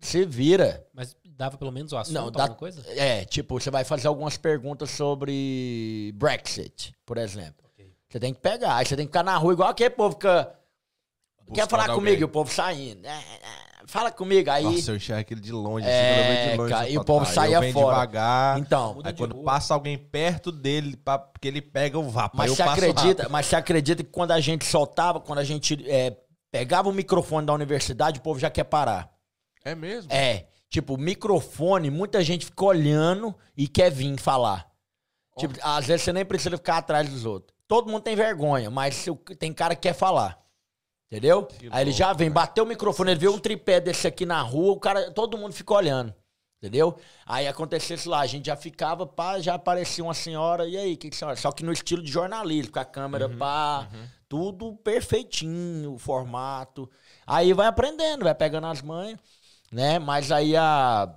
[0.00, 0.84] Se vira.
[0.92, 2.82] Mas dava pelo menos o assunto, Não, dá, alguma coisa?
[2.88, 7.62] é, tipo, você vai fazer algumas perguntas sobre Brexit, por exemplo.
[8.08, 10.26] Você tem que pegar, aí você tem que ficar na rua igual aquele povo que
[11.54, 11.96] quer falar alguém.
[11.96, 13.06] comigo, e o povo saindo.
[13.92, 14.64] Fala comigo, aí...
[14.64, 16.72] Nossa, eu enxergo aquele de longe, É, assim, de longe.
[16.72, 17.94] cara, e o povo tá, venho fora.
[17.94, 18.58] devagar.
[18.58, 19.44] Então, Aí quando rua.
[19.44, 22.40] passa alguém perto dele, pra, porque ele pega o vapo.
[22.40, 25.84] aí Mas você acredita, mas você acredita que quando a gente soltava, quando a gente
[25.86, 26.16] é,
[26.50, 29.10] pegava o microfone da universidade, o povo já quer parar.
[29.62, 30.10] É mesmo?
[30.10, 34.70] É, tipo, microfone, muita gente fica olhando e quer vir falar.
[35.36, 37.54] Tipo, às vezes você nem precisa ficar atrás dos outros.
[37.68, 39.04] Todo mundo tem vergonha, mas
[39.38, 40.41] tem cara que quer falar.
[41.12, 41.44] Entendeu?
[41.44, 42.34] Que Aí ele já vem, né?
[42.34, 45.52] bateu o microfone, ele vê um tripé desse aqui na rua, o cara, todo mundo
[45.52, 46.14] fica olhando.
[46.58, 46.96] Entendeu?
[47.26, 50.94] Aí acontecesse isso lá, a gente já ficava, pá, já aparecia uma senhora, e aí,
[50.94, 51.36] o que, que senhora?
[51.36, 53.88] Só que no estilo de jornalismo, com a câmera, Uhum, pá,
[54.26, 56.88] tudo perfeitinho, o formato.
[57.26, 59.18] Aí vai aprendendo, vai pegando as manhas,
[59.70, 59.98] né?
[59.98, 61.12] Mas aí a,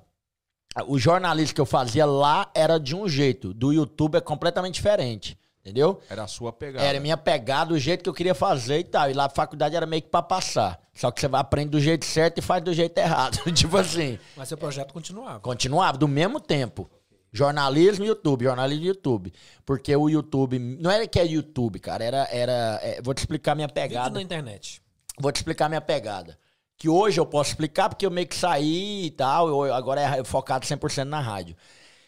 [0.76, 4.74] a- o jornalismo que eu fazia lá era de um jeito, do YouTube é completamente
[4.76, 6.00] diferente, entendeu?
[6.08, 6.86] Era a sua pegada.
[6.86, 9.10] Era minha pegada, o jeito que eu queria fazer e tal.
[9.10, 10.80] E lá a faculdade era meio que pra passar.
[10.94, 13.40] Só que você vai aprender do jeito certo e faz do jeito errado.
[13.52, 14.20] tipo assim.
[14.38, 15.40] Mas seu projeto continuava.
[15.40, 16.88] Continuava do mesmo tempo.
[17.34, 19.34] Jornalismo e YouTube, jornalismo e YouTube.
[19.66, 20.60] Porque o YouTube.
[20.60, 22.04] Não era que é YouTube, cara.
[22.04, 22.28] Era.
[22.32, 24.12] era é, vou te explicar minha Vídeo pegada.
[24.12, 24.82] na internet.
[25.20, 26.38] Vou te explicar minha pegada.
[26.78, 29.48] Que hoje eu posso explicar porque eu meio que saí e tal.
[29.48, 31.56] Eu, agora é focado 100% na rádio.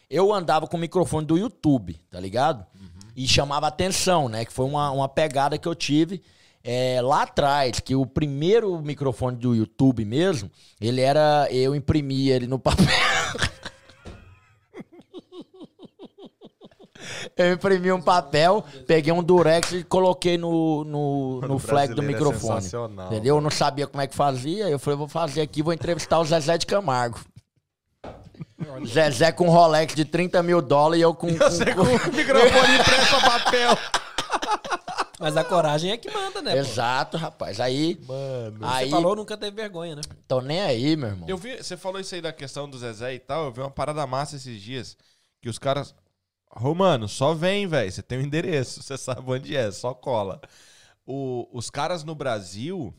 [0.08, 2.64] Eu andava com o microfone do YouTube, tá ligado?
[3.18, 4.44] E chamava atenção, né?
[4.44, 6.22] Que foi uma, uma pegada que eu tive
[6.62, 7.80] é, lá atrás.
[7.80, 10.48] Que o primeiro microfone do YouTube mesmo,
[10.80, 11.48] ele era.
[11.50, 12.86] Eu imprimia ele no papel.
[17.36, 22.06] Eu imprimi um papel, peguei um durex e coloquei no, no, no flag do é
[22.06, 22.60] microfone.
[22.62, 23.36] sensacional, entendeu?
[23.36, 24.68] Eu não sabia como é que fazia.
[24.68, 27.18] Eu falei, vou fazer aqui, vou entrevistar o Zezé de Camargo.
[28.86, 31.28] Zezé com um Rolex de 30 mil dólares e eu com.
[31.34, 33.76] Você com- com o microfone impresso papel.
[35.20, 36.52] Mas a coragem é que manda, né?
[36.52, 36.58] pô?
[36.58, 37.58] Exato, rapaz.
[37.58, 37.98] Aí.
[38.06, 38.58] Mano.
[38.62, 40.02] aí Você falou, nunca teve vergonha, né?
[40.28, 41.28] Tô nem aí, meu irmão.
[41.28, 43.46] Eu vi, você falou isso aí da questão do Zezé e tal.
[43.46, 44.96] Eu vi uma parada massa esses dias.
[45.42, 45.94] Que os caras.
[46.50, 47.90] Romano, só vem, velho.
[47.90, 48.80] Você tem o endereço.
[48.82, 50.40] Você sabe onde é, só cola.
[51.04, 52.94] O- os caras no Brasil.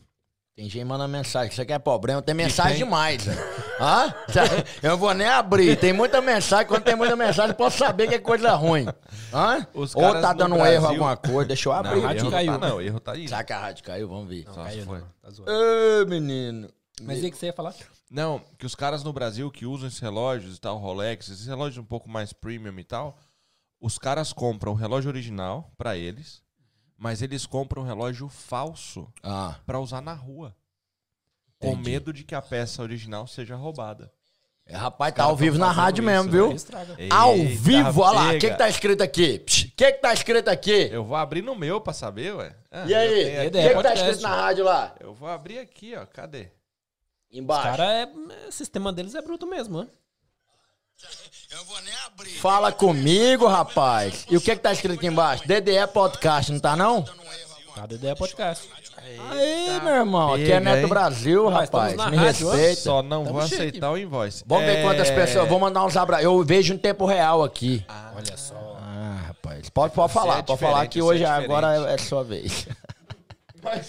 [0.56, 1.50] Tem gente mandando mensagem.
[1.50, 2.20] Você quer problema?
[2.20, 2.84] Tem mensagem tem?
[2.84, 3.40] demais, velho.
[3.80, 4.14] Hã?
[4.82, 5.76] Eu não vou nem abrir.
[5.78, 6.66] Tem muita mensagem.
[6.66, 8.86] Quando tem muita mensagem, posso saber que é coisa ruim.
[9.32, 9.66] Hã?
[9.72, 11.48] Os Ou caras tá dando um Brasil- erro alguma coisa.
[11.48, 11.96] Deixa eu abrir.
[12.00, 12.72] não, rádio erro caiu, não tá, né?
[12.72, 12.80] não.
[12.82, 13.26] Erro tá aí.
[13.28, 14.08] Será que a rádio caiu?
[14.08, 14.44] Vamos ver.
[14.44, 14.98] Não, Só caiu foi.
[14.98, 15.06] não.
[15.22, 15.50] Tá zoando.
[15.52, 16.68] Ô, menino.
[17.02, 17.74] Mas aí que você ia falar?
[18.10, 21.78] Não, que os caras no Brasil que usam esses relógios e tal, Rolex, esses relógios
[21.78, 23.16] um pouco mais premium e tal,
[23.80, 26.42] os caras compram o relógio original pra eles,
[27.00, 30.54] mas eles compram um relógio falso Ah, pra usar na rua.
[31.58, 31.90] Com Entendi.
[31.90, 34.12] medo de que a peça original seja roubada.
[34.66, 36.30] é, rapaz, tá ao vivo na rádio isso, mesmo, né?
[36.30, 36.52] viu?
[36.52, 36.96] Estraga.
[37.10, 38.28] Ao Eita, vivo, olha lá.
[38.28, 39.36] O que, que tá escrito aqui?
[39.42, 40.88] O que, que tá escrito aqui?
[40.92, 42.54] Eu vou abrir no meu pra saber, ué.
[42.70, 43.48] Ah, E aí?
[43.48, 44.94] O que, que tá escrito na rádio lá?
[45.00, 46.04] Eu vou abrir aqui, ó.
[46.06, 46.50] Cadê?
[47.30, 47.62] Os Embaixo.
[47.64, 49.88] caras, é, o sistema deles é bruto mesmo, né?
[52.40, 54.24] Fala comigo, rapaz.
[54.30, 55.46] E o que, que tá escrito aqui embaixo?
[55.46, 57.04] DDE Podcast, não tá não?
[57.74, 58.68] Cada ideia é podcast.
[59.30, 60.34] Aí, meu irmão.
[60.34, 60.86] Aqui é Neto?
[60.88, 62.10] Brasil, Mas rapaz.
[62.10, 62.80] Me respeita.
[62.82, 64.44] Só não vou aceitar o invoice.
[64.46, 65.48] Vamos ver É, quantas pessoas.
[65.48, 66.24] Vou mandar uns abraços.
[66.24, 67.84] Eu vejo em tempo real aqui.
[68.14, 68.76] Olha só.
[68.80, 69.70] Ah, rapaz.
[69.70, 72.66] Pode, pode Você falar, é pode falar que você hoje é agora é sua vez.
[73.62, 73.84] Agora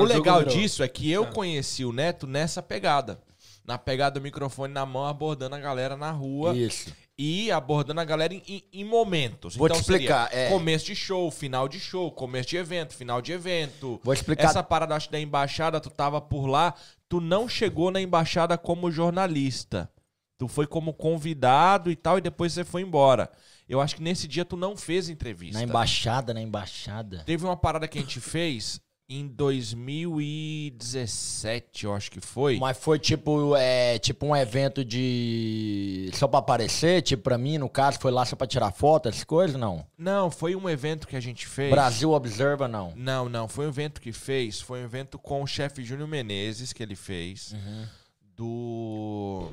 [0.00, 3.18] O legal disso é que eu conheci o Neto nessa pegada.
[3.66, 6.56] Na pegada do microfone na mão, abordando a galera na rua.
[6.56, 6.94] Isso.
[7.18, 9.56] e abordando a galera em, em- momentos.
[9.56, 10.50] Vou te então, seria explicar, é.
[10.50, 13.98] Começo de show, final de show, começo de evento, final de evento.
[14.04, 14.44] Vou explicar.
[14.44, 16.74] Essa parada acho, da embaixada, tu tava por lá,
[17.08, 19.90] tu não chegou na embaixada como jornalista.
[20.38, 23.30] Tu foi como convidado e tal, e depois você foi embora.
[23.66, 25.58] Eu acho que nesse dia tu não fez entrevista.
[25.58, 27.22] Na embaixada, na embaixada.
[27.24, 32.58] Teve uma parada que a gente fez em 2017, eu acho que foi.
[32.58, 36.10] Mas foi tipo, é, tipo um evento de.
[36.14, 39.22] Só pra aparecer, tipo pra mim, no caso, foi lá só pra tirar foto, essas
[39.22, 39.56] coisas?
[39.58, 39.86] Não.
[39.96, 41.70] Não, foi um evento que a gente fez.
[41.70, 42.92] Brasil Observa, não.
[42.96, 43.46] Não, não.
[43.46, 44.60] Foi um evento que fez.
[44.60, 47.52] Foi um evento com o chefe Júnior Menezes que ele fez.
[47.52, 47.86] Uhum.
[48.34, 49.52] Do.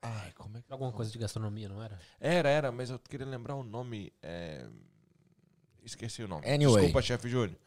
[0.00, 0.72] Ai, como é que.
[0.72, 1.98] Alguma coisa de gastronomia, não era?
[2.20, 4.12] Era, era, mas eu queria lembrar o nome.
[4.22, 4.64] é,
[5.84, 6.46] Esqueci o nome.
[6.46, 6.82] Anyway.
[6.82, 7.58] Desculpa, chefe Júnior.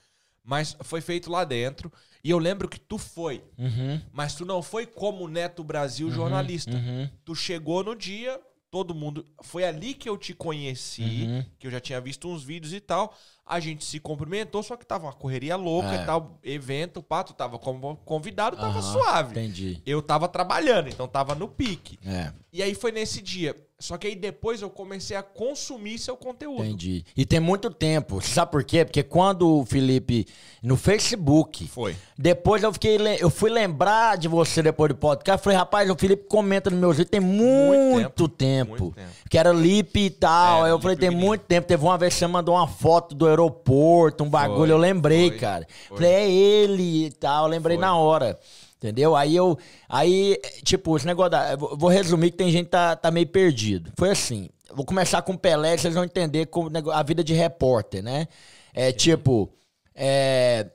[0.43, 1.91] Mas foi feito lá dentro.
[2.23, 3.43] E eu lembro que tu foi.
[3.57, 3.99] Uhum.
[4.11, 6.71] Mas tu não foi como Neto Brasil jornalista.
[6.71, 7.09] Uhum.
[7.25, 8.39] Tu chegou no dia,
[8.69, 9.25] todo mundo.
[9.43, 11.45] Foi ali que eu te conheci, Uhum.
[11.59, 13.15] que eu já tinha visto uns vídeos e tal.
[13.45, 16.03] A gente se cumprimentou, só que tava uma correria louca É.
[16.03, 16.39] e tal.
[16.43, 19.31] Evento, pá, tu tava como convidado, tava suave.
[19.31, 19.81] Entendi.
[19.85, 21.99] Eu tava trabalhando, então tava no pique.
[22.05, 23.55] É, E aí foi nesse dia.
[23.81, 26.63] Só que aí depois eu comecei a consumir seu conteúdo.
[26.63, 27.03] entendi.
[27.17, 28.21] E tem muito tempo.
[28.21, 28.85] Sabe por quê?
[28.85, 30.27] Porque quando o Felipe.
[30.61, 31.67] No Facebook.
[31.67, 31.95] Foi.
[32.15, 32.97] Depois eu fiquei.
[33.19, 35.43] Eu fui lembrar de você depois do podcast.
[35.43, 38.69] Falei, rapaz, o Felipe comenta nos meus vídeos tem muito, tempo.
[38.69, 38.95] muito tempo.
[39.27, 40.59] Que era Lip e tal.
[40.59, 41.67] É, Aí eu Lipe falei, tem muito tempo.
[41.67, 44.57] Teve uma vez que você mandou uma foto do aeroporto, um bagulho.
[44.57, 45.67] Foi, eu lembrei, foi, cara.
[45.87, 45.97] foi.
[45.97, 47.45] Falei, é ele e tal.
[47.45, 48.39] Eu lembrei na hora.
[48.81, 49.15] Entendeu?
[49.15, 49.59] Aí eu.
[49.87, 51.55] Aí, tipo, esse negócio da.
[51.55, 53.91] Vou resumir que tem gente que tá, tá meio perdido.
[53.95, 54.49] Foi assim.
[54.73, 58.27] Vou começar com o Pelé, vocês vão entender como a vida de repórter, né?
[58.73, 59.53] É tipo.
[59.93, 60.65] É,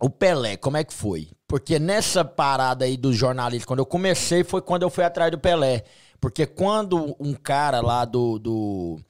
[0.00, 1.28] o Pelé, como é que foi?
[1.46, 5.38] Porque nessa parada aí do jornalismo, quando eu comecei, foi quando eu fui atrás do
[5.38, 5.84] Pelé.
[6.20, 8.40] Porque quando um cara lá do.
[8.40, 9.00] do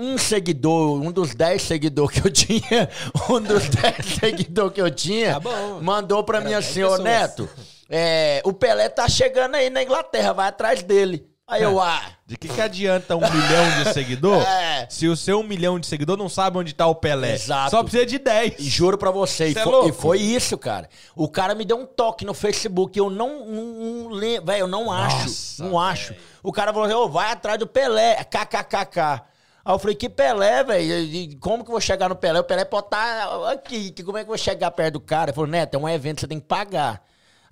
[0.00, 2.88] um seguidor, um dos 10 seguidores que eu tinha,
[3.28, 5.50] um dos 10 seguidores que eu tinha, Tá
[5.82, 6.96] mandou pra Era mim 10 assim, ô.
[6.98, 7.48] Neto,
[7.88, 11.28] é, o Pelé tá chegando aí na Inglaterra, vai atrás dele.
[11.46, 14.86] Aí eu, ah, De que, que adianta um milhão de seguidor É.
[14.88, 17.34] se o seu um milhão de seguidor não sabe onde tá o Pelé?
[17.34, 17.72] Exato.
[17.72, 18.54] Só precisa de 10.
[18.60, 20.88] E juro pra você, e é foi, e foi isso, cara.
[21.16, 24.10] O cara me deu um toque no Facebook, eu não, não,
[24.44, 26.14] velho, eu não acho, Nossa, não acho.
[26.40, 29.22] O cara falou, assim, ô, vai atrás do Pelé, kkkk.
[29.64, 30.98] Aí eu falei, que Pelé, velho?
[31.04, 32.40] E Como que eu vou chegar no Pelé?
[32.40, 35.30] O Pelé pode estar aqui, que como é que eu vou chegar perto do cara?
[35.30, 37.02] Ele falou, Neto, é um evento, que você tem que pagar.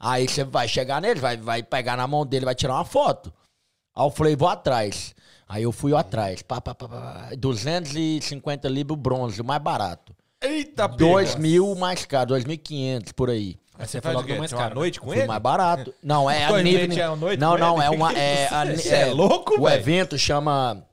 [0.01, 3.32] Aí você vai chegar nele, vai, vai pegar na mão dele, vai tirar uma foto.
[3.94, 5.14] Aí eu falei, vou atrás.
[5.48, 6.40] Aí eu fui atrás.
[6.43, 7.30] Pá, pá, pá, pá.
[7.36, 10.14] 250 libras o bronze, o mais barato.
[10.40, 11.43] Eita, Dois pega.
[11.43, 13.59] mil mais caro, 2.500 por aí.
[13.76, 14.39] Aí você falou faz o que é quê?
[14.40, 14.74] mais caro.
[14.74, 15.26] noite com Foi ele?
[15.26, 15.94] mais barato.
[16.02, 17.85] Não, é a meses é noite Não, com não, ele?
[17.86, 18.12] é uma.
[18.12, 19.80] É, a, Você é louco, O velho?
[19.80, 20.85] evento chama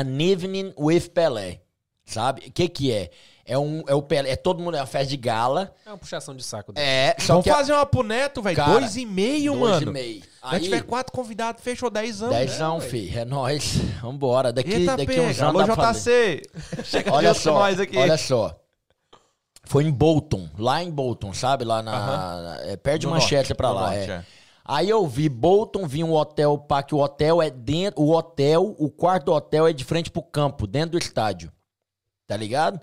[0.00, 1.60] An Evening with Pelé.
[2.04, 2.46] Sabe?
[2.46, 3.10] O que que é?
[3.44, 3.82] É um.
[3.88, 4.30] É o Pelé.
[4.30, 4.76] É todo mundo.
[4.76, 5.72] É uma festa de gala.
[5.84, 6.86] É uma puxação de saco dele.
[6.86, 7.16] É.
[7.18, 7.50] Só Vamos que.
[7.50, 8.64] a- fazer uma pro Neto, velho.
[8.64, 9.90] Dois e meio, dois mano.
[9.90, 10.22] e meio.
[10.42, 12.28] Aí, tiver quatro convidados, fechou dezão.
[12.30, 13.16] dezão, né, fi.
[13.18, 13.76] É nóis.
[14.02, 14.52] Vambora.
[14.52, 15.22] Daqui, Eita, daqui pega.
[15.22, 15.68] uns Alô, anos.
[15.68, 16.42] dá pra fazer.
[16.42, 16.82] JC.
[16.84, 17.96] Chega Olha só, nós aqui.
[17.96, 18.56] olha só.
[19.64, 21.64] Foi em Bolton, lá em Bolton, sabe?
[21.64, 22.56] Lá na.
[22.62, 23.80] é, perto de Manchester norte, pra lá.
[23.90, 24.14] norte, é.
[24.14, 24.24] é.
[24.68, 28.02] Aí eu vi Bolton, vi um hotel, pá, que o hotel é dentro.
[28.02, 31.52] O hotel, o quarto do hotel é de frente pro campo, dentro do estádio.
[32.26, 32.80] Tá ligado?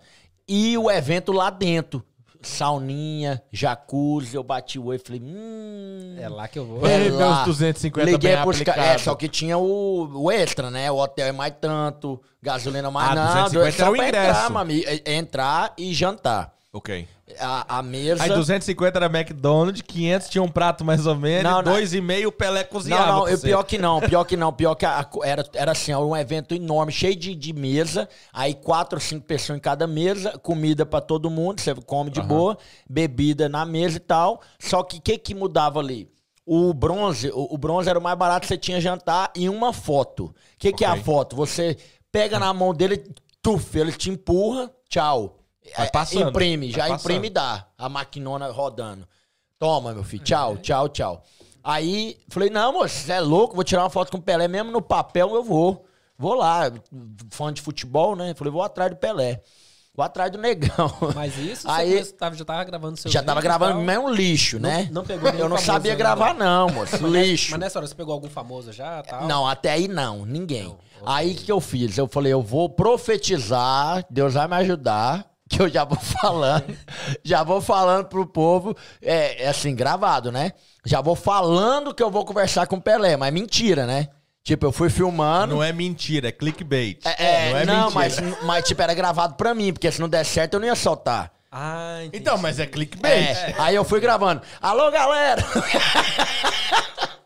[0.47, 2.01] E o evento lá dentro.
[2.41, 6.15] Sauninha, jacuzzi, eu bati o olho e falei, hum.
[6.19, 6.85] É lá que eu vou.
[6.85, 7.35] É Ei, lá.
[7.35, 8.85] meus 250 Liguei bem pros caras.
[8.85, 10.91] É, só que tinha o, o extra, né?
[10.91, 13.43] O hotel é mais tanto, gasolina mais Ah, não.
[13.49, 14.29] 250 só era o pra ingresso.
[14.29, 16.53] Entrar, mami, é- entrar e jantar.
[16.75, 17.07] Ok.
[17.39, 18.23] A, a mesa.
[18.23, 21.71] Aí 250 era McDonald's, 500 tinha um prato mais ou menos, Não, e não.
[21.71, 23.05] dois e meio o Pelé cozinhava.
[23.05, 25.93] Não, não, eu, pior que não, pior que não, pior que a- era, era assim,
[25.93, 30.31] um evento enorme, cheio de, de mesa, aí quatro ou cinco pessoas em cada mesa,
[30.39, 32.57] comida pra todo mundo, você come de boa,
[32.89, 36.09] bebida na mesa e tal, só que o que que mudava ali?
[36.43, 40.25] O bronze, o, o bronze era o mais barato, você tinha jantar e uma foto.
[40.25, 41.35] O que que é a foto?
[41.35, 41.77] Você
[42.11, 43.03] pega na mão dele,
[43.43, 45.39] tuf, ele te empurra, tchau.
[45.77, 47.11] Vai É, passando, Imprime, vai já passando.
[47.11, 47.65] imprime e dá.
[47.77, 49.07] A maquinona rodando.
[49.57, 50.23] Toma, meu filho.
[50.23, 51.23] Tchau, tchau, tchau.
[51.63, 54.47] Aí, falei, não, moço, você é louco, vou tirar uma foto com o Pelé.
[54.47, 55.85] Mesmo no papel eu vou.
[56.17, 56.71] Vou lá,
[57.31, 58.33] fã de futebol, né?
[58.35, 59.41] Falei, vou atrás do Pelé.
[59.95, 60.91] Vou atrás do negão.
[61.15, 64.59] Mas isso Aí- você tava, já tava gravando seu Já tava gravando, é um lixo,
[64.59, 64.89] né?
[64.91, 66.03] não pegou Eu não sabia ainda.
[66.03, 66.97] gravar, não, moço.
[67.01, 67.51] Mas lixo.
[67.51, 69.27] Mas nessa hora você pegou algum famoso já tal?
[69.27, 70.63] Não, até aí não, ninguém.
[70.65, 70.77] Não.
[71.05, 71.95] Aí o que eu fiz?
[71.97, 76.77] Eu falei, eu vou profetizar, Deus vai me ajudar, que eu já vou falando,
[77.23, 80.53] já vou falando pro povo, é, é assim, gravado, né?
[80.83, 84.09] Já vou falando que eu vou conversar com o Pelé, mas mentira, né?
[84.43, 85.55] Tipo, eu fui filmando.
[85.55, 86.99] Não é mentira, é clickbait.
[87.05, 90.25] É, não é não, mas, mas tipo, era gravado pra mim, porque se não der
[90.25, 91.31] certo eu não ia soltar.
[91.49, 92.17] Ah, entendi.
[92.17, 93.37] Então, mas é clickbait.
[93.37, 94.41] É, aí eu fui gravando.
[94.59, 95.41] Alô, galera!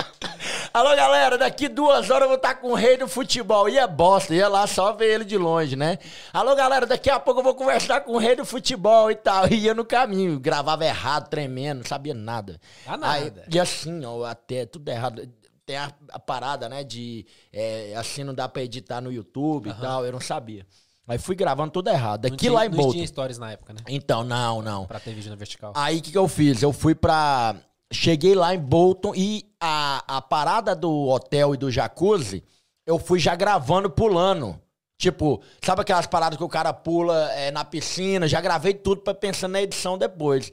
[0.78, 3.68] Alô, galera, daqui duas horas eu vou estar com o rei do futebol.
[3.68, 5.98] E é bosta, ia lá só ver ele de longe, né?
[6.32, 9.48] Alô, galera, daqui a pouco eu vou conversar com o rei do futebol e tal.
[9.52, 12.60] E ia no caminho, gravava errado, tremendo, não sabia nada.
[12.86, 13.12] Ah, nada.
[13.12, 15.28] Aí, e assim, ó, até tudo errado.
[15.66, 19.74] Tem a, a parada, né, de é, assim não dá pra editar no YouTube e
[19.74, 20.64] tal, eu não sabia.
[21.08, 22.24] Aí fui gravando tudo errado.
[22.26, 22.92] Não Daqui tinha- lá em Não Bolton.
[22.94, 23.80] tinha stories na época, né?
[23.88, 24.86] Então, não, não.
[24.86, 25.72] Pra ter vídeo na vertical.
[25.76, 26.62] Aí o que, que eu fiz?
[26.62, 27.56] Eu fui pra.
[27.92, 32.44] Cheguei lá em Bolton e a, a parada do hotel e do jacuzzi,
[32.86, 34.60] eu fui já gravando pulando.
[34.98, 38.28] Tipo, sabe aquelas paradas que o cara pula é, na piscina?
[38.28, 40.52] Já gravei tudo pra pensar na edição depois.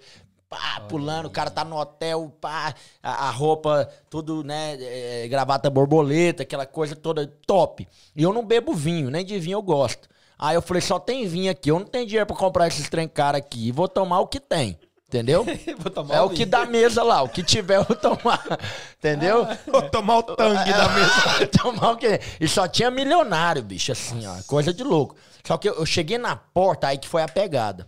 [0.48, 4.76] Pá, pulando, o cara tá no hotel, pá, a, a roupa, tudo, né?
[4.80, 7.88] é, gravata borboleta, aquela coisa toda top.
[8.14, 10.08] E eu não bebo vinho, nem de vinho eu gosto.
[10.38, 13.08] Aí eu falei, só tem vinho aqui, eu não tenho dinheiro pra comprar esses trem
[13.08, 14.78] cara aqui, vou tomar o que tem.
[15.08, 15.44] Entendeu?
[16.10, 18.42] É o que dá mesa lá, o que tiver eu vou tomar.
[18.98, 19.46] Entendeu?
[19.70, 21.46] Vou tomar o tangue da mesa.
[21.62, 22.20] tomar o quê?
[22.40, 24.34] E só tinha milionário, bicho, assim, ó.
[24.46, 25.14] Coisa de louco.
[25.46, 27.86] Só que eu, eu cheguei na porta, aí que foi a pegada.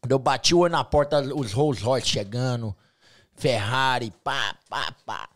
[0.00, 2.74] Quando eu bati o olho na porta, os Rolls Royce chegando,
[3.34, 5.28] Ferrari, pá, pá, pá.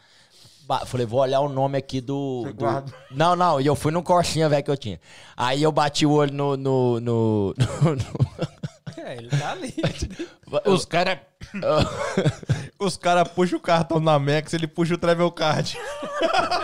[0.66, 2.44] Ba- Falei, vou olhar o nome aqui do.
[2.84, 2.92] do-.
[3.10, 5.00] Não, não, e eu fui num Corsinha, velho, que eu tinha.
[5.36, 6.56] Aí eu bati o olho no.
[6.56, 8.59] no, no, no- no-
[9.04, 9.74] É, ele tá ali.
[10.66, 11.18] Os caras.
[12.78, 15.76] Os caras puxam o cartão na Max, ele puxa o Travel Card.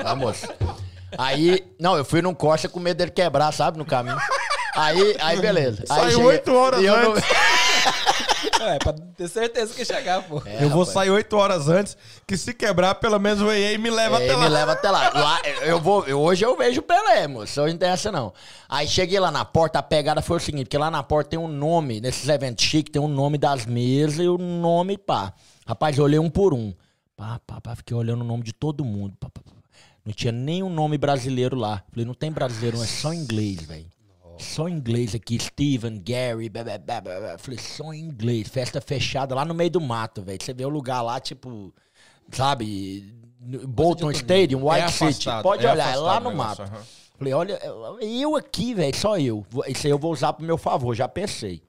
[0.02, 0.46] Tá, moço.
[1.16, 4.16] Aí, não, eu fui num Corsa com medo dele quebrar, sabe, no caminho.
[4.76, 5.82] Aí, aí beleza.
[5.88, 7.24] Aí Saiu cheguei- horas e eu não- antes.
[8.60, 10.42] É, pra ter certeza que chegar, pô.
[10.46, 10.88] É, eu vou rapaz.
[10.94, 11.96] sair 8 horas antes,
[12.26, 14.42] que se quebrar, pelo menos o EA me leva É, até lá.
[14.42, 15.10] me leva até lá.
[15.14, 17.60] Lá, eu vou, eu- hoje eu vejo o Pelé, moço.
[17.60, 18.32] Hoje não tem essa, não.
[18.68, 21.38] Aí cheguei lá na porta, a pegada foi o seguinte: porque lá na porta tem
[21.38, 25.32] um nome, nesses eventos chiques, tem um nome das mesas e o nome, pá.
[25.66, 26.72] Rapaz, eu olhei um por um.
[27.16, 29.14] Pá, pá, pá, fiquei olhando o nome de todo mundo.
[29.20, 29.52] Pá, pá, pá.
[30.04, 31.82] Não tinha nenhum nome brasileiro lá.
[31.90, 33.86] Falei, não tem brasileiro, não, é só inglês, velho.
[34.38, 37.38] Só inglês aqui, Steven, Gary, blá, blá, blá, blá.
[37.38, 40.38] Falei, só inglês, festa fechada lá no meio do mato, velho.
[40.42, 41.72] Você vê o lugar lá, tipo,
[42.30, 43.14] sabe,
[43.68, 45.04] Bolton Stadium, White É City.
[45.04, 46.74] afastado, Pode é olhar, é lá no negócio, mato.
[46.74, 46.82] aham.
[47.18, 47.58] Falei, olha,
[48.02, 49.46] eu aqui, velho, só eu.
[49.68, 51.62] Isso aí eu vou usar pro meu favor, já pensei.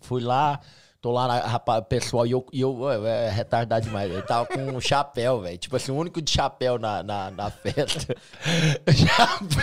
[0.00, 0.60] Fui lá,
[1.02, 4.08] tô lá, rapaz, pessoal, e eu, e eu ué, é retardado demais.
[4.10, 5.58] Eu tava com um chapéu, velho.
[5.58, 8.14] Tipo assim, o único de chapéu na, na, na festa.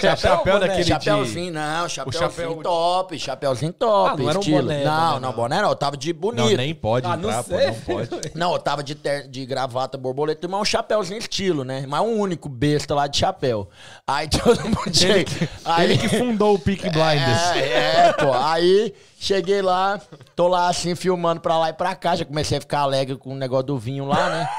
[0.02, 4.10] chapéu, Chapéu daquele de- Chapéuzinho, não, chapéuzinho chapéu- top, chapéuzinho top.
[4.12, 4.62] Ah, não era um estilo.
[4.64, 5.32] boné, não, boné, não, não.
[5.34, 6.50] boné não, eu tava de bonito.
[6.50, 7.68] Não, nem pode Ah, não entrar, pô, sei.
[7.68, 8.10] não pode.
[8.36, 11.86] Não, eu tava de, ter- de gravata borboleta, mas um chapéuzinho estilo, né?
[11.88, 13.70] Mas um único besta lá de chapéu.
[14.06, 15.30] Aí todo mundo chega.
[15.64, 17.56] Aí, Ele que fundou o Peak Blinders.
[17.56, 18.34] é, é, pô.
[18.34, 20.00] Aí cheguei lá,
[20.36, 22.16] tô lá assim, filmando pra lá e pra cá.
[22.16, 24.50] Já comecei a ficar alegre com o negócio do vinho lá, né?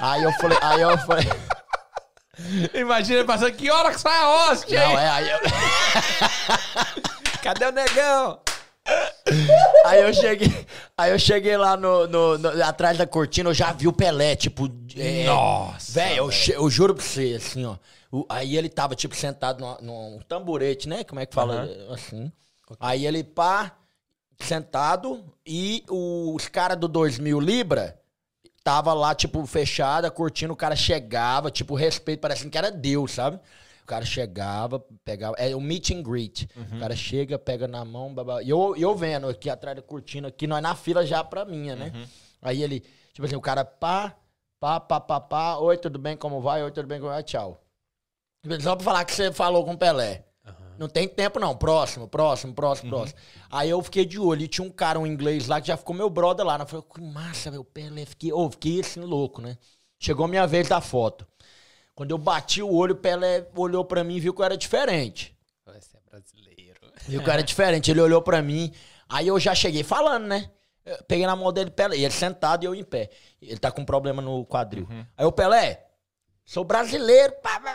[0.00, 1.26] Aí eu falei, aí eu falei.
[2.74, 4.96] Imagina passando, que hora que sai a Não, hein?
[4.98, 5.38] é, aí eu,
[7.42, 8.40] Cadê o negão?
[9.84, 10.66] aí eu cheguei.
[10.96, 14.36] Aí eu cheguei lá no, no- no- atrás da cortina, eu já vi o Pelé,
[14.36, 14.68] tipo.
[14.96, 17.76] é, Nossa, Velho, eu, eu juro pra você, assim, ó.
[18.12, 21.02] o- aí ele tava, tipo, sentado num tamborete, né?
[21.04, 21.68] Como é que fala?
[21.90, 22.30] Assim.
[22.78, 23.72] Aí ele, pá,
[24.38, 28.00] sentado, e os caras do 2000 Libra
[28.62, 33.38] tava lá, tipo, fechada, curtindo, o cara chegava, tipo, respeito, parecendo que era Deus, sabe?
[33.82, 35.36] O cara chegava, pegava.
[35.38, 36.48] É um meet and greet.
[36.76, 38.42] O cara chega, pega na mão, babá.
[38.42, 41.76] E eu, eu vendo aqui atrás da cortina, aqui, nós na fila já pra minha,
[41.76, 41.92] né?
[42.42, 42.80] Aí ele,
[43.12, 44.16] tipo assim, o cara, pá,
[44.58, 45.56] pá, pá, pá, pá.
[45.58, 46.16] Oi, tudo bem?
[46.16, 46.64] Como vai?
[46.64, 46.98] Oi, tudo bem?
[46.98, 47.22] Como vai?
[47.22, 47.62] Tchau.
[48.60, 50.24] Só pra falar que você falou com o Pelé.
[50.78, 51.56] Não tem tempo, não.
[51.56, 53.18] Próximo, próximo, próximo, próximo.
[53.50, 54.42] Aí eu fiquei de olho.
[54.42, 56.58] E tinha um cara, um inglês lá, que já ficou meu brother lá.
[56.58, 56.64] né?
[56.64, 58.04] Eu falei, que massa, velho, o Pelé.
[58.04, 59.56] Fiquei, ô, fiquei assim, louco, né?
[59.98, 61.26] Chegou a minha vez da foto.
[61.94, 64.56] Quando eu bati o olho, o Pelé olhou pra mim e viu que eu era
[64.56, 65.34] diferente.
[65.64, 66.80] Você é brasileiro.
[67.08, 67.90] Viu que eu era diferente.
[67.90, 68.72] Ele olhou pra mim.
[69.08, 70.50] Aí eu já cheguei falando, né?
[70.84, 71.96] Eu peguei na mão dele, Pelé.
[71.96, 73.10] E ele sentado e eu em pé.
[73.40, 74.86] Ele tá com problema no quadril.
[75.16, 75.86] Aí o Pelé,
[76.44, 77.32] sou brasileiro.
[77.42, 77.74] pá, pá,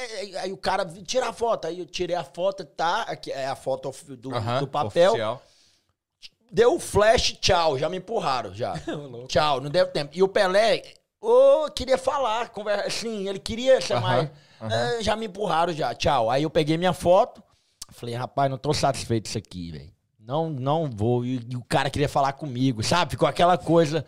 [0.00, 0.40] pá.
[0.40, 1.66] Aí o cara, tira a foto.
[1.66, 3.02] Aí eu tirei a foto, tá?
[3.02, 5.10] Aqui é a foto do, do papel.
[5.12, 5.42] oficial.
[6.50, 8.74] deu flash, tchau, já me empurraram, já.
[9.28, 10.12] tchau, não deu tempo.
[10.14, 10.82] E o Pelé,
[11.20, 14.30] ô, queria falar, conversa, assim, ele queria ser Aham, mais...
[14.62, 16.30] É, já me empurraram, já, tchau.
[16.30, 17.42] Aí eu peguei minha foto,
[17.88, 19.99] falei, rapaz, não tô satisfeito disso aqui, velho.
[20.30, 21.24] Não, não vou.
[21.24, 23.10] E, e o cara queria falar comigo, sabe?
[23.10, 24.04] Ficou aquela coisa...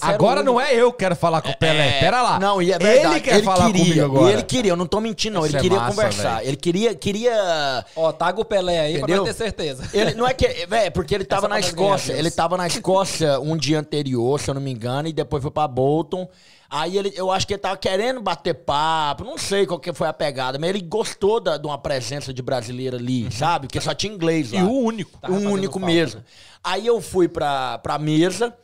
[0.00, 2.00] Agora não é eu que quero falar com o Pelé.
[2.00, 2.38] Pera lá.
[2.38, 3.14] Não, e é verdade.
[3.16, 4.30] Ele quer falar queria, comigo agora.
[4.30, 5.44] E ele queria, eu não tô mentindo, não.
[5.44, 6.36] Isso ele é queria massa, conversar.
[6.36, 6.48] velho.
[6.48, 9.06] Ele queria, queria Ó, taga o Pelé aí Entendeu?
[9.06, 9.90] pra nós ter certeza.
[9.92, 10.48] Ele não é que.
[10.66, 12.12] Velho, porque ele tava Essa na Escócia.
[12.14, 15.50] Ele tava na Escócia um dia anterior, se eu não me engano, e depois foi
[15.50, 16.26] pra Bolton.
[16.70, 20.06] Aí ele, eu acho que ele tava querendo bater papo, não sei qual que foi
[20.06, 23.66] a pegada, mas ele gostou da, de uma presença de brasileiro ali, sabe?
[23.66, 24.60] Porque só tinha inglês lá.
[24.60, 25.18] E o único.
[25.18, 25.94] Tava um fazendo único falta.
[25.94, 26.24] mesmo.
[26.62, 28.54] Aí eu fui pra, pra mesa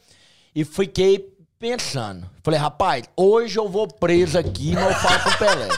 [0.54, 2.28] e fiquei pensando.
[2.42, 5.68] Falei, rapaz, hoje eu vou preso aqui, mas eu falo com o Pelé.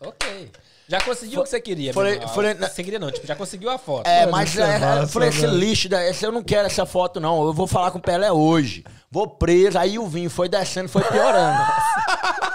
[0.00, 0.50] Ok.
[0.88, 2.28] Já conseguiu o que você queria, Falei- irmão.
[2.28, 4.06] falei- Você queria não, tipo, já conseguiu a foto.
[4.06, 6.66] É, mas isso é é, massa, eu falei, esse lixo, da- esse- eu não quero
[6.66, 7.44] essa foto, não.
[7.44, 8.84] Eu vou falar com o Pelé hoje.
[9.10, 9.78] Vou preso.
[9.78, 11.58] Aí o vinho foi descendo, foi piorando.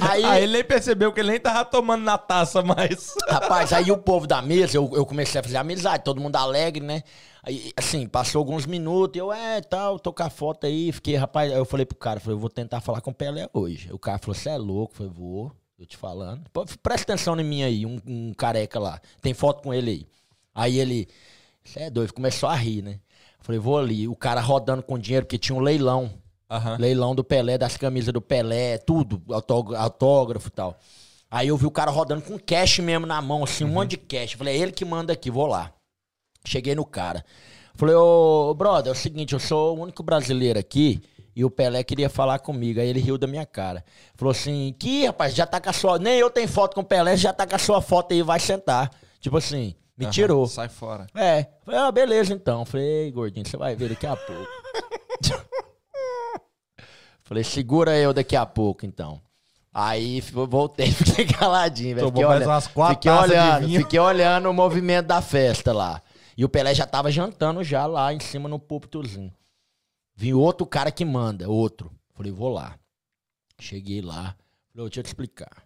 [0.00, 3.12] Aí, Aí ele nem percebeu que ele nem tava tomando na taça mais.
[3.28, 6.82] rapaz, aí o povo da mesa, eu, eu comecei a fazer amizade, todo mundo alegre,
[6.84, 7.02] né?
[7.42, 11.50] Aí, assim, passou alguns minutos, eu, é, tal, tô com a foto aí, fiquei, rapaz,
[11.50, 13.92] aí eu falei pro cara, falei, eu vou tentar falar com o Pelé hoje.
[13.92, 14.92] O cara falou, você é louco?
[14.94, 16.42] Eu falei, vou, eu te falando.
[16.52, 20.06] Pô, presta atenção em mim aí, um, um careca lá, tem foto com ele aí.
[20.54, 21.08] Aí ele,
[21.64, 23.00] você é doido, começou a rir, né?
[23.38, 26.12] Eu falei, vou ali, o cara rodando com dinheiro, porque tinha um leilão.
[26.50, 26.76] Aham.
[26.78, 29.22] Leilão do Pelé, das camisas do Pelé, tudo,
[29.76, 30.78] autógrafo, e tal.
[31.30, 33.96] Aí eu vi o cara rodando com cash mesmo na mão, assim, um monte de
[33.96, 34.32] cash.
[34.32, 35.72] Falei, é ele que manda aqui, vou lá.
[36.44, 37.24] Cheguei no cara.
[37.74, 41.00] Falei, ô, brother, é o seguinte, eu sou o único brasileiro aqui
[41.40, 42.80] e o Pelé queria falar comigo.
[42.80, 43.82] Aí ele riu da minha cara.
[44.14, 45.98] Falou assim, que rapaz, já tá com a sua...
[45.98, 48.38] Nem eu tenho foto com o Pelé, já tá com a sua foto aí, vai
[48.38, 48.90] sentar.
[49.22, 50.46] Tipo assim, me Aham, tirou.
[50.46, 51.06] Sai fora.
[51.14, 51.46] É.
[51.64, 52.66] Falei, ah, beleza então.
[52.66, 54.46] Falei, ei, gordinho, você vai ver daqui a pouco.
[57.24, 59.18] Falei, segura eu daqui a pouco então.
[59.72, 62.08] Aí voltei, fiquei caladinho, velho.
[62.08, 66.02] Fiquei, olhando- umas quatro fiquei olhando, fiquei olhando o movimento da festa lá.
[66.36, 69.32] E o Pelé já tava jantando já lá em cima no púlpitozinho.
[70.20, 71.90] Vi outro cara que manda, outro.
[72.12, 72.78] Falei, vou lá.
[73.58, 74.36] Cheguei lá.
[74.70, 75.64] Falei, deixa eu te explicar.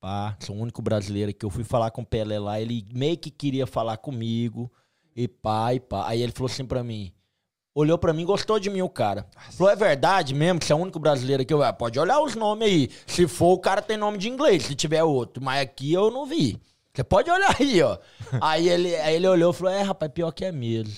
[0.00, 2.58] Pá, sou o único brasileiro que eu fui falar com o Pelé lá.
[2.58, 4.72] Ele meio que queria falar comigo.
[5.14, 6.08] E pá, e pá.
[6.08, 7.12] Aí ele falou assim pra mim.
[7.74, 9.28] Olhou pra mim, gostou de mim o cara.
[9.50, 11.62] Falou, é verdade mesmo que você é o único brasileiro que eu...
[11.62, 12.90] Ah, pode olhar os nomes aí.
[13.06, 15.44] Se for, o cara tem nome de inglês, se tiver outro.
[15.44, 16.58] Mas aqui eu não vi.
[16.94, 17.98] Você pode olhar aí, ó.
[18.40, 20.94] aí, ele, aí ele olhou e falou, é, rapaz, pior que é mesmo.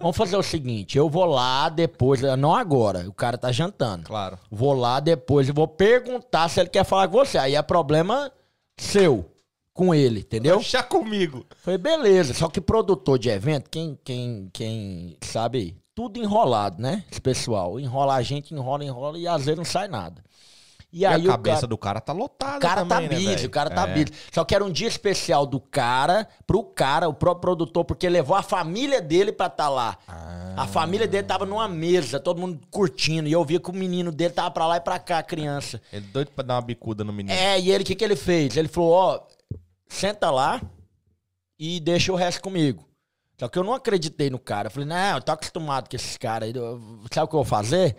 [0.00, 4.04] Vamos fazer o seguinte, eu vou lá depois, não agora, o cara tá jantando.
[4.04, 4.36] Claro.
[4.50, 7.38] Vou lá depois e vou perguntar se ele quer falar com você.
[7.38, 8.32] Aí é problema
[8.76, 9.24] seu,
[9.72, 10.56] com ele, entendeu?
[10.56, 11.46] Deixa comigo.
[11.58, 12.34] Falei, beleza.
[12.34, 17.04] Só que produtor de evento, quem, quem, quem sabe, tudo enrolado, né?
[17.08, 17.78] Esse pessoal.
[17.78, 20.24] Enrola a gente, enrola, enrola e às vezes não sai nada.
[20.96, 23.34] E, E aí a cabeça cara, do cara tá lotada o cara também, tá né,
[23.34, 23.92] busy, o cara tá É.
[23.92, 24.06] busy.
[24.32, 28.34] Só que era um dia especial do cara, pro cara, o próprio produtor, porque levou
[28.34, 29.98] a família dele pra estar lá.
[30.08, 30.54] Ah.
[30.56, 33.28] A família dele tava numa mesa, todo mundo curtindo.
[33.28, 35.82] E eu via que o menino dele tava pra lá e pra cá, a criança.
[35.92, 37.38] Ele doido pra dar uma bicuda no menino.
[37.38, 38.56] É, e ele, o que, que ele fez?
[38.56, 39.20] Ele falou, ó,
[39.86, 40.62] senta lá
[41.58, 42.88] e deixa o resto comigo.
[43.38, 44.68] Só que eu não acreditei no cara.
[44.68, 46.54] Eu falei, não, eu tô acostumado com esses caras aí.
[47.12, 47.96] Sabe o que eu vou fazer?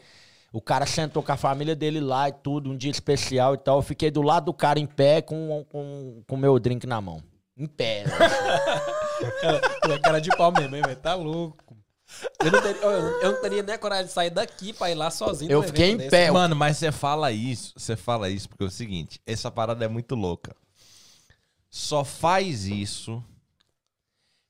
[0.52, 3.80] O cara sentou com a família dele lá e tudo, um dia especial e tal.
[3.80, 7.02] Eu fiquei do lado do cara em pé com o com, com meu drink na
[7.02, 7.22] mão.
[7.56, 8.06] Em pé.
[9.82, 10.95] Tu é cara de pau mesmo, hein, velho?
[10.98, 11.76] Tá louco.
[12.40, 12.91] Eu não, teria, eu,
[13.22, 15.52] eu não teria nem a coragem de sair daqui pra ir lá sozinho.
[15.52, 16.10] Eu fiquei em desse.
[16.10, 16.32] pé.
[16.32, 19.88] Mano, mas você fala isso, você fala isso porque é o seguinte, essa parada é
[19.88, 20.56] muito louca.
[21.69, 23.22] Só faz isso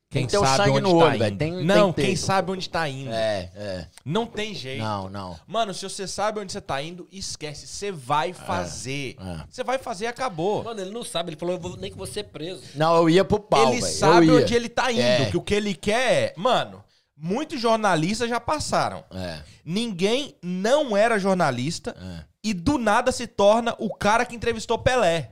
[0.10, 1.38] quem Tem sabe sangue onde no tá olho, velho.
[1.38, 2.06] Tem- não, tem ter.
[2.08, 3.12] quem sabe onde tá indo.
[3.12, 3.88] É, é.
[4.06, 4.82] Não tem jeito.
[4.82, 5.38] Não, não.
[5.46, 7.68] Mano, se você sabe onde você tá indo, esquece.
[7.68, 9.18] Você vai fazer.
[9.20, 9.44] é.
[9.50, 10.64] Você vai fazer e acabou.
[10.64, 11.32] Mano, ele não sabe.
[11.32, 12.64] Ele falou, eu vou, nem que você preso.
[12.76, 13.94] Não, eu ia pro pau, ele velho.
[13.94, 14.44] sabe eu ia.
[14.46, 15.02] onde ele tá indo.
[15.02, 15.26] É.
[15.30, 16.34] Que o que ele quer é.
[16.38, 16.82] Mano,
[17.18, 19.04] muitos jornalistas já passaram.
[19.12, 22.24] É, Ninguém não era jornalista é.
[22.46, 25.32] e do nada se torna o cara que entrevistou Pelé.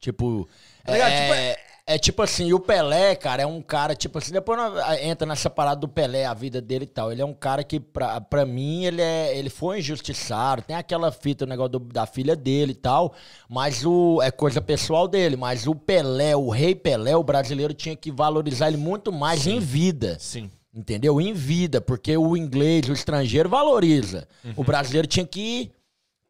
[0.00, 0.48] Tipo.
[0.84, 1.10] Tá ligado?
[1.12, 4.58] é, Tipo, é- tipo assim, o Pelé, cara, é um cara, tipo assim, depois
[5.02, 7.10] entra nessa parada do Pelé, a vida dele e tal.
[7.12, 10.62] Ele é um cara que, pra, pra mim, ele, é, ele foi injustiçado.
[10.62, 13.12] Tem aquela fita, o negócio do- da filha dele e tal,
[13.48, 15.36] mas o é coisa pessoal dele.
[15.36, 19.58] Mas o Pelé, o rei Pelé, o brasileiro tinha que valorizar ele muito mais em
[19.60, 20.16] vida.
[20.18, 20.50] Sim.
[20.72, 21.20] Entendeu?
[21.20, 24.28] Em vida, porque o inglês, o estrangeiro valoriza.
[24.44, 24.52] Uhum.
[24.58, 25.72] O brasileiro tinha que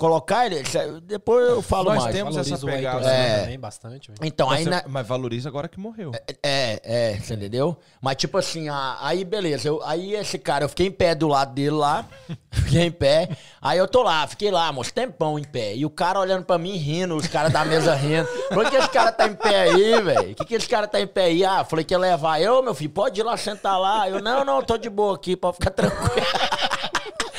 [0.01, 0.63] colocar ele.
[1.03, 2.17] Depois eu falo Nós mais.
[2.17, 3.15] temos essa Valoriza o Ayrton pegada.
[3.15, 3.41] É.
[3.43, 4.09] também bastante.
[4.11, 4.21] velho.
[4.23, 6.11] Então, Mas, aí você- na, mas valoriza agora que morreu.
[6.43, 7.77] É, é, você entendeu?
[8.01, 11.29] Mas tipo assim, a- aí beleza, eu- aí esse cara, eu fiquei em pé do
[11.29, 12.07] lado dele lá,
[12.51, 13.29] fiquei em pé,
[13.61, 16.57] aí eu tô lá, fiquei lá, moço, tempão em pé, e o cara olhando pra
[16.57, 20.01] mim rindo, os caras da mesa rindo, por que esse cara tá em pé aí,
[20.01, 20.35] velho?
[20.35, 21.45] Que que esse cara tá em pé aí?
[21.45, 24.45] Ah, falei que ia levar eu, meu filho, pode ir lá sentar lá, eu, não,
[24.45, 26.27] não, tô de boa aqui, pode ficar tranquilo.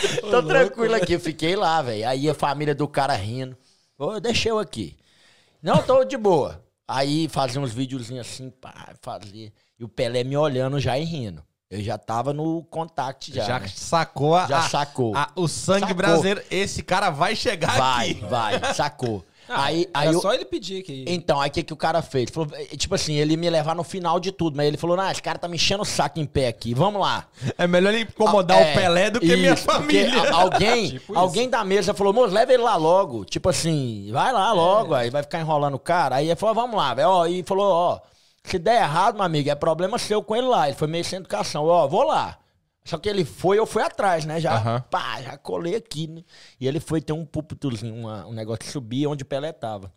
[0.21, 3.57] tô tranquilo aqui, fiquei lá, velho, aí a família do cara rindo,
[3.97, 4.95] ô, deixa eu aqui.
[5.61, 6.63] Não, tô de boa.
[6.87, 9.51] Aí fazia uns videozinhos assim, pá, fazia.
[9.79, 11.43] E o Pelé me olhando já e rindo.
[11.69, 13.45] Eu já tava no contact já.
[13.45, 13.67] Já, né?
[13.73, 15.15] sacou a, Já a- sacou.
[15.15, 15.95] a- o sangue Sacou.
[15.95, 16.43] brasileiro.
[16.51, 18.25] Esse cara vai chegar Vai, aqui.
[18.25, 19.23] vai, sacou.
[19.53, 21.03] Ah, aí, aí eu- só ele pedir que.
[21.07, 22.29] Então, aí o que, que o cara fez?
[22.29, 25.09] Falou, eh, tipo assim, ele me levar no final de tudo, mas ele falou: não,
[25.11, 27.27] esse cara tá me enchendo o saco em pé aqui, vamos lá.
[27.57, 30.31] É melhor ele incomodar É, o Pelé do que minha isso, porque família.
[30.33, 33.25] alguém, Tipo alguém da mesa falou, moço, leva ele lá logo.
[33.25, 36.15] Tipo assim, vai lá logo, aí vai ficar enrolando o cara.
[36.17, 37.27] Aí ele falou, vamos lá, velho.
[37.27, 37.99] E falou, ó,
[38.43, 40.67] se der errado, meu amigo, é problema seu com ele lá.
[40.67, 41.65] Ele foi meio sem educação.
[41.65, 42.37] Ó, vou lá.
[42.83, 44.39] Só que ele foi, eu fui atrás, né?
[44.39, 44.81] Já, Aham.
[44.89, 46.23] pá, já colei aqui, né?
[46.59, 49.93] E ele foi ter um púlpitozinho, uma- um negócio que subia onde o Pelé tava.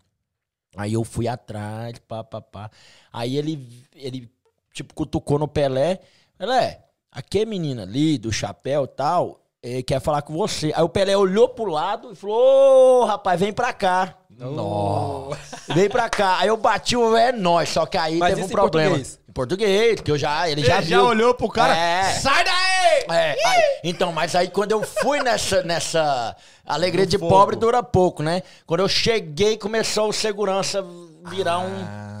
[0.77, 2.69] Aí eu fui atrás, pá, pá, pá.
[3.11, 4.29] Aí ele, ele
[4.73, 5.99] tipo, cutucou no Pelé.
[6.37, 10.71] Pelé, aqui menina ali, do chapéu e tal, eh, quer falar com você.
[10.75, 14.17] Aí o Pelé olhou pro lado e falou, ô, rapaz, vem pra cá.
[14.37, 15.73] Nossa.
[15.73, 16.37] Vem pra cá.
[16.39, 18.89] Aí eu bati o é nós, só que aí Mas teve um problema.
[18.89, 19.19] português?
[19.27, 21.05] Em português, que eu já, ele já Ele já viu.
[21.07, 21.75] olhou pro cara.
[21.75, 22.13] É.
[22.13, 23.17] Sai daí!
[23.17, 26.35] É, aí- então, mas aí quando eu fui nessa, nessa
[26.65, 27.29] alegria No de fogo.
[27.29, 28.43] pobre dura pouco, né?
[28.65, 30.83] Quando eu cheguei, começou o segurança
[31.29, 32.14] virar um.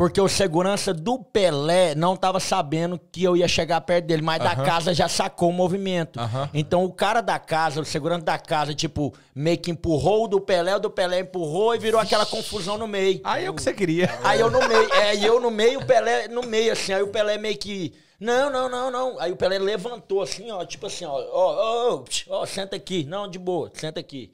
[0.00, 4.38] Porque o segurança do Pelé não tava sabendo que eu ia chegar perto dele, mas
[4.38, 6.18] da casa já sacou o movimento.
[6.54, 10.40] Então o cara da casa, o segurança da casa, tipo, meio que empurrou o do
[10.40, 13.20] Pelé, o do Pelé empurrou e virou aquela confusão no meio.
[13.22, 14.08] Aí é o que você queria.
[14.24, 17.02] Aí eu no meio, é, e eu no meio, o Pelé no meio, assim, aí
[17.02, 17.92] o Pelé meio que.
[18.18, 19.20] Não, não, não, não.
[19.20, 23.04] Aí o Pelé levantou assim, ó, tipo assim, ó, ó, ó, ó, senta aqui.
[23.04, 24.32] Não, de boa, senta aqui.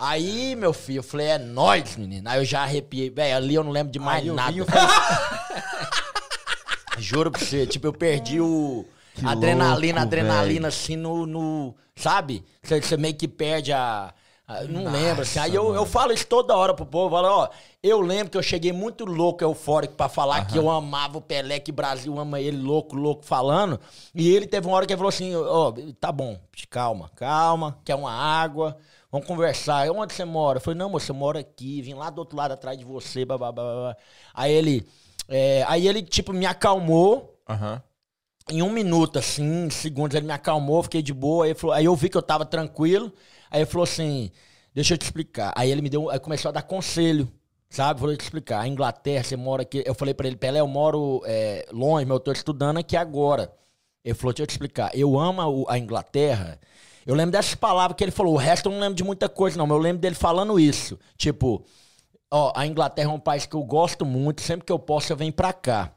[0.00, 2.28] Aí, meu filho, eu falei, é nóis, menino.
[2.30, 3.10] Aí eu já arrepiei.
[3.10, 4.52] Velho, ali eu não lembro de mais Aí nada.
[4.52, 4.64] vinho
[6.98, 8.84] Juro pra você, tipo, eu perdi o.
[9.14, 11.26] Que adrenalina, louco, adrenalina, assim, no.
[11.26, 12.44] no- sabe?
[12.62, 14.12] Você, meio que perde a.
[14.46, 15.38] a- não lembro, assim.
[15.40, 17.16] Aí eu, eu falo isso toda hora pro povo.
[17.16, 17.48] Eu falo, ó,
[17.82, 21.58] eu lembro que eu cheguei muito louco, eufórico, pra falar que eu amava o Pelé,
[21.60, 23.78] que o Brasil ama ele, louco, louco, falando.
[24.14, 26.38] E ele teve uma hora que ele falou assim: ó, tá bom,
[26.70, 28.76] calma, calma, quer uma água.
[29.10, 29.90] Vamos conversar.
[29.90, 30.58] Onde você mora?
[30.58, 33.24] Eu falei, não, moço, eu moro aqui, vim lá do outro lado atrás de você,
[33.24, 33.96] babá, babá.
[34.34, 34.86] Aí ele,
[35.28, 37.34] é, aí ele, tipo, me acalmou.
[37.48, 37.82] Aham.
[38.50, 41.44] Em um minuto, assim, segundos, ele me acalmou, fiquei de boa.
[41.44, 43.12] Aí, falou- aí eu vi que eu tava tranquilo.
[43.50, 44.30] Aí ele falou assim:
[44.74, 45.52] Deixa eu te explicar.
[45.56, 46.08] Aí ele me deu.
[46.10, 47.28] Aí começou a dar conselho,
[47.68, 48.02] sabe?
[48.02, 48.60] Eu te explicar.
[48.60, 49.82] A Inglaterra, você mora aqui.
[49.86, 53.52] Eu falei pra ele: Pelé, eu moro é, longe, mas eu tô estudando aqui agora.
[54.04, 54.90] Ele falou: Deixa eu te explicar.
[54.94, 56.58] Eu amo a Inglaterra.
[57.08, 58.34] Eu lembro dessas palavras que ele falou.
[58.34, 59.66] O resto eu não lembro de muita coisa, não.
[59.66, 60.98] Mas eu lembro dele falando isso.
[61.16, 61.64] Tipo,
[62.30, 64.42] ó, a Inglaterra é um país que eu gosto muito.
[64.42, 65.94] Sempre que eu posso, eu venho pra cá.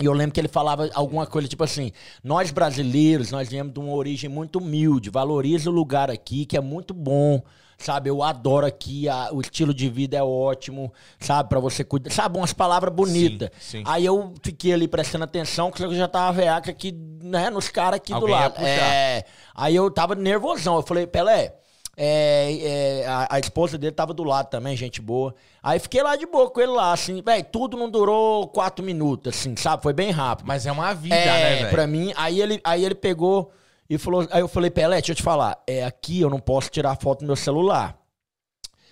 [0.00, 1.92] E eu lembro que ele falava alguma coisa tipo assim:
[2.24, 6.60] nós brasileiros, nós viemos de uma origem muito humilde, valoriza o lugar aqui, que é
[6.60, 7.40] muito bom.
[7.82, 12.10] Sabe, eu adoro aqui, a- o estilo de vida é ótimo, sabe, pra você cuidar.
[12.10, 13.50] Sabe, umas palavras bonitas.
[13.58, 13.82] Sim, sim.
[13.86, 17.96] Aí eu fiquei ali prestando atenção, porque eu já tava veaca aqui, né, nos caras
[17.96, 18.54] aqui Alguém do lado.
[18.64, 20.76] É, aí eu tava nervosão.
[20.76, 21.54] Eu falei, Pelé,
[21.96, 25.34] é, é, a, a esposa dele tava do lado também, gente boa.
[25.62, 29.34] Aí fiquei lá de boa com ele lá, assim, velho, tudo não durou quatro minutos,
[29.36, 29.82] assim, sabe?
[29.82, 30.46] Foi bem rápido.
[30.46, 31.70] Mas é uma vida, é, né, velho?
[31.70, 33.52] pra mim, aí ele, aí ele pegou
[33.94, 36.70] e falou, aí eu falei, Pelé, deixa eu te falar, é, aqui eu não posso
[36.70, 37.96] tirar foto no meu celular.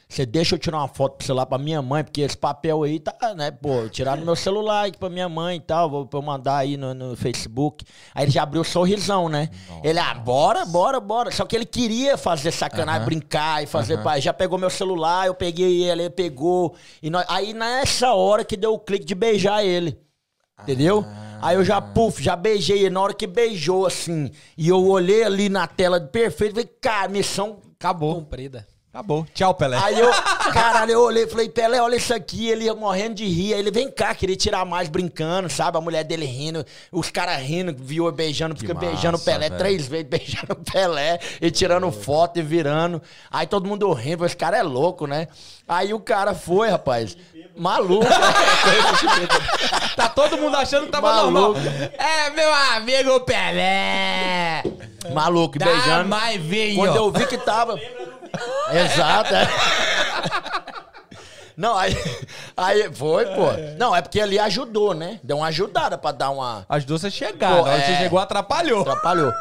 [0.09, 2.99] Você deixa eu tirar uma foto pro celular pra minha mãe, porque esse papel aí
[2.99, 6.19] tá, né, pô, tirar no meu celular aqui pra minha mãe e tal, vou pra
[6.19, 7.85] eu mandar aí no, no Facebook.
[8.13, 9.49] Aí ele já abriu o sorrisão, né?
[9.85, 11.31] Ele, ah, bora, bora, bora.
[11.31, 13.05] Só que ele queria fazer sacanagem, Aham.
[13.07, 14.03] brincar e fazer, Aham.
[14.03, 14.21] pai.
[14.21, 16.75] Já pegou meu celular, eu peguei ele, ele pegou.
[17.01, 19.97] E nós- aí nessa hora que deu o clique de beijar ele.
[20.63, 21.05] Entendeu?
[21.43, 22.91] Aí eu já, puf, já beijei ele.
[22.91, 27.59] Na hora que beijou, assim, e eu olhei ali na tela perfeito, falei, cara, missão
[27.79, 28.15] Acabou.
[28.17, 28.67] comprida.
[28.93, 29.25] Acabou.
[29.33, 29.79] Tchau, Pelé.
[29.79, 30.11] Aí eu,
[30.53, 32.49] caralho, eu olhei e falei, Pelé, olha isso aqui.
[32.49, 33.55] Ele ia morrendo de rir.
[33.55, 35.79] Aí ele, vem cá, queria tirar mais brincando, sabe?
[35.79, 39.59] A mulher dele rindo, os caras rindo, viu eu beijando, fica beijando o Pelé velho.
[39.59, 43.01] três vezes, beijando o Pelé e tirando foto e virando.
[43.31, 45.29] Aí todo mundo rindo, esse cara é louco, né?
[45.69, 47.17] Aí o cara foi, rapaz.
[47.57, 48.07] Maluco.
[49.97, 51.33] Tá todo mundo achando que tava Maluco.
[51.33, 51.73] normal.
[51.99, 54.63] É, meu amigo Pelé.
[55.13, 56.09] Maluco, Dá beijando.
[56.09, 56.77] mais vinho.
[56.77, 57.79] Quando eu vi que tava.
[58.73, 59.49] Exato, é.
[61.57, 61.95] Não, aí,
[62.57, 63.49] aí foi, pô.
[63.79, 65.21] Não, é porque ali ajudou, né?
[65.23, 66.65] Deu uma ajudada pra dar uma.
[66.69, 67.51] Ajudou você a chegar.
[67.59, 67.97] Pô, Na hora que é.
[67.97, 68.81] você chegou, atrapalhou.
[68.83, 69.33] Atrapalhou.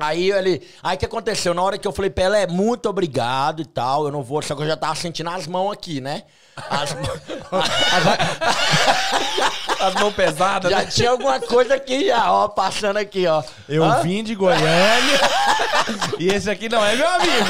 [0.00, 0.66] Aí ele.
[0.82, 1.54] Aí o que aconteceu?
[1.54, 4.42] Na hora que eu falei, Pelé, muito obrigado e tal, eu não vou.
[4.42, 6.24] Só que eu já tava sentindo as mãos aqui, né?
[6.56, 7.20] As mãos.
[9.78, 10.86] As mãos pesadas, já né?
[10.86, 13.42] tinha alguma coisa aqui já, ó, passando aqui, ó.
[13.68, 14.00] Eu Hã?
[14.02, 15.20] vim de Goiânia
[16.18, 17.46] e esse aqui não é meu amigo.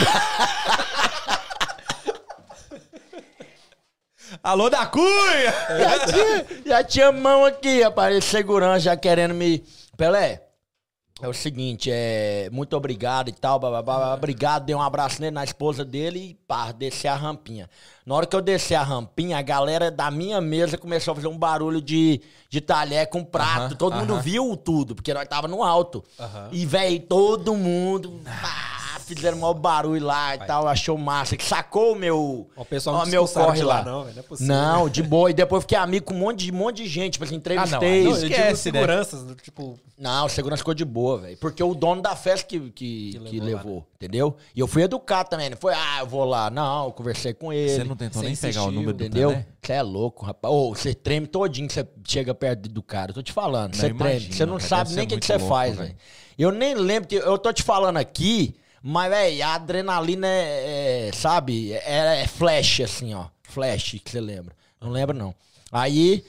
[4.42, 5.54] Alô da Cunha!
[5.78, 8.24] Já tinha, já tinha mão aqui, rapaz.
[8.24, 9.64] Segurança já querendo me.
[9.96, 10.42] Pelé,
[11.22, 12.51] é o seguinte, é.
[12.52, 14.66] Muito obrigado e tal, blá, blá, blá, blá, obrigado.
[14.66, 17.70] Dei um abraço nele, na esposa dele e pá, desci a rampinha.
[18.05, 21.28] Na hora que eu desci a rampinha, a galera da minha mesa começou a fazer
[21.28, 22.20] um barulho de,
[22.51, 23.60] de talher com prato.
[23.60, 26.05] Aham, todo mundo viu tudo, porque nós tava no alto.
[26.52, 28.20] E, velho, todo mundo.
[28.24, 31.36] pá, fizeram um maior barulho lá e tal, achou massa.
[31.36, 32.48] Que sacou o meu.
[32.56, 33.78] O pessoal ó, não meu corre lá.
[33.78, 34.54] lá, não, velho, não é possível.
[34.54, 35.30] Não, de boa.
[35.30, 37.12] E depois fiquei amigo com um monte de, um monte de gente.
[37.14, 37.76] Tipo assim, entrevistei.
[37.76, 38.80] Ah, Não, não, eu digo Esquece, né?
[38.80, 39.78] seguranças, tipo...
[39.98, 41.36] Não, o segurança ficou de boa, velho.
[41.38, 44.36] Porque o dono da festa que, que, Que que levou lá, levou, entendeu?
[44.54, 45.48] E eu fui educado também.
[45.48, 46.50] Não foi, ah, eu vou lá.
[46.50, 47.70] Não, eu conversei com ele.
[47.70, 49.44] Você não tentou nem pegar o insistiu, número do Entendeu?
[49.62, 50.52] Você é louco, rapaz.
[50.52, 53.10] Ô, você treme todinho que você chega perto do cara.
[53.10, 53.74] Eu tô te falando.
[53.74, 54.32] Você treme.
[54.32, 55.88] Você não sabe nem o que, você faz, velho.
[55.88, 55.98] velho.
[56.38, 57.16] Eu nem lembro que.
[57.16, 61.08] Eu tô te falando aqui, mas, velho, a adrenalina é.
[61.08, 61.72] é, sabe?
[61.72, 63.26] É, é flash, assim, ó.
[63.42, 64.54] Flash, que você lembra.
[64.80, 65.34] Não lembro, não.
[65.72, 66.24] Aí,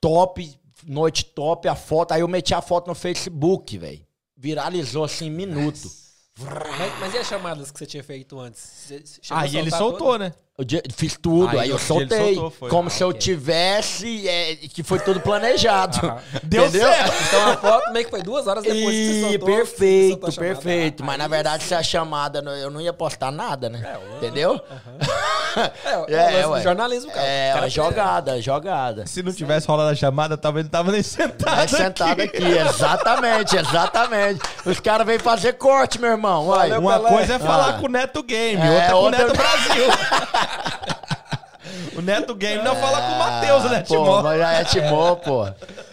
[0.00, 2.12] top, noite top, a foto.
[2.12, 4.00] Aí eu meti a foto no Facebook, velho.
[4.36, 5.90] Viralizou assim em minuto.
[6.38, 8.90] Mas, mas e as chamadas que você tinha feito antes?
[9.30, 10.28] Aí ele soltou, todas?
[10.28, 10.34] né?
[10.60, 12.34] Eu fiz tudo, Aí aí, eu soltei.
[12.34, 12.68] soltou, foi.
[12.70, 13.20] como Ah, se eu ok.
[13.20, 15.98] tivesse, é, que foi tudo planejado.
[16.42, 16.88] Deu Entendeu?
[16.88, 17.14] certo.
[17.28, 19.30] Então a foto meio que foi duas horas depois que você E soltou.
[19.30, 20.54] você soltou perfeito, a chamada.
[20.54, 21.02] perfeito.
[21.02, 23.80] Ah, Mas na aí verdade, se a chamada, não- eu não ia postar nada, né?
[23.84, 24.60] É, o- Entendeu?
[25.82, 26.62] É, o É, lance do ué.
[26.62, 27.26] jornalismo, cara.
[27.26, 29.04] É, O cara jogada, jogada.
[29.08, 31.60] Se não tivesse rolado a chamada, talvez ele tava nem sentado.
[31.60, 34.40] É sentado aqui, exatamente, exatamente.
[34.64, 36.46] Os caras vêm fazer corte, meu irmão.
[36.46, 37.72] Valeu, Uma coisa é falar Ah.
[37.80, 39.84] com o Neto Game, É, outra é com o outra- Neto Brasil.
[41.96, 44.22] o Neto Game não fala com o Matheus, né, Ah, pô, Timó?
[44.22, 45.48] mas É, Timó, pô.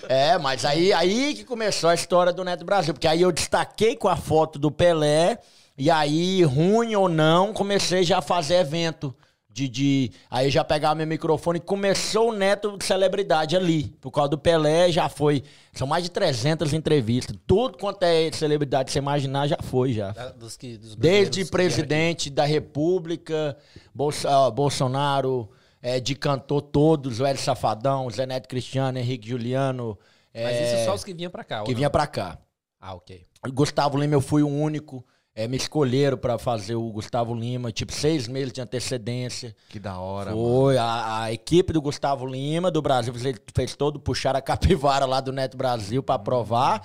[0.09, 2.93] É, mas aí, aí que começou a história do Neto Brasil.
[2.93, 5.37] Porque aí eu destaquei com a foto do Pelé.
[5.77, 9.13] E aí, ruim ou não, comecei já a fazer evento.
[9.57, 13.85] De, de, aí já pegava meu microfone e começou o Neto celebridade ali.
[13.99, 15.43] Por causa do Pelé, já foi.
[15.73, 17.35] São mais de 300 entrevistas.
[17.47, 20.11] Tudo quanto é celebridade você imaginar, já foi, já.
[20.11, 23.57] Da- dos que, dos Desde presidente da República,
[23.95, 25.49] Bolsa- ah, Bolsonaro,
[25.81, 29.97] é, de cantor todos, o Hélio Safadão, Zé Neto Cristiano, Henrique Juliano.
[30.35, 31.77] Mas é, isso só os que vinham pra cá, que não?
[31.77, 32.37] vinha pra cá.
[32.79, 33.25] Ah, ok.
[33.51, 35.03] Gustavo Lima, eu fui o único.
[35.37, 39.55] É, me escolheram pra fazer o Gustavo Lima, tipo, seis meses de antecedência.
[39.69, 40.31] Que da hora.
[40.31, 45.05] Foi, a, a equipe do Gustavo Lima, do Brasil, fez, fez todo, puxaram a capivara
[45.05, 46.81] lá do Neto Brasil pra aprovar.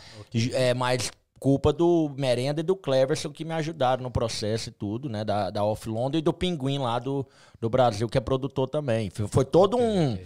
[0.52, 1.10] É, mas
[1.40, 5.24] culpa do Merenda e do Cleverson que me ajudaram no processo e tudo, né?
[5.24, 7.26] Da, da Off London e do Pinguim lá do,
[7.58, 9.08] do Brasil, que é produtor também.
[9.10, 10.16] Foi, foi todo um,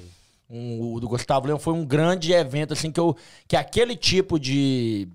[0.50, 3.16] um- O do Gustavo Lima foi um grande evento, assim, que, eu,
[3.48, 5.08] que aquele tipo de,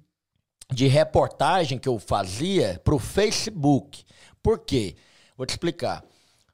[0.72, 4.04] de reportagem que eu fazia pro Facebook.
[4.42, 4.96] Por quê?
[5.38, 6.04] Vou te explicar.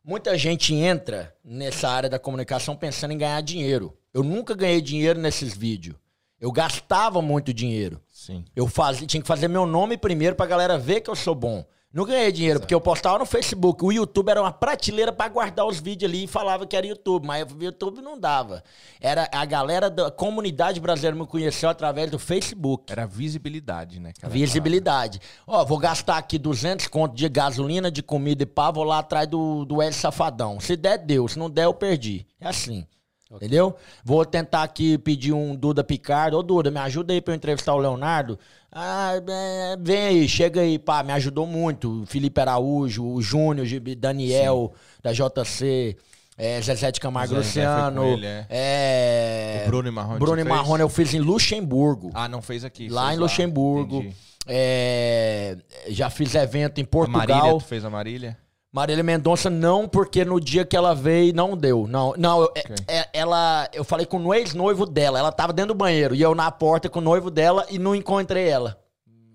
[0.03, 3.98] Muita gente entra nessa área da comunicação pensando em ganhar dinheiro.
[4.14, 5.95] Eu nunca ganhei dinheiro nesses vídeos.
[6.39, 8.02] Eu gastava muito dinheiro.
[8.07, 8.45] Sim.
[8.56, 11.65] Eu fazia, tinha que fazer meu nome primeiro pra galera ver que eu sou bom.
[11.93, 13.84] Não ganhei dinheiro, porque eu postava no Facebook.
[13.84, 17.26] O YouTube era uma prateleira pra guardar os vídeos ali e falava que era YouTube,
[17.26, 18.61] mas o YouTube não dava.
[18.99, 22.91] Era a galera da comunidade brasileira me conheceu através do Facebook.
[22.91, 24.11] Era visibilidade, né?
[24.19, 24.31] cara?
[24.31, 25.21] Visibilidade.
[25.47, 29.26] Ó, vou gastar aqui 200 conto de gasolina, de comida e pá, vou lá atrás
[29.26, 30.60] do, do Hélio Safadão.
[30.60, 31.26] Se der, deu.
[31.29, 32.28] Se não der, eu perdi.
[32.39, 32.86] É assim.
[33.29, 33.76] Entendeu?
[34.03, 36.37] Vou tentar aqui pedir um Duda Picardo.
[36.37, 38.39] Ô, Duda, me ajuda aí pra eu entrevistar o Leonardo.
[38.71, 42.04] Ah, é, vem aí, chega aí, pá, me ajudou muito.
[42.04, 45.96] O Felipe Araújo, o Júnior, o Daniel, da JC,
[46.37, 48.04] é, Zezé de Camargo Zezé Luciano.
[48.04, 48.46] ele, é.
[48.49, 50.44] é, O Bruno e Marrone Bruno e?
[50.44, 52.12] Marrone eu fiz em Luxemburgo.
[52.13, 52.89] Ah, não fez aqui.
[52.89, 53.97] Lá fez em Luxemburgo.
[53.99, 54.15] Entendi.
[54.46, 55.57] É,
[55.89, 57.57] já fiz evento em A Marília, Portugal.
[57.60, 58.37] tu fez a Marília?
[58.71, 61.87] Marília Mendonça não, porque no dia que ela veio não deu.
[61.87, 65.18] Não, não, eu, é- é- ela, eu falei com o ex-noivo dela.
[65.18, 67.96] Ela tava dentro do banheiro e eu na porta com o noivo dela e não
[67.96, 68.78] encontrei ela.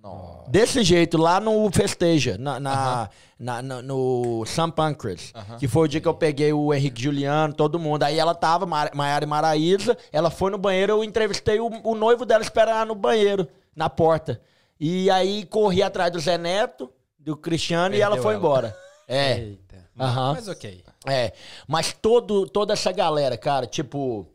[0.02, 0.44] Não.
[0.48, 4.70] Desse jeito, lá no Festeja, na, na- na- na- no St.
[4.76, 8.02] Pancras, que foi o dia que eu peguei o Henrique Juliano, todo mundo.
[8.02, 11.94] Aí ela tava, Ma- Maiara e Maraísa, ela foi no banheiro, eu entrevistei o, o
[11.94, 14.40] noivo dela esperar no banheiro, na porta.
[14.78, 18.38] E aí corri atrás do Zé Neto, do Cristiano, e ela Perdeu foi ela.
[18.38, 18.76] embora.
[19.06, 19.38] É.
[19.38, 19.88] Eita.
[19.98, 20.34] Aham.
[20.34, 20.84] Mas ok.
[21.06, 21.32] É,
[21.66, 24.26] mas todo, toda essa galera, cara, tipo.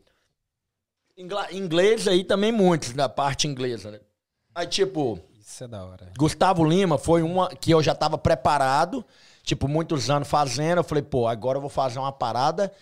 [1.52, 4.00] Inglês aí também muitos, da parte inglesa, né?
[4.54, 6.12] Aí, tipo, Isso é da hora.
[6.16, 9.04] Gustavo Lima foi uma que eu já tava preparado,
[9.42, 10.78] tipo, muitos anos fazendo.
[10.78, 12.72] Eu falei, pô, agora eu vou fazer uma parada.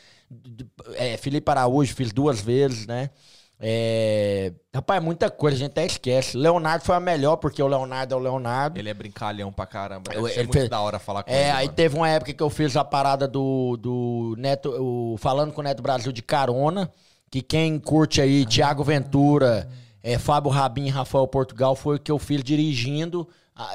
[0.95, 3.11] É, Felipe Araújo, fiz duas vezes, né?
[3.59, 4.52] É...
[4.75, 6.36] Rapaz, muita coisa, a gente até esquece.
[6.36, 8.78] Leonardo foi a melhor, porque o Leonardo é o Leonardo.
[8.78, 10.12] Ele é brincalhão pra caramba.
[10.12, 11.51] Eu- ele muito fez- da hora falar com É, ele.
[11.51, 11.76] aí mano.
[11.76, 15.65] teve uma época que eu fiz a parada do, do Neto, o, falando com o
[15.65, 16.91] Neto Brasil de carona,
[17.31, 19.68] que quem curte aí, Thiago Ventura,
[20.02, 23.26] é, Fábio Rabin e Rafael Portugal, foi o que eu fiz dirigindo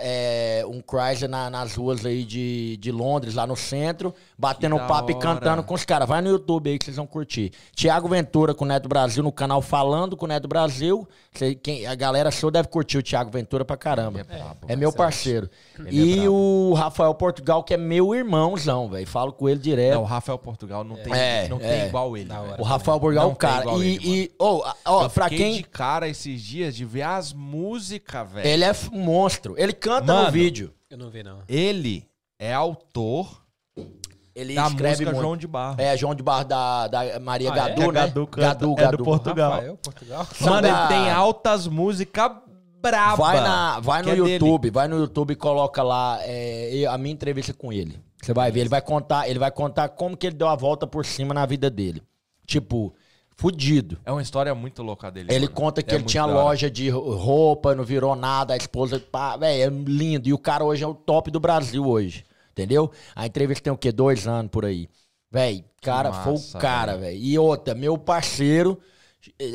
[0.01, 5.11] é, um Chrysler na- nas ruas aí de, de Londres, lá no centro, batendo papo
[5.11, 5.21] e hora.
[5.23, 6.07] cantando com os caras.
[6.07, 7.51] Vai no YouTube aí que vocês vão curtir.
[7.75, 11.07] Thiago Ventura com o Neto Brasil no canal Falando com o Neto Brasil.
[11.33, 14.19] Cê- quem, a galera sua deve curtir o Thiago Ventura pra caramba.
[14.19, 15.49] É brabo, É meu parceiro.
[15.89, 19.07] E é o Rafael Portugal, que é meu irmãozão, velho.
[19.07, 19.95] Falo com ele direto.
[19.95, 21.59] Não, o Rafael Portugal não tem, É, não é.
[21.59, 22.29] tem igual ele.
[22.59, 23.65] O Rafael Portugal, Não o cara.
[23.77, 25.55] E, ele, e ó, ó, Eu pra quem.
[25.55, 28.47] de cara esses dias de ver as músicas, velho.
[28.47, 29.55] Ele é um monstro.
[29.57, 30.73] Ele canta Mano, no vídeo.
[30.89, 31.39] Eu não vi, não.
[31.47, 32.07] Ele
[32.39, 33.43] é autor
[34.35, 35.21] Ele da escreve música muito.
[35.21, 35.75] João de Barro.
[35.81, 37.55] É, João de Barro da, da Maria Ah, é?
[37.55, 37.91] Gadu, a né?
[38.01, 39.03] Gadu canta, Gadu, é do Gadu.
[39.03, 39.51] Portugal.
[39.51, 40.27] Rafael, Portugal.
[40.41, 42.31] Mano, ele tem altas músicas
[42.81, 43.17] brabas.
[43.17, 44.33] Vai, na, vai no é dele.
[44.33, 47.99] YouTube, vai no YouTube e coloca lá é, a minha entrevista com ele.
[48.21, 50.85] Você vai ver, ele vai contar, ele vai contar como que ele deu a volta
[50.85, 52.03] por cima na vida dele.
[52.45, 52.93] Tipo,
[53.41, 53.97] fudido.
[54.05, 55.29] É uma história muito louca dele.
[55.31, 55.55] Ele mano.
[55.55, 59.63] conta que É ele tinha loja de roupa, não virou nada, a esposa, pá, velho,
[59.63, 60.29] é lindo.
[60.29, 62.91] E o cara hoje é o top do Brasil hoje, entendeu?
[63.15, 63.91] A entrevista tem o quê?
[63.91, 64.87] Dois anos por aí.
[65.31, 67.17] Velho, cara, foi massa, o cara, velho.
[67.17, 68.77] E outra, meu parceiro,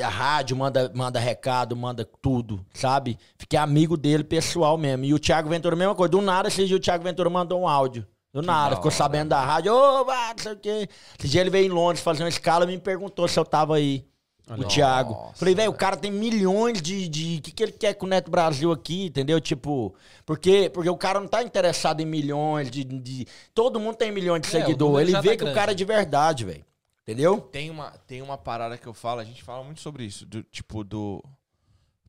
[0.04, 3.16] a rádio manda, manda recado, manda tudo, sabe?
[3.38, 5.04] Fiquei amigo dele, pessoal mesmo.
[5.04, 6.10] E o Thiago Ventura, mesma coisa.
[6.10, 8.04] Do nada, esse dia o Thiago Ventura mandou um áudio.
[8.36, 9.72] Do nada, da ficou sabendo da rádio.
[9.72, 10.88] Ô, vá, não sei o quê.
[11.18, 13.76] Esse dia ele veio em Londres fazer uma escala e me perguntou se eu tava
[13.76, 14.04] aí.
[14.48, 15.14] O Thiago.
[15.14, 17.08] Nossa, Falei, velho, o cara tem milhões de.
[17.08, 17.38] de...
[17.38, 19.40] O que, que ele quer com o Neto Brasil aqui, entendeu?
[19.40, 19.92] Tipo,
[20.24, 22.84] porque, porque o cara não tá interessado em milhões de.
[22.84, 23.26] de...
[23.54, 25.00] Todo mundo tem milhões de É, o seguidor.
[25.00, 25.54] Ele vê tá que o grande.
[25.54, 26.64] cara é de verdade, velho.
[27.02, 27.40] Entendeu?
[27.40, 30.26] Tem uma, tem uma parada que eu falo, a gente fala muito sobre isso.
[30.26, 31.24] Do, tipo, do.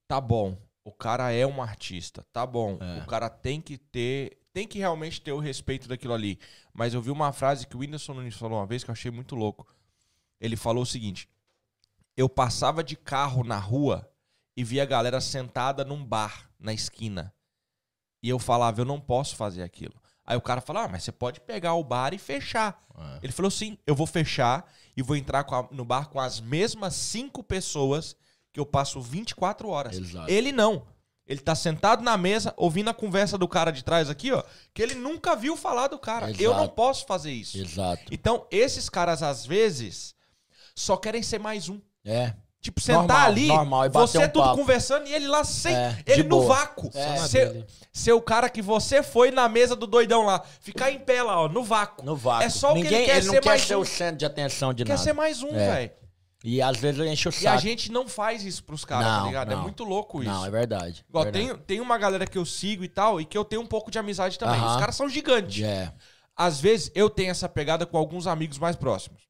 [0.08, 2.78] Tá bom, o cara é um artista, tá bom.
[2.80, 3.00] É.
[3.02, 4.37] O cara tem que ter.
[4.58, 6.40] Tem que realmente ter o respeito daquilo ali.
[6.74, 9.12] Mas eu vi uma frase que o Whindersson Nunes falou uma vez que eu achei
[9.12, 9.68] muito louco.
[10.42, 11.30] Ele falou o seguinte:
[12.16, 14.12] Eu passava de carro na rua
[14.56, 17.32] e via a galera sentada num bar na esquina.
[18.24, 19.94] E eu falava, eu não posso fazer aquilo.
[20.26, 22.84] Aí o cara falou, ah, mas você pode pegar o bar e fechar.
[23.22, 26.96] Ele falou, sim, eu vou fechar e vou entrar a- no bar com as mesmas
[26.96, 28.16] cinco pessoas
[28.52, 29.96] que eu passo 24 horas.
[30.00, 30.32] Exato.
[30.32, 30.88] Ele não.
[31.28, 34.42] Ele tá sentado na mesa, ouvindo a conversa do cara de trás aqui, ó,
[34.74, 36.32] que ele nunca viu falar do cara.
[36.40, 36.74] Eu não Exato.
[36.76, 37.58] posso fazer isso.
[37.58, 38.04] Exato.
[38.12, 40.16] Então, esses caras, às vezes,
[40.74, 41.82] só querem ser mais um.
[42.06, 42.34] É.
[42.62, 44.58] Tipo, sentar Normal, ali, normal, você um tudo papo.
[44.58, 45.76] conversando e ele lá sem.
[45.76, 46.56] É, ele no boa.
[46.56, 46.90] vácuo.
[46.94, 47.18] É.
[47.18, 50.42] Ser, ser o cara que você foi na mesa do doidão lá.
[50.60, 52.04] Ficar em pé lá, ó, no vácuo.
[52.06, 52.44] No vácuo.
[52.44, 53.82] É só o que Ninguém, ele quer não ser quer mais ser um.
[53.82, 55.04] o centro de atenção de Quer nada.
[55.04, 55.72] ser mais um, É.
[55.74, 55.92] velho.
[56.44, 57.44] E às vezes enche o saco.
[57.46, 59.52] E a gente não faz isso pros caras, tá Não, ligado?
[59.52, 59.64] É não.
[59.64, 60.32] muito louco isso.
[60.32, 61.04] Não, é verdade.
[61.10, 61.48] Igual, verdade.
[61.48, 63.90] tem, tem uma galera que eu sigo e tal, e que eu tenho um pouco
[63.90, 64.60] de amizade também.
[64.60, 64.74] Aham.
[64.76, 65.64] Os caras são gigantes.
[65.64, 65.92] É.
[66.36, 69.26] Às vezes eu tenho essa pegada com alguns amigos mais próximos.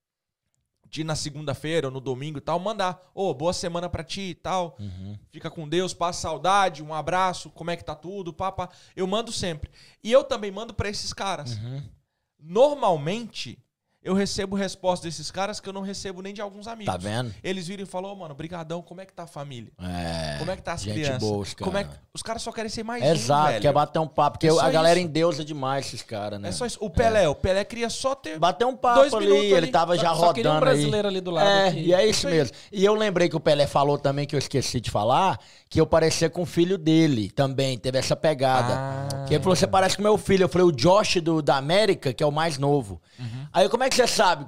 [0.90, 3.02] De na segunda-feira ou no domingo e tal, mandar.
[3.14, 4.76] Ô, boa semana pra ti e tal.
[4.80, 5.18] Uhum.
[5.32, 8.70] Fica com Deus, passa saudade, um abraço, como é que tá tudo, papa.
[8.96, 9.72] Eu mando sempre.
[10.04, 11.58] E eu também mando pra esses caras.
[11.58, 11.84] Uhum.
[12.40, 13.58] Normalmente,
[14.08, 16.92] eu recebo resposta desses caras que eu não recebo nem de alguns amigos.
[16.94, 17.34] Tá vendo?
[17.44, 19.72] Eles viram e falaram, ô, mano, brigadão, como é que tá a família?
[19.82, 20.38] É.
[20.40, 21.20] Como é que tá as gente crianças?
[21.20, 21.96] boa, os Como é cara.
[21.96, 22.02] que...
[22.14, 23.62] Os caras só querem ser mais um, Exato, velho.
[23.62, 24.38] quer bater um papo.
[24.40, 25.08] Porque É a galera isso.
[25.08, 26.50] endeusa demais esses caras, né?
[26.50, 26.78] É só isso.
[26.82, 28.40] O Pelé, o Pelé queria só ter...
[28.40, 29.68] Bater um papo Dois ali, minutos ele ali.
[29.68, 30.76] tava já Só- queria um rodando aí.
[30.78, 32.34] brasileiro ali do lado É, que- e é isso Isso aí.
[32.34, 32.56] mesmo.
[32.72, 35.86] E eu lembrei que o Pelé falou também, que eu esqueci de falar, que eu
[35.86, 38.74] parecia com o filho dele também, teve essa pegada.
[38.76, 39.26] Ah.
[39.28, 40.44] Que ele falou, você parece com meu filho.
[40.46, 43.02] Eu falei, o Josh do, da América, que é o mais novo.
[43.20, 43.37] Uhum.
[43.54, 44.46] Aí, como é que você sabe?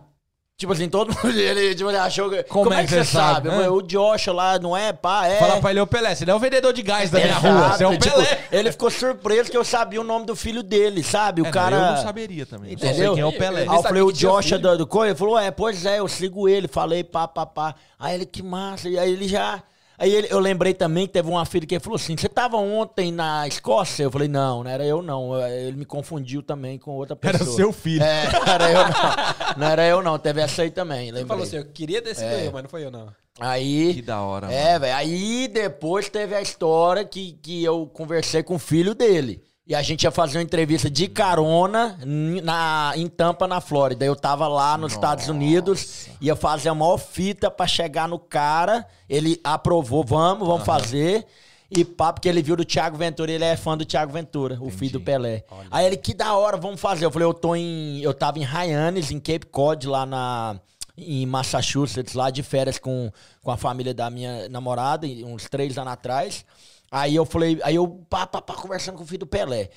[0.58, 2.44] Tipo assim, todo mundo ele, tipo, ele achou que...
[2.44, 3.48] Como, é que você sabe?
[3.48, 3.52] Hã?
[3.54, 5.40] falei, o Josh lá, não é, pá, é...
[5.40, 7.48] Fala pra ele, ô Pelé, você não é o vendedor de gás da minha Exato,
[7.48, 8.44] rua, você é o tipo, Pelé.
[8.52, 11.42] Ele ficou surpreso que eu sabia o nome do filho dele, sabe?
[11.42, 11.78] O É, cara...
[11.78, 12.74] Eu não saberia também.
[12.74, 13.14] Só sei Entendeu?
[13.14, 13.62] quem é o Pelé.
[13.62, 15.12] Aí eu falei, o Josh é do, do coisa?
[15.12, 16.68] Ele falou, é, pois é, eu sigo ele.
[16.68, 17.76] Falei, pá, pá, pá.
[17.98, 18.90] Aí ele, que massa.
[18.90, 19.64] E aí ele já...
[20.00, 22.56] Aí ele- eu lembrei também que teve uma filha que ele falou assim, você tava
[22.58, 24.04] ontem na Escócia?
[24.04, 25.38] Eu falei, não, não era eu não.
[25.48, 27.44] Ele me confundiu também com outra pessoa.
[27.44, 28.02] Era seu filho.
[28.04, 29.58] É, não era eu não.
[29.58, 31.26] Não era eu não, teve essa aí também, Você lembrei.
[31.28, 32.48] falou assim, eu queria sido É.
[32.48, 33.08] eu, mas não foi eu, não.
[33.42, 33.94] Aí...
[33.94, 34.58] Que da hora, mano.
[34.58, 34.96] É, velho.
[34.96, 39.42] Aí depois teve a história que, que eu conversei com o filho dele.
[39.70, 44.04] E a gente ia fazer uma entrevista de carona na, em Tampa, na Flórida.
[44.04, 48.84] Eu tava lá nos Estados Unidos, ia fazer a maior fita pra chegar no cara.
[49.08, 51.24] Ele aprovou, vamos, vamos fazer.
[51.70, 54.72] E pá, porque ele viu do Thiago Ventura, ele é fã do Thiago Ventura, o
[54.72, 55.44] filho do Pelé.
[55.70, 57.06] Aí ele, que da hora, vamos fazer.
[57.06, 58.00] Eu falei, eu tô em.
[58.02, 60.60] Eu tava em Hyannis, em Cape Cod, lá na.
[60.98, 63.12] Em Massachusetts, lá de férias com,
[63.44, 66.44] com a família da minha namorada, uns três anos atrás.
[66.92, 69.70] Aí eu falei, aí eu pá, pá, pá, conversando com o filho do Pelé.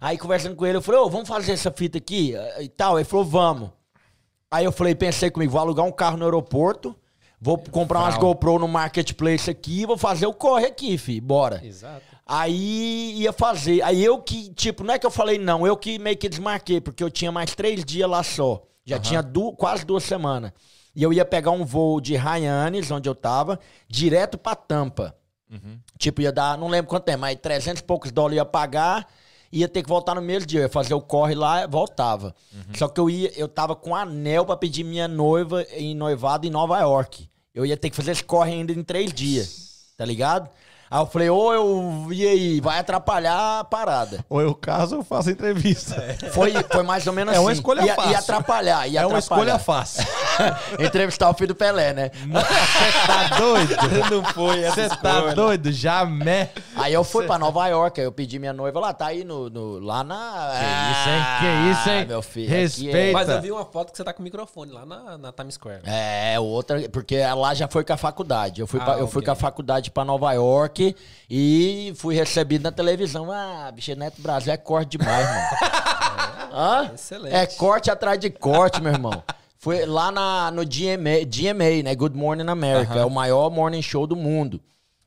[0.00, 2.98] Aí conversando com ele, eu falei, ô, vamos fazer essa fita aqui e tal.
[2.98, 3.70] Ele falou, vamos.
[4.50, 6.96] Aí eu falei, pensei comigo, vou alugar um carro no aeroporto,
[7.40, 11.60] vou comprar umas GoPro no marketplace aqui, vou fazer o corre aqui, fi, bora.
[11.64, 12.02] Exato.
[12.26, 13.82] Aí ia fazer.
[13.82, 16.80] Aí eu que, tipo, não é que eu falei não, eu que meio que desmarquei,
[16.80, 18.62] porque eu tinha mais três dias lá só.
[18.84, 20.52] Já tinha du- quase duas semanas.
[20.96, 25.14] E eu ia pegar um voo de Hyannis, onde eu tava, direto pra Tampa.
[25.98, 29.06] Tipo, ia dar, não lembro quanto tempo, mas 300 e poucos dólares ia pagar,
[29.50, 30.60] ia ter que voltar no mesmo dia.
[30.60, 32.34] Eu ia fazer o corre lá, voltava.
[32.76, 36.50] Só que eu ia, eu tava com anel pra pedir minha noiva em noivado em
[36.50, 37.28] Nova York.
[37.54, 40.48] Eu ia ter que fazer esse corre ainda em três dias, tá ligado?
[40.90, 44.24] Aí eu falei, ô, eu, e aí, vai atrapalhar a parada.
[44.28, 45.94] Ou eu caso ou faço entrevista.
[46.32, 47.44] Foi, foi mais ou menos É assim.
[47.46, 48.10] uma escolha ia, fácil.
[48.12, 50.04] Ia atrapalhar, ia É uma escolha fácil.
[50.80, 52.10] Entrevistar o filho do Pelé, né?
[53.06, 53.76] tá doido?
[54.10, 55.70] Não foi Você tá doido?
[55.72, 56.48] Jamais.
[56.76, 59.50] Aí eu fui pra Nova York, aí eu pedi minha noiva lá, tá aí no,
[59.50, 60.52] no- lá na...
[60.58, 61.24] Que isso, hein?
[61.40, 62.02] Que isso, hein?
[62.02, 63.12] Ah, meu filho, aqui é- Respeita.
[63.12, 65.54] Mas eu vi uma foto que você tá com o microfone lá na, na Times
[65.54, 65.80] Square.
[65.84, 68.60] É, outra, porque lá já foi com a faculdade.
[68.60, 70.77] Eu fui, Ah, pra- eu fui com a faculdade pra Nova York
[71.30, 73.30] e fui recebido na televisão.
[73.30, 75.46] Ah, bicho, Neto Brasil é corte demais, mano.
[76.94, 77.34] Excelente.
[77.34, 79.22] É corte atrás de corte, meu irmão.
[79.58, 81.94] Foi lá na, no GMA, GMA, né?
[81.94, 82.94] Good Morning America.
[82.94, 84.60] É o maior morning show do mundo.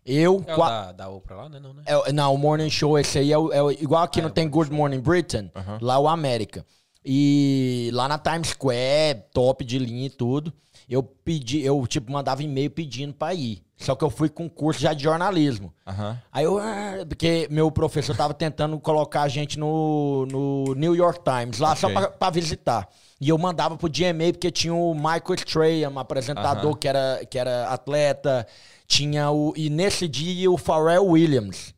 [0.06, 1.60] Eu, É da, da Oprah lá, né?
[1.60, 1.84] Não, né?
[1.86, 4.32] é, o- não, o Morning Show, esse aí é, o- é o- igual aqui não
[4.32, 6.66] tem Good Morning Britain, lá é o América.
[7.06, 10.52] E lá na Times Square, top de linha e tudo,
[10.90, 13.62] eu pedi, eu tipo mandava e-mail pedindo pra ir.
[13.82, 15.74] Só que eu fui com curso já de jornalismo.
[15.88, 16.18] Aham.
[16.32, 21.22] Aí eu, ah, porque meu professor tava tentando colocar a gente no, no New York
[21.24, 21.98] Times, lá só Ok.
[22.00, 22.88] pra, pra visitar.
[23.20, 27.68] E eu mandava pro GMA porque tinha o Michael Strahan, apresentador que, era, que era
[27.70, 28.48] atleta.
[28.88, 29.54] Tinha o.
[29.56, 31.74] E nesse dia o Pharrell Williams.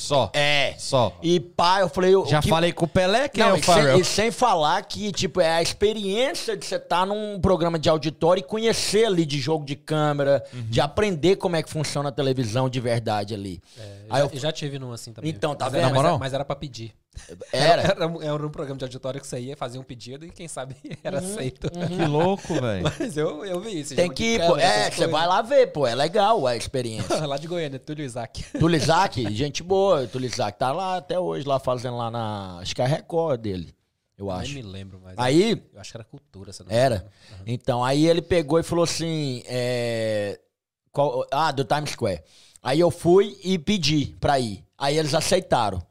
[0.00, 0.30] Só.
[0.32, 0.74] É.
[0.78, 1.12] Só.
[1.22, 2.16] E pá, eu falei.
[2.16, 4.30] o Já que- falei com o Pelé, quem Não, é o e, sem, e sem
[4.30, 9.04] falar que, tipo, é a experiência de você estar num programa de auditório e conhecer
[9.04, 10.62] ali de jogo de câmera, Uhum.
[10.70, 13.60] de aprender como é que funciona a televisão de verdade ali.
[14.10, 15.30] Aí já, eu- já tive num assim também.
[15.30, 15.84] Então, tá mas vendo?
[15.84, 16.92] Era, mas, era, mas era pra pedir.
[17.52, 17.82] Era.
[17.82, 20.46] Era, um- era um programa de auditório que você ia fazer um pedido e quem
[20.48, 21.70] sabe era Uhum, aceito.
[21.70, 22.84] Que louco, velho.
[22.98, 23.94] Mas eu, eu vi isso.
[23.96, 24.56] Tem que ir, pô.
[24.56, 25.86] É, você vai lá ver, pô.
[25.86, 27.14] É legal a experiência.
[27.26, 28.44] lá de Goiânia, Túlio Isaac.
[28.58, 30.06] Túlio Isaac, gente boa.
[30.06, 32.62] Túlio Isaac tá lá até hoje, lá fazendo lá na.
[32.74, 33.74] Que é Record dele,
[34.16, 34.54] eu Nem acho.
[34.54, 35.14] me lembro, mas.
[35.18, 36.94] Aí, Eu acho que era cultura, eu não Era.
[36.96, 37.10] engano.
[37.46, 40.38] Então, aí ele pegou e falou assim: é,
[40.92, 42.22] qual- ah, do Times Square.
[42.62, 44.64] Aí eu fui e pedi pra ir.
[44.76, 45.82] Aí eles aceitaram.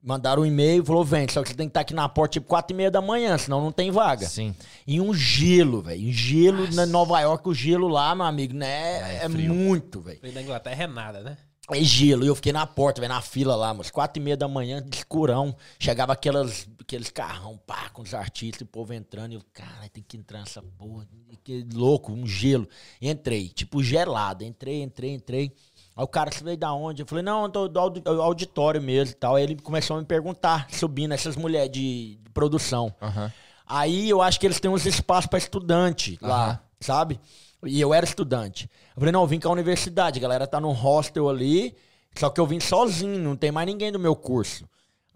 [0.00, 2.46] Mandaram um e-mail, falou: vem, só que você tem que estar aqui na porta tipo
[2.46, 4.26] 4 e meia da manhã, senão não tem vaga.
[4.26, 4.54] Sim.
[4.86, 6.08] E um gelo, velho.
[6.08, 9.24] Um gelo na Nova York, o gelo lá, meu amigo, né?
[9.24, 10.18] É, muito, velho.
[10.18, 11.36] Falei, da Inglaterra é nada, né?
[11.70, 12.24] É gelo.
[12.24, 14.80] E eu fiquei na porta, velho, na fila lá, mas quatro e meia da manhã,
[14.80, 15.54] de escurão.
[15.78, 19.32] Chegava aquelas, aqueles carrão, pá, com os artistas, e o povo entrando.
[19.32, 21.06] E eu, cara, tem que entrar nessa porra.
[21.44, 22.68] Que louco, um gelo.
[23.02, 24.44] Entrei, tipo gelado.
[24.44, 25.52] Entrei, entrei, entrei.
[25.98, 27.02] Aí o cara, você veio da onde?
[27.02, 29.34] Eu falei, não, eu tô do audi- auditório mesmo e tal.
[29.34, 32.94] Aí ele começou a me perguntar, subindo, essas mulheres de, de produção.
[33.02, 33.32] Aham.
[33.66, 37.18] Aí eu acho que eles têm uns espaços pra estudante lá, sabe?
[37.66, 38.70] E eu era estudante.
[38.94, 41.74] Eu falei, não, eu vim com a universidade, a galera tá num hostel ali,
[42.16, 44.64] só que eu vim sozinho, não tem mais ninguém do meu curso.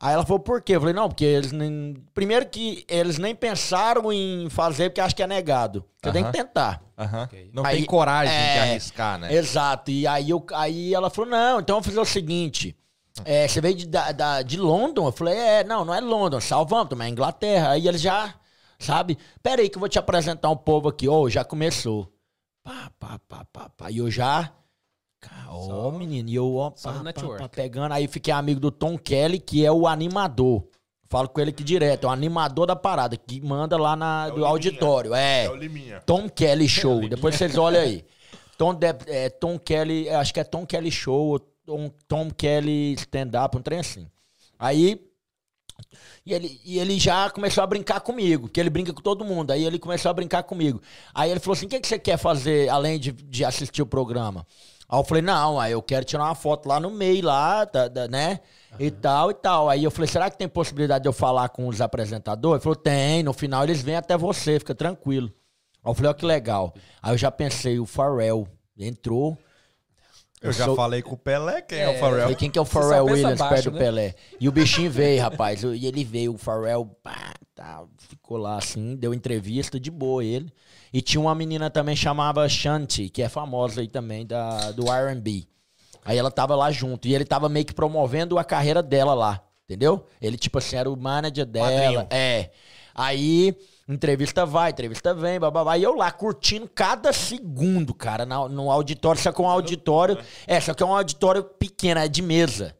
[0.04, 0.74] Aí ela falou, por quê?
[0.74, 1.94] Eu falei, não, porque eles nem...
[2.12, 5.84] Primeiro que eles nem pensaram em fazer, porque acho que é negado.
[6.02, 6.82] Você tem que tentar.
[6.98, 7.22] Aham.
[7.22, 7.50] Ok.
[7.54, 9.32] Não Aí- tem coragem de é, arriscar, né?
[9.32, 9.92] Exato.
[9.92, 12.76] E aí, eu, aí ela falou: não, então vamos fazer o seguinte.
[13.24, 15.06] é, você veio de, da, da- de London?
[15.06, 17.70] Eu falei, é, não, não é London, Southampton, é Inglaterra.
[17.70, 18.34] Aí ele já,
[18.80, 19.16] sabe?
[19.40, 21.08] Pera aí que eu vou te apresentar um povo aqui.
[21.08, 22.12] Ô, já começou.
[22.64, 23.88] Pá, pá, pá, pá, pá.
[23.90, 24.50] E eu já.
[25.48, 27.42] Ó, menino, e eu, ó, pá, pá, network.
[27.42, 27.92] pá, pegando.
[27.92, 30.64] Aí fiquei amigo do Tom Kelly, que é o animador.
[31.08, 34.46] Falo com ele aqui direto, é o animador da parada, que manda lá na, do
[34.46, 35.14] auditório.
[35.14, 35.46] É.
[35.56, 36.00] Liminha.
[36.06, 37.06] Tom Kelly Show.
[37.08, 38.04] Depois vocês olham aí.
[38.56, 42.30] Tom, De- é, Tom Kelly, eu acho que é Tom Kelly Show, ou Tom, Tom
[42.30, 44.06] Kelly Stand Up, um trem assim.
[44.58, 45.00] Aí.
[46.24, 49.50] E ele, e ele já começou a brincar comigo, que ele brinca com todo mundo.
[49.50, 50.80] Aí ele começou a brincar comigo.
[51.12, 53.86] Aí ele falou assim: o que, que você quer fazer além de, de assistir o
[53.86, 54.46] programa?
[54.92, 57.88] Aí eu falei, não, aí eu quero tirar uma foto lá no meio, lá, da-
[57.88, 58.40] da- né?
[58.78, 59.70] E tal, e tal.
[59.70, 62.56] Aí eu falei, será que tem possibilidade de eu falar com os apresentadores?
[62.56, 65.32] Ele falou, tem, no final eles vêm até você, fica tranquilo.
[65.82, 66.74] Aí eu falei, ó que legal.
[67.00, 68.46] Aí eu já pensei, o Pharrell
[68.76, 69.38] entrou.
[70.42, 72.20] Eu já sou- falei com o Pelé, quem é, o Eu Pharrell?
[72.22, 73.78] Falei, quem que é o Pharrell Williams baixo, perto do né?
[73.78, 74.14] Pelé?
[74.40, 75.62] E o bichinho veio, rapaz.
[75.62, 80.52] E ele veio, o Pharrell, pá, tá, ficou lá assim, deu entrevista de boa ele.
[80.92, 85.46] E tinha uma menina também chamava Shanti, que é famosa aí também da, do R&B.
[86.04, 87.08] Aí ela tava lá junto.
[87.08, 89.40] E ele tava meio que promovendo a carreira dela lá.
[89.64, 90.04] Entendeu?
[90.20, 91.70] Ele, tipo assim, era o manager dela.
[91.70, 92.06] Padrinho.
[92.10, 92.50] É.
[92.94, 93.56] Aí,
[93.88, 95.78] entrevista vai, entrevista vem, bababá.
[95.78, 99.20] E eu lá curtindo cada segundo, cara, na- no auditório.
[99.20, 100.18] Só que é um auditório.
[100.46, 102.76] É, só que é um auditório pequeno, é de mesa.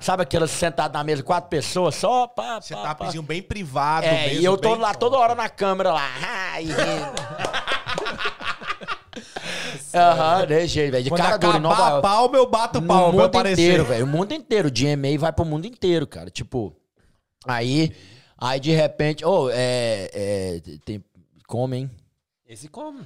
[0.00, 3.04] Sabe aquelas sentadas na mesa, quatro pessoas, só pá, Você pá, tá pá.
[3.06, 4.40] pedindo bem privado É, mesmo.
[4.40, 6.08] e eu tô bem- lá toda hora na câmera lá.
[6.56, 6.78] Rindo.
[9.94, 11.04] Aham, desse jeito, velho.
[11.04, 12.02] De Quando cara dura Nova acabar a York.
[12.08, 14.04] palma, eu bato No palma pra mundo inteiro, velho.
[14.04, 14.68] O mundo inteiro.
[14.68, 16.30] O GMA vai pro mundo inteiro, cara.
[16.30, 16.74] Tipo,
[17.46, 17.92] aí,
[18.36, 21.02] aí de repente, oh, é, é, tem,
[21.46, 21.90] comem.
[22.46, 23.00] Esse come.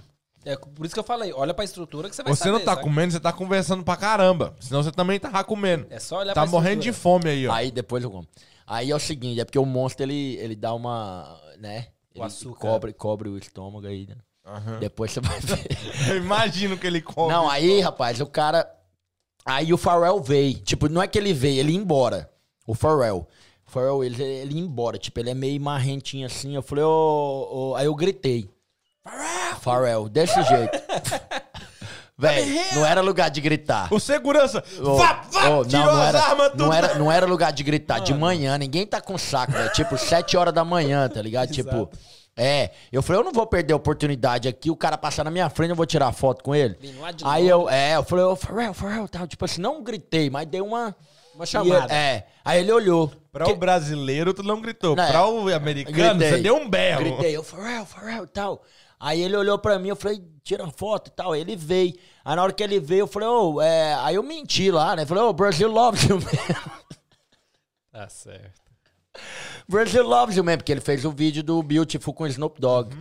[0.45, 2.53] É por isso que eu falei, olha pra estrutura que você vai Você saber.
[2.53, 2.83] não tá sabe?
[2.83, 4.55] comendo, você tá conversando pra caramba.
[4.61, 5.87] Senão você também tá comendo.
[5.91, 7.21] É só olhar Tá pra morrendo de estrutura.
[7.23, 7.53] fome aí, ó.
[7.53, 8.27] Aí depois eu como.
[8.67, 11.89] Aí é o seguinte, é porque o monstro, ele, ele dá uma, né?
[12.15, 12.61] O Ele açúcar.
[12.61, 14.17] Cobre, cobre o estômago aí, né?
[14.45, 14.79] Aham.
[14.81, 15.67] Depois você vai ver.
[16.11, 17.33] Eu imagino que ele come.
[17.33, 18.69] Não, aí, rapaz, o cara.
[19.45, 20.59] Aí o Pharrell veio.
[20.61, 22.31] Tipo, não é que ele veio, ele ia embora.
[22.67, 23.27] O Pharrell.
[23.67, 24.99] O Pharrell, ele, ele ia embora.
[24.99, 26.55] Tipo, ele é meio marrentinho assim.
[26.55, 27.49] Eu falei, ô.
[27.71, 28.49] ô, Aí eu gritei.
[29.05, 29.57] Pharrell!
[29.61, 30.79] Pharrell, desse jeito.
[32.17, 33.93] Véi, não era lugar de gritar.
[33.93, 34.63] O segurança.
[34.81, 36.65] Ô, vá, vá, ô, tirou não, não as era, armas tudo.
[36.65, 37.99] não, era, não era lugar de gritar.
[37.99, 39.73] De manhã, ninguém tá com saco, velho.
[39.73, 41.51] Tipo, sete horas da manhã, tá ligado?
[41.53, 41.91] Tipo,
[42.37, 42.71] é.
[42.93, 44.71] Eu falei, eu não vou perder a oportunidade aqui.
[44.71, 46.77] O cara passar na minha frente, eu vou tirar foto com ele.
[47.25, 47.65] Aí novo.
[47.65, 49.27] eu, é, eu falei, ô, Pharrell, Pharrell, tal.
[49.27, 50.95] Tipo assim, não gritei, mas dei uma.
[51.35, 51.93] Uma chamada.
[51.93, 52.27] E, é.
[52.45, 53.11] Aí ele olhou.
[53.33, 54.95] Pra o brasileiro, tu não gritou.
[54.95, 55.11] Não, é.
[55.11, 56.31] pra o americano, Gritei.
[56.31, 57.01] você deu um berro.
[57.01, 58.63] Gritei, eu, Pharrell, Pharrell, tal.
[59.03, 61.35] Aí ele olhou pra mim, eu falei, tira uma foto e tal.
[61.35, 61.93] Ele veio.
[62.25, 63.95] Aí na hora que ele veio, eu falei, ô, é...
[63.95, 65.05] Aí eu menti lá, né?
[65.05, 66.29] Falei, ô, Brasil loves you, man.
[67.91, 68.63] Tá certo.
[69.69, 70.57] Brasil loves you, man.
[70.57, 72.95] Porque ele fez o vídeo do Beautiful com o Snoop Dogg.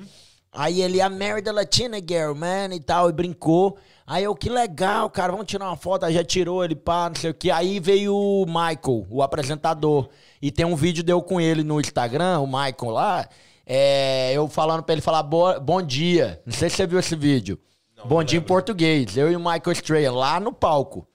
[0.51, 3.77] Aí ele, a Mary da Latina Girl, man, e tal, e brincou.
[4.05, 6.03] Aí eu, que legal, cara, vamos tirar uma foto.
[6.03, 7.51] Aí já tirou ele, pá, não sei o que.
[7.51, 10.09] Aí veio o Michael, o apresentador.
[10.41, 13.29] E tem um vídeo deu com ele no Instagram, o Michael lá.
[13.73, 16.41] É, eu falando pra ele falar bom dia.
[16.45, 17.57] Não sei se você viu esse vídeo.
[18.03, 19.15] bom dia em português.
[19.15, 21.07] Eu e o Michael Strahan lá no palco.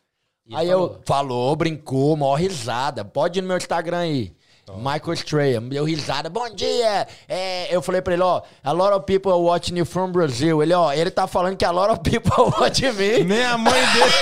[0.55, 3.05] Aí eu falou, brincou, maior risada.
[3.05, 4.35] Pode ir no meu Instagram aí.
[4.75, 6.31] Michael Strahan, deu risada.
[6.31, 7.07] Bom dia!
[7.29, 10.63] É, eu falei pra ele, ó, a lot of people are watching you from Brazil.
[10.63, 13.23] Ele, ó, ele tá falando que a lot of people are watching me.
[13.23, 14.13] Nem a mãe dele.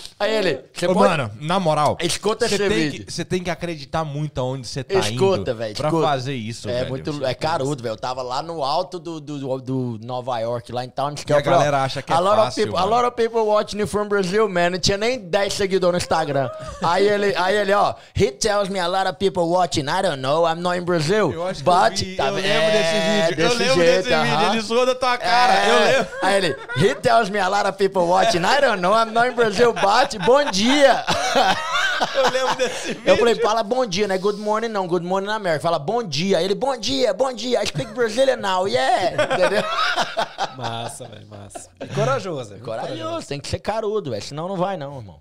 [0.20, 1.08] Aí ele, você Ô, pode...
[1.08, 1.96] Mano, na moral.
[2.00, 3.06] Escuta você esse tem vídeo.
[3.06, 6.06] que, Você tem que acreditar muito aonde você tá Escuta, indo velho, pra escuta.
[6.06, 6.88] fazer isso, É velho.
[6.90, 7.92] muito, é carudo, velho.
[7.94, 11.22] Eu tava lá no alto do, do, do Nova York, lá em Times E a
[11.22, 11.38] Square.
[11.40, 13.40] Eu falei, galera acha que é a lot fácil, Of people, a lot of people
[13.46, 14.70] watching you from Brazil, man.
[14.70, 16.50] Não tinha nem 10 seguidores no Instagram.
[16.82, 19.84] aí ele, aí ele, ó, he tells me a lot of people watching.
[19.88, 21.32] I don't know, I'm not in Brazil.
[21.32, 23.42] Eu acho que but, eu, vi, tá eu lembro É, desse vídeo.
[23.44, 24.34] eu lembro jeito, desse vídeo.
[24.34, 24.52] aham.
[24.52, 25.54] Ele zoou da tua cara.
[25.54, 25.70] É.
[25.70, 26.12] Eu lembro.
[26.22, 28.40] Aí ele, he tells me a lot of people watching.
[28.44, 31.04] I don't know, I'm not in Brazil, but bom dia.
[32.14, 33.02] Eu lembro desse vídeo.
[33.06, 34.16] Eu falei, fala bom dia, né?
[34.16, 35.60] Good morning não, good morning na América.
[35.62, 36.40] Fala bom dia.
[36.42, 37.62] Ele, bom dia, bom dia.
[37.62, 39.24] I speak Brazilian now, yeah.
[39.24, 39.62] Entendeu?
[40.56, 41.70] Massa, velho, massa.
[41.80, 42.62] E corajoso, velho.
[42.64, 44.22] Corajoso, tem que ser carudo, velho.
[44.22, 45.20] Senão não vai não, irmão.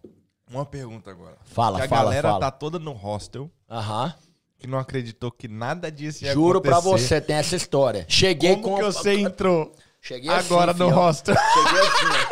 [0.51, 1.37] Uma pergunta agora.
[1.43, 2.39] Fala, que a fala, galera fala.
[2.39, 4.13] tá toda no hostel, Aham.
[4.57, 7.07] que não acreditou que nada disso ia Juro pra acontecer.
[7.07, 8.05] você, tem essa história.
[8.09, 8.75] Cheguei Como com...
[8.77, 11.35] que você entrou Cheguei agora assim, no filho, hostel?
[11.35, 12.27] Cheguei assim.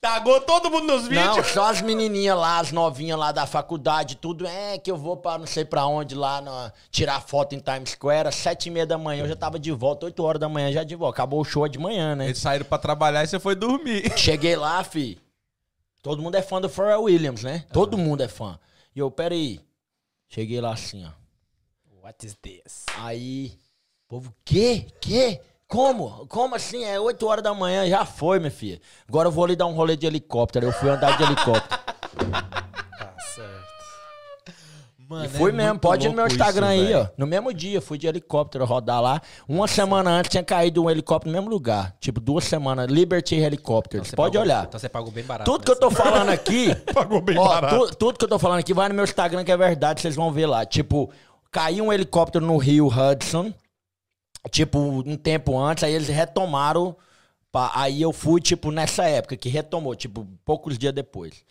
[0.00, 1.26] Tagou todo mundo nos vídeos?
[1.36, 4.46] Não, só as menininhas lá, as novinhas lá da faculdade, tudo.
[4.46, 7.90] É que eu vou pra não sei pra onde lá, na- tirar foto em Times
[7.90, 8.28] Square.
[8.28, 10.06] Às sete e meia da manhã, eu já tava de volta.
[10.06, 11.16] Oito horas da manhã já de volta.
[11.16, 12.26] Acabou o show de manhã, né?
[12.26, 14.04] Eles saíram pra trabalhar e você foi dormir.
[14.16, 15.18] Cheguei lá, fi.
[16.00, 17.64] Todo mundo é fã do Pharrell Williams, né?
[17.72, 18.56] Todo mundo é fã.
[18.94, 19.60] E eu, peraí.
[20.28, 21.10] Cheguei lá assim, ó.
[22.04, 22.86] What is this?
[22.98, 23.58] Aí,
[24.06, 24.86] o povo, quê?
[25.00, 25.40] Quê?
[25.68, 26.26] Como?
[26.28, 26.82] Como assim?
[26.84, 28.80] É 8 horas da manhã, já foi, minha filha.
[29.06, 30.64] Agora eu vou ali dar um rolê de helicóptero.
[30.66, 31.78] Eu fui andar de helicóptero.
[32.98, 34.54] Tá certo.
[35.08, 37.00] Mano, e fui é mesmo, pode ir no meu Instagram isso, aí, velho.
[37.04, 37.14] ó.
[37.16, 39.20] No mesmo dia, fui de helicóptero rodar lá.
[39.48, 41.94] Uma semana antes tinha caído um helicóptero no mesmo lugar.
[42.00, 42.90] Tipo, duas semanas.
[42.90, 44.08] Liberty Helicopters.
[44.08, 44.64] Você pode pagou- olhar.
[44.66, 45.50] Então você pagou bem barato.
[45.50, 46.74] Tudo que eu tô falando aqui.
[46.92, 47.86] Pagou bem Ó, barato.
[47.88, 50.16] tu- tudo que eu tô falando aqui vai no meu Instagram, que é verdade, vocês
[50.16, 50.66] vão ver lá.
[50.66, 51.10] Tipo,
[51.52, 53.52] caiu um helicóptero no rio Hudson,
[54.48, 56.96] tipo, um tempo antes, aí eles retomaram
[57.50, 61.44] Pá, Aí eu fui, tipo, nessa época que retomou, tipo, poucos dias depois.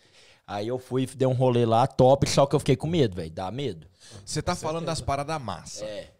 [0.46, 3.30] Aí eu fui, dei um rolê lá, top, só que eu fiquei com medo, velho.
[3.30, 3.86] Dá medo.
[4.24, 5.84] Você tá falando das paradas massa.
[5.84, 6.10] É.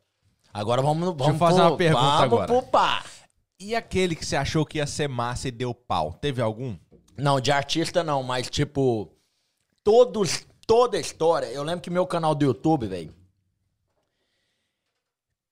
[0.52, 2.47] Agora vamos, vamos eu fazer uma pergunta vamos agora.
[2.47, 3.05] pro pá.
[3.60, 6.12] E aquele que você achou que ia ser massa e deu pau?
[6.12, 6.76] Teve algum?
[7.16, 9.10] Não, de artista não, mas tipo,
[9.82, 11.47] todos, toda a história.
[11.47, 13.15] Eu lembro que meu canal do YouTube, velho,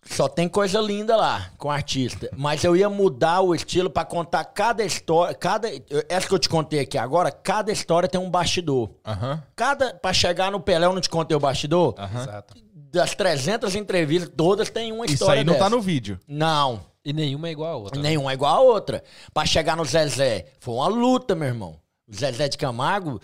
[0.08, 2.30] só tem coisa linda lá com artista.
[2.36, 5.68] Mas eu ia mudar o estilo pra contar cada história, cada
[6.08, 8.90] essa que eu te contei aqui agora, cada história tem um bastidor.
[9.04, 9.42] Aham.
[9.54, 11.94] Cada pra chegar no Pelé eu não te contei o bastidor.
[11.98, 12.54] Exato.
[12.92, 15.70] Das 300 entrevistas todas tem uma Isso história aí não tá dessa.
[15.70, 16.18] no vídeo.
[16.26, 16.80] Não.
[17.04, 18.00] E nenhuma é igual a outra.
[18.00, 19.02] Nenhuma é igual a outra.
[19.32, 21.76] Pra chegar no Zezé, foi uma luta, meu irmão.
[22.08, 23.20] O Zezé de Camargo,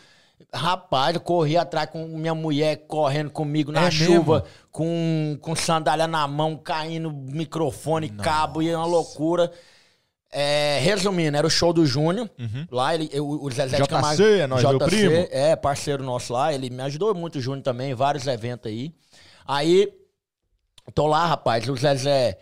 [0.52, 6.06] rapaz, eu corri atrás com minha mulher correndo comigo na É chuva, com, com sandália
[6.06, 9.50] na mão, caindo microfone, cabo, e uma loucura.
[10.34, 12.30] É, resumindo, era o show do Júnior.
[12.70, 14.22] Lá, ele, eu- o Zezé JC, de Camargo.
[14.22, 14.78] é nóis, meu
[15.10, 15.28] primo.
[15.30, 16.54] É, parceiro nosso lá.
[16.54, 18.94] Ele me ajudou muito, o Júnior também, vários eventos aí.
[19.46, 19.92] Aí,
[20.94, 22.38] tô lá, rapaz, o Zezé.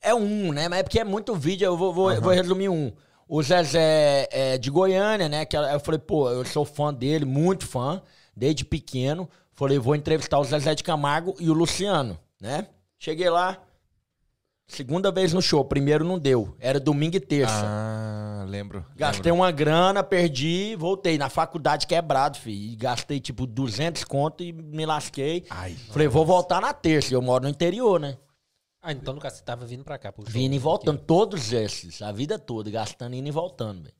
[0.00, 0.68] É um, né?
[0.68, 2.90] Mas é porque é muito vídeo, eu vou, vou, vou resumir um.
[3.28, 5.44] O Zezé é de Goiânia, né?
[5.44, 8.00] Que eu falei, pô, eu sou fã dele, muito fã,
[8.36, 9.28] desde pequeno.
[9.52, 12.68] Falei, vou entrevistar o Zezé de Camargo e o Luciano, né?
[12.98, 13.58] Cheguei lá,
[14.66, 16.56] segunda vez no show, primeiro não deu.
[16.60, 17.64] Era domingo e terça.
[17.64, 18.84] Ah, lembro.
[18.94, 22.72] Gastei uma grana, perdi, voltei na faculdade quebrado, filho.
[22.72, 25.46] E gastei tipo 200 conto e me lasquei.
[25.50, 25.74] Ai.
[25.90, 27.14] Falei, vou voltar na terça.
[27.14, 28.16] Eu moro no interior, né?
[28.86, 30.12] Ah, então no caso você tava vindo pra cá.
[30.12, 30.22] Pro.
[30.24, 33.94] Vindo e voltando, todos esses, a vida toda, gastando, indo e voltando, velho.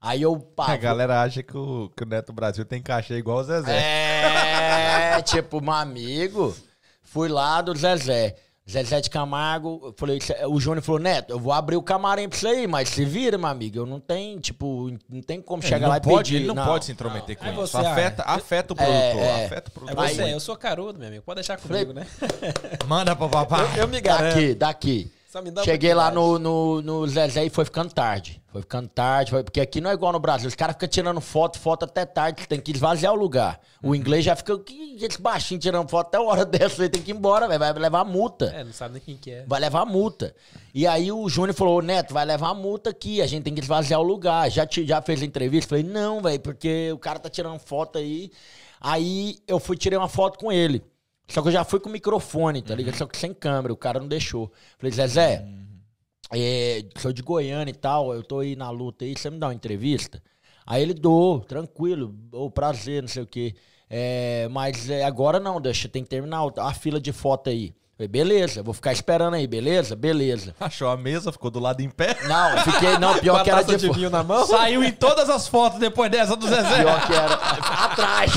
[0.00, 3.38] Aí eu pá, A galera acha que o, que o Neto Brasil tem cachê igual
[3.38, 3.76] o Zezé.
[5.16, 6.56] É, tipo, meu amigo.
[7.02, 8.36] Fui lá do Zezé.
[8.70, 10.18] Zezé de Camargo, eu falei,
[10.48, 13.36] o Júnior falou, Neto, eu vou abrir o camarim pra você aí, mas se vira,
[13.36, 13.78] meu amigo.
[13.78, 16.36] Eu não tenho, tipo, não tem como Ele chegar não lá e pode, pedir.
[16.44, 17.60] Ele não, pode se intrometer com Aí isso.
[17.66, 18.96] você, Afeta, ah, afeta o produtor.
[19.22, 19.44] é.
[19.46, 20.08] afeta o É produtor.
[20.08, 21.22] você, Aí- eu sou carudo, meu amigo.
[21.24, 22.06] Pode deixar comigo, né?
[22.86, 23.66] Manda pro papai.
[23.76, 24.34] Eu me garanto.
[24.34, 25.12] Daqui, daqui.
[25.64, 28.42] Cheguei lá no, no, no Zezé e foi ficando tarde.
[28.50, 30.48] Foi ficando tarde, foi- porque aqui não é igual no Brasil.
[30.48, 33.60] Os caras ficam tirando foto, foto até tarde, tem que esvaziar o lugar.
[33.80, 37.12] O inglês já fica, que esse baixinho tirando foto até hora dessa, aí tem que
[37.12, 38.46] ir embora, velho, vai levar multa.
[38.46, 39.44] É, não sabe nem quem que é.
[39.46, 40.34] Vai levar multa.
[40.74, 43.60] E aí o Júnior falou, "Ô, Neto, vai levar multa aqui, a gente tem que
[43.60, 44.50] esvaziar o lugar.
[44.50, 45.68] Já, te- já fez a entrevista?
[45.68, 48.32] Falei, não, velho, porque o cara tá tirando foto aí.
[48.80, 50.82] Aí eu fui, tirei uma foto com ele.
[51.30, 52.96] Só que eu já fui com microfone, tá ligado?
[52.96, 54.52] Só que sem câmera, o cara não deixou.
[54.78, 55.46] Falei, Zezé,
[56.32, 59.46] é, sou de Goiânia e tal, eu tô aí na luta aí, você me dá
[59.46, 60.22] uma entrevista?
[60.66, 63.54] Aí ele dou, tranquilo, ô, prazer, não sei o quê.
[63.88, 67.74] É, mas é, agora não, deixa, tem que terminar a fila de foto aí.
[68.00, 69.94] Falei, beleza, vou ficar esperando aí, beleza?
[69.94, 70.54] Beleza.
[70.58, 72.16] Achou a mesa, ficou do lado em pé.
[72.26, 74.46] Não, fiquei, não, pior que era de, fo- na mão?
[74.46, 76.82] Saiu em todas as fotos depois dessa do Zezé.
[76.82, 77.34] Pior que era
[77.84, 78.32] atrás.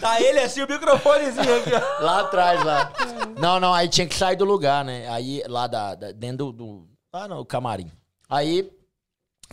[0.00, 2.02] Tá ele assim, o microfonezinho aqui, ó.
[2.04, 2.92] Lá atrás, lá.
[3.38, 5.08] Não, não, aí tinha que sair do lugar, né?
[5.08, 6.88] Aí, lá da, da- dentro do, do.
[7.14, 7.88] Lá no camarim.
[8.28, 8.68] Aí,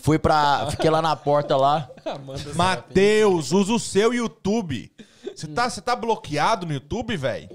[0.02, 0.68] fui pra.
[0.72, 1.88] Fiquei lá na porta lá.
[2.04, 4.92] Amanda Matheus, usa o seu YouTube.
[5.36, 7.48] Você tá, você tá bloqueado no YouTube, velho?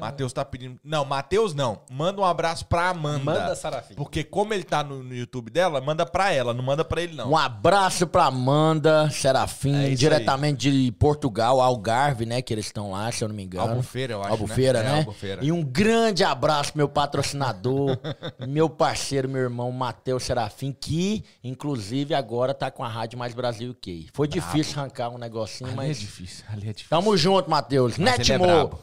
[0.00, 0.78] Matheus tá pedindo.
[0.84, 1.80] Não, Matheus não.
[1.90, 3.30] Manda um abraço pra Amanda.
[3.32, 3.94] Amanda Sarafim.
[3.94, 7.14] Porque como ele tá no, no YouTube dela, manda pra ela, não manda pra ele,
[7.14, 7.30] não.
[7.30, 12.42] Um abraço pra Amanda Serafim, É diretamente de Portugal, Algarve, né?
[12.42, 13.70] Que eles estão lá, se eu não me engano.
[13.70, 14.90] Albufeira, eu acho, Albufeira, né?
[14.90, 14.96] né?
[14.96, 15.44] É, Albufeira.
[15.44, 17.98] E um grande abraço meu patrocinador,
[18.46, 23.74] meu parceiro, meu irmão Matheus Serafim, que inclusive agora tá com a Rádio Mais Brasil
[23.80, 26.00] que Foi difícil arrancar um negocinho, Ali é mas.
[26.00, 26.88] difícil, ali é difícil.
[26.90, 27.98] Tamo junto, Matheus.
[27.98, 28.80] É Netmo, é na brabo.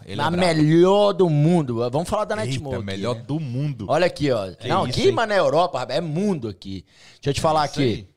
[0.90, 1.90] Melhor do mundo.
[1.90, 2.70] Vamos falar da Netmo.
[2.70, 3.22] Eita, aqui, melhor né?
[3.26, 3.86] do mundo.
[3.90, 4.46] Olha aqui, ó.
[4.68, 6.86] Não, isso, aqui, mas na Europa, é mundo aqui.
[7.16, 7.84] Deixa eu te falar Isso aqui.
[7.84, 8.10] aí.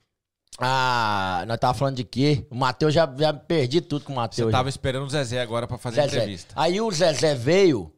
[0.58, 2.46] Ah, nós tava falando de quê?
[2.50, 4.52] O Matheus já, já perdi tudo com o Você Matheus.
[4.52, 6.16] tava esperando o Zezé agora pra fazer a Zezé.
[6.18, 6.54] entrevista.
[6.56, 7.92] Aí o Zezé veio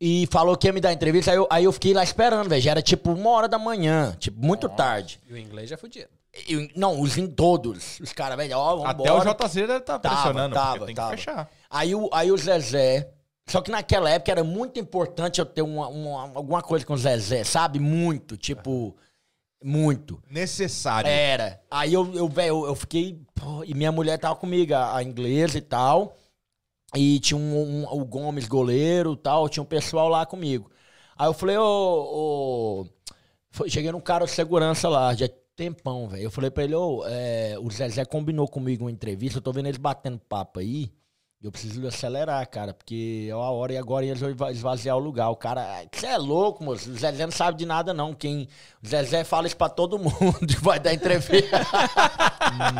[0.00, 1.30] e falou que ia me dar entrevista.
[1.32, 2.62] Aí eu, aí eu fiquei lá esperando, velho.
[2.62, 5.20] Já era tipo uma hora da manhã, tipo, muito tarde.
[5.28, 6.08] E o inglês já é fudido.
[6.48, 7.98] E- não, os em todos.
[8.00, 8.90] Os caras, velho, ó, vambora.
[8.90, 11.10] Até o JC deve estar Tava, pressionando, tava, porque tem tava.
[11.10, 11.50] que fechar.
[11.68, 13.10] Aí o, aí o Zezé.
[13.48, 16.98] Só que naquela época era muito importante eu ter uma, uma- alguma coisa com o
[16.98, 17.78] Zezé, sabe?
[17.78, 18.94] Muito, tipo.
[19.62, 20.22] Muito.
[20.30, 21.10] Necessário.
[21.10, 21.60] Era.
[21.70, 23.20] Aí eu, eu, velho, eu, fiquei.
[23.34, 26.16] pô, e minha mulher tava comigo, a, a inglesa e tal.
[26.94, 29.48] E tinha um, um- o Gomes, goleiro e tal.
[29.48, 30.70] Tinha um pessoal lá comigo.
[31.16, 32.86] Aí eu falei, ô.
[33.60, 36.22] ô cheguei num cara de segurança lá, já tempão, velho.
[36.22, 39.38] Eu falei pra ele, ô, é, o Zezé combinou comigo uma entrevista.
[39.38, 40.92] Eu tô vendo eles batendo papo aí.
[41.40, 45.30] Eu preciso acelerar, cara, porque é a hora e agora eles vão esvaziar o lugar.
[45.30, 46.90] O cara, você é louco, moço.
[46.90, 48.12] O Zezé não sabe de nada, não.
[48.12, 48.48] Quem.
[48.82, 51.60] O Zezé fala isso pra todo mundo que vai dar entrevista.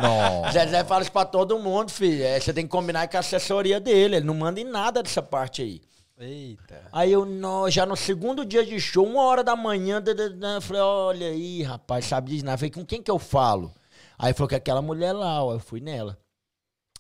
[0.03, 0.51] Não.
[0.51, 2.25] Zezé fala isso pra todo mundo, filho.
[2.25, 4.17] É, você tem que combinar com a assessoria dele.
[4.17, 5.81] Ele não manda em nada dessa parte aí.
[6.19, 6.83] Eita.
[6.91, 10.29] Aí eu, não, já no segundo dia de show, uma hora da manhã, da- da-
[10.29, 12.55] da, eu falei, olha aí, rapaz, sabe de nada.
[12.55, 13.73] Eu falei, com quem que eu falo?
[14.19, 16.19] Aí falou que aquela mulher lá, ó, eu fui nela.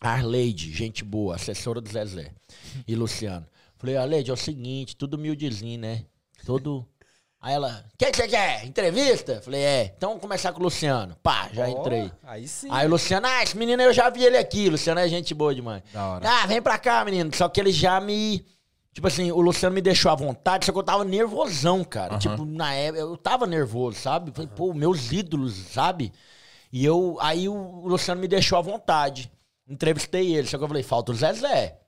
[0.01, 2.33] Arleide, gente boa, assessora do Zezé.
[2.87, 3.47] E Luciano.
[3.77, 6.05] Falei, Arleide, é o seguinte, tudo humildezinho, né?
[6.45, 6.87] Todo...
[7.41, 8.67] Aí ela, o que você quer?
[8.67, 9.41] Entrevista?
[9.41, 9.95] Falei, é.
[9.97, 11.17] Então vamos começar com o Luciano.
[11.23, 12.11] Pá, já entrei.
[12.25, 12.67] Aí sim.
[12.69, 14.69] Aí o Luciano, ah, esse menino eu já vi ele aqui.
[14.69, 15.83] Luciano é gente boa demais.
[15.93, 16.29] Da hora.
[16.29, 17.31] Ah, vem pra cá, menino.
[17.33, 18.45] Só que ele já me.
[18.93, 22.19] Tipo assim, o Luciano me deixou à vontade, só que eu tava nervosão, cara.
[22.19, 24.33] Tipo, na época, eu tava nervoso, sabe?
[24.33, 26.13] Falei, pô, meus ídolos, sabe?
[26.73, 27.17] E eu.
[27.21, 29.31] Aí o Luciano me deixou à vontade.
[29.69, 31.79] Entrevistei ele, só que eu falei, falta o Zezé.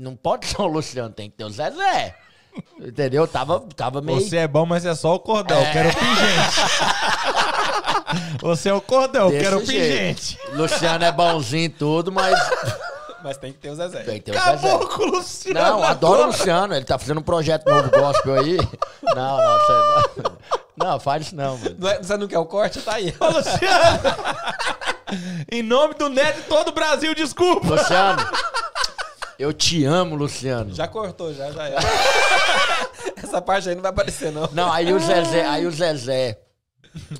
[0.00, 2.16] Não pode ser o Luciano, tem que ter o Zezé.
[2.80, 3.28] Entendeu?
[3.28, 4.20] Tava, tava meio.
[4.20, 5.58] Você é bom, mas é só o cordão.
[5.58, 6.60] Eu quero pingente.
[8.42, 10.18] Você é o cordão, eu Desse quero jeito.
[10.18, 10.38] pingente.
[10.52, 12.36] Luciano é bonzinho e tudo, mas
[13.22, 14.00] Mas tem que ter o Zezé.
[14.02, 14.50] tem que ter o Zezé.
[14.50, 15.60] Acabou com o Luciano.
[15.60, 16.26] Não, adoro o.
[16.26, 16.74] Luciano.
[16.74, 18.56] Ele tá fazendo um projeto novo gospel aí.
[19.14, 19.72] Não, não, você
[20.22, 20.38] não.
[20.76, 21.76] Não, faz isso não, mano.
[21.78, 22.80] Não é- Você não quer o corte?
[22.80, 23.14] Tá aí.
[23.20, 24.00] Ô, Luciano.
[25.50, 27.66] em nome do Neto e todo o Brasil, desculpa.
[27.66, 28.22] Luciano,
[29.38, 30.74] eu te amo, Luciano.
[30.74, 31.80] Já cortou, já, já era.
[33.22, 34.48] Essa parte aí não vai aparecer, não.
[34.52, 36.38] Não, aí o Zezé, aí o Zezé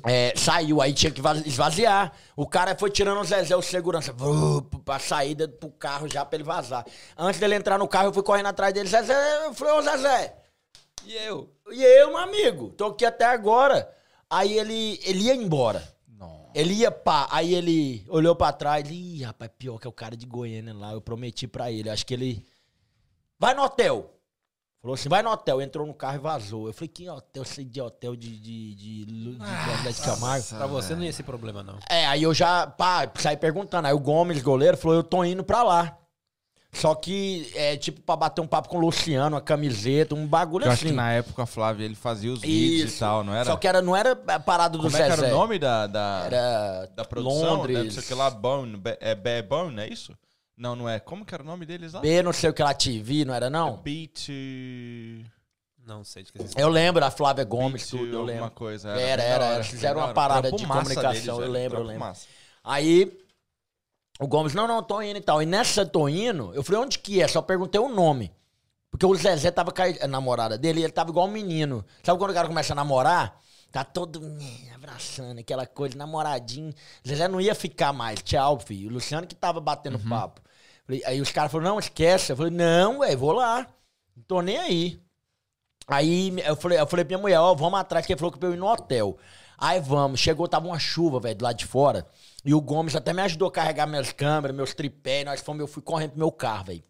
[0.05, 2.13] é, saiu, aí tinha que va- esvaziar.
[2.35, 6.35] O cara foi tirando o Zezé, o segurança, vru, pra saída pro carro já pra
[6.37, 6.85] ele vazar.
[7.17, 8.89] Antes dele entrar no carro, eu fui correndo atrás dele.
[8.89, 10.35] Zezé, eu falei, ô Zezé,
[11.05, 11.49] E eu?
[11.71, 13.89] E eu, meu amigo, tô aqui até agora.
[14.29, 15.83] Aí ele, ele ia embora.
[16.53, 20.17] Ele ia pá, aí ele olhou pra trás, ih, rapaz, pior que é o cara
[20.17, 22.45] de Goiânia lá, eu prometi pra ele, acho que ele,
[23.39, 24.13] vai no hotel.
[24.81, 26.65] Falou assim, vai no hotel, entrou no carro e vazou.
[26.67, 30.45] Eu falei, que hotel, sei de hotel de, de, de, de, de, de, de Camargo.
[30.47, 31.77] Pra você não ia esse problema, não.
[31.87, 33.87] É, aí eu já, pá, saí perguntando.
[33.87, 35.97] Aí o Gomes, goleiro, falou, eu tô indo pra lá.
[36.73, 40.65] Só que, é tipo, pra bater um papo com o Luciano, uma camiseta, um bagulho
[40.65, 40.85] Eu assim.
[40.85, 42.95] acho que na época a Flávia ele fazia os vídeos Isso.
[42.95, 43.45] e tal, não era?
[43.45, 45.13] Só que era, não era a parada do Como é Zezé.
[45.15, 47.57] que era o nome da, da, Era da produção?
[47.57, 47.77] Londres.
[47.77, 50.17] Deve ser que lá, Bone, é Be Bone, é isso?
[50.57, 50.99] Não, não é.
[50.99, 52.01] Como que era o nome deles lá?
[52.01, 53.77] B, não sei o que lá, TV, não era não?
[53.77, 54.29] Beat...
[55.85, 58.51] Não sei de que Eu lembro, a Flávia Gomes, Beat tudo, eu alguma lembro.
[58.51, 58.89] coisa.
[58.89, 59.55] Era, era, era.
[59.55, 61.99] Eles fizeram uma parada de comunicação, deles, eu lembro, eu lembro.
[61.99, 62.27] massa.
[62.63, 63.19] Aí,
[64.19, 65.41] o Gomes, não, não, tô indo e tal.
[65.41, 67.27] E nessa tô indo, eu falei, onde que é?
[67.27, 68.31] Só perguntei o nome.
[68.91, 71.83] Porque o Zezé tava com a namorada dele, e ele tava igual um menino.
[72.03, 73.41] Sabe quando o cara começa a namorar?
[73.71, 76.73] Tá todo né, abraçando, aquela coisa, namoradinho.
[77.07, 78.89] Zezé não ia ficar mais, tchau, filho.
[78.89, 80.41] O Luciano que tava batendo papo.
[80.85, 82.31] Falei- Aí os caras falaram, não, esquece.
[82.33, 83.65] Eu falei, não, velho, vou lá.
[84.15, 85.01] Não tô nem aí.
[85.87, 88.43] Aí eu falei, eu falei pra minha mulher, ó, vamos atrás, que ele falou que
[88.45, 89.17] eu ir no hotel.
[89.57, 92.07] Aí vamos, chegou, tava uma chuva, velho, do lado de fora.
[92.43, 95.67] E o Gomes até me ajudou a carregar minhas câmeras, meus tripés, nós fomos, eu
[95.67, 96.83] fui correndo pro meu carro, velho.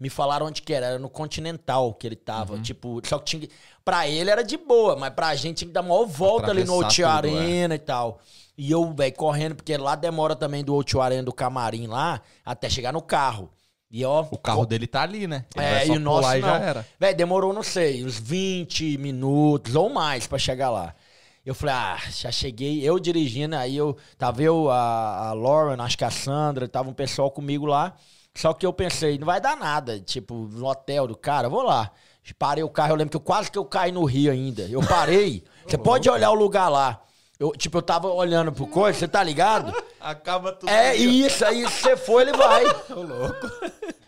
[0.00, 2.62] Me falaram onde que era, era no Continental que ele tava, Uhum.
[2.62, 3.48] tipo, só que tinha.
[3.84, 6.80] Pra ele era de boa, mas pra gente tinha que dar maior volta ali no
[6.80, 7.40] Atravessar tudo, é.
[7.40, 8.20] Arena e tal.
[8.56, 12.70] E eu, velho, correndo, porque lá demora também do Outio Arena, do camarim lá, até
[12.70, 13.50] chegar no carro.
[13.90, 15.44] E ó, O carro dele tá ali, né?
[15.54, 16.40] Ele é, e o nosso não.
[16.40, 16.86] já era.
[16.98, 20.94] Véi, demorou, não sei, uns 20 minutos ou mais pra chegar lá.
[21.46, 25.96] Eu falei, ah, já cheguei, eu dirigindo, aí eu, tava eu, a, a Lauren, acho
[25.96, 27.94] que a Sandra, tava um pessoal comigo lá.
[28.34, 31.92] Só que eu pensei, não vai dar nada, tipo, no hotel do cara, vou lá.
[32.36, 34.62] Parei o carro, eu lembro que eu quase que eu caí no rio ainda.
[34.62, 37.00] Eu parei, você pode olhar o lugar lá.
[37.38, 39.72] Eu, tipo, eu tava olhando pro coisa, você tá ligado?
[40.00, 40.70] Acaba tudo.
[40.70, 40.94] É ó.
[40.94, 42.64] isso, aí você foi, ele vai.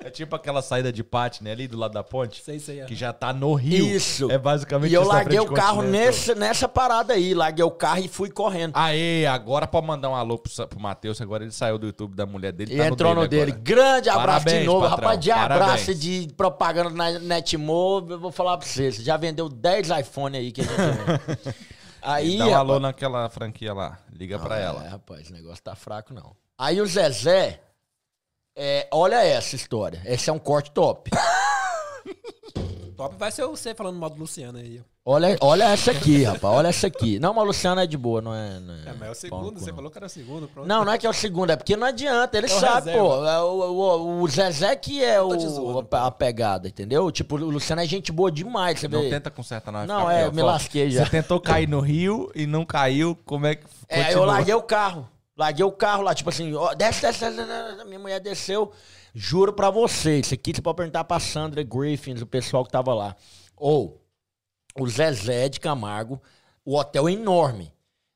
[0.00, 1.52] É tipo aquela saída de pátio, né?
[1.52, 2.42] Ali do lado da ponte.
[2.42, 2.80] Sei, sei.
[2.80, 2.84] é.
[2.86, 3.84] Que já tá no rio.
[3.84, 4.30] Isso.
[4.30, 7.34] É basicamente E eu isso na larguei o carro nessa, nessa parada aí.
[7.34, 8.72] Larguei o carro e fui correndo.
[8.74, 12.24] Aê, agora pra mandar um alô pro, pro Matheus, agora ele saiu do YouTube da
[12.24, 12.74] mulher dele.
[12.74, 13.50] E tá entrou no dele.
[13.50, 13.62] agora.
[13.62, 14.80] Grande abraço Parabéns, de novo.
[14.88, 14.98] patrão.
[15.08, 16.00] Rapaz, de abraço Parabéns.
[16.00, 18.06] de propaganda na Netmo.
[18.08, 18.96] Eu vou falar pra vocês.
[18.96, 21.58] Já vendeu 10 iPhone aí que a gente.
[22.02, 23.98] Aí, Dá um alô rapaz- naquela franquia lá.
[24.12, 24.84] Liga pra Não, ela.
[24.84, 26.36] É, rapaz, o negócio tá fraco, não.
[26.56, 27.60] Aí o Zezé.
[28.56, 30.02] é, olha essa história.
[30.04, 31.10] Esse é um corte top.
[32.98, 34.82] Top vai ser você falando mal do Luciano aí.
[35.04, 36.42] Olha, olha essa aqui, rapaz.
[36.54, 37.18] Olha essa aqui.
[37.18, 38.58] Não, mas o Luciano é de boa, não é.
[38.60, 39.76] Não É, mas é o segundo, você não.
[39.76, 40.66] falou que era o segundo, pronto.
[40.66, 42.36] Não, não é que é o segundo, é porque não adianta.
[42.36, 43.08] Ele É sabe, reserva.
[43.08, 43.24] pô.
[43.26, 47.10] É o, o- o Zezé que é o, zoando, a, a pegada, entendeu?
[47.10, 49.08] Tipo, o Luciano é gente boa demais, você Não vê.
[49.10, 50.34] tenta consertar, vai Não, é, pior.
[50.34, 51.04] me lasquei já.
[51.04, 53.16] Você tentou cair no rio e não caiu.
[53.24, 53.64] Como é que.
[53.88, 54.26] É, eu continua?
[54.26, 55.08] larguei o carro.
[55.36, 57.84] Larguei o carro lá, tipo assim, ó, desce, desce, desce, desce.
[57.86, 58.72] Minha mulher desceu.
[59.20, 62.94] Juro pra você, isso aqui você pode perguntar pra Sandra Griffins, o pessoal que tava
[62.94, 63.16] lá.
[63.56, 64.00] Ou
[64.78, 66.22] o Zezé de Camargo,
[66.64, 67.74] o hotel é enorme.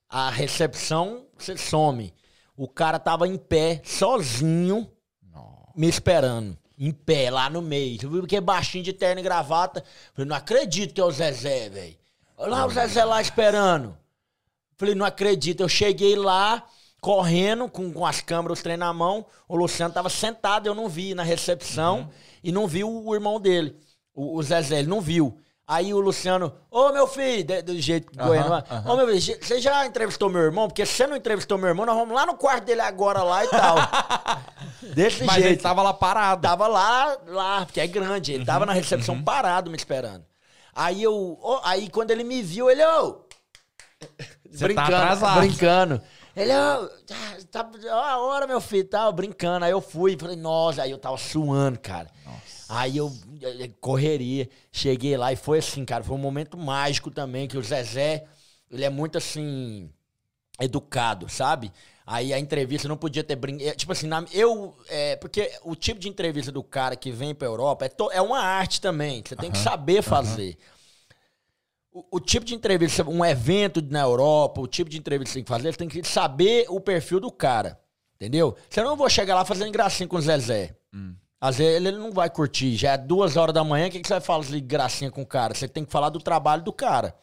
[0.08, 2.14] A recepção, você some.
[2.56, 4.88] O cara tava em pé, sozinho,
[5.74, 6.56] me esperando.
[6.78, 8.00] Em pé, lá no meio.
[8.00, 9.82] Você viu que é baixinho de terno e gravata.
[10.14, 11.96] Falei, não acredito que é o Zezé, velho.
[12.36, 13.98] Olha lá o Zezé lá esperando.
[14.76, 15.64] Falei, não acredito.
[15.64, 16.64] Eu cheguei lá,
[17.02, 19.26] correndo, com, com as câmeras, os trem na mão.
[19.48, 22.08] O Luciano tava sentado, eu não vi na recepção.
[22.42, 23.76] E não vi o, o irmão dele,
[24.14, 25.36] o, o Zezé, ele não viu.
[25.66, 29.86] Aí o Luciano, ô meu filho, de- do jeito goiano, ô meu filho, você já
[29.86, 30.66] entrevistou meu irmão?
[30.68, 33.48] Porque você não entrevistou meu irmão, nós vamos lá no quarto dele agora lá e
[33.48, 33.76] tal.
[34.94, 35.46] Desse Mas jeito.
[35.48, 36.42] ele tava lá parado.
[36.42, 38.32] Tava lá, lá, porque é grande.
[38.32, 40.24] Ele tava na recepção parado me esperando.
[40.74, 41.38] Aí eu.
[41.40, 43.20] ó, aí quando ele me viu, ele, ô.
[44.50, 45.40] Você tá atrasado.
[45.40, 46.02] brincando.
[46.34, 49.64] Ele, ô, tá, tá, ó a hora, meu filho, tal, brincando.
[49.64, 52.10] Aí eu fui, falei, nossa, aí eu tava suando, cara.
[52.68, 53.12] Aí eu,
[53.42, 57.62] eh, correria, cheguei lá e foi assim, cara, foi um momento mágico também, que o
[57.62, 58.24] Zezé,
[58.70, 59.90] ele é muito assim,
[60.60, 61.70] educado, sabe?
[62.06, 63.62] Aí a entrevista não podia ter brinco.
[63.76, 64.74] Tipo assim, na- eu.
[64.88, 68.20] é, porque o tipo de entrevista do cara que vem pra Europa é, to- é
[68.20, 69.22] uma arte também.
[69.26, 70.58] Você tem que saber fazer.
[71.92, 75.38] O, o tipo de entrevista, um evento na Europa, o tipo de entrevista que você
[75.38, 77.78] tem que fazer, você tem que saber o perfil do cara.
[78.16, 78.56] Entendeu?
[78.70, 80.76] Você não vou chegar lá fazendo gracinha com o Zezé.
[81.40, 82.76] Às vezes ele não vai curtir.
[82.76, 85.22] Já é duas horas da manhã, o que, que você vai falar de gracinha com
[85.22, 85.54] o cara?
[85.54, 87.16] Você tem que falar do trabalho do cara.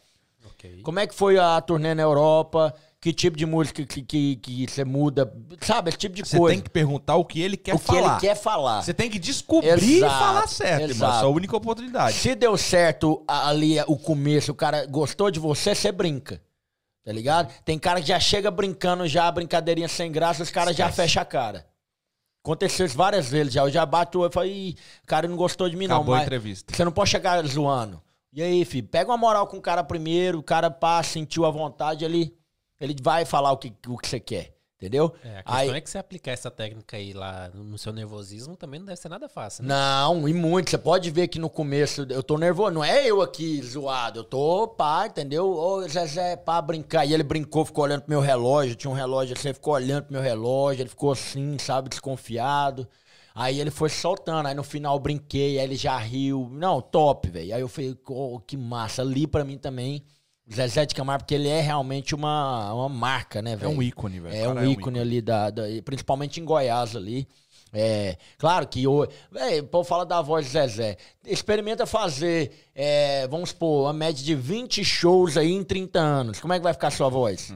[0.44, 0.82] Ok.
[0.82, 2.74] Como é que foi a turnê na Europa?
[3.00, 5.32] Que tipo de música que, que, que você muda?
[5.62, 6.54] Sabe, esse tipo de Você coisa.
[6.54, 8.12] tem que perguntar o que ele quer o que falar.
[8.12, 8.82] ele quer falar.
[8.82, 10.90] Você tem que descobrir Exato, e falar certo, irmão.
[10.90, 11.12] exato.
[11.14, 12.12] Essa é a única oportunidade.
[12.14, 16.42] Se deu certo ali o começo, o cara gostou de você, você brinca.
[17.02, 17.50] Tá ligado?
[17.64, 21.24] Tem cara que já chega brincando já, brincadeirinha sem graça, os caras já fecham a
[21.24, 21.66] cara.
[22.44, 23.62] Aconteceu isso várias vezes já.
[23.62, 25.96] Eu já bato o e falo, Ih, o cara não gostou de mim, não.
[25.96, 26.74] Acabou a entrevista.
[26.74, 28.02] Você não pode chegar zoando.
[28.32, 31.50] E aí, filho, pega uma moral com o cara primeiro, o cara pá, sentiu a
[31.50, 32.34] vontade, ele,
[32.80, 34.54] ele vai falar o que, o que você quer.
[34.80, 35.14] Entendeu?
[35.22, 38.56] É, a questão Aí- é que você aplicar essa técnica aí lá no seu nervosismo
[38.56, 39.68] também não deve ser nada fácil, né?
[39.68, 40.70] Não, e muito.
[40.70, 42.70] Você pode ver que no começo eu tô nervoso.
[42.70, 44.20] Não é eu aqui zoado.
[44.20, 45.50] Eu tô, pá, entendeu?
[45.50, 47.04] Ô, Zezé, pá, brincar.
[47.04, 48.74] E ele brincou, ficou olhando pro meu relógio.
[48.74, 50.80] Tinha um relógio assim, ele ficou olhando pro meu relógio.
[50.80, 52.88] Ele ficou assim, sabe, desconfiado.
[53.34, 54.48] Aí ele foi soltando.
[54.48, 55.58] Aí no final eu brinquei.
[55.58, 56.48] Aí ele já riu.
[56.50, 57.54] Não, top, velho.
[57.54, 59.02] Aí eu falei, oh, que massa.
[59.02, 60.02] Ali pra mim também.
[60.52, 63.70] Zezé de Camargo, porque ele é realmente uma, uma marca, né, É velho?
[63.70, 64.34] um ícone, velho.
[64.36, 67.26] É um cara ícone ali, da, da- principalmente em Goiás ali.
[67.72, 70.96] É, claro que o Véi, o povo fala da voz de Zezé.
[71.24, 76.40] Experimenta fazer, é, vamos supor, uma média de 20 shows aí em 30 anos.
[76.40, 77.54] Como é que vai ficar a sua voz?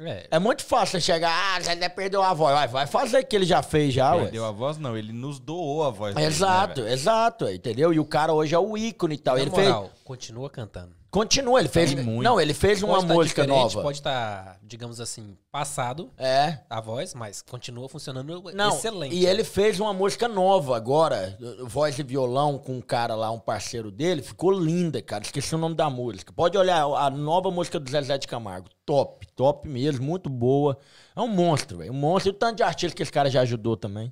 [0.00, 2.52] É, É muito fácil chegar, ah, Zezé perdeu a voz.
[2.54, 4.22] Vai, vai fazer o que ele já fez já, ué.
[4.24, 4.96] Perdeu a voz, não.
[4.96, 6.14] Ele nos doou a voz.
[6.16, 6.92] dele, né, Exato, velho?
[6.94, 7.92] exato, entendeu?
[7.92, 9.34] E o cara hoje é o ícone e tal.
[9.36, 9.92] na Ele moral, fez.
[10.08, 10.96] Continua cantando.
[11.10, 11.92] Continua, ele fez.
[11.92, 12.22] Tem muito.
[12.22, 13.82] Não, ele fez uma Pode tá música nova.
[13.82, 16.60] Pode estar, digamos assim, passado É.
[16.70, 19.14] a voz, mas continua funcionando Não, excelente.
[19.14, 23.38] e ele fez uma música nova agora, voz e violão com um cara lá, um
[23.38, 25.22] parceiro dele, ficou linda, cara.
[25.22, 26.32] Esqueci o nome da música.
[26.32, 28.70] Pode olhar a nova música do Zezé de Camargo.
[28.86, 30.78] Top, top mesmo, muito boa.
[31.14, 31.92] É um monstro, velho.
[31.92, 32.32] Um monstro.
[32.32, 34.10] E o tanto de artista que esse cara já ajudou também.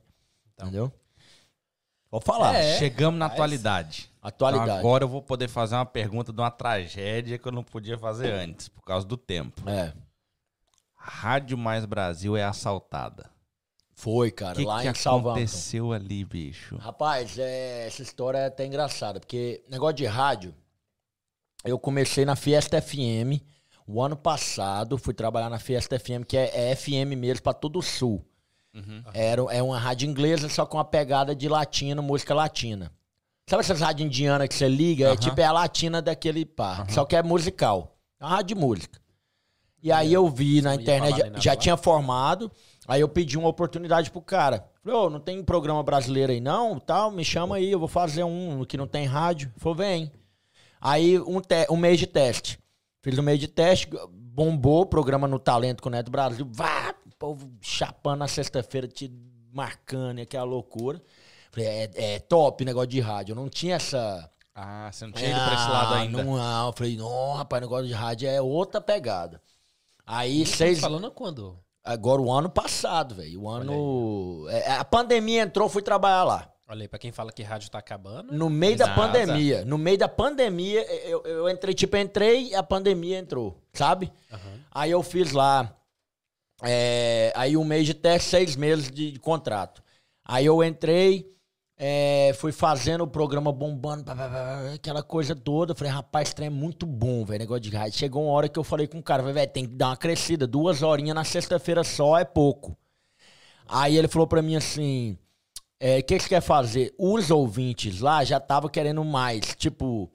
[0.61, 0.93] Entendeu?
[2.11, 2.55] Vou falar.
[2.55, 2.79] É.
[2.79, 4.11] Chegamos na atualidade.
[4.27, 4.71] Atualidade.
[4.71, 7.97] Então agora eu vou poder fazer uma pergunta de uma tragédia que eu não podia
[7.97, 9.63] fazer antes, por causa do tempo.
[9.71, 9.93] É.
[10.97, 13.31] Rádio Mais Brasil é assaltada.
[13.95, 15.39] Foi, O cara, que, lá que em Salvador.
[15.39, 16.77] aconteceu ali, bicho?
[16.77, 20.53] Rapaz, é, essa história é até engraçada, porque negócio de rádio,
[21.65, 23.41] eu comecei na Fiesta FM
[23.87, 27.79] o ano passado, fui trabalhar na Fiesta FM, que é, é FM mesmo para todo
[27.79, 28.27] o sul.
[29.15, 32.93] Era, é uma rádio inglesa, só com uma pegada de latino, música latina.
[33.49, 35.13] Sabe essas rádios indianas que você liga?
[35.13, 36.85] É tipo é a latina daquele pá.
[36.89, 37.97] Só que é musical.
[38.19, 39.01] É uma rádio de música.
[39.83, 42.51] E aí eu vi na internet, já, já tinha formado,
[42.89, 44.69] aí eu pedi uma oportunidade pro cara.
[44.83, 46.81] Falei, ô, não tem programa brasileiro aí não?
[46.81, 49.53] Tal, me chama aí, eu vou fazer um que não tem rádio.
[49.59, 50.11] Falou, vem.
[50.81, 52.59] Aí um, te- um mês de teste.
[53.01, 56.49] Fiz um mês de teste, bombou o programa no Talento com o Neto Brasil.
[56.51, 59.09] Vá, o povo chapando na sexta-feira, te
[59.53, 61.01] marcando, aquela loucura.
[61.57, 63.33] Falei, é, é top negócio de rádio.
[63.33, 64.31] Eu não tinha essa...
[64.55, 66.23] Ah, você não tinha ido pra esse lado Ah, ainda.
[66.23, 66.67] Não, não.
[66.67, 69.41] Eu falei, não, rapaz, negócio de rádio é outra pegada.
[70.07, 70.81] Aí, seis...
[70.81, 71.59] falando quando?
[71.83, 73.43] Agora, o ano passado, velho.
[73.43, 74.47] O ano...
[74.51, 76.53] é, a pandemia entrou, fui trabalhar lá.
[76.69, 79.01] Olha aí, pra quem fala que rádio tá acabando, No meio da Exato.
[79.01, 79.65] pandemia.
[79.65, 84.13] No meio da pandemia, eu, eu entrei, tipo, entrei e a pandemia entrou, sabe?
[84.73, 85.73] Aí eu fiz lá
[86.63, 89.83] É, aí um mês de teste, seis meses de, de contrato.
[90.25, 91.31] Aí eu entrei,
[91.79, 95.75] é, fui fazendo o programa bombando, pá, pá, pá, aquela coisa toda.
[95.75, 97.99] Falei, rapaz, trem é muito bom, velho, negócio de rádio.
[97.99, 100.47] Chegou uma hora que eu falei com o cara, velho, tem que dar uma crescida.
[100.47, 102.77] Duas horinhas na sexta-feira só é pouco.
[103.69, 105.19] Aí ele falou pra mim assim,
[105.79, 106.95] é, o que você quer fazer?
[106.99, 110.11] Os ouvintes lá já estavam querendo mais, tipo,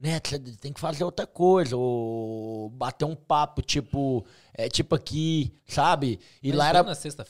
[0.00, 4.24] né, você tem que fazer outra coisa, ou bater um papo, tipo,
[4.54, 6.18] é, tipo aqui, sabe?
[6.42, 6.82] E Mas lá era,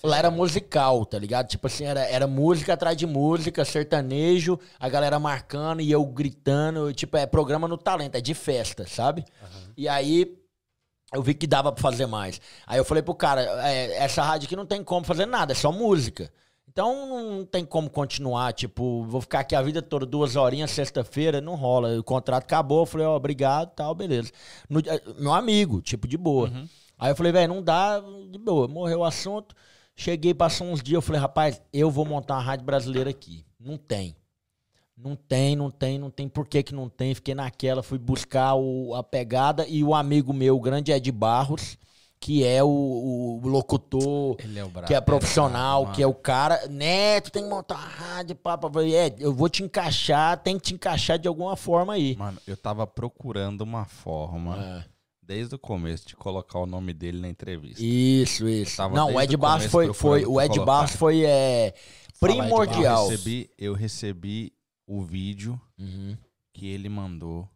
[0.05, 1.49] lá era musical, tá ligado?
[1.49, 6.93] Tipo assim, era, era música atrás de música, sertanejo, a galera marcando e eu gritando,
[6.93, 9.25] tipo, é programa no talento, é de festa, sabe?
[9.77, 10.39] E aí
[11.13, 12.41] eu vi que dava pra fazer mais.
[12.67, 15.57] Aí eu falei pro cara, é, essa rádio aqui não tem como fazer nada, é
[15.57, 16.31] só música.
[16.81, 21.39] Então não tem como continuar, tipo, vou ficar aqui a vida toda, duas horinhas, sexta-feira,
[21.39, 21.99] não rola.
[21.99, 24.31] O contrato acabou, eu falei, ó, obrigado, tal, beleza.
[24.67, 26.51] No- eh, meu amigo, tipo, de boa.
[26.99, 28.01] Aí eu falei, velho, não dá,
[28.31, 28.67] de boa.
[28.67, 29.55] Morreu o assunto.
[29.95, 33.45] Cheguei, passou uns dias, eu falei, rapaz, eu vou montar uma rádio brasileira aqui.
[33.59, 34.17] Não tem.
[34.97, 36.31] Não tem, não tem, não tem.
[36.31, 37.15] Por que que não tem?
[37.15, 41.77] Fiquei naquela, fui buscar o- a pegada e o amigo meu, o grande Ed Barros,
[42.21, 42.69] que é o,
[43.43, 45.95] o locutor, é o que é profissional, mano.
[45.95, 46.69] que é o cara.
[46.69, 48.79] Neto, tem que montar uma rádio, papo.
[48.81, 52.15] Ed, eu vou te encaixar, tem que te encaixar de alguma forma aí.
[52.17, 54.85] Mano, eu tava procurando uma forma, É.
[55.23, 57.83] desde o começo, de colocar o nome dele na entrevista.
[57.83, 58.87] Isso, isso.
[58.91, 60.27] Não, o Ed Barros foi, foi.
[60.27, 60.61] O Ed.
[60.61, 61.73] Barros foi é,
[62.21, 63.05] primordial.
[63.05, 64.53] Eu recebi, eu recebi
[64.87, 66.17] o vídeo Uhum.
[66.53, 67.49] que ele mandou.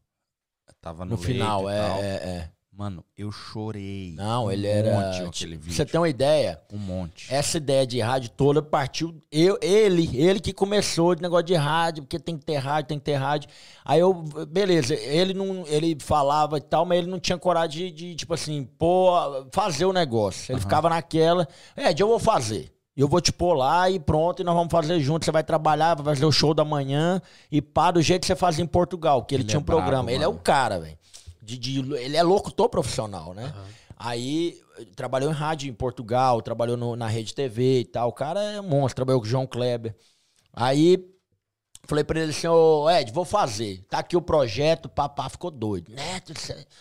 [0.80, 1.98] Tava no, No final, é, tal.
[2.02, 2.50] é, é.
[2.76, 4.14] Mano, eu chorei.
[4.16, 4.90] Não, um ele era.
[4.98, 5.76] monte tipo, aquele vídeo.
[5.76, 6.60] você tem uma ideia?
[6.72, 7.32] Um monte.
[7.32, 9.14] Essa ideia de rádio toda partiu.
[9.30, 12.98] Eu, ele, ele que começou de negócio de rádio, porque tem que ter rádio, tem
[12.98, 13.48] que ter rádio.
[13.84, 14.12] Aí eu,
[14.48, 15.64] beleza, ele não.
[15.68, 19.12] Ele falava e tal, mas ele não tinha coragem de, de, tipo assim, pô,
[19.52, 20.52] fazer o negócio.
[20.52, 21.46] Ele ficava naquela.
[21.76, 22.72] Ed, eu vou fazer.
[22.96, 25.24] Eu vou te pôr lá e pronto, e nós vamos fazer junto.
[25.24, 27.22] Você vai trabalhar, vai fazer o show da manhã
[27.52, 29.64] e pá, do jeito que você fazia em Portugal, que ele, Ele tinha é um
[29.64, 30.10] programa.
[30.10, 30.98] ele é o cara, velho.
[31.44, 33.52] De, de- ele é locutor profissional, né?
[33.96, 38.08] Aí eh, trabalhou em rádio em Portugal, trabalhou no- na rede TV e tal.
[38.08, 39.94] O cara é monstro, trabalhou com o João Kleber.
[40.52, 41.04] Aí
[41.86, 43.84] falei pra ele assim, ô Ed, vou fazer.
[43.88, 45.92] Tá aqui o projeto, papá ficou doido.
[45.92, 46.32] Neto,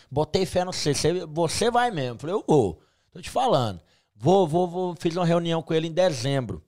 [0.10, 0.94] botei fé no você,
[1.28, 2.20] você, vai mesmo.
[2.20, 3.82] Falei, eu vou, tô te falando.
[4.16, 4.96] Vou, vou, vou.
[4.98, 6.64] Fiz uma reunião com ele em dezembro.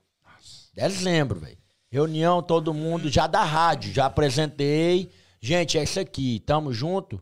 [0.74, 1.58] Dezembro, velho.
[1.90, 5.10] Reunião, todo mundo, já da rádio, já apresentei.
[5.40, 7.22] Gente, é isso aqui, tamo junto.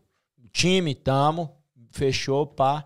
[0.54, 1.50] Time, tamo.
[1.90, 2.84] Fechou, pá.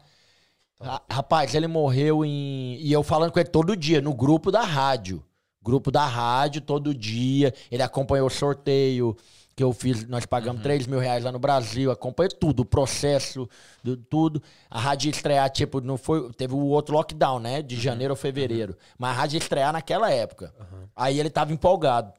[0.80, 2.76] Ra- Rapaz, ele morreu em.
[2.80, 5.22] E eu falando com ele todo dia, no grupo da rádio.
[5.62, 7.52] Grupo da rádio, todo dia.
[7.70, 9.14] Ele acompanhou o sorteio
[9.54, 10.06] que eu fiz.
[10.08, 11.90] Nós pagamos 3 mil reais lá no Brasil.
[11.90, 13.46] Acompanhou tudo, o processo,
[13.84, 14.42] do- tudo.
[14.70, 16.32] A rádio estrear, tipo, não foi.
[16.32, 17.60] Teve o outro lockdown, né?
[17.60, 18.74] De janeiro ou fevereiro.
[18.96, 20.54] Mas a rádio estrear naquela época.
[20.96, 22.12] Aí ele tava empolgado.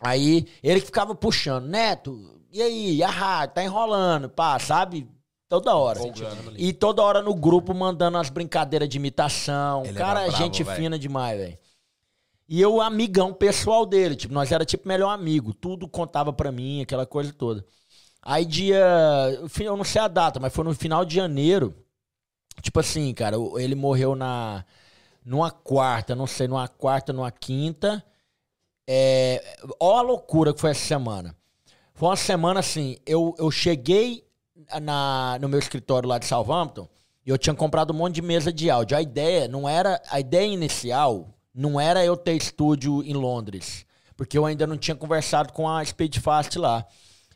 [0.00, 5.08] Aí ele que ficava puxando, Neto, e aí, a rádio, tá enrolando, pá, sabe?
[5.48, 6.00] Toda hora.
[6.56, 9.84] E toda hora no grupo mandando as brincadeiras de imitação.
[9.84, 10.76] Ele cara, era bravo, gente velho.
[10.76, 11.58] fina demais, velho.
[12.48, 15.52] E eu, amigão pessoal dele, tipo, nós era tipo melhor amigo.
[15.52, 17.64] Tudo contava pra mim, aquela coisa toda.
[18.22, 18.78] Aí dia.
[19.60, 21.74] Eu não sei a data, mas foi no final de janeiro.
[22.60, 24.64] Tipo assim, cara, ele morreu na.
[25.24, 28.02] Numa quarta, não sei, numa quarta, numa quinta.
[28.88, 31.36] É, ó a loucura que foi essa semana.
[32.02, 34.24] Foi uma semana assim, eu, eu cheguei
[34.82, 36.88] na, no meu escritório lá de Southampton
[37.24, 38.96] e eu tinha comprado um monte de mesa de áudio.
[38.96, 44.36] A ideia não era, a ideia inicial não era eu ter estúdio em Londres, porque
[44.36, 46.84] eu ainda não tinha conversado com a Speedfast lá.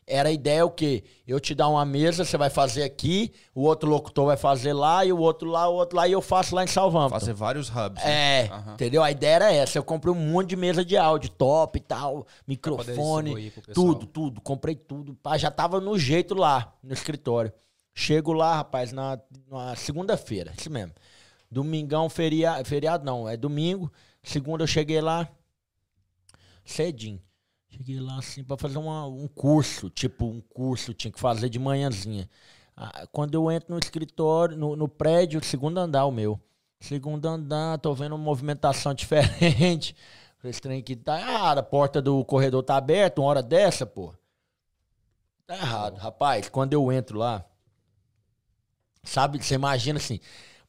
[0.09, 1.03] Era a ideia o quê?
[1.27, 5.05] Eu te dar uma mesa, você vai fazer aqui, o outro locutor vai fazer lá,
[5.05, 7.19] e o outro lá, o outro lá, e eu faço lá em Southampton.
[7.19, 8.05] Fazer vários hubs.
[8.05, 8.43] né?
[8.43, 9.03] É, entendeu?
[9.03, 9.79] A ideia era essa.
[9.79, 14.41] Eu comprei um monte de mesa de áudio, top e tal, microfone, tudo, tudo.
[14.41, 15.19] Comprei tudo.
[15.39, 17.53] Já tava no jeito lá, no escritório.
[17.93, 19.19] Chego lá, rapaz, na,
[19.51, 20.93] na segunda-feira, isso mesmo.
[21.51, 23.91] Domingão, feria, feriado não, é domingo.
[24.23, 25.29] Segunda eu cheguei lá,
[26.65, 27.21] cedinho.
[27.77, 31.59] Cheguei lá assim pra fazer uma- um curso, tipo um curso, tinha que fazer de
[31.59, 32.29] manhãzinha.
[32.77, 36.41] Ah, Quando eu entro no escritório, no, no prédio, segundo andar o meu.
[36.81, 39.95] Segundo andar, tô vendo uma movimentação diferente.
[40.39, 43.87] Falei, Esse trem aqui tá errado, a porta do corredor tá aberta, uma hora dessa,
[43.87, 44.15] pô.
[45.45, 45.97] Tá errado.
[45.99, 47.45] Rapaz, quando eu entro lá,
[49.05, 50.21] sabe, você imagina assim.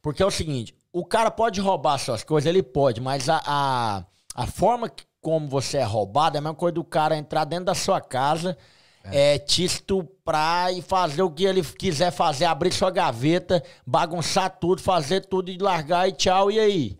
[0.02, 4.04] Porque é o seguinte, o cara pode roubar suas coisas, ele pode, mas a, a,
[4.34, 7.66] a forma que, como você é roubado é a mesma coisa do cara entrar dentro
[7.66, 8.56] da sua casa
[9.04, 9.38] é.
[9.38, 15.26] te estuprar e fazer o que ele quiser fazer, abrir sua gaveta, bagunçar tudo, fazer
[15.26, 16.98] tudo e largar e tchau, e aí?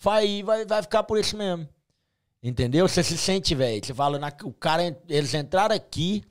[0.00, 1.68] Vai, vai, vai ficar por isso mesmo.
[2.42, 2.88] Entendeu?
[2.88, 3.84] Você se sente, velho.
[3.84, 6.24] Você fala, na, o cara, eles entraram aqui,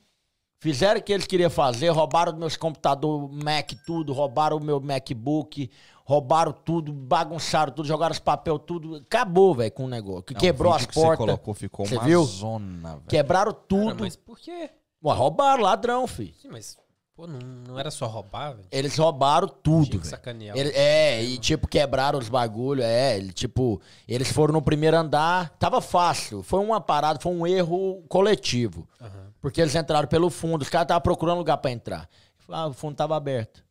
[0.60, 5.70] fizeram o que eles queriam fazer, roubaram meus computadores, Mac, tudo, roubaram o meu MacBook,
[6.06, 8.96] roubaram tudo, bagunçaram tudo, jogaram os papel tudo.
[8.98, 10.24] Acabou, velho, com o negócio.
[10.24, 11.18] Que quebrou o as que Você portas.
[11.26, 12.24] colocou, ficou Você uma viu?
[12.24, 13.02] zona, velho.
[13.08, 13.98] Quebraram Cara, tudo.
[14.04, 14.70] mas por quê?
[15.04, 16.34] Ué, roubaram, ladrão, filho.
[16.42, 16.78] Sim, mas,
[17.16, 18.68] pô, não, não era só roubar, velho?
[18.72, 20.10] Eles roubaram tudo, Tinha que velho.
[20.10, 20.56] sacanear.
[20.58, 25.50] Ele- é, e tipo, quebraram os bagulho, é, ele, tipo, eles foram no primeiro andar,
[25.58, 29.34] tava fácil, foi uma parada, foi um erro coletivo, Aham.
[29.42, 32.08] porque eles entraram pelo fundo, os caras estavam procurando lugar pra entrar,
[32.50, 33.64] ah, o fundo tava aberto,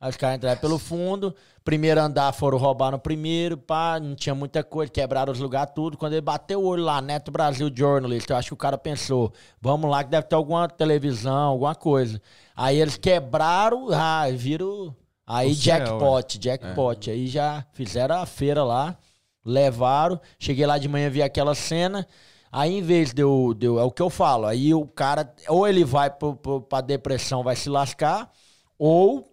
[0.00, 4.34] aí os caras entraram pelo fundo, primeiro andar foram roubar no primeiro, pá, não tinha
[4.34, 8.28] muita coisa, quebraram os lugares tudo, quando ele bateu o olho lá, Neto Brasil Journalist,
[8.30, 12.20] eu acho que o cara pensou, vamos lá que deve ter alguma televisão, alguma coisa,
[12.56, 14.94] aí eles quebraram, ah, viram...
[15.32, 17.08] Aí O céu, jackpot, jackpot.
[17.08, 18.96] Aí já fizeram a feira lá,
[19.44, 20.20] levaram.
[20.40, 22.04] Cheguei lá de manhã, vi aquela cena.
[22.50, 24.44] Aí, em vez de eu, de eu- É o que eu falo.
[24.46, 28.28] Aí o cara, ou ele vai pro, pro, pra depressão, vai se lascar,
[28.76, 29.29] ou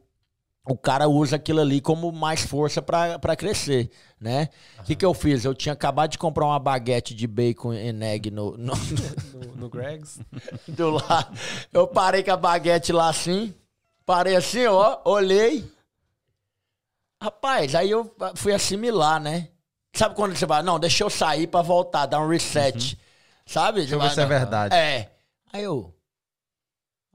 [0.70, 3.90] o cara usa aquilo ali como mais força pra pra crescer,
[4.20, 4.50] né?
[4.80, 5.46] O que, que eu fiz?
[5.46, 9.70] Eu tinha acabado de comprar uma baguete de bacon and egg no, no, No, no
[9.70, 10.20] Greg's.
[10.68, 11.38] do lado.
[11.72, 13.54] Eu parei com a baguete lá assim.
[14.06, 15.00] Parei assim, ó.
[15.06, 15.70] Olhei.
[17.22, 19.50] Rapaz, aí eu fui assimilar, né?
[19.94, 22.98] Sabe quando você vai, não, deixa eu sair pra voltar, dar um reset.
[23.46, 23.80] Sabe?
[23.80, 24.76] Deixa eu ver se é verdade.
[24.76, 25.10] É.
[25.52, 25.94] Aí eu.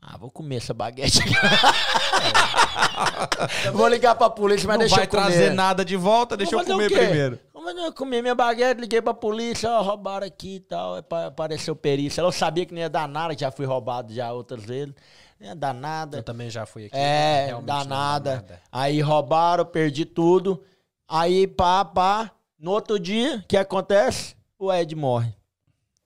[0.05, 1.21] Ah, vou comer essa baguete.
[3.73, 5.23] vou ligar pra polícia, mas Não deixa vai eu comer.
[5.23, 7.39] trazer nada de volta, deixa Vou eu comer primeiro.
[7.55, 11.01] Mas eu comi minha baguete, liguei pra polícia, ó, roubaram aqui e tal.
[11.05, 12.21] pa- Apareceu perícia.
[12.21, 14.93] Eu sabia que não ia dar nada, que já fui roubado já outras vezes.
[15.39, 16.19] Não ia dar nada.
[16.19, 16.97] Eu também já fui aqui.
[16.97, 18.45] É, realmente dá não nada.
[18.73, 20.65] Aí roubaram, perdi tudo.
[21.09, 22.33] Aí, pá, pá.
[22.59, 24.35] No outro dia, o que acontece?
[24.59, 25.33] O Ed morre.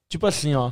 [0.08, 0.70] Tipo assim, ó.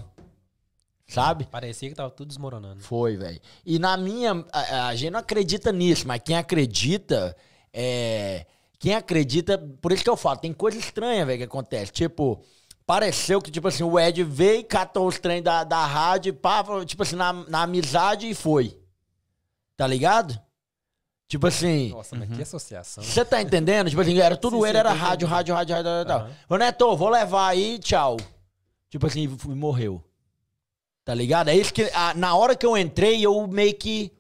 [1.07, 1.45] Sabe?
[1.45, 2.81] Parecia que tava tudo desmoronando.
[2.81, 3.41] Foi, velho.
[3.65, 4.45] E na minha.
[4.53, 7.37] A, a gente não acredita nisso, mas quem acredita.
[7.73, 8.47] É.
[8.79, 9.59] Quem acredita.
[9.59, 11.93] Por isso que eu falo, tem coisa estranha, velho, que acontece.
[11.93, 12.43] Tipo.
[12.87, 16.85] Pareceu que, tipo assim, o Ed veio, catou os trem da, da rádio, pá, falou,
[16.85, 18.79] tipo assim, na, na amizade e foi.
[19.75, 20.39] Tá ligado?
[21.27, 21.89] Tipo assim.
[21.89, 23.03] Nossa, mas que associação.
[23.03, 23.89] Você tá entendendo?
[23.89, 26.21] Tipo assim, era tudo Sim, ele, sim, era rádio, rádio, rádio, rádio, rádio, tal.
[26.21, 26.37] Aham.
[26.49, 28.19] Ô, Neto, vou levar aí, tchau.
[28.91, 30.05] Tipo assim, fui, morreu.
[31.05, 31.49] Tá ligado?
[31.49, 31.83] É isso que.
[31.95, 34.11] ah, na hora que eu entrei, eu meio que.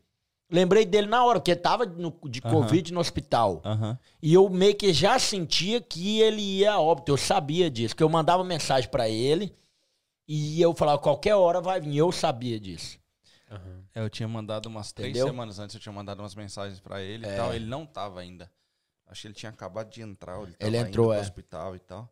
[0.50, 2.40] Lembrei dele na hora, porque tava no- de.
[2.40, 3.62] Covid no hospital.
[4.22, 7.10] E eu meio que já sentia que ele ia a óbito.
[7.10, 7.96] Eu sabia disso.
[7.96, 9.54] Que eu mandava mensagem pra ele.
[10.28, 11.96] E eu falava, qualquer hora vai vir.
[11.96, 12.98] Eu sabia disso.
[13.94, 15.28] É, Eu tinha mandado umas três Entendeu?
[15.28, 17.32] semanas antes, eu tinha mandado umas mensagens pra ele É.
[17.32, 17.54] e tal.
[17.54, 18.50] Ele não tava ainda.
[19.06, 20.40] Acho que ele tinha acabado de entrar.
[20.42, 21.20] Ele, Ele entrou, pro é.
[21.20, 22.08] hospital e tal.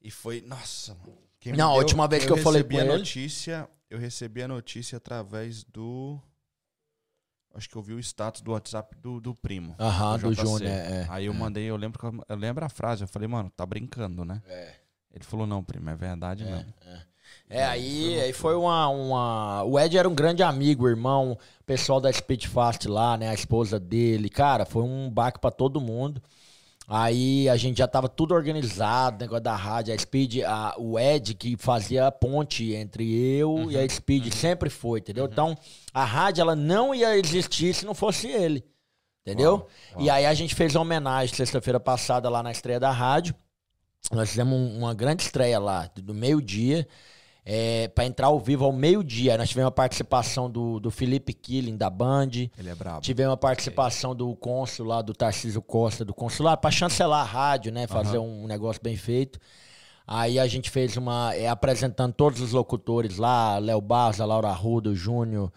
[0.00, 1.16] E foi, nossa, mano.
[1.44, 4.42] Quem Não, a última vez que eu falei recebi com a ele- notícia, eu recebi
[4.42, 6.18] a notícia através do
[7.54, 9.76] acho que eu vi o status do WhatsApp do, do primo.
[9.78, 10.40] Aham, do JC.
[10.42, 10.70] Júnior.
[10.72, 11.36] É, Aí eu é.
[11.36, 14.40] mandei, eu lembro eu, eu lembro a frase, eu falei, mano, tá brincando, né?
[14.48, 14.72] É.
[15.12, 16.72] Ele falou, não, primo, é verdade mesmo.
[17.46, 19.64] É, aí, aí foi uma, uma.
[19.64, 23.28] O Ed era um grande amigo, irmão, pessoal da Speedfast lá, né?
[23.28, 24.30] A esposa dele.
[24.30, 26.22] Cara, foi um baque pra todo mundo.
[26.86, 31.34] Aí a gente já tava tudo organizado, negócio da rádio, a Speed, a, o Ed
[31.34, 33.04] que fazia a ponte entre
[33.38, 35.24] eu e a Speed, sempre foi, entendeu?
[35.30, 35.56] Então,
[35.94, 38.62] a rádio ela não ia existir se não fosse ele.
[39.26, 39.66] Entendeu?
[39.98, 43.34] E aí a gente fez uma homenagem sexta-feira passada lá na estreia da rádio.
[44.12, 46.86] Nós fizemos um- uma grande estreia lá, do meio-dia,
[47.44, 49.36] é, para entrar ao vivo ao meio-dia.
[49.36, 52.30] Nós tivemos a participação do, do Felipe Killing, da Band.
[52.58, 53.00] Ele é brabo.
[53.00, 57.72] Tivemos a participação do cônsul lá, do Tarcísio Costa, do consulado, para chancelar a rádio,
[57.72, 57.86] né?
[57.86, 59.38] Fazer um negócio bem feito.
[60.06, 61.34] Aí a gente fez uma.
[61.34, 65.50] é, apresentando todos os locutores lá, Léo Barros, a Laura Ruda, o Júnior,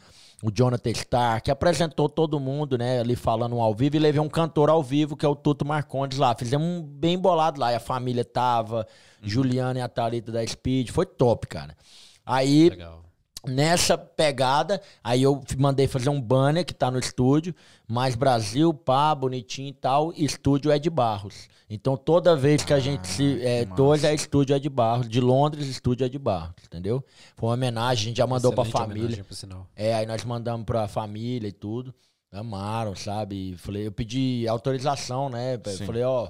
[0.43, 2.99] o Jonathan Stark, apresentou todo mundo, né?
[2.99, 6.19] Ali falando ao vivo e levei um cantor ao vivo, que é o Tuto Marcondes
[6.19, 6.35] lá.
[6.35, 7.71] Fizemos um bem bolado lá.
[7.71, 8.85] E a família tava,
[9.21, 10.91] Juliana e a Thalita da Speed.
[10.91, 11.75] Foi top, cara.
[12.23, 13.06] Aí Legal.
[13.47, 17.55] Nessa pegada, aí eu mandei fazer um banner que tá no estúdio,
[17.87, 21.47] mais Brasil, pá, bonitinho e tal, estúdio é de Barros.
[21.69, 23.41] Então toda vez que a gente se.
[23.41, 25.09] É, dois é estúdio é de Barros.
[25.09, 27.03] De Londres, estúdio é de Barros, entendeu?
[27.35, 29.23] Foi uma homenagem, a gente já mandou pra Excelente família.
[29.23, 29.67] por sinal.
[29.75, 31.93] É, aí nós mandamos pra família e tudo.
[32.31, 33.55] Amaram, sabe?
[33.57, 35.59] Falei, eu pedi autorização, né?
[35.65, 35.85] Sim.
[35.85, 36.29] Falei, ó,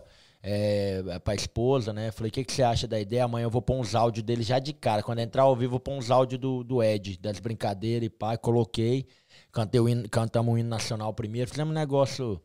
[0.49, 2.09] é, pra esposa, né?
[2.09, 3.25] Falei, o que, que você acha da ideia?
[3.25, 5.03] Amanhã eu vou pôr uns áudios dele já de cara.
[5.03, 8.09] Quando entrar ao vivo, eu vou pôr uns áudios do, do Ed, das brincadeiras e
[8.09, 8.37] pá.
[8.37, 9.05] Coloquei.
[9.51, 11.49] Cantei o hino, cantamos o hino nacional primeiro.
[11.49, 12.41] Fizemos um negócio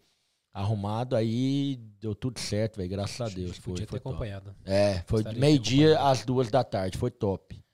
[0.52, 2.90] arrumado, aí deu tudo certo, velho.
[2.90, 3.56] Graças a Deus.
[3.58, 4.14] Foi, Podia ter foi top.
[4.14, 4.52] acompanhado.
[4.64, 6.98] É, foi meio-dia às duas da tarde.
[6.98, 7.64] Foi top.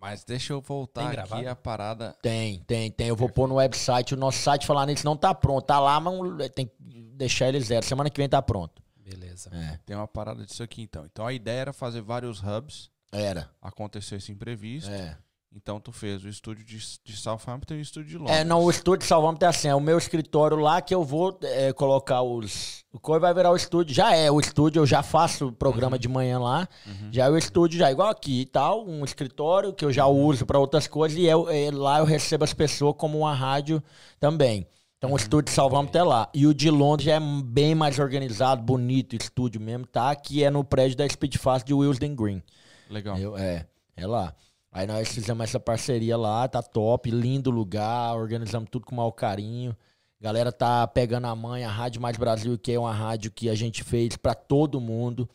[0.00, 2.16] Mas deixa eu voltar aqui a parada.
[2.20, 3.06] Tem, tem, tem.
[3.06, 4.12] Eu vou pôr no website.
[4.12, 5.64] O nosso site falar nisso não tá pronto.
[5.66, 6.74] Tá lá, mas tem que
[7.14, 7.86] deixar ele zero.
[7.86, 8.79] Semana que vem tá pronto.
[9.10, 9.50] Beleza.
[9.52, 11.04] É, Tem uma parada disso aqui então.
[11.04, 12.90] Então a ideia era fazer vários hubs.
[13.12, 13.50] era.
[13.60, 14.90] Aconteceu esse imprevisto.
[14.90, 15.16] É.
[15.52, 18.36] Então tu fez o estúdio de, de Southampton e o estúdio de Londres.
[18.36, 21.36] É, não, o estúdio Salvamos tem assim, é o meu escritório lá que eu vou
[21.42, 22.84] é, colocar os.
[22.92, 23.92] O coi vai virar o estúdio.
[23.92, 26.68] Já é o estúdio, eu já faço o programa de manhã lá.
[27.10, 30.46] Já é o estúdio, já igual aqui e tal, um escritório que eu já uso
[30.46, 33.82] para outras coisas e eu, é, lá eu recebo as pessoas como uma rádio
[34.20, 34.64] também.
[35.00, 36.28] Então o estúdio Salvamos é lá.
[36.34, 40.14] E o de Londres é bem mais organizado, bonito, estúdio mesmo, tá?
[40.14, 42.42] Que é no prédio da Speedfast de Wilsden Green.
[42.90, 43.16] Legal.
[43.16, 44.34] Eu- é, é lá.
[44.70, 49.10] Aí nós fizemos essa parceria lá, tá top, lindo lugar, organizamos tudo com o maior
[49.12, 49.74] carinho.
[50.20, 53.54] Galera tá pegando a mãe, a Rádio Mais Brasil, que é uma rádio que a
[53.54, 55.26] gente fez pra todo mundo,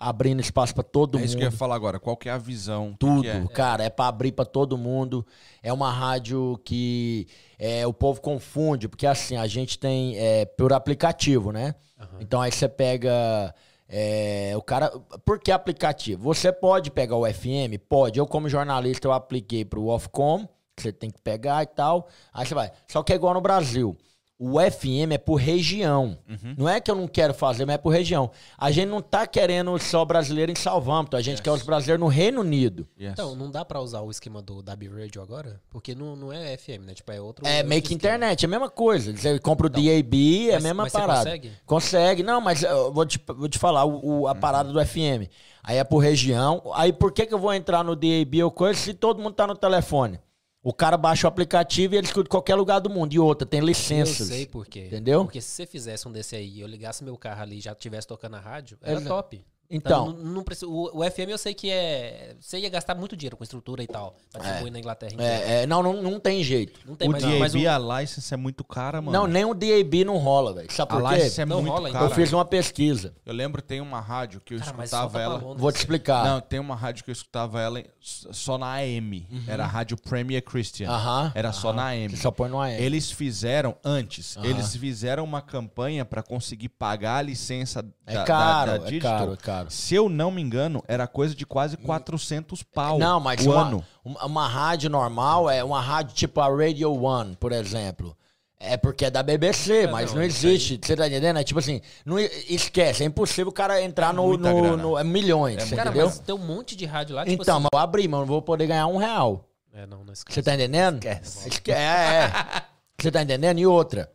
[0.00, 1.26] abrindo espaço pra todo É mundo.
[1.28, 2.00] isso que eu ia falar agora.
[2.00, 2.92] Qual que é a visão?
[2.92, 3.46] O Tudo, é?
[3.54, 5.24] cara, é pra abrir pra todo mundo.
[5.62, 7.26] É uma rádio que
[7.58, 11.74] é, o povo confunde, porque assim, a gente tem é, por aplicativo, né?
[12.18, 13.54] Então aí você pega.
[13.86, 14.90] é, o cara.
[15.24, 16.22] Por que aplicativo?
[16.22, 17.76] Você pode pegar o FM?
[17.88, 18.18] Pode.
[18.18, 22.08] Eu, como jornalista, eu apliquei pro Ofcom, que você tem que pegar e tal.
[22.32, 22.70] Aí você vai.
[22.88, 23.94] Só que é igual no Brasil.
[24.42, 26.16] O FM é por região.
[26.56, 28.30] Não é que eu não quero fazer, mas é por região.
[28.56, 32.08] A gente não tá querendo só brasileiro em Southampton, a gente quer os brasileiros no
[32.08, 32.88] Reino Unido.
[32.98, 33.12] Yes.
[33.12, 35.60] Então, não dá pra usar o esquema do DAB Radio agora?
[35.68, 36.94] Porque não, não é FM, né?
[36.94, 37.46] Tipo, é outro.
[37.46, 39.14] É outro meio que internet, é a mesma coisa.
[39.14, 41.18] Você compra o Então, DAB, é a mesma mas você parada.
[41.24, 41.52] consegue?
[41.66, 42.22] Consegue.
[42.22, 45.28] Não, mas eu vou te, vou te falar o, o- a parada do FM.
[45.62, 46.62] Aí é por região.
[46.74, 49.46] Aí por que, que eu vou entrar no DAB ou coisa se todo mundo tá
[49.46, 50.18] no telefone?
[50.62, 53.14] O cara baixa o aplicativo e ele escuta em qualquer lugar do mundo.
[53.14, 54.28] E outra, tem Eu licenças.
[54.28, 54.86] sei por quê.
[54.86, 55.24] Entendeu?
[55.24, 57.74] Porque se você fizesse um desse aí e eu ligasse meu carro ali e já
[57.74, 59.42] tivesse tocando a rádio, era Exa- top.
[59.70, 60.06] Então.
[60.12, 62.34] não, não precisa, o, o FM eu sei que é.
[62.40, 64.16] Você ia gastar muito dinheiro com estrutura e tal.
[64.32, 65.12] Pra distribuir na Inglaterra.
[65.18, 66.80] É, é, não, não, não tem jeito.
[66.84, 69.16] Não tem o mais DAB, mas o- a license é muito cara, mano.
[69.16, 70.72] Não, nem o DAB não rola, velho.
[70.72, 71.14] Sabe a por quê?
[71.14, 72.00] license é Não muito rola, então.
[72.00, 72.10] cara.
[72.12, 73.14] Eu fiz uma pesquisa.
[73.24, 75.38] Eu lembro, tem uma rádio que eu Cara, escutava ela.
[75.38, 75.82] Vou te assim.
[75.84, 76.24] explicar.
[76.24, 79.26] Não, tem uma rádio que eu escutava ela em- só na AM.
[79.46, 80.90] Era a rádio Premier Christian.
[80.90, 81.32] Aham.
[81.34, 82.08] Era só na AM.
[82.10, 82.82] Você só põe no AM.
[82.82, 88.70] Eles fizeram antes, eles fizeram uma campanha pra conseguir pagar a licença É da, caro,
[88.72, 89.18] da, da é Digital.
[89.18, 89.59] caro, é caro.
[89.68, 93.62] Se eu não me engano, era coisa de quase 400 pau Não, mas o uma,
[93.66, 93.84] ano.
[94.04, 98.16] uma, uma rádio normal é uma rádio tipo a Radio One, por exemplo.
[98.62, 100.78] É porque é da BBC, mas não, não, existe.
[100.82, 101.38] Você tá entendendo?
[101.38, 104.76] É tipo assim, não, esquece, é impossível o cara entrar no, muita no, grana.
[104.76, 106.06] no- é milhões, você Cara, entendeu?
[106.06, 107.62] mas tem um monte de rádio lá, tipo Então, assim.
[107.64, 109.48] mas eu abri, mas eu não vou poder ganhar um real.
[109.72, 110.34] É, não, não esquece.
[110.34, 111.02] Você tá entendendo?
[111.02, 111.70] Esquece.
[111.70, 112.32] É, é.
[113.00, 113.58] Você tá entendendo?
[113.58, 114.10] E outra,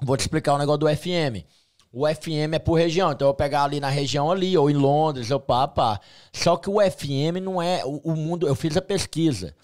[0.00, 1.44] vou te explicar o negócio do FM.
[1.92, 4.74] O FM é por região, então eu vou pegar ali na região ali, ou em
[4.74, 6.00] Londres, ou pá, pá.
[6.32, 7.84] Só que o FM não é.
[7.84, 8.48] O, o mundo.
[8.48, 9.54] Eu fiz a pesquisa.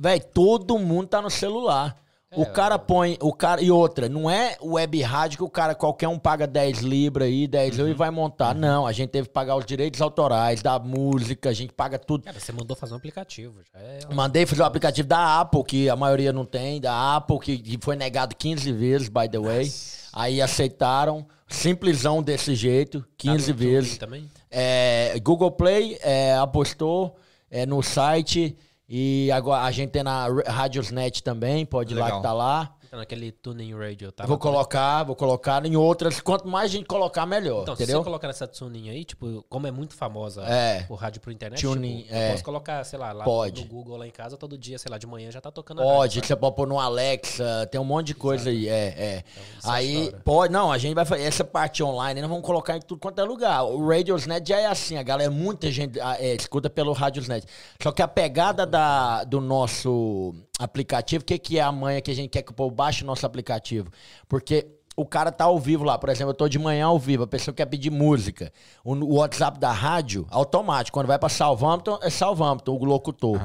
[0.00, 1.94] Véi, todo mundo tá no celular.
[2.36, 3.16] É, o cara põe.
[3.20, 6.78] O cara, e outra, não é web rádio que o cara, qualquer um paga 10
[6.80, 8.54] libras aí, 10 euros e vai montar.
[8.54, 12.24] Não, a gente teve que pagar os direitos autorais da música, a gente paga tudo.
[12.24, 13.60] Cara, você mandou fazer um aplicativo.
[13.72, 13.98] Já é...
[14.12, 17.78] Mandei fazer o aplicativo da Apple, que a maioria não tem, da Apple, que, que
[17.80, 19.72] foi negado 15 vezes, by the way.
[20.12, 23.98] Aí aceitaram, simplesão desse jeito, 15 Apple vezes.
[23.98, 24.28] Também?
[24.50, 27.16] É, Google Play é, apostou
[27.50, 28.56] é, no site
[28.88, 32.73] e agora a gente tem na Radiosnet também, pode ir lá que tá lá.
[32.94, 34.24] Então, naquele tuning radio, tá?
[34.24, 36.20] Vou colocar, vou colocar em outras.
[36.20, 38.00] Quanto mais gente colocar, melhor, Então, se entendeu?
[38.00, 40.84] você colocar nessa tuning aí, tipo, como é muito famosa É.
[40.84, 42.28] por rádio pro internet, Tuning, tipo, é.
[42.28, 43.62] eu posso colocar, sei lá, lá Pode.
[43.62, 46.18] no Google lá em casa, todo dia, sei lá, de manhã já tá tocando Pode,
[46.18, 49.04] rádio, você pode pôr no Alexa, tem um monte de coisa aí, é, é.
[49.16, 49.24] é
[49.64, 50.20] aí, história.
[50.24, 53.20] pode, não, a gente vai fazer essa parte online, nós vamos colocar em tudo quanto
[53.20, 53.64] é lugar.
[53.64, 57.44] O Radiosnet já é assim, a galera, muita gente é, escuta pelo Radiosnet.
[57.82, 62.10] Só que a pegada da, do nosso aplicativo, o que, que é a manha que
[62.10, 63.90] a gente quer que o povo baixe o nosso aplicativo?
[64.28, 64.66] Porque
[64.96, 67.26] o cara tá ao vivo lá, por exemplo, eu tô de manhã ao vivo, a
[67.26, 68.52] pessoa quer pedir música.
[68.84, 73.40] O, o WhatsApp da rádio, automático, quando vai pra Salvampton, é Salvampton, o locutor.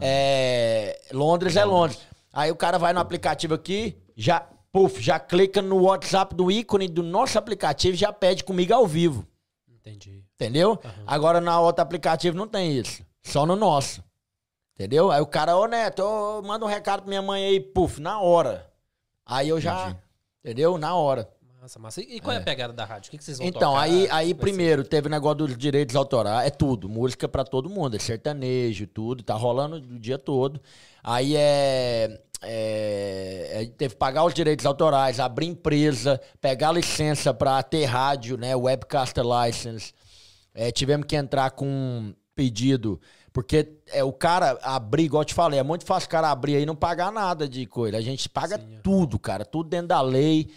[0.00, 2.00] É, Londres é Londres.
[2.32, 6.88] Aí o cara vai no aplicativo aqui, já, puf, já clica no WhatsApp do ícone
[6.88, 9.26] do nosso aplicativo e já pede comigo ao vivo.
[9.68, 10.24] Entendi.
[10.34, 10.80] Entendeu?
[11.06, 13.04] Agora na outro aplicativo não tem isso.
[13.22, 14.02] Só no nosso.
[14.74, 15.10] Entendeu?
[15.10, 18.20] Aí o cara, ô Neto, ô, manda um recado pra minha mãe aí, puf, na
[18.20, 18.68] hora.
[19.24, 19.96] Aí eu já.
[20.44, 20.76] Entendeu?
[20.76, 21.28] Na hora.
[21.62, 22.00] Massa, massa.
[22.02, 23.08] E qual é, a pegada da rádio?
[23.08, 23.82] O que, que vocês vão Então, tocar?
[23.84, 27.42] aí, aí Vai ser- primeiro teve o negócio dos direitos autorais, é tudo, música pra
[27.44, 30.60] todo mundo, é sertanejo, tudo, tá rolando o dia todo.
[31.02, 37.62] Aí é, é, é, teve que pagar os direitos autorais, abrir empresa, pegar licença pra
[37.62, 39.94] ter rádio, né, webcaster license.
[40.52, 43.00] É, tivemos que entrar com um pedido,
[43.34, 46.54] porque é, o cara abrir, igual eu te falei, é muito fácil o cara abrir
[46.54, 47.98] aí e não pagar nada de coisa.
[47.98, 50.52] A gente paga tudo, cara, tudo dentro da lei.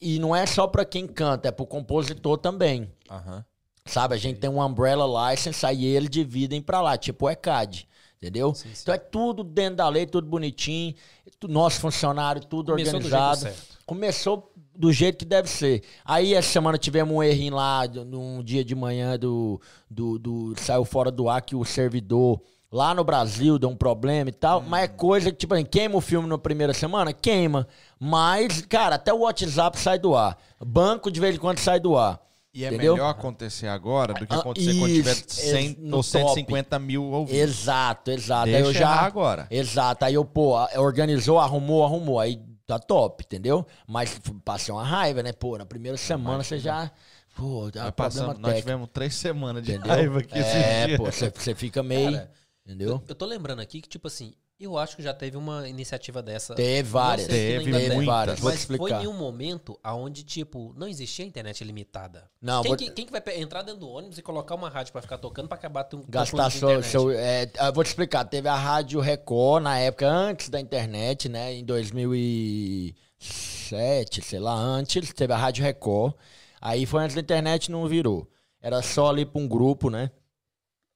[0.00, 2.90] E não é só pra quem canta, é pro compositor também.
[3.08, 3.44] Aham.
[3.84, 4.16] Sabe?
[4.16, 7.88] A gente tem um umbrella license, aí eles dividem pra lá, tipo o ECAD.
[8.16, 8.52] Entendeu?
[8.56, 8.82] Sim, sim.
[8.82, 10.96] Então é tudo dentro da lei, tudo bonitinho.
[11.44, 13.40] Nosso funcionário, tudo Começou do jeito organizado.
[13.40, 13.78] certo.
[13.86, 15.82] Começou do jeito que deve ser.
[16.04, 20.84] Aí essa semana tivemos um errinho lá, num dia de manhã do, do, do- Saiu
[20.84, 22.40] fora do ar que o servidor
[22.70, 24.60] lá no Brasil deu um problema e tal.
[24.60, 27.12] Mas é coisa que, tipo assim, queima o filme na primeira semana?
[27.12, 27.66] Queima.
[27.98, 30.36] Mas, cara, até o WhatsApp sai do ar.
[30.64, 32.20] Banco de vez em quando sai do ar.
[32.52, 32.94] E é Entendeu?
[32.94, 36.78] melhor acontecer agora do que Ah, acontecer quando tiver isso, 100 ex- no ou 150
[36.78, 37.38] mil ouvintes.
[37.42, 38.46] Exato, exato.
[38.46, 38.88] Aí Deixa eu já.
[38.88, 39.46] agora.
[39.50, 40.06] Exato.
[40.06, 42.18] Aí eu, pô, organizou, arrumou, arrumou.
[42.18, 43.66] Aí tá top, entendeu?
[43.86, 45.32] Mas passei uma raiva, né?
[45.32, 46.90] Pô, na primeira semana você já.
[47.34, 49.92] Pô, problema passamos, nós tivemos três semanas de Entendeu?
[49.92, 50.96] raiva aqui esse É, dia.
[50.96, 52.12] pô, você fica meio.
[52.12, 52.32] Cara,
[52.64, 53.02] entendeu?
[53.06, 54.34] Eu tô lembrando aqui que, tipo assim,
[54.64, 56.54] eu acho que já teve uma iniciativa dessa.
[56.54, 57.26] Teve várias.
[57.28, 57.70] Teve
[58.04, 58.40] várias.
[58.40, 59.04] Vou te Mas foi explicar.
[59.04, 62.30] em um momento onde, tipo, não existia internet limitada.
[62.40, 64.92] Não, quem, vou- que, quem que vai entrar dentro do ônibus e colocar uma rádio
[64.92, 66.68] pra ficar tocando pra acabar tendo um Gastar de seu.
[66.70, 66.90] internet?
[66.90, 68.24] seu é, eu vou te explicar.
[68.24, 71.52] Teve a Rádio Record na época antes da internet, né?
[71.54, 75.12] Em 2007, sei lá, antes.
[75.12, 76.14] Teve a Rádio Record.
[76.60, 78.28] Aí foi antes da internet não virou.
[78.62, 80.10] Era só ali pra um grupo, né?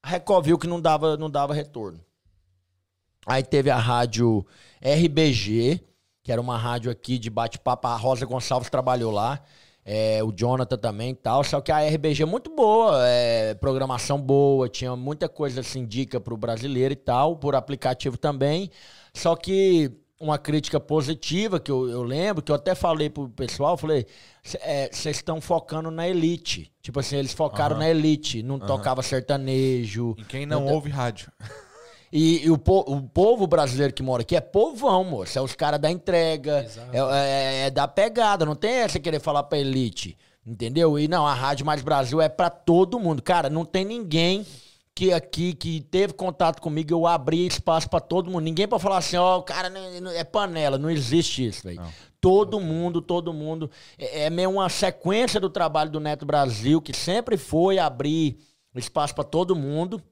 [0.02, 2.00] A Record viu que não dava, não dava retorno.
[3.30, 4.44] Aí teve a rádio
[4.82, 5.80] RBG,
[6.22, 7.86] que era uma rádio aqui de bate-papo.
[7.86, 9.40] A Rosa Gonçalves trabalhou lá.
[9.84, 11.44] é, o Jonathan também e tal.
[11.44, 16.20] Só que a RBG é muito boa, é, programação boa, tinha muita coisa assim, dica
[16.20, 18.68] pro brasileiro e tal, por aplicativo também.
[19.14, 23.76] Só que uma crítica positiva que eu, eu lembro, que eu até falei pro pessoal,
[23.76, 24.06] falei,
[24.92, 26.70] vocês estão focando na elite.
[26.82, 27.84] Tipo assim, eles focaram Aham.
[27.84, 30.16] na elite, não tocava sertanejo.
[30.18, 31.30] Em quem não ouve rádio.
[32.12, 35.38] E, e o, po- o povo brasileiro que mora aqui é povão, moço.
[35.38, 38.44] É os caras da entrega, é, é- é da pegada.
[38.44, 40.16] Não tem essa querer falar pra elite.
[40.44, 40.98] Entendeu?
[40.98, 43.22] E não, a Rádio Mais Brasil é pra todo mundo.
[43.22, 44.44] Cara, não tem ninguém
[44.94, 48.40] que aqui que teve contato comigo, eu abri espaço pra todo mundo.
[48.42, 49.70] Ninguém pra falar assim, ó, o cara
[50.14, 50.76] é panela.
[50.78, 51.80] Não existe isso, velho.
[52.20, 53.70] Todo mundo, todo mundo.
[53.98, 58.38] É, é meio uma sequência do trabalho do Neto Brasil, que sempre foi abrir
[58.74, 60.02] espaço pra todo mundo.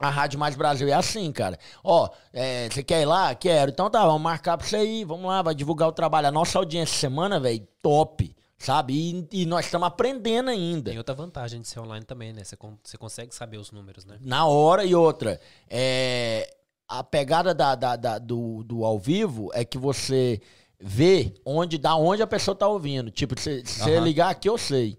[0.00, 1.58] A Rádio Mais Brasil é assim, cara.
[1.84, 3.34] Ó, é, você quer ir lá?
[3.34, 3.70] Quero.
[3.70, 5.04] Então tá, vamos marcar pra você ir.
[5.04, 6.26] Vamos lá, vai divulgar o trabalho.
[6.28, 8.34] A nossa audiência semana, velho, top.
[8.58, 8.92] Sabe?
[9.32, 10.90] E, e nós estamos aprendendo ainda.
[10.90, 12.44] Tem outra vantagem de ser online também, né?
[12.44, 14.16] Você, você consegue saber os números, né?
[14.20, 15.40] Na hora e outra.
[15.68, 16.46] É,
[16.88, 20.40] a pegada da, da- da- do, do ao vivo é que você
[20.78, 23.10] vê onde, da onde a pessoa tá ouvindo.
[23.10, 24.04] Tipo, se você Aham.
[24.04, 24.98] ligar aqui, eu sei.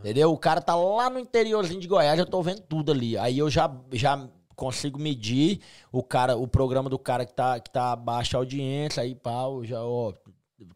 [0.00, 0.32] Entendeu?
[0.32, 3.18] O cara tá lá no interiorzinho de Goiás, eu tô vendo tudo ali.
[3.18, 4.24] Aí eu já, já
[4.60, 9.14] consigo medir o cara, o programa do cara que tá, que tá baixa audiência, aí
[9.14, 10.12] pau, já, ó,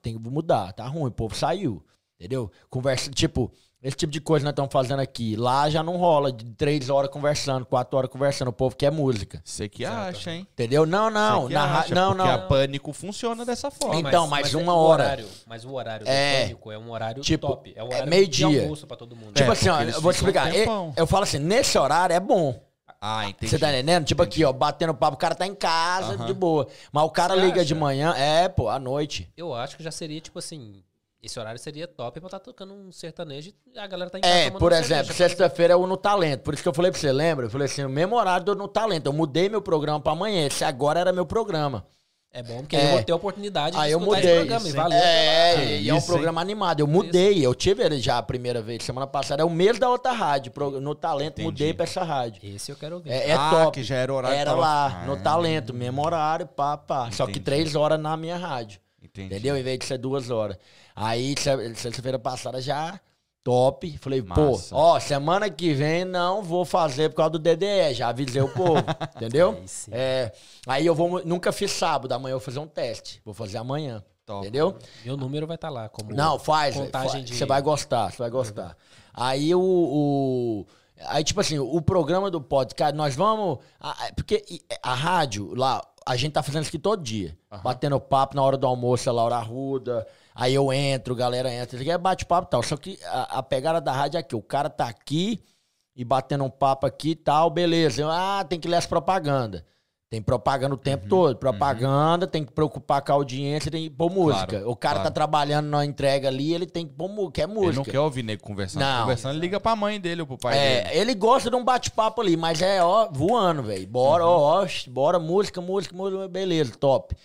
[0.03, 1.85] tem que mudar, tá ruim, o povo saiu.
[2.19, 2.51] Entendeu?
[2.71, 3.51] Conversa, tipo,
[3.83, 5.35] esse tipo de coisa que nós estamos fazendo aqui.
[5.37, 8.49] Lá já não rola de três horas conversando, quatro horas conversando.
[8.49, 9.43] O povo quer música.
[9.45, 9.99] Você que Exato.
[10.17, 10.47] acha, hein?
[10.53, 10.87] Entendeu?
[10.87, 11.49] Não, não.
[11.51, 12.35] Na ra- acha, não, porque não.
[12.35, 13.97] a Pânico funciona dessa forma.
[14.09, 15.03] Então, mas é uma o hora.
[15.05, 16.37] Horário, mas o horário É.
[16.37, 17.73] do pânico é um horário Tipo, top.
[17.77, 18.49] É o é horário meio-dia.
[18.49, 19.35] de almoço pra todo mundo.
[19.35, 20.51] Tipo É, assim, ó, porque eu vou te um explicar.
[20.53, 20.87] tempão.
[20.97, 22.59] Eu, eu falo assim, nesse horário é bom.
[23.07, 23.51] Ah, entendi.
[23.51, 24.07] Você tá entendendo?
[24.07, 26.67] Tipo aqui, ó, batendo papo, o cara tá em casa, de boa.
[26.91, 27.67] Mas o cara Você liga acha?
[27.67, 29.31] de manhã, é, pô, à noite.
[29.37, 30.83] Eu acho que já seria, tipo assim...
[31.23, 34.35] Esse horário seria top pra estar tocando um sertanejo e a galera tá em casa
[34.35, 36.43] É, por exemplo, sexta-feira é o No Talento.
[36.43, 37.47] Por isso que eu falei pra você, lembra?
[37.47, 39.07] Eu falei assim, o mesmo horário do No Talento.
[39.07, 40.47] Eu mudei meu programa pra amanhã.
[40.47, 41.87] Esse agora era meu programa.
[42.37, 42.85] É bom, porque É.
[42.87, 44.31] eu vou ter a oportunidade Aí de eu escutar mudei.
[44.33, 44.69] esse programa.
[44.69, 44.99] E valeu.
[44.99, 46.81] É, pela- e é um isso, programa animado.
[46.81, 49.41] Eu mudei, eu tive ele já a primeira vez, semana passada.
[49.41, 50.53] É o mês da outra rádio.
[50.81, 51.45] No Talento, Entendi.
[51.49, 52.41] mudei pra essa rádio.
[52.43, 53.11] Esse eu quero ouvir.
[53.13, 53.79] É, é Ah, top.
[53.79, 55.07] que já era o horário Era tava- lá, Ah.
[55.07, 57.09] no Talento, mesmo horário, pá, pá.
[57.13, 57.45] Só que Entendi.
[57.45, 58.81] três horas na minha rádio.
[59.01, 59.27] Entendi.
[59.33, 59.57] Entendeu?
[59.57, 60.57] Em vez de ser duas horas.
[60.97, 62.99] Aí, se- sexta-feira passada já
[63.45, 63.97] top.
[63.99, 64.75] Falei, pô, Massa.
[64.75, 67.93] ó, semana que vem não vou fazer por causa do DDE.
[67.95, 68.83] Já avisei o povo,
[69.15, 69.51] entendeu?
[69.61, 69.91] Aí sim.
[69.95, 70.33] É,
[70.67, 73.21] aí eu vou, nunca fiz sábado, amanhã eu vou fazer um teste.
[73.25, 74.03] Vou fazer amanhã.
[74.27, 74.41] Top.
[74.41, 74.75] Entendeu?
[75.05, 75.87] Meu número vai estar lá.
[75.91, 76.75] Como Não, faz.
[76.75, 77.25] contagem faz.
[77.27, 78.75] de- Você vai gostar, você vai gostar.
[79.13, 80.67] Aí o, o-
[81.09, 83.59] Aí, tipo assim, o programa do podcast, nós vamos.
[83.79, 87.37] a- porque e- a rádio, lá, a gente tá fazendo isso aqui todo dia.
[87.63, 90.07] Batendo papo na hora do almoço, a Laura Arruda.
[90.35, 92.63] Aí eu entro, galera entra, isso aqui é bate-papo e tal.
[92.63, 95.45] Só que a, a pegada da rádio é aqui, o cara tá aqui
[95.95, 98.03] e batendo um papo aqui e tal, beleza.
[98.03, 99.63] Eu, ah, tem que ler as propagandas.
[100.15, 101.37] Tem propaganda o tempo todo.
[101.37, 104.63] Propaganda, tem que preocupar com a audiência, tem que pôr música.
[104.69, 105.09] o cara claro.
[105.09, 107.69] tá trabalhando na entrega ali, ele tem que pôr música, quer música.
[107.69, 108.83] Ele não quer ouvir nego conversando.
[108.83, 109.03] Não.
[109.03, 110.89] Conversando, ele liga pra mãe dele ou pro pai dele.
[110.89, 113.87] É, ele gosta de um bate-papo ali, mas é, ó, voando, velho.
[113.89, 117.17] Bora, ó, ó, bora, música, música, música, beleza, top.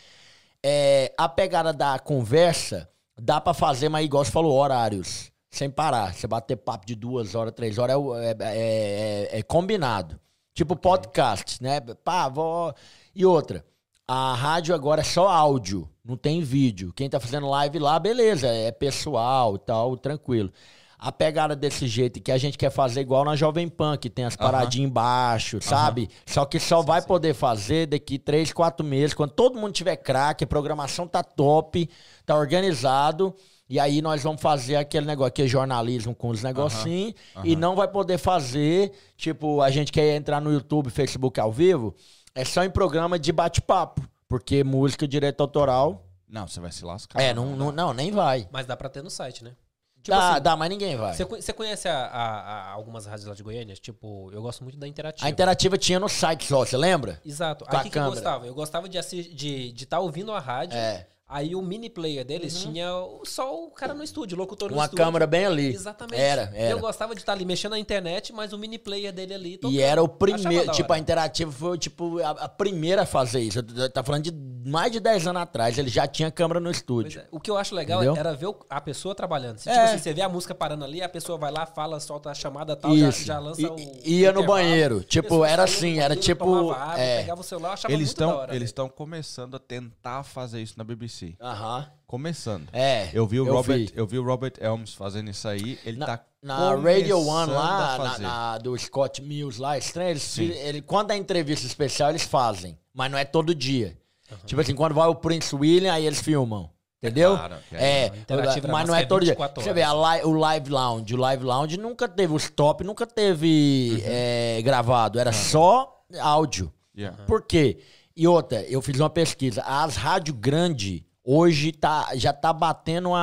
[0.63, 2.89] É, a pegada da conversa,
[3.21, 5.31] dá pra fazer, mas igual você falou, horários.
[5.51, 6.13] Sem parar.
[6.13, 10.19] Você bater papo de duas horas, três horas, é é, é- é- é combinado.
[10.53, 11.79] Tipo podcast, né?
[12.03, 12.73] Pá, vó.
[13.15, 13.65] E outra.
[14.07, 16.91] A rádio agora é só áudio, não tem vídeo.
[16.95, 20.51] Quem tá fazendo live lá, beleza, é pessoal e tal, tranquilo.
[20.99, 24.25] A pegada desse jeito que a gente quer fazer igual na Jovem Pan, que tem
[24.25, 26.09] as paradinhas embaixo, sabe?
[26.25, 30.43] Só que só vai poder fazer daqui três, quatro meses, quando todo mundo tiver craque,
[30.43, 31.89] a programação tá top,
[32.25, 33.33] tá organizado.
[33.69, 37.13] E aí nós vamos fazer aquele negócio, que é jornalismo com os negocinhos.
[37.43, 41.95] E não vai poder fazer, tipo, a gente quer entrar no YouTube, Facebook ao vivo,
[42.35, 44.01] é só em programa de bate-papo.
[44.27, 46.05] Porque música direito autoral.
[46.27, 47.19] Não, você vai se lascar.
[47.19, 48.47] É, não, não, não, nem vai.
[48.51, 49.53] Mas dá pra ter no site, né?
[50.01, 51.13] Tipo dá, assim, dá, mas ninguém vai.
[51.13, 53.75] Você, conhe- você conhece a- a- a- algumas rádios lá de Goiânia?
[53.75, 55.25] Tipo, eu gosto muito da Interativa.
[55.27, 57.21] A interativa tinha no site só, você lembra?
[57.25, 57.65] Exato.
[57.65, 58.45] Com Aí o que, que eu gostava?
[58.47, 60.77] Eu gostava de estar de, de tá ouvindo a rádio.
[60.77, 61.05] É.
[61.31, 64.77] Aí o mini player deles tinha o- só o cara no estúdio, o locutor no
[64.77, 65.05] Uma estúdio.
[65.05, 65.67] câmera bem ali.
[65.67, 66.19] Exatamente.
[66.19, 66.71] Era, era.
[66.71, 69.57] Eu gostava de estar ali mexendo na internet, mas o mini player dele ali.
[69.57, 69.75] tocando.
[69.77, 70.97] E era o primeiro, tipo, a.
[70.97, 73.61] Interativa foi tipo a, a primeira a fazer isso.
[73.93, 74.31] Tá falando de
[74.67, 77.21] mais de 10 anos atrás, ele já tinha câmera no estúdio.
[77.21, 77.25] é.
[77.31, 78.19] O que eu acho legal Entendeu?
[78.19, 79.59] era ver a pessoa trabalhando.
[79.59, 79.73] Se É.
[79.73, 82.33] tipo assim, você vê a música parando ali, a pessoa vai lá, fala, solta a
[82.33, 83.23] chamada tal, já, Isso.
[83.23, 83.75] já lança E- o.
[84.03, 85.03] e- ia no banheiro.
[85.03, 87.17] Tipo, Pessoa era assim, era tipo, tomava água, é.
[87.21, 88.55] pegava o celular, achava Eles muito hora.
[88.55, 91.18] eles estão começando a tentar fazer isso na BBC.
[91.41, 91.87] Aham.
[92.07, 92.67] Começando.
[92.73, 93.09] É.
[93.13, 93.91] Eu vi o eu Robert, vi.
[93.95, 95.77] eu vi o Robert Elms fazendo isso aí.
[95.85, 100.37] Ele Na, tá na Radio One lá, na, na- do Scott Mills lá, estranho, eles,
[100.39, 102.77] ele, quando é entrevista especial, eles fazem.
[102.93, 103.97] Mas não é todo dia.
[104.45, 106.69] Tipo assim, quando vai o Prince William, aí eles filmam.
[107.01, 107.31] Entendeu?
[107.37, 109.31] claro, é, interativa mas não é todo dia.
[109.33, 111.13] 24 Você vê, a li- o Live Lounge.
[111.15, 115.17] O Live Lounge nunca teve, os top nunca teve é, gravado.
[115.17, 116.73] Era só áudio.
[116.97, 117.17] Yeah.
[117.25, 117.79] Por quê?
[118.17, 119.61] E outra, eu fiz uma pesquisa.
[119.61, 123.19] As rádios grandes hoje tá, já tá batendo a,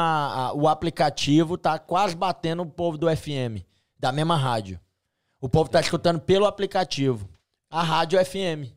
[0.49, 3.63] a- o aplicativo, tá quase batendo o povo do FM,
[3.99, 4.79] da mesma rádio.
[5.41, 7.29] O povo tá escutando pelo aplicativo.
[7.71, 8.71] A rádio FM.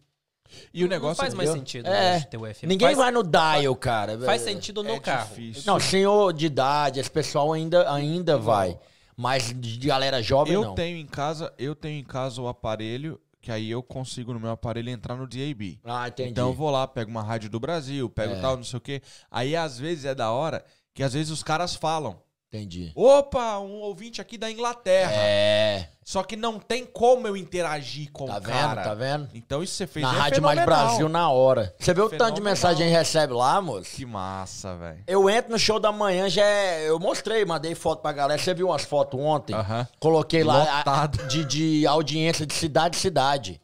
[0.74, 1.66] E o Não negócio faz mais entendeu?
[1.66, 2.19] sentido É.
[2.22, 2.64] ter o FM.
[2.64, 4.17] Ninguém faz, vai no dial, cara.
[4.19, 5.30] Faz sentido no é carro.
[5.30, 5.64] difícil.
[5.67, 8.77] Não, senhor de idade, esse pessoal ainda, ainda vai.
[9.16, 10.75] Mas de galera jovem, eu não.
[10.75, 14.51] tenho em casa, eu tenho em casa o aparelho que aí eu consigo no meu
[14.51, 15.80] aparelho entrar no DAB.
[15.84, 16.32] Ah, entendi.
[16.32, 18.42] Então eu vou lá, pego uma rádio do Brasil, pego É.
[18.42, 19.01] tal, não sei o quê.
[19.32, 22.91] Aí às vezes é da hora que às vezes os caras falam: Entendi.
[22.95, 25.11] "Opa, um ouvinte aqui da Inglaterra".
[25.13, 25.87] É.
[26.03, 28.51] Só que não tem como eu interagir com Tá o vendo?
[28.51, 28.81] cara.
[28.81, 29.29] Tá vendo?
[29.35, 30.87] Então isso você fez Na é Rádio Mais fenomenal.
[30.87, 31.75] Brasil na hora.
[31.79, 33.91] Você vê o tanto de mensagem que recebe lá, moço?
[33.95, 35.03] Que massa, velho.
[35.05, 38.41] Eu entro no show da manhã, já é, Eu mostrei, mandei foto pra galera.
[38.41, 39.53] Você viu umas fotos ontem?
[39.55, 39.87] Aham.
[39.99, 43.61] Coloquei lá a- de, de audiência de cidade em cidade.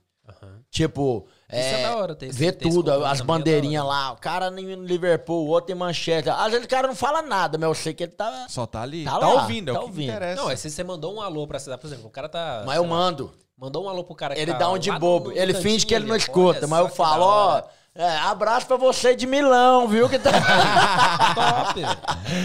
[0.70, 4.12] Tipo, Isso é da hora ter ver tudo, as é bandeirinhas lá.
[4.14, 6.34] O cara em Liverpool, o outro em Manchester.
[6.34, 8.48] Às vezes o cara não fala nada, mas eu sei que ele tá.
[8.50, 9.04] Só tá ali.
[9.06, 10.10] Tá Tá, lá, ouvindo, é tá o que ouvindo.
[10.10, 10.42] interessa.
[10.42, 12.64] Não, é se você mandou um alô pra cidade, por exemplo, o cara tá.
[12.66, 13.32] Mas eu lá, mando.
[13.58, 15.30] Mandou um alô pro cara que Ele tá dá um de bobo.
[15.30, 17.64] no Ele finge que ele não escuta, mas eu falo, ó.
[17.96, 20.10] É, abraço pra você de Milão, viu?
[20.10, 20.32] Que tá...
[21.34, 21.80] Top.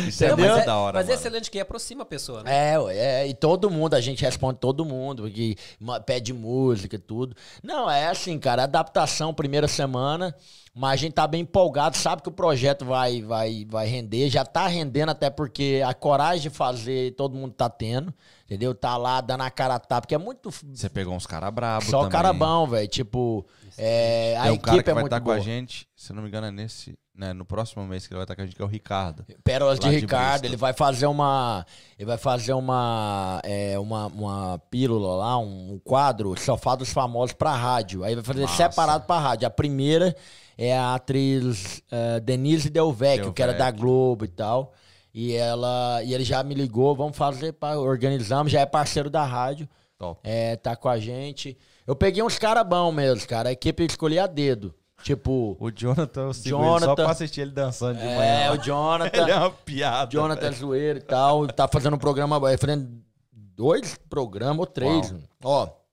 [0.08, 1.20] Isso é muito mas é, da hora, mas é mano.
[1.20, 2.74] excelente que aproxima a pessoa, né?
[2.74, 6.98] É, é, e todo mundo, a gente responde todo mundo, que ma- pede música e
[6.98, 7.36] tudo.
[7.62, 10.34] Não, é assim, cara, adaptação primeira semana,
[10.80, 14.46] mas a gente tá bem empolgado, sabe que o projeto vai, vai, vai render, já
[14.46, 18.14] tá rendendo até porque a coragem de fazer todo mundo tá tendo,
[18.46, 18.74] entendeu?
[18.74, 20.50] Tá lá dando a cara a tapa, porque é muito...
[20.50, 22.12] Você pegou uns caras brabos Só também.
[22.12, 23.44] cara bom, velho, tipo,
[23.76, 25.44] é, a um equipe cara que é vai muito estar com a boa.
[25.44, 28.34] gente, se não me engano é nesse, né, no próximo mês que ele vai estar
[28.34, 29.26] com a gente, que é o Ricardo.
[29.44, 30.48] Pérolas de de Ricardo, Bristol.
[30.48, 31.66] ele vai fazer uma.
[31.98, 33.38] Ele vai fazer uma.
[33.44, 38.02] É, uma, uma pílula lá, um, um quadro, sofá dos famosos pra rádio.
[38.02, 38.56] Aí vai fazer Massa.
[38.56, 39.46] separado pra rádio.
[39.46, 40.16] A primeira
[40.62, 43.70] é a atriz eh, Denise Del Vecchio, que era da.
[43.70, 44.74] Globo e tal.
[45.14, 46.02] E ela.
[46.04, 49.66] E ele já me ligou, vamos fazer, pra, organizamos, já é parceiro da rádio.
[49.98, 50.20] Top.
[50.22, 51.56] É, tá com a gente.
[51.86, 53.48] Eu peguei uns caras bons mesmo, cara.
[53.48, 54.74] A equipe escolhi a dedo.
[55.02, 55.56] Tipo.
[55.58, 56.84] O Jonathan, eu sigo ele Jonathan.
[56.86, 58.16] só pra assistir ele dançando de É,
[58.48, 58.52] manhã.
[58.52, 59.16] o Jonathan.
[59.22, 60.10] Ele é uma piada.
[60.10, 60.56] Jonathan velho.
[60.56, 62.86] Zoeiro e tal, tá fazendo um programa, é, fazendo
[63.32, 65.10] dois programas ou três.
[65.42, 65.84] Uau.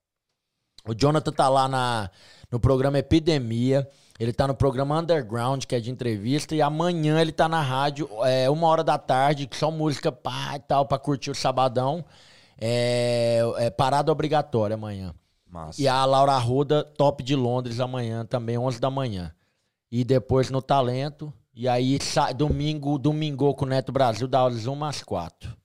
[0.86, 2.10] Ó, o Jonathan tá lá na,
[2.52, 3.88] no programa Epidemia.
[4.20, 8.10] Ele tá no programa Underground, que é de entrevista, e amanhã ele tá na rádio,
[8.26, 12.04] é, uma hora da tarde, só música pá e tal, pra curtir o sabadão.
[12.60, 15.14] É, é parada obrigatória amanhã.
[15.48, 15.82] Massa.
[15.82, 19.34] E a Laura Arruda, top de Londres, amanhã também, 11 da manhã.
[19.92, 21.32] E depois no Talento.
[21.54, 25.56] E aí, sa- domingo, domingo com o Neto Brasil, das 1 às 4.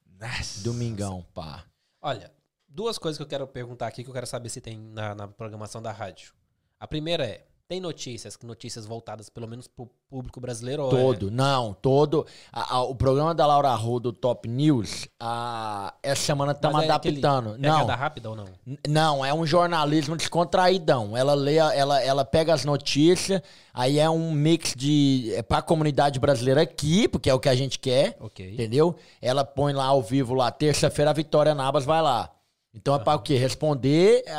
[0.62, 1.64] Domingão, pá.
[2.00, 2.30] Olha,
[2.68, 5.28] duas coisas que eu quero perguntar aqui que eu quero saber se tem na, na
[5.28, 6.32] programação da rádio.
[6.78, 10.82] A primeira é, tem notícias, notícias voltadas pelo menos pro público brasileiro?
[10.82, 12.26] ou é- Todo, não, todo.
[12.52, 16.90] A- a- o programa da Laura Arruda, o Top News, a, essa semana estamos Mas
[16.90, 17.56] é aquele adaptando.
[17.58, 18.44] Não, Pegada rápida ou não?
[18.86, 21.16] Não, é um jornalismo descontraídão.
[21.16, 23.40] Ela lê, ela, ela pega as notícias,
[23.72, 25.32] aí é um mix de.
[25.34, 28.52] É pra comunidade brasileira aqui, porque é o que a gente quer, Ok.
[28.52, 28.94] entendeu?
[29.22, 32.30] Ela põe lá ao vivo lá, terça-feira a Vitória Nabas vai lá.
[32.74, 33.36] Então é pra o quê?
[33.36, 34.32] Responder a,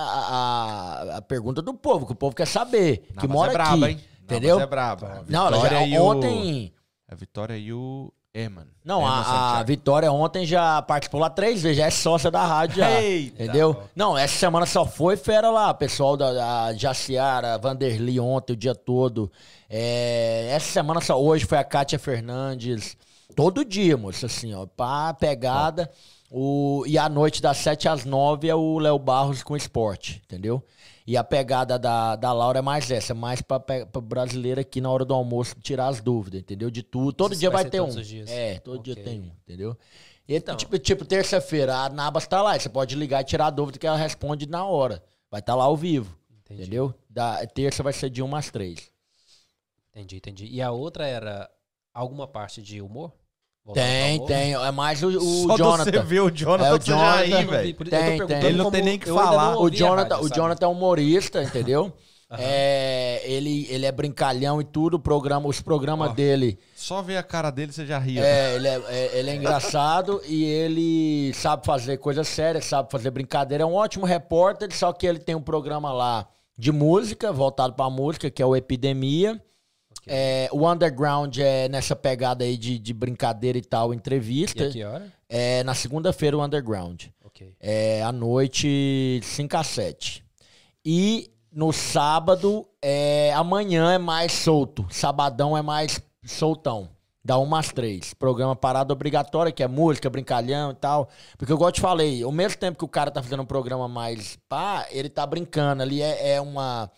[1.14, 3.06] a, a pergunta do povo, que o povo quer saber.
[3.20, 3.96] que mora é braba, aqui.
[3.96, 4.04] hein?
[4.24, 4.56] Entendeu?
[4.60, 5.26] Nabas é braba.
[5.28, 6.74] Não, ela já, o- ontem.
[7.08, 8.66] A Vitória e o Eman.
[8.84, 9.64] Não, Eman a, a.
[9.64, 12.90] Vitória ontem já participou lá três vezes, já é sócia da rádio já.
[13.02, 13.84] Eita, entendeu?
[13.96, 18.74] Não, essa semana só foi fera lá, pessoal da, da Jaciara, Vanderly ontem o dia
[18.74, 19.32] todo.
[19.70, 22.98] É, essa semana só hoje foi a Kátia Fernandes.
[23.36, 25.92] Todo dia, moço, assim, ó, pá, pegada.
[26.36, 30.64] O, e à noite, das 7 às 9, é o Léo Barros com esporte, entendeu?
[31.06, 34.90] E a pegada da, da Laura é mais essa, mais pra, pra brasileira aqui na
[34.90, 36.72] hora do almoço tirar as dúvidas, entendeu?
[36.72, 37.14] De tudo.
[37.14, 37.90] Todo Isso dia vai vai ter um.
[38.28, 38.96] É, todo Ok.
[38.96, 39.78] dia tem um, entendeu?
[40.28, 40.56] E, Então.
[40.58, 42.58] tipo, tipo, terça-feira, a Nabas tá lá.
[42.58, 45.04] Você pode ligar e tirar a dúvida que ela responde na hora.
[45.30, 46.18] Vai estar lá ao vivo.
[46.42, 46.62] Entendi.
[46.62, 46.96] Entendeu?
[47.08, 48.90] Da, terça vai ser de 1 às 3.
[49.92, 50.46] Entendi, entendi.
[50.48, 51.48] E a outra era
[51.94, 53.12] alguma parte de humor?
[53.74, 54.54] Tem, tem.
[54.54, 55.84] É mais o, o Só Jonathan.
[55.92, 57.46] você ver o Jonathan, É, o Jonathan.
[57.48, 57.70] velho.
[57.70, 58.38] Eu tô Tem, tem.
[58.44, 59.58] Ele não como tem nem que falar.
[59.58, 60.36] O Jonathan, rádio, o?
[60.36, 61.94] Jonathan é humorista, entendeu?
[62.36, 64.96] É, ele, ele é brincalhão e tudo.
[64.96, 66.14] O programa, os programas Ó.
[66.14, 66.58] dele.
[66.76, 68.20] Só ver a cara dele, você já ri.
[68.20, 73.12] É, ele é, é- ele é engraçado e ele sabe fazer coisa séria, sabe fazer
[73.12, 73.64] brincadeira.
[73.64, 76.28] É um ótimo repórter, só que ele tem um programa lá
[76.58, 79.40] de música, voltado pra música, que é o Epidemia.
[80.08, 84.66] É, o Underground é nessa pegada aí de, de brincadeira e tal, E entrevista.
[84.66, 85.12] a que hora?
[85.30, 87.06] É na segunda-feira o Underground.
[87.26, 87.56] Ok.
[87.60, 90.24] É à noite, 5 a 7.
[90.86, 94.86] E no sábado, é, amanhã é mais solto.
[94.90, 96.90] Sabadão é mais soltão.
[97.26, 98.14] Da 1 às 3.
[98.16, 101.08] Programa parada obrigatória, que é música, brincalhão e tal.
[101.38, 103.88] Porque igual eu te falei, ao mesmo tempo que o cara tá fazendo um programa
[103.88, 105.82] mais pá, ele tá brincando.
[105.84, 106.92] Ali é, é uma.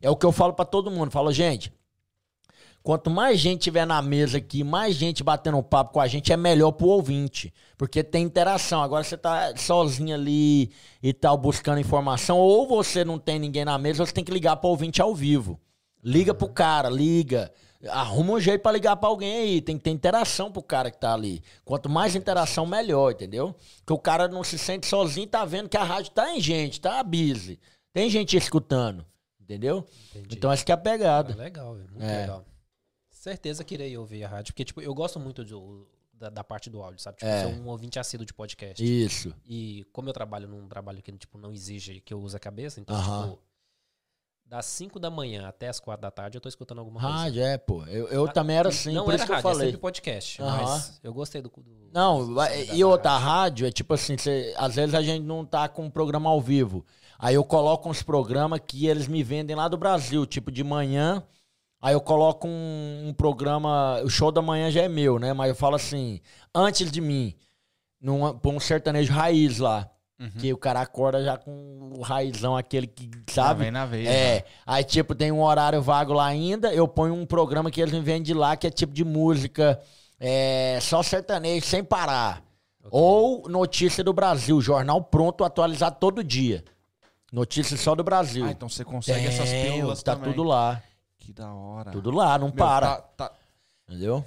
[0.00, 1.10] É o que eu falo pra todo mundo.
[1.10, 1.72] Falo, gente,
[2.86, 6.32] Quanto mais gente tiver na mesa aqui, mais gente batendo um papo com a gente,
[6.32, 7.52] é melhor pro ouvinte.
[7.76, 8.80] Porque tem interação.
[8.80, 10.70] Agora você tá sozinho ali
[11.02, 14.54] e tal, buscando informação, ou você não tem ninguém na mesa, você tem que ligar
[14.58, 15.58] pro ouvinte ao vivo.
[16.00, 17.50] Liga pro cara, liga.
[17.88, 19.60] Arruma um jeito pra ligar pra alguém aí.
[19.60, 21.42] Tem que ter interação pro cara que tá ali.
[21.64, 23.52] Quanto mais interação, melhor, entendeu?
[23.78, 26.40] Porque o cara não se sente sozinho e tá vendo que a rádio tá em
[26.40, 27.58] gente, tá busy.
[27.92, 29.04] Tem gente escutando,
[29.40, 29.84] entendeu?
[30.14, 30.36] Entendi.
[30.36, 31.34] Então essa que é a Ah, pegada.
[31.34, 32.20] legal, velho, muito É.
[32.20, 32.44] legal.
[33.30, 36.70] Certeza que irei ouvir a rádio, porque tipo, eu gosto muito do- da, da parte
[36.70, 37.18] do áudio, sabe?
[37.18, 37.42] Tipo, É.
[37.42, 38.82] sou um ouvinte assíduo de podcast.
[38.82, 39.34] Isso.
[39.44, 42.80] E como eu trabalho num trabalho que tipo, não exige que eu use a cabeça,
[42.80, 43.30] então, Aham.
[43.30, 43.42] tipo,
[44.46, 47.16] das 5 da manhã até as 4 da tarde eu tô escutando alguma coisa.
[47.16, 47.84] Rádio, é, pô.
[47.86, 49.66] Eu, eu Ah, também era assim, não por era isso que eu rádio, é falei.
[49.66, 50.40] sempre podcast.
[50.42, 50.62] Aham.
[50.62, 51.48] Mas eu gostei do.
[51.50, 52.40] do Não, do-
[52.72, 53.28] e outra, a rádio.
[53.28, 56.40] rádio é tipo assim, cê- às vezes a gente não tá com um programa ao
[56.40, 56.86] vivo.
[57.18, 61.22] Aí eu coloco uns programas que eles me vendem lá do Brasil, tipo de manhã.
[61.86, 65.32] Aí eu coloco um, um programa, o show da manhã já é meu, né?
[65.32, 66.20] Mas eu falo assim,
[66.52, 67.32] antes de mim,
[68.00, 69.88] num, pra um sertanejo raiz lá.
[70.40, 73.62] Que o cara acorda já com o raizão, aquele que, sabe?
[73.62, 74.08] vem na veia.
[74.08, 77.94] É, aí tipo, tem um horário vago lá ainda, eu ponho um programa que eles
[77.94, 79.78] me vendem de lá, que é tipo de música,
[80.18, 82.42] é, só sertanejo, sem parar.
[82.90, 86.64] Ou notícia do Brasil, jornal pronto, atualizado todo dia.
[87.30, 88.44] Notícia só do Brasil.
[88.44, 90.32] Ah, então você consegue essas Tenho, pílulas tá também.
[90.32, 90.82] tudo lá,
[91.26, 91.90] Que da hora.
[91.90, 93.32] tudo lá, não Meu, para, tá- tá-
[93.88, 94.24] entendeu?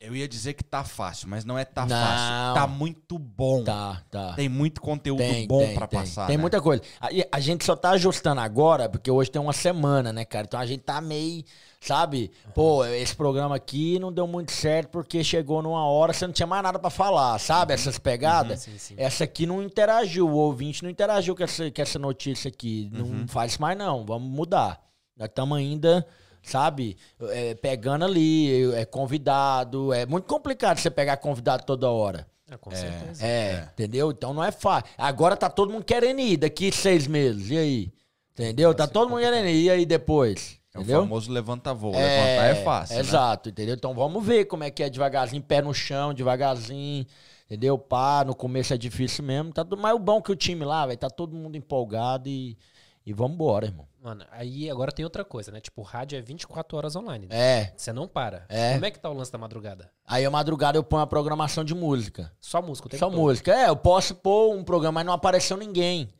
[0.00, 1.96] eu ia dizer que tá fácil, mas não é tá Não.
[1.96, 2.54] fácil.
[2.54, 3.64] Tá muito bom.
[3.64, 4.34] Tá, tá.
[4.34, 5.98] Tem muito conteúdo Tem, bom tem, pra tem.
[6.00, 6.26] passar.
[6.26, 6.40] Tem né?
[6.40, 6.82] muita coisa.
[7.00, 10.44] A, a gente só tá ajustando agora, porque hoje tem uma semana, né, cara?
[10.46, 11.42] Então a gente tá meio,
[11.80, 12.30] sabe?
[12.54, 16.46] Pô, esse programa aqui não deu muito certo porque chegou numa hora, você não tinha
[16.46, 17.72] mais nada pra falar, sabe?
[17.72, 18.60] Essas pegadas.
[18.60, 18.94] Sim, sim.
[18.98, 22.90] Essa aqui não interagiu, o ouvinte não interagiu com essa, com essa notícia aqui.
[22.92, 24.04] Não faz isso mais, não.
[24.04, 24.84] Vamos mudar.
[25.16, 26.06] Nós estamos ainda,
[26.42, 26.96] sabe,
[27.30, 29.92] é, pegando ali, é convidado.
[29.92, 32.26] É muito complicado você pegar convidado toda hora.
[32.50, 33.24] Ah, com certeza.
[33.24, 34.10] É, entendeu?
[34.10, 34.88] Então não é fácil.
[34.98, 37.50] Agora tá todo mundo querendo ir daqui seis meses.
[37.50, 37.92] E aí?
[38.32, 38.74] Entendeu?
[38.74, 39.64] Tá todo mundo querendo ir.
[39.64, 40.58] E aí depois?
[40.74, 41.02] É o Entendeu?
[41.02, 41.92] famoso levanta-voo.
[41.92, 43.00] Levantar é fácil, né?
[43.00, 43.76] Exato, entendeu?
[43.76, 47.06] Então vamos ver como é que é devagarzinho, pé no chão, devagarzinho,
[47.46, 47.78] entendeu?
[47.78, 49.52] Pá, no começo é difícil mesmo.
[49.52, 52.58] Tá mas o bom é que o time lá, vai tá todo mundo empolgado e,
[53.06, 53.86] e vamos embora, irmão.
[54.02, 55.60] Mano, aí agora tem outra coisa, né?
[55.60, 57.26] Tipo, rádio é 24 horas online.
[57.26, 57.34] né?
[57.36, 57.72] É.
[57.76, 58.44] Você não para.
[58.48, 58.74] É.
[58.74, 59.90] Como é que tá o lance da madrugada?
[60.06, 62.32] Aí a madrugada eu ponho a programação de música.
[62.40, 63.18] Só música o tempo Só todo.
[63.18, 63.52] música.
[63.54, 66.12] É, eu posso pôr um programa, mas não apareceu ninguém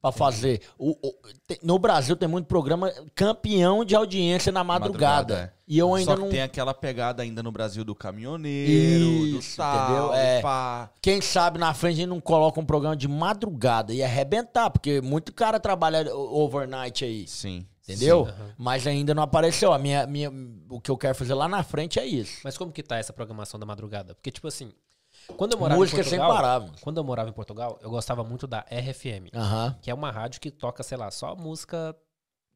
[0.00, 0.60] pra fazer.
[0.78, 1.14] O- o-
[1.46, 5.34] te- no Brasil tem muito programa campeão de audiência na madrugada.
[5.34, 5.58] Madrugada, é.
[5.68, 6.30] E eu ainda Só que não.
[6.30, 10.14] tem aquela pegada ainda no Brasil do caminhoneiro, do Isso, tal, entendeu?
[10.14, 10.40] É.
[10.40, 10.90] pá.
[11.02, 15.00] Quem sabe na frente a gente não coloca um programa de madrugada e arrebentar, porque
[15.00, 17.26] muito cara trabalha o- overnight aí.
[17.26, 17.66] Sim.
[17.82, 18.26] Entendeu?
[18.26, 18.54] Sim, aham.
[18.58, 19.72] Mas ainda não apareceu.
[19.72, 20.30] A minha, minha,
[20.68, 22.40] o que eu quero fazer lá na frente é isso.
[22.44, 24.14] Mas como que tá essa programação da madrugada?
[24.14, 24.70] Porque, tipo assim,
[25.36, 26.42] quando eu morava Música em sem Portugal...
[26.42, 26.72] parar, mano.
[26.80, 29.30] Quando eu morava em Portugal, eu gostava muito da RFM.
[29.80, 31.94] Que é uma rádio que toca, sei lá, só música,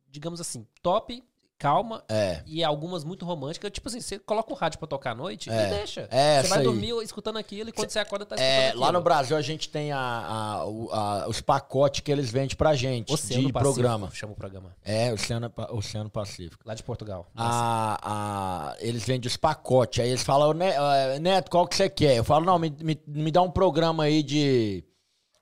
[0.09, 1.23] digamos assim, top,
[1.63, 2.43] calma É.
[2.45, 3.71] e algumas muito românticas.
[3.71, 5.67] Tipo assim, você coloca o rádio pra tocar à noite É.
[5.67, 6.09] e deixa.
[6.11, 6.65] É, você vai aí.
[6.65, 8.81] dormir escutando aquilo e quando você acorda tá escutando É, aquilo.
[8.83, 12.75] lá no Brasil a gente tem a, a- a- os pacotes que eles vendem pra
[12.75, 14.11] gente Oceano de Pacífico, programa.
[14.13, 14.75] Chama o programa.
[14.85, 16.63] É, Oceano, Oceano Pacífico.
[16.67, 17.29] Lá de Portugal.
[17.37, 20.03] A, a- eles vendem os pacotes.
[20.03, 20.73] Aí eles falam, "Ne-
[21.21, 22.17] Neto, qual que você quer?
[22.17, 24.85] Eu falo, não, me, me, me dá um programa aí de.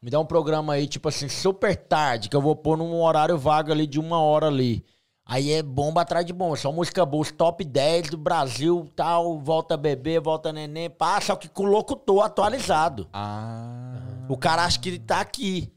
[0.02, 3.36] Me dá um programa aí, tipo assim, super tarde, que eu vou pôr num horário
[3.36, 4.82] vago ali de uma hora ali.
[5.32, 6.56] Aí é bomba atrás de bomba.
[6.56, 11.36] Só música boa, os top 10 do Brasil, tal, volta bebê, volta neném, pá, só
[11.36, 13.06] que com o locutor atualizado.
[13.12, 13.94] Ah.
[14.28, 15.72] O cara acha que ele tá aqui.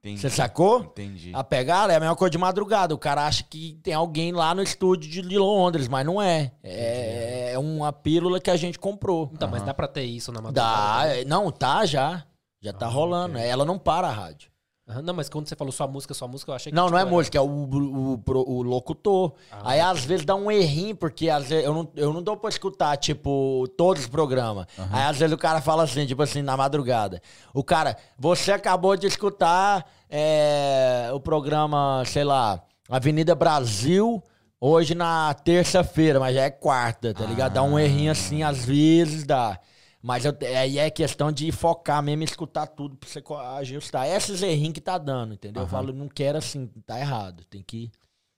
[0.00, 0.20] Entendi.
[0.20, 0.80] Você sacou?
[0.80, 1.32] Entendi.
[1.34, 2.94] A pegada é a mesma coisa de madrugada.
[2.94, 6.52] O cara acha que tem alguém lá no estúdio de Londres, mas não é.
[6.62, 9.30] É, é uma pílula que a gente comprou.
[9.32, 11.06] Então, mas dá pra ter isso na madrugada?
[11.06, 12.22] Dá, é, não, tá já.
[12.60, 13.36] Já tá Ah, rolando.
[13.38, 13.48] ok.
[13.48, 14.50] Ela não para a rádio.
[14.88, 16.76] Aham, Não, mas quando você falou só música, só música, eu achei que.
[16.76, 19.34] Não, tipo, não é era- música, é o, o, o o locutor.
[19.52, 22.36] Ah, Aí às vezes dá um errinho, porque às vezes eu não, eu não dou
[22.36, 24.66] pra escutar, tipo, todos os programas.
[24.90, 27.20] Aí às vezes o cara fala assim, tipo assim, na madrugada.
[27.52, 34.22] O cara, você acabou de escutar é, o programa, sei lá, Avenida Brasil,
[34.60, 37.52] hoje na terça-feira, mas já é quarta, tá ligado?
[37.52, 39.58] Dá um errinho assim, às vezes dá.
[40.00, 43.22] Mas eu- aí é questão de focar mesmo e escutar tudo pra você
[43.58, 44.08] ajustar.
[44.08, 45.62] Esses errinhos que tá dando, entendeu?
[45.64, 47.44] Eu falo, não quero assim, tá errado.
[47.44, 47.90] Tem que.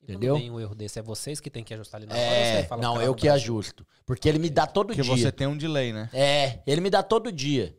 [0.03, 0.35] Entendeu?
[0.37, 2.25] Tem um erro desse, é vocês que tem que ajustar ali na hora?
[2.25, 3.87] É, você fala não, eu que ajusto.
[4.07, 5.17] Porque ele me dá todo Porque dia.
[5.17, 6.09] você tem um delay, né?
[6.13, 7.77] É, ele me dá todo dia.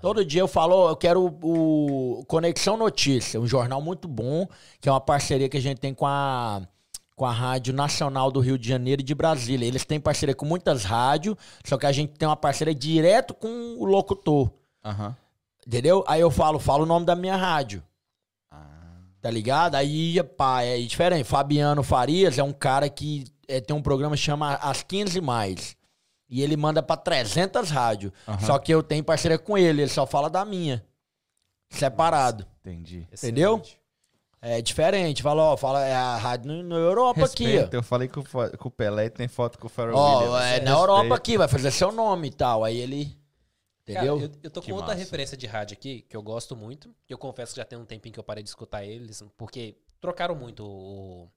[0.00, 4.48] Todo dia eu falo, eu quero o, o Conexão Notícia, um jornal muito bom,
[4.80, 6.62] que é uma parceria que a gente tem com a,
[7.14, 9.66] com a Rádio Nacional do Rio de Janeiro e de Brasília.
[9.66, 13.76] Eles têm parceria com muitas rádios, só que a gente tem uma parceria direto com
[13.78, 14.50] o locutor.
[14.84, 15.16] Aham.
[15.66, 16.04] Entendeu?
[16.08, 17.82] Aí eu falo, falo o nome da minha rádio.
[19.20, 19.76] Tá ligado?
[19.76, 21.22] Aí, pá, é diferente.
[21.22, 25.76] Fabiano Farias é um cara que é, tem um programa que chama As 15 Mais.
[26.28, 28.12] E ele manda pra 300 rádios.
[28.40, 30.84] Só que eu tenho parceria com ele, ele só fala da minha.
[31.70, 32.44] Separado.
[32.60, 33.06] Entendi.
[33.12, 33.60] Entendeu?
[33.62, 33.81] Excelente.
[34.44, 35.22] É diferente.
[35.22, 38.68] Fala, ó, fala, é a rádio no- na Europa aqui, Respeita, eu falei com, com
[38.68, 39.70] o Pelé e tem foto com o.
[39.70, 40.34] Pharrell Ó, Williams.
[40.34, 40.70] é na Respeita.
[40.72, 42.64] Europa aqui, vai fazer seu nome e tal.
[42.64, 43.16] Aí ele.
[43.86, 44.20] Cara, Entendeu?
[44.20, 44.98] eu, eu tô com Que outra massa.
[44.98, 46.92] referência de rádio aqui, que eu gosto muito.
[47.08, 50.34] Eu confesso que já tem um tempinho que eu parei de escutar eles, porque trocaram
[50.34, 51.28] muito o-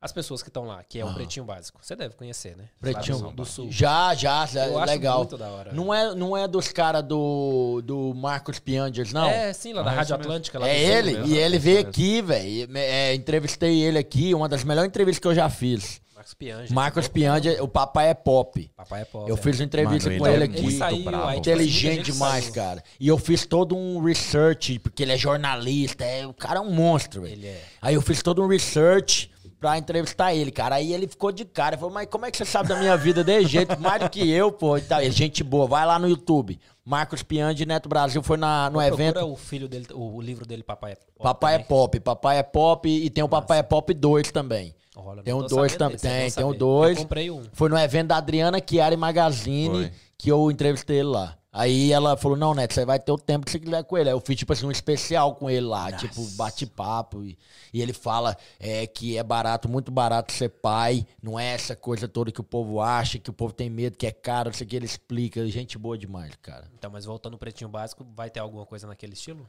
[0.00, 1.14] as pessoas que estão lá, que é o Ah.
[1.14, 1.78] Pretinho Básico.
[1.82, 2.64] Você deve conhecer, né?
[2.80, 3.66] Pretinho do, do Sul.
[3.70, 5.18] Já, já, é Eu acho legal.
[5.18, 5.72] muito da hora.
[5.72, 9.28] Não é, não é dos caras do, do Marcos Piangers, não?
[9.28, 10.14] É, sim, lá da Ah, Rádio.
[10.14, 10.58] Atlântica.
[10.58, 11.26] Lá É ele, mesmo.
[11.34, 12.68] e ele veio aqui, velho.
[12.76, 16.00] É, entrevistei ele aqui, uma das melhores entrevistas que eu já fiz.
[16.14, 16.74] Marcos Piange.
[16.74, 18.70] Marcos Piangers, o papai é pop.
[18.76, 19.30] Papai é pop.
[19.30, 19.38] Eu é.
[19.40, 20.58] fiz uma entrevista Mano, com ele ele é aqui.
[20.66, 21.32] Ele saiu, bravo.
[21.38, 22.54] Inteligente gente demais, saiu.
[22.54, 22.84] cara.
[23.00, 26.70] E eu fiz todo um research, porque ele é jornalista, é, o cara é um
[26.70, 27.32] monstro, velho.
[27.34, 27.62] Ele é.
[27.80, 29.30] Aí eu fiz todo um research
[29.60, 30.76] pra entrevistar ele, cara.
[30.76, 31.74] Aí ele ficou de cara.
[31.74, 33.78] Ele falou, mas como é que você sabe da minha vida desse jeito?
[33.80, 34.76] Mais do que eu, pô.
[34.76, 35.00] E tal.
[35.00, 36.58] Ele, gente boa, vai lá no YouTube.
[36.84, 39.26] Marcos Piandi, Neto Brasil, foi na, no Procura evento.
[39.30, 41.22] o filho dele, o, o livro dele, Papai é Pop.
[41.22, 41.68] Papai é também.
[41.68, 44.74] Pop, Papai é Pop e tem o Papai é Pop 2 também.
[44.96, 45.94] Olha, Tem tô dois também.
[45.96, 46.58] é Tem, tem o saber.
[46.58, 46.96] dois.
[46.96, 47.42] Eu comprei um.
[47.52, 49.92] Foi no evento da Adriana Chiara Magazine Foi.
[50.16, 51.37] que eu entrevistei ele lá.
[51.52, 54.10] Aí ela falou: Não, Neto, você vai ter o tempo que você quiser com ele.
[54.10, 57.24] Aí eu fiz, tipo assim, um especial com ele lá, tipo, bate-papo.
[57.24, 57.38] E,
[57.72, 61.06] e ele fala é, que é barato, muito barato ser pai.
[61.22, 64.06] Não é essa coisa toda que o povo acha, que o povo tem medo, que
[64.06, 64.76] é caro, não sei o que.
[64.76, 65.46] Ele explica.
[65.48, 66.70] Gente boa demais, cara.
[66.76, 69.46] Então, mas voltando ao Pretinho Básico, vai ter alguma coisa naquele estilo?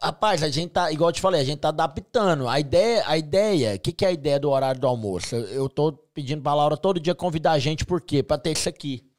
[0.00, 2.48] Rapaz, a gente tá, igual eu te falei, a gente tá adaptando.
[2.48, 5.34] A ideia, a ideia, o que, que é a ideia do horário do almoço?
[5.34, 8.22] Eu, eu tô pedindo pra Laura todo dia convidar a gente, por quê?
[8.22, 9.09] Pra ter isso aqui.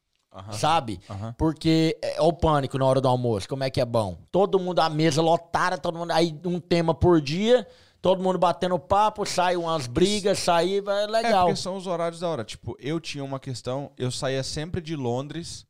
[0.54, 1.00] Sabe?
[1.38, 4.18] Porque é o pânico na hora do almoço, como é que é bom?
[4.32, 6.12] Todo mundo à mesa lotada, todo mundo.
[6.12, 7.68] Aí um tema por dia,
[8.02, 11.48] todo mundo batendo papo, sai umas brigas, sai, é É, legal.
[11.48, 12.44] porque são os horários da hora.
[12.46, 15.66] Tipo, eu tinha uma questão, eu saía sempre de Londres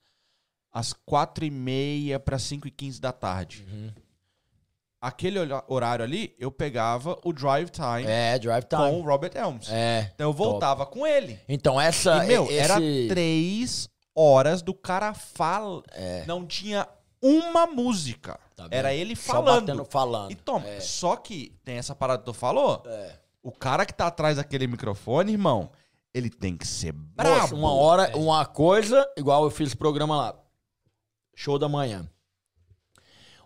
[0.72, 3.66] às 4 e meia para 5 e 15 da tarde.
[3.72, 3.90] Uhum.
[5.04, 9.02] Aquele horário ali, eu pegava o drive time É, drive com o time.
[9.02, 9.68] Robert Elms.
[9.72, 10.12] É.
[10.14, 11.40] Então eu voltava com ele.
[11.50, 12.56] Então essa E, meu, esse...
[12.60, 12.76] era
[13.10, 15.84] três horas do cara fala.
[16.28, 16.88] Não tinha
[17.22, 18.40] uma música.
[18.52, 18.56] É.
[18.56, 19.66] Tá era ele Só falando.
[19.68, 20.32] batendo, falando.
[20.32, 22.84] E toma, só que tem essa parada que tu falou.
[22.86, 23.16] É.
[23.44, 25.72] O cara que tá atrás daquele microfone, irmão,
[26.14, 27.40] ele tem que ser brabo.
[27.42, 30.36] Moço, uma hora, uma coisa, igual eu fiz o programa lá.
[31.36, 32.08] Show da manhã.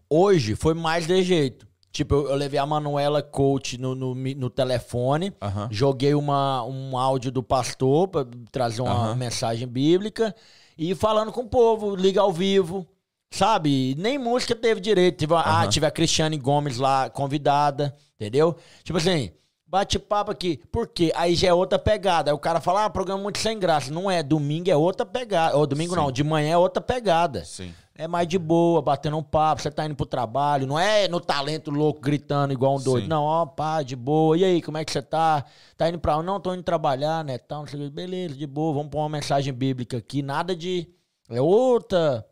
[0.09, 1.67] Hoje foi mais de jeito.
[1.95, 5.31] Tipo, eu, eu levei a Manuela Coach no, no, no telefone,
[5.71, 10.35] joguei uma, um áudio do pastor pra trazer uma mensagem bíblica
[10.77, 12.85] e falando com o povo, liga ao vivo.
[13.31, 13.95] Sabe?
[13.97, 15.19] Nem música teve direito.
[15.19, 18.57] Tive, Ah, tive a Cristiane Gomes lá convidada, entendeu?
[18.83, 19.31] Tipo assim,
[19.65, 20.59] bate papo aqui.
[20.69, 21.13] Por quê?
[21.15, 22.29] Aí já é outra pegada.
[22.29, 23.89] Aí o cara fala, ah, programa muito sem graça.
[23.89, 24.21] Não é.
[24.21, 25.55] Domingo é outra pegada.
[25.55, 25.99] Ou domingo Sim.
[26.01, 27.45] não, de manhã é outra pegada.
[27.45, 27.73] Sim.
[27.97, 31.21] É mais de boa, batendo um papo, você tá indo pro trabalho, não é no
[31.21, 33.03] talento louco gritando igual um doido.
[33.03, 33.09] Sim.
[33.09, 34.37] Não, ó, pá, de boa.
[34.37, 35.45] E aí, como é que você tá?
[35.77, 36.25] Tá indo pra onde?
[36.25, 37.37] Não, tô indo trabalhar, né?
[37.37, 37.89] Tal, não sei.
[37.89, 40.21] Beleza, de boa, vamos pôr uma mensagem bíblica aqui.
[40.21, 40.89] Nada de.
[41.29, 42.25] É outra.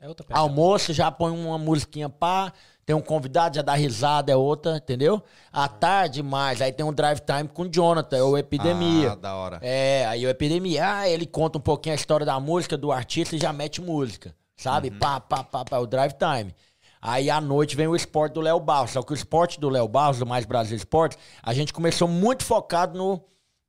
[0.00, 0.40] É outra pegada.
[0.40, 2.50] Almoço, já põe uma musiquinha pá.
[2.84, 5.22] Tem um convidado, já dá risada, é outra, entendeu?
[5.52, 9.12] À tarde mais, aí tem um drive time com o Jonathan, é o Epidemia.
[9.12, 9.60] Ah, da hora.
[9.62, 13.36] É, aí o Epidemia, ah, ele conta um pouquinho a história da música, do artista
[13.36, 14.90] e já mete música, sabe?
[14.90, 16.54] Pá, pá, pá, pá, o drive time.
[17.00, 18.92] Aí à noite vem o esporte do Léo Barros.
[18.92, 22.44] Só que o esporte do Léo Barros, do Mais Brasil Esporte, a gente começou muito
[22.44, 23.24] focado no,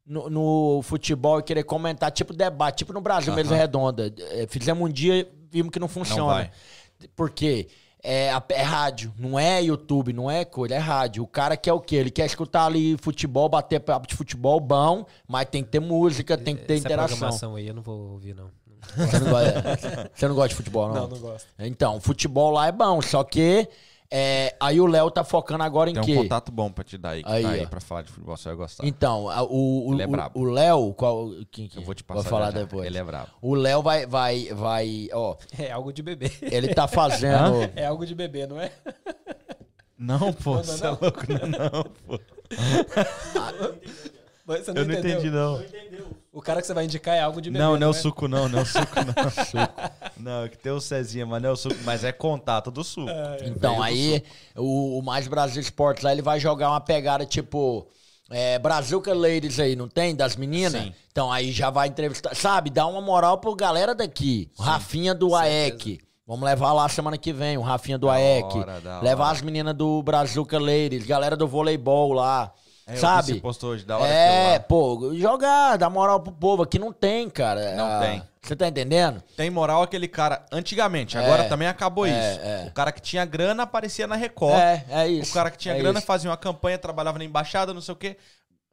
[0.06, 4.14] no, no futebol e querer comentar, tipo debate, tipo no Brasil, mesa redonda.
[4.32, 6.34] É, Fizemos um dia, vimos que não funciona.
[6.34, 6.52] vai.
[7.16, 7.68] Porque
[8.04, 11.24] é, é rádio, não é YouTube, não é coisa, é rádio.
[11.24, 11.96] O cara quer o quê?
[11.96, 16.38] Ele quer escutar ali futebol, bater papo de futebol bom, mas tem que ter música,
[16.38, 17.18] tem que ter Essa interação.
[17.18, 18.52] programação aí eu não vou ouvir, não.
[18.96, 20.96] Você não, gosta, você não gosta de futebol, não?
[20.96, 21.48] Não, não gosto.
[21.60, 23.68] Então, futebol lá é bom, só que
[24.12, 26.16] é, aí o Léo tá focando agora em Tem um quê?
[26.16, 27.68] contato bom pra te dar aí, que Aí, tá aí ó.
[27.68, 28.86] pra falar de futebol, você vai gostar.
[28.86, 30.06] Então, a- o, o, é
[30.36, 32.86] o- Léo, qual, quem que Eu vou te Vou passar falar já depois.
[32.86, 33.30] Ele é brabo.
[33.42, 36.32] O Léo vai, vai, vai, ó, É algo de bebê.
[36.42, 37.54] ele tá fazendo...
[37.76, 38.72] É algo de bebê, não é?
[39.98, 42.20] Não, pô, você é louco, não, não, pô.
[44.46, 45.00] Não Eu não entendeu.
[45.00, 45.64] entendi, não.
[46.34, 47.64] O cara que você vai indicar é algo de bebê.
[47.64, 47.94] Não, não é o é?
[47.94, 49.30] suco, não, não é o suco, não.
[49.46, 49.74] suco.
[50.18, 52.84] Não, é que tem o Cezinha, mas não é o suco, mas é contato do
[52.84, 53.08] suco.
[53.46, 54.24] Então, Veio do aí
[54.56, 57.88] o, o Mais Brasil Esportes lá, ele vai jogar uma pegada tipo.
[58.32, 60.16] É, Brazuca Ladies aí, não tem?
[60.16, 60.82] Das meninas?
[60.82, 60.94] Sim.
[61.12, 62.36] Então aí já vai entrevistar.
[62.36, 64.50] Sabe, dá uma moral pro galera daqui.
[64.58, 66.00] O Rafinha do AEC.
[66.26, 68.58] Vamos levar lá semana que vem, o Rafinha do Da AEC.
[68.58, 69.34] hora, levar hora.
[69.34, 72.52] as meninas do Brazuca Ladies, galera do voleibol lá.
[72.86, 73.40] É, sabe?
[73.40, 76.64] Postou hoje, da hora É, pô, jogar, dar moral pro povo.
[76.64, 77.76] Aqui não tem, cara.
[77.76, 78.24] Não Ah, tem.
[78.42, 79.24] Você tá entendendo?
[79.38, 82.40] Tem moral aquele cara, antigamente, É, agora também acabou é, isso.
[82.42, 82.66] é.
[82.68, 84.60] O cara que tinha grana aparecia na Record.
[84.60, 85.32] É, é isso.
[85.32, 86.06] O cara que tinha é grana isso.
[86.06, 88.18] fazia uma campanha, trabalhava na embaixada, não sei o quê.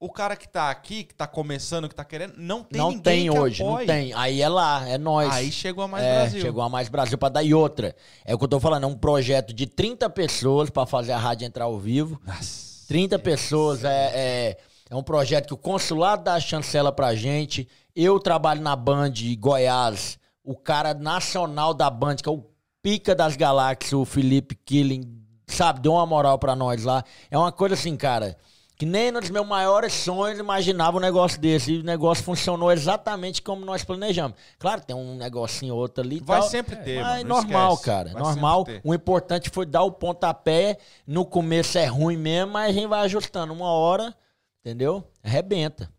[0.02, 3.02] O cara que tá aqui, que tá começando, que tá querendo, não tem não ninguém
[3.02, 3.86] tem hoje, não apoie.
[3.86, 4.12] tem.
[4.14, 5.30] Aí é lá, é nós.
[5.32, 6.40] Aí chegou a Mais é, Brasil.
[6.40, 7.94] Chegou a Mais Brasil pra dar e outra.
[8.24, 11.18] É o que eu tô falando, é um projeto de 30 pessoas pra fazer a
[11.18, 12.18] rádio entrar ao vivo.
[12.26, 12.69] Nossa.
[12.90, 14.58] 30 pessoas é, é,
[14.90, 17.68] é um projeto que o consulado dá a chancela pra gente.
[17.94, 20.18] Eu trabalho na Band Goiás.
[20.42, 22.44] O cara nacional da Band, que é o
[22.82, 27.04] pica das galáxias, o Felipe Killing, sabe, deu uma moral pra nós lá.
[27.30, 28.36] É uma coisa assim, cara,
[28.80, 31.70] que nem nos meus maiores sonhos imaginava um negócio desse.
[31.74, 34.38] E o negócio funcionou exatamente como nós planejamos.
[34.58, 36.16] Claro, tem um negocinho ou outro ali.
[36.16, 37.84] e Vai tal, sempre ter, mas mano, normal, esquece.
[37.84, 38.10] cara.
[38.14, 38.64] Vai normal.
[38.82, 40.78] O importante foi dar o pontapé.
[41.06, 43.52] No começo é ruim mesmo, mas a gente vai ajustando.
[43.52, 44.16] Uma hora,
[44.60, 45.06] entendeu?
[45.22, 45.92] Arrebenta.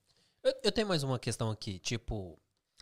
[0.43, 2.35] Eu, eu tenho mais uma questão aqui, tipo,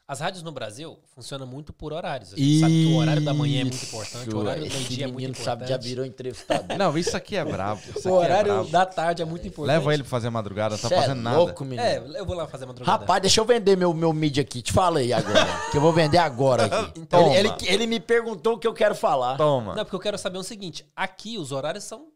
[0.09, 2.33] as rádios no Brasil funcionam muito por horários.
[2.33, 5.03] A gente sabe que o horário da manhã é muito importante, o horário do meio-dia
[5.03, 5.45] é muito importante.
[5.45, 6.77] sabe, já virou entrevistador.
[6.79, 7.79] Não, isso aqui é brabo.
[7.95, 8.69] Isso O aqui é horário brabo.
[8.69, 9.77] da tarde é muito importante.
[9.77, 11.37] Leva ele pra fazer madrugada, não tá Cê é fazendo nada.
[11.37, 11.83] louco, menino.
[11.87, 13.01] É, eu vou lá fazer madrugada.
[13.01, 14.73] Rapaz, deixa eu vender meu, meu Media Kit.
[14.73, 15.45] Fala aí agora.
[15.69, 17.03] que eu vou vender agora aqui.
[17.13, 19.37] Ele, ele, ele me perguntou o que eu quero falar.
[19.37, 19.75] Toma.
[19.75, 22.07] Não, porque eu quero saber o seguinte, aqui os horários são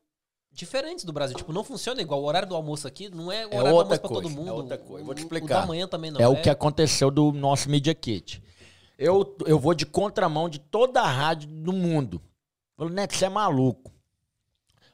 [0.54, 1.36] diferentes do Brasil.
[1.36, 2.22] Tipo, não funciona igual.
[2.22, 4.22] O horário do almoço aqui não é o É horário do outra almoço pra todo
[4.24, 4.48] coisa, mundo.
[4.48, 5.02] é outra coisa.
[5.02, 5.58] Eu vou te O- explicar.
[5.58, 8.42] O da manhã também não é, o que aconteceu do nosso Media Kit.
[8.98, 12.22] Eu, eu vou de contramão de toda a rádio do mundo.
[12.78, 13.92] Falei, Neto, você é maluco.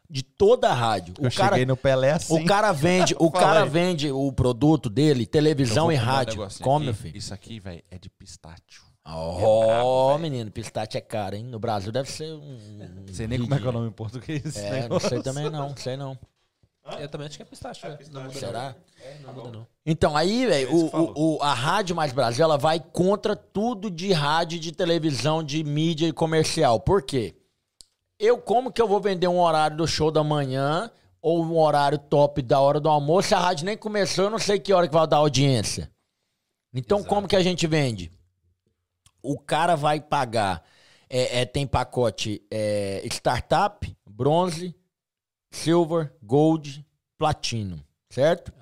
[0.10, 1.14] De toda a rádio.
[1.20, 2.42] Eu o cara, cheguei no Pelé assim.
[2.42, 3.70] o cara vende, o cara aí.
[3.70, 6.48] vende o produto dele, televisão e um rádio.
[6.64, 6.86] Come, aqui.
[6.86, 7.18] meu filho.
[7.18, 8.89] Isso aqui, velho, é de pistácio.
[9.06, 11.44] Ó, menino, pistache é caro, hein?
[11.44, 12.58] No Brasil deve ser um.
[13.08, 14.56] Não sei nem como é que é o nome em português.
[14.58, 16.18] É, não sei também não, sei não.
[17.00, 17.86] Eu também acho que é pistache.
[17.86, 18.00] é.
[18.12, 18.76] Não muda Será?
[19.24, 19.28] não.
[19.28, 19.68] Não muda não.
[19.86, 24.12] Então, aí, velho, isso o, o- a Rádio Mais Brasil, ela vai contra tudo de
[24.12, 26.80] rádio, de televisão, de mídia e comercial.
[26.80, 27.36] Por quê?
[28.20, 31.98] Eu, como que eu vou vender um horário do show da manhã ou um horário
[31.98, 33.30] top da hora do almoço?
[33.30, 35.90] se A rádio nem começou, eu não sei que hora que vai dar audiência.
[36.74, 38.12] Então, como que a gente vende?
[39.22, 40.64] O cara vai pagar,
[41.10, 44.76] é, é, tem pacote é, startup, bronze,
[45.52, 46.86] silver, gold,
[47.18, 48.54] platino, certo?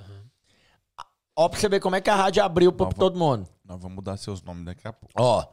[1.35, 2.97] Ó, pra você ver como é que a rádio abriu pra Nova.
[2.97, 3.47] todo mundo.
[3.63, 5.13] Nós vamos mudar seus nomes daqui a pouco.
[5.19, 5.45] Ó,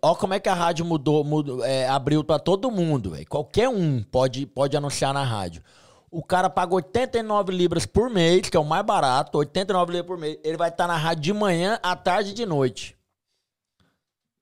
[0.00, 3.26] ó como é que a rádio mudou, mudou é, abriu pra todo mundo, velho.
[3.28, 5.62] Qualquer um pode, pode anunciar na rádio.
[6.10, 10.18] O cara paga 89 libras por mês, que é o mais barato, 89 libras por
[10.18, 10.38] mês.
[10.42, 12.95] Ele vai estar na rádio de manhã, à tarde e de noite.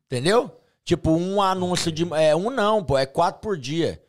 [0.06, 0.50] Entendeu?
[0.84, 2.06] Tipo, um anúncio de.
[2.14, 4.02] É, um não, pô, é quatro por dia.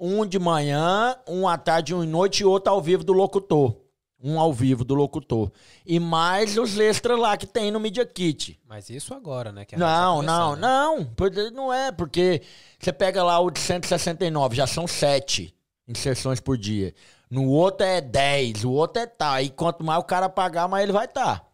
[0.00, 3.76] Um de manhã, um à tarde, um à noite e outro ao vivo do locutor.
[4.22, 5.52] Um ao vivo do locutor.
[5.84, 8.58] E mais os extras lá que tem no Media Kit.
[8.66, 9.66] Mas isso agora, né?
[9.66, 10.60] que Não, tá não, né?
[10.62, 11.50] não.
[11.52, 12.40] Não é, porque
[12.80, 15.54] você pega lá o de 169, já são sete
[15.86, 16.94] inserções por dia.
[17.30, 19.40] No outro é 10, o outro é tal.
[19.42, 21.46] E quanto mais o cara pagar, mais ele vai estar.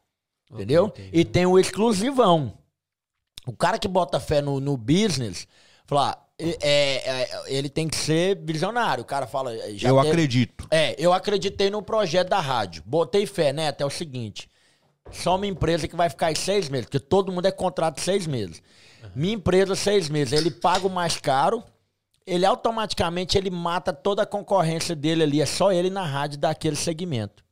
[0.53, 0.87] Entendeu?
[0.87, 1.11] entendi.
[1.13, 2.53] E tem o exclusivão.
[3.51, 5.47] O cara que bota fé no, no business,
[5.87, 9.03] fala, é, é, ele tem que ser visionário.
[9.03, 9.53] O cara fala.
[9.77, 10.67] Já eu teve- acredito.
[10.71, 12.83] é, eu acreditei no projeto da rádio.
[12.87, 13.69] Botei fé, né?
[13.69, 14.49] Até o seguinte.
[15.11, 18.27] Só uma empresa que vai ficar aí seis meses, porque todo mundo é contrato seis
[18.27, 18.63] meses.
[19.15, 20.33] Minha empresa, seis meses.
[20.33, 21.65] Ele paga o mais caro,
[22.25, 25.41] ele automaticamente ele mata toda a concorrência dele ali.
[25.43, 27.43] É só ele na rádio daquele segmento.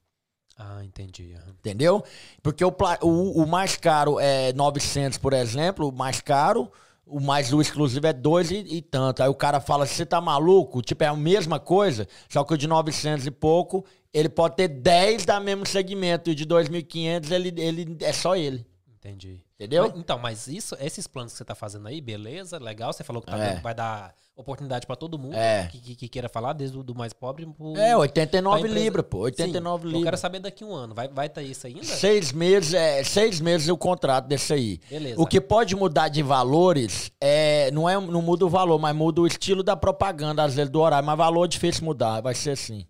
[0.59, 1.35] Ah, entendi.
[1.35, 1.55] aham.
[1.61, 2.05] Entendeu?
[2.43, 6.71] Porque o, o, o mais caro é 900, por exemplo, o mais caro.
[7.07, 9.23] O mais o exclusivo é dois e, e tanto.
[9.23, 10.83] Aí o cara fala, você tá maluco?
[10.83, 14.69] Tipo, é a mesma coisa, só que o de 900 e pouco, ele pode ter
[14.69, 16.29] 10 da mesmo segmento.
[16.29, 18.67] E o de 2.500, ele, ele, é só ele.
[18.99, 19.41] Entendi.
[19.59, 19.89] Entendeu?
[19.89, 22.93] Mas, então, mas isso, esses planos que você tá fazendo aí, beleza, legal.
[22.93, 23.57] Você falou que tá É.
[23.61, 25.67] vai dar oportunidade pra todo mundo É.
[25.67, 27.77] que, que- que queira falar, desde o do mais pobre pro.
[27.77, 28.85] É, 89 pra empresa.
[28.85, 29.19] libras, pô.
[29.19, 30.05] 89 Sim, Eu libras.
[30.05, 30.95] quero saber daqui a um ano.
[30.95, 31.83] Vai, vai ter isso ainda?
[31.83, 34.79] Seis meses, é, seis meses o contrato desse aí.
[34.89, 35.21] Beleza.
[35.21, 39.21] O que pode mudar de valores é, não, é, não muda o valor, mas muda
[39.23, 41.05] o estilo da propaganda, às vezes, do horário.
[41.05, 42.87] Mas valor é difícil mudar, vai ser assim.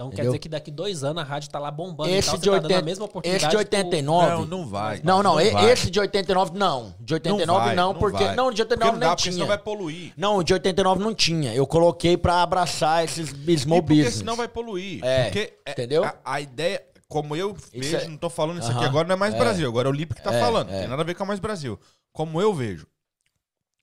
[0.00, 0.32] Então quer Entendeu?
[0.32, 2.50] dizer que daqui dois anos a rádio tá lá bombando Esse e tal, de você
[2.52, 4.30] tá dando 80 a mesma oportunidade esse de pro- 89.
[4.30, 5.00] Não, não vai.
[5.04, 5.70] Não, não, e- vai.
[5.70, 6.94] esse de 89 não.
[6.98, 8.24] De 89 não, vai, porque.
[8.24, 8.34] vai.
[8.34, 9.32] Não, de Porque 89 não dá, nem porque tinha.
[9.34, 10.12] senão vai poluir.
[10.16, 11.54] Não, de 89 não tinha.
[11.54, 13.28] Eu coloquei pra abraçar esses
[13.60, 14.14] small porque business.
[14.14, 15.04] senão vai poluir.
[15.04, 16.02] É, porque é- entendeu?
[16.02, 19.12] A, a ideia, como eu vejo, é- não tô falando isso aqui Aham, agora, não
[19.12, 19.38] é mais é.
[19.38, 19.68] Brasil.
[19.68, 20.70] Agora é o Lipe que tá É, falando.
[20.70, 20.78] é.
[20.80, 21.78] Tem nada a ver com a mais Brasil.
[22.10, 22.86] Como eu vejo.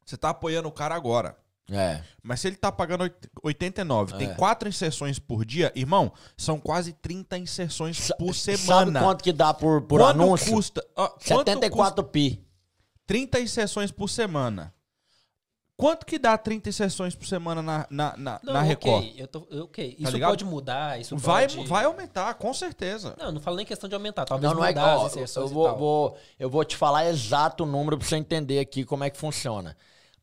[0.03, 1.37] Você tá apoiando o cara agora.
[1.69, 2.01] É.
[2.23, 4.33] Mas se ele tá pagando oit- 89, tem É.
[4.35, 9.01] quatro inserções por dia, irmão, são quase 30 inserções por Sabe semana.
[9.01, 10.53] quanto que dá por, por Quanto anúncio?
[10.53, 10.85] custa?
[10.95, 12.29] ó, quanto 74 pi.
[12.31, 12.47] custa
[13.05, 14.73] 30 inserções por semana.
[15.75, 19.13] Quanto que dá 30 inserções por semana na, na, na, Não, na ok, Record?
[19.19, 19.95] eu tô, ok.
[19.99, 20.29] Isso ligado?
[20.31, 21.67] pode mudar, isso Vai, pode...
[21.67, 23.13] vai aumentar, com certeza.
[23.19, 25.05] Não, não falo nem questão de aumentar, talvez Não, não é mudar igual.
[25.05, 25.77] as inserções Eu e vou, tal.
[25.77, 29.17] vou- eu vou te falar exato o número pra você entender aqui como é que
[29.17, 29.77] funciona.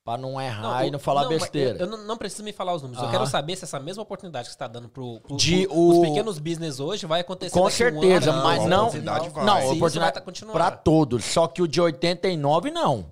[0.04, 1.78] Pra não errar e o- não falar mas besteira.
[1.78, 3.00] Eu, eu não, não preciso me falar os números.
[3.02, 3.12] Eu Aham.
[3.18, 6.02] quero saber se essa mesma oportunidade que você está dando pro, pro, De pro- o-
[6.02, 8.80] os pequenos business hoje vai acontecer Com daqui a um certeza, ano, mas a não.
[8.82, 9.28] oportunidade.
[9.34, 10.52] Não, oportunidade tá continuar.
[10.52, 11.24] pra todos.
[11.24, 13.06] Só que o de 89 não.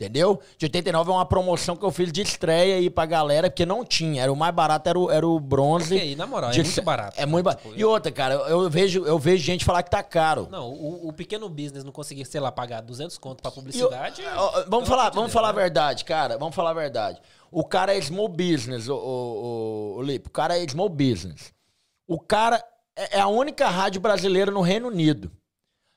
[0.00, 0.40] Entendeu?
[0.58, 3.84] De 89 é uma promoção que eu fiz de estreia aí pra galera, porque não
[3.84, 4.22] tinha.
[4.22, 5.94] Era o mais barato, era o, era o bronze.
[5.94, 7.20] Ok, na moral, é muito se- barato.
[7.20, 7.62] É muito barato.
[7.68, 10.48] Tipo, E outra, cara, eu, eu vejo, eu vejo gente falar que tá caro.
[10.50, 14.22] Não, o, o pequeno business não conseguir, sei lá, pagar 200 conto pra eu- publicidade...
[14.36, 16.36] ó, ó, vamos falar, vamos falar a verdade, cara.
[16.36, 17.20] Vamos falar a verdade.
[17.48, 20.26] O cara é small business, o, o, o, o Lipe.
[20.26, 21.52] O cara é small business.
[22.08, 22.56] O cara
[22.96, 25.30] é é a única rádio brasileira no Reino Unido.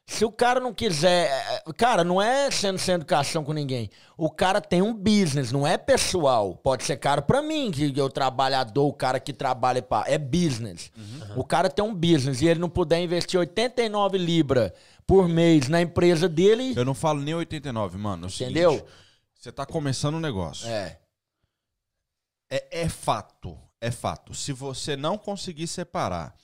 [0.08, 1.30] Se o cara não quiser.
[1.32, 3.90] é, Cara, não é sendo sem educação com ninguém.
[4.16, 6.56] O cara tem um business, não é pessoal.
[6.56, 9.82] Pode ser caro pra mim, que eu trabalhador, o cara que trabalha.
[9.82, 10.92] Pra, é business.
[11.36, 14.72] O cara tem um business e ele não puder investir 89 libras
[15.08, 16.74] por mês na empresa dele.
[16.76, 18.28] Eu não falo nem 89, mano.
[18.28, 18.86] É seguinte, Entendeu?
[19.34, 20.68] Você tá começando um negócio.
[20.68, 21.00] É.
[22.50, 24.34] É, é fato, é fato.
[24.34, 26.36] Se você não conseguir separar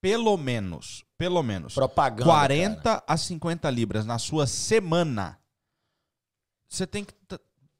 [0.00, 2.24] pelo menos, pelo menos, Propaganda.
[2.24, 3.04] 40 cara.
[3.06, 5.38] a 50 libras na sua semana,
[6.68, 7.14] você tem que.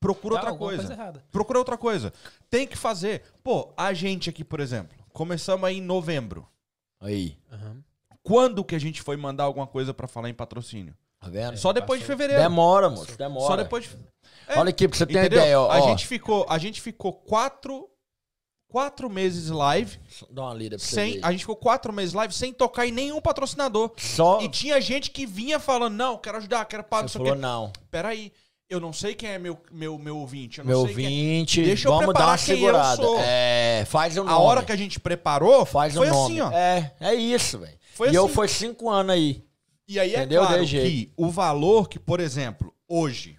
[0.00, 0.96] Procura Tá outra coisa.
[0.96, 1.24] coisa.
[1.32, 2.12] Procura outra coisa.
[2.48, 3.22] Tem que fazer.
[3.42, 6.48] Pô, a gente aqui, por exemplo, começamos aí em novembro.
[7.00, 7.36] Aí.
[7.50, 7.82] Aham.
[8.22, 10.94] Quando que a gente foi mandar alguma coisa pra falar em patrocínio?
[11.18, 11.56] Tá vendo?
[11.56, 12.40] Só depois de fevereiro.
[12.40, 13.16] Demora, moço.
[13.18, 13.46] Demora.
[13.46, 13.96] Só depois de...
[14.46, 15.38] É, Olha aqui pra você ter uma Entendeu?
[15.40, 15.60] ideia.
[15.60, 17.88] Ó, a, gente ficou, a gente ficou quatro,
[18.68, 19.98] quatro meses live
[20.30, 21.12] Dá uma lida pra você sem.
[21.14, 21.20] ver.
[21.24, 23.92] A gente ficou quatro meses live sem tocar em nenhum patrocinador.
[23.96, 27.38] Só E tinha gente que vinha falando, não, quero ajudar, quero pagar, você falou quê.
[27.40, 27.72] não.
[27.90, 28.32] Peraí,
[28.68, 30.58] eu não sei quem é meu, meu, meu ouvinte.
[30.58, 31.08] Eu não Meu sei quem é.
[31.08, 33.02] ouvinte, Deixa eu vamos dar uma eu segurada.
[33.20, 34.30] É, faz o nome.
[34.30, 36.40] A hora que a gente preparou, Faz foi o nome.
[36.40, 36.52] assim, ó.
[36.56, 37.78] É, é isso, velho.
[37.94, 38.34] Foi e eu assim.
[38.34, 39.42] foi cinco anos aí.
[39.88, 40.42] E aí Entendeu?
[40.44, 43.38] é claro que o valor que, por exemplo, hoje,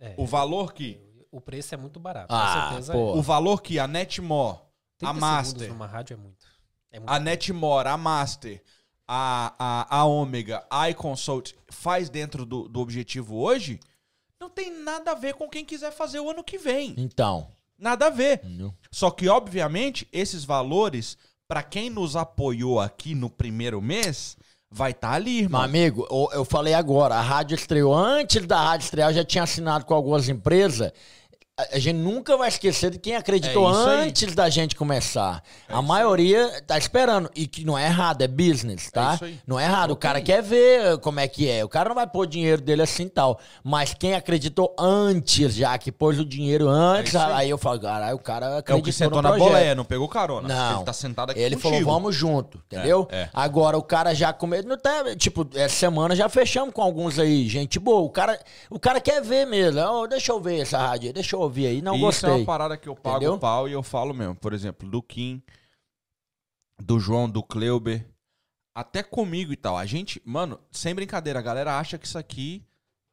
[0.00, 0.98] É, o valor que
[1.30, 2.26] o preço é muito barato.
[2.34, 3.14] Ah, com certeza pô.
[3.16, 4.58] o valor que a Netmore,
[5.02, 5.06] é.
[5.06, 6.46] a 30 Master, numa rádio é muito.
[6.92, 7.10] É muito.
[7.10, 8.62] a Netmore, a Master,
[9.06, 13.78] a, a, a Omega, a iConsult faz dentro do, do objetivo hoje,
[14.40, 16.94] não tem nada a ver com quem quiser fazer o ano que vem.
[16.96, 17.48] Então.
[17.78, 18.40] Nada a ver.
[18.44, 18.74] entendeu?
[18.90, 21.16] Só que, obviamente, esses valores,
[21.48, 24.36] pra quem nos apoiou aqui no primeiro mês,
[24.70, 25.62] vai estar ali, Meu irmão.
[25.62, 27.94] amigo, eu- eu falei agora, a rádio estreou.
[27.94, 30.92] Antes da rádio estrear, eu já tinha assinado com algumas empresas.
[31.72, 34.08] A- gente nunca vai esquecer de quem acreditou É isso aí.
[34.08, 35.42] antes da gente começar.
[35.68, 37.30] É a maioria tá esperando.
[37.34, 39.14] E que não é errado, é business, tá?
[39.14, 39.38] isso aí.
[39.46, 39.90] não é errado.
[39.90, 41.64] O cara quer ver como é que é.
[41.64, 43.38] O cara não vai pôr o dinheiro dele assim e tal.
[43.64, 47.32] Mas quem acreditou antes já, que pôs o dinheiro antes, É aí.
[47.32, 50.08] aí eu falo, caralho, o cara É acreditou o que sentou na boleia, não pegou
[50.08, 50.48] carona.
[50.48, 50.76] Não.
[50.76, 51.76] Ele tá sentado aqui Ele contigo.
[51.84, 53.06] falou, vamos junto, entendeu?
[53.10, 53.30] É, é.
[53.32, 54.62] Agora o cara já comeu.
[54.62, 58.00] Não tá, tipo, essa semana já fechamos com alguns aí, gente boa.
[58.00, 59.80] O cara, o cara quer ver mesmo.
[59.80, 61.82] Ó, deixa eu ver essa rádio aí, deixa eu ouvir aí.
[61.82, 62.30] Não Isso gostei.
[62.30, 63.38] é uma parada que eu pago Entendeu?
[63.38, 64.34] pau e eu falo mesmo.
[64.34, 65.42] Por exemplo, do Kim,
[66.82, 68.06] do João, do Kleuber,
[68.74, 69.76] até comigo e tal.
[69.76, 72.64] A gente, mano, sem brincadeira, a galera acha que isso aqui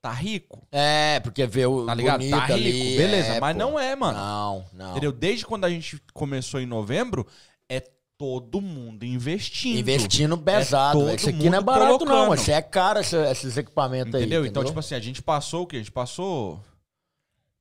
[0.02, 0.66] tá rico.
[0.72, 2.20] É, porque vê o Tá ligado?
[2.20, 2.98] bonito Tá rico, ali.
[2.98, 3.34] beleza.
[3.34, 3.60] é, mas pô.
[3.60, 4.18] não é, mano.
[4.18, 4.92] Não, não.
[4.92, 5.12] Entendeu?
[5.12, 7.28] Desde quando a gente começou em novembro,
[7.70, 7.82] é
[8.18, 9.78] todo mundo investindo.
[9.80, 11.06] Investindo pesado.
[11.06, 11.16] velho.
[11.18, 11.98] Isso aqui não é barato, não.
[12.26, 12.36] colocando.
[12.36, 14.44] Isso é caro, esse- esses equipamentos Entendeu?
[14.44, 14.48] aí.
[14.50, 15.76] Então, tipo assim, a gente passou o quê?
[15.76, 16.60] A gente passou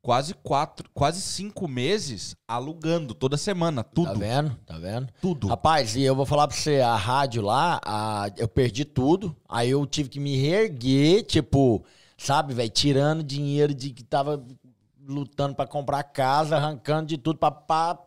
[0.07, 4.13] quase quatro, quase cinco meses alugando toda semana, tudo.
[4.13, 4.57] Tá vendo?
[4.65, 5.09] Tá vendo?
[5.21, 5.49] Tudo.
[5.49, 9.35] Rapaz, e eu vou falar pra você, a rádio lá, a- eu perdi tudo.
[9.49, 11.85] Aí eu tive que me reerguer, tipo,
[12.17, 14.41] sabe, velho, tirando dinheiro de que tava
[15.09, 17.99] lutando pra comprar casa, arrancando de tudo pra, pra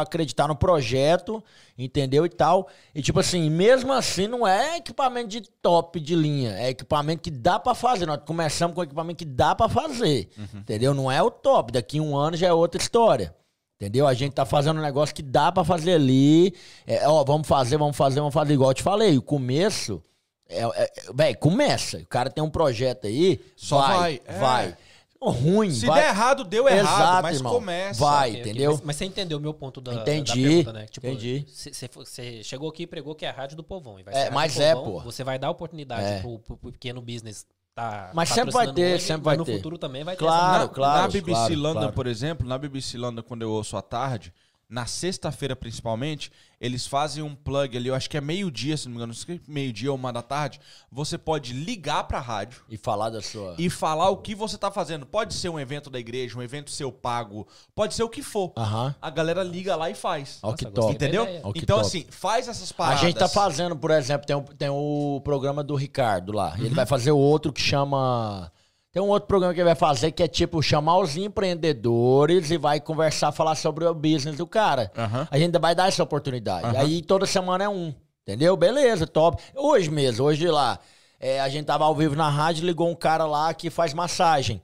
[0.00, 1.42] acreditar no projeto,
[1.76, 2.24] entendeu?
[2.24, 2.68] E tal.
[2.94, 7.30] E tipo assim, mesmo assim, não é equipamento de top de linha, é equipamento que
[7.30, 8.06] dá pra fazer.
[8.06, 10.94] Nós começamos com equipamento que dá pra fazer, entendeu?
[10.94, 11.72] Não é o top.
[11.72, 13.34] Daqui um ano já é outra história.
[13.80, 14.06] Entendeu?
[14.06, 16.54] A gente tá fazendo um negócio que dá pra fazer ali.
[16.86, 18.52] É, ó, vamos fazer, vamos fazer, vamos fazer.
[18.52, 20.02] Igual eu te falei, o começo.
[20.46, 21.96] É, é, véi, começa.
[21.96, 23.40] O cara tem um projeto aí.
[23.56, 24.20] Só vai, Vai.
[24.26, 24.38] é.
[24.38, 24.76] vai.
[25.22, 26.00] Ruim, Se vai.
[26.00, 27.52] der errado, deu errado, Exato, mas irmão.
[27.52, 28.00] começa.
[28.00, 28.36] Vai.
[28.36, 28.70] É, entendeu?
[28.72, 30.86] Mas, mas você entendeu o meu ponto da, Entendi, da pergunta, né?
[30.86, 31.46] Tipo, entendi.
[31.46, 33.98] Você chegou aqui e pregou que é a rádio do povão.
[33.98, 35.00] E vai É, mas é, povão, pô.
[35.00, 36.20] Você vai dar oportunidade É.
[36.20, 39.56] pro, pro- pro pequeno business tá Mas sempre vai ter, hoje, sempre vai no ter.
[39.56, 40.72] futuro também vai ter Claro, essa...
[40.72, 41.02] claro.
[41.02, 41.92] na BBC claro, London, claro.
[41.92, 44.32] por exemplo, na BBC London, quando eu ouço à tarde,
[44.70, 48.92] na sexta-feira principalmente, eles fazem um plug ali, eu acho que é meio-dia, se não
[48.92, 50.60] me engano, não sei se é meio-dia ou uma da tarde.
[50.92, 53.56] Você pode ligar pra rádio E falar da sua.
[53.58, 55.04] e falar o que você tá fazendo.
[55.04, 58.52] Pode ser um evento da igreja, um evento seu pago, pode ser o que for.
[58.56, 60.38] A galera liga lá e faz.
[60.42, 60.92] Ó, que top.
[60.94, 61.26] Entendeu?
[61.42, 61.88] Ó, que Então, top.
[61.88, 63.00] assim, faz essas A paradas.
[63.00, 66.54] gente tá fazendo, por exemplo, tem, o- tem o programa do Ricardo lá.
[66.56, 66.66] Uhum.
[66.66, 68.52] Ele vai fazer outro que chama.
[68.92, 72.58] Tem um outro programa que ele vai fazer que é tipo chamar os empreendedores e
[72.58, 74.90] vai conversar, falar sobre o business do cara.
[74.96, 75.28] Aham.
[75.30, 76.66] A gente vai dar essa oportunidade.
[76.66, 76.78] Aham.
[76.78, 77.94] Aí toda semana é um.
[78.22, 78.56] Entendeu?
[78.56, 79.42] Beleza, top.
[79.54, 80.78] Hoje mesmo, hoje lá,
[81.20, 84.60] é, a gente tava ao vivo na rádio, ligou um cara lá que faz massagem.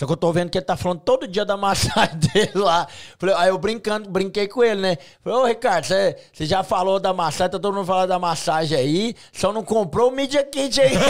[0.00, 2.88] Só que eu tô vendo que ele tá falando todo dia da massagem dele lá.
[3.18, 4.96] Falei, aí eu brincando, brinquei com ele, né?
[5.22, 9.14] Falei, ô Ricardo, você já falou da massagem, tá todo mundo falando da massagem aí,
[9.30, 10.92] só não comprou o Media Kit aí.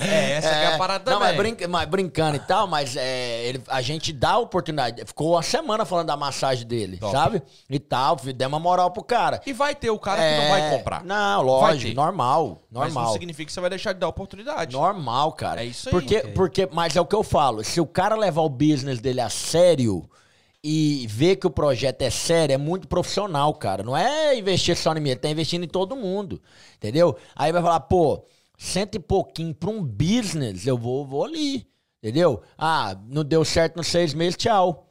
[0.00, 3.44] É, essa que é a parada Não, mas, brinca- mas brincando e tal, mas é,
[3.46, 5.02] ele- a gente dá a oportunidade.
[5.06, 7.12] Ficou uma semana falando da massagem dele, Top.
[7.12, 7.42] sabe?
[7.70, 9.40] E tal, deu uma moral pro cara.
[9.46, 11.04] E vai ter o cara que não É, vai comprar.
[11.04, 11.94] Não, lógico, ter.
[12.74, 14.72] Normal, Mas não significa que você vai deixar de dar oportunidade.
[14.72, 15.62] Normal, cara.
[15.62, 15.92] É isso aí.
[15.92, 16.32] Porque, Ok.
[16.32, 19.30] porque, mas é o que eu falo, se o cara levar o business dele a
[19.30, 20.08] sério
[20.62, 23.82] e ver que o projeto é sério, é muito profissional, cara.
[23.82, 26.42] Não é investir só em mim, ele tá investindo em todo mundo,
[26.76, 27.16] entendeu?
[27.36, 28.24] Aí vai falar, pô,
[28.58, 31.66] cento e pouquinho pra um business, eu vou, vou ali,
[32.02, 32.42] entendeu?
[32.58, 34.90] Ah, não deu certo nos seis meses, tchau.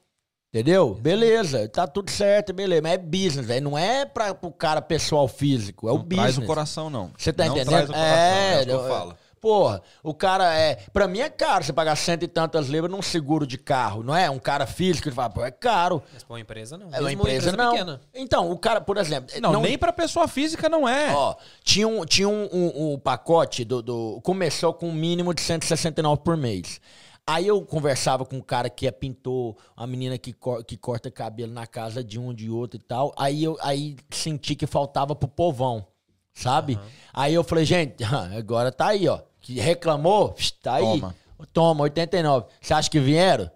[0.54, 0.94] Entendeu?
[1.02, 2.82] Beleza, tá tudo certo, beleza.
[2.84, 3.64] Mas é business, velho.
[3.72, 6.34] Não é pra, pro cara pessoal físico, é o não business.
[6.36, 7.12] traz o coração, não.
[7.18, 7.70] Você tá não entendendo?
[7.70, 9.16] traz o coração, é, isso que eu eu- falo.
[9.42, 10.78] Porra, o cara é.
[10.94, 14.16] Pra mim é caro você pagar cento e tantas libras num seguro de carro, não
[14.16, 14.30] é?
[14.30, 16.02] Um cara físico, ele fala, pô, é caro.
[16.14, 16.88] Mas pra uma empresa, não.
[16.94, 17.72] É uma Mesmo empresa, não.
[17.72, 18.02] pequena.
[18.14, 19.36] Então, o cara, por exemplo.
[19.42, 21.12] Não, nem pra pessoa física não é.
[21.14, 25.42] Ó, tinha um, tinha um, um- um pacote do, do- Começou com um mínimo de
[25.42, 26.80] 169 por mês.
[27.26, 30.36] Aí eu conversava com um cara que é pintor, uma menina que,
[30.68, 33.14] que corta cabelo na casa de um, de outro e tal.
[33.18, 35.88] Aí eu aí senti que faltava pro povão,
[36.34, 36.78] sabe?
[37.14, 38.04] Aí eu falei, gente,
[38.38, 39.22] agora tá aí, ó.
[39.40, 40.84] Que reclamou, tá aí.
[40.84, 41.16] Toma.
[41.52, 42.48] Toma, 89.
[42.62, 43.50] Você acha que vieram?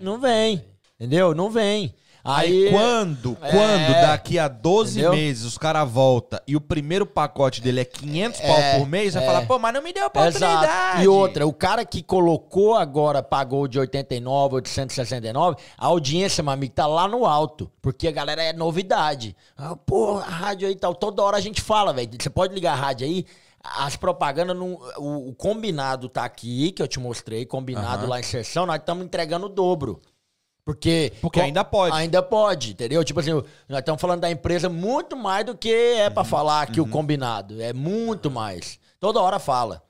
[0.00, 0.64] Não vem.
[0.94, 1.34] Entendeu?
[1.34, 1.94] Não vem.
[2.26, 3.50] Aí, Aí, quando, É.
[3.50, 5.12] quando daqui a 12 Entendeu?
[5.12, 9.14] meses os caras voltam e o primeiro pacote dele é 500 pau É, por mês,
[9.14, 9.26] vai é.
[9.26, 10.64] falar, pô, mas não me deu oportunidade.
[10.64, 11.02] Exato.
[11.02, 16.74] E outra, o cara que colocou agora, pagou de 89, 869, a audiência, meu amigo,
[16.74, 17.70] tá lá no alto.
[17.80, 19.36] Porque a galera é novidade.
[19.56, 20.94] Ah, pô, a rádio aí tal.
[20.94, 22.10] Toda hora a gente fala, velho.
[22.20, 23.24] Você pode ligar a rádio aí.
[23.78, 28.08] As propagandas, não, o, o combinado tá aqui, que eu te mostrei, combinado Aham.
[28.10, 30.00] lá em sessão, nós estamos entregando o dobro.
[30.66, 31.94] Porque, Porque ainda pode.
[31.96, 33.04] Ainda pode, entendeu?
[33.04, 33.30] Tipo assim,
[33.68, 36.14] nós estamos falando da empresa muito mais do que é Uhum.
[36.14, 37.62] pra falar aqui o combinado.
[37.62, 38.76] É muito mais.
[38.98, 39.80] Toda hora fala.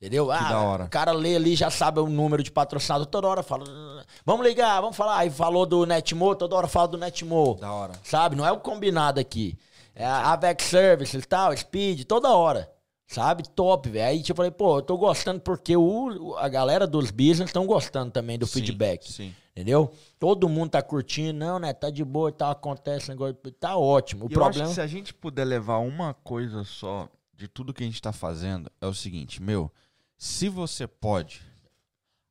[0.00, 0.32] Entendeu?
[0.32, 0.84] ah, da hora.
[0.84, 3.64] O cara lê ali, já sabe o número de patrocinador, toda hora fala.
[3.68, 5.18] "Ah, Vamos ligar, vamos falar.
[5.18, 7.58] Aí falou do Netmo, toda hora fala do Netmo.
[7.60, 7.92] Da hora.
[8.02, 8.34] Sabe?
[8.34, 9.56] Não é o combinado aqui.
[9.94, 12.68] É a Avex Services e tal, Speed, toda hora.
[13.06, 13.48] Sabe?
[13.48, 14.06] Top, velho.
[14.06, 17.66] Aí tipo, eu falei, pô, eu tô gostando porque o, a galera dos business estão
[17.66, 19.10] gostando também do Sim, feedback.
[19.10, 19.34] Sim.
[19.54, 19.92] Entendeu?
[20.18, 21.74] Todo mundo tá curtindo, não, né?
[21.74, 24.24] Tá de boa tal, acontece, negócio, tá ótimo.
[24.24, 24.68] O eu problema.
[24.68, 28.70] se a gente puder levar uma coisa só de tudo que a gente tá fazendo,
[28.80, 29.70] é o seguinte, meu,
[30.16, 31.42] se você pode,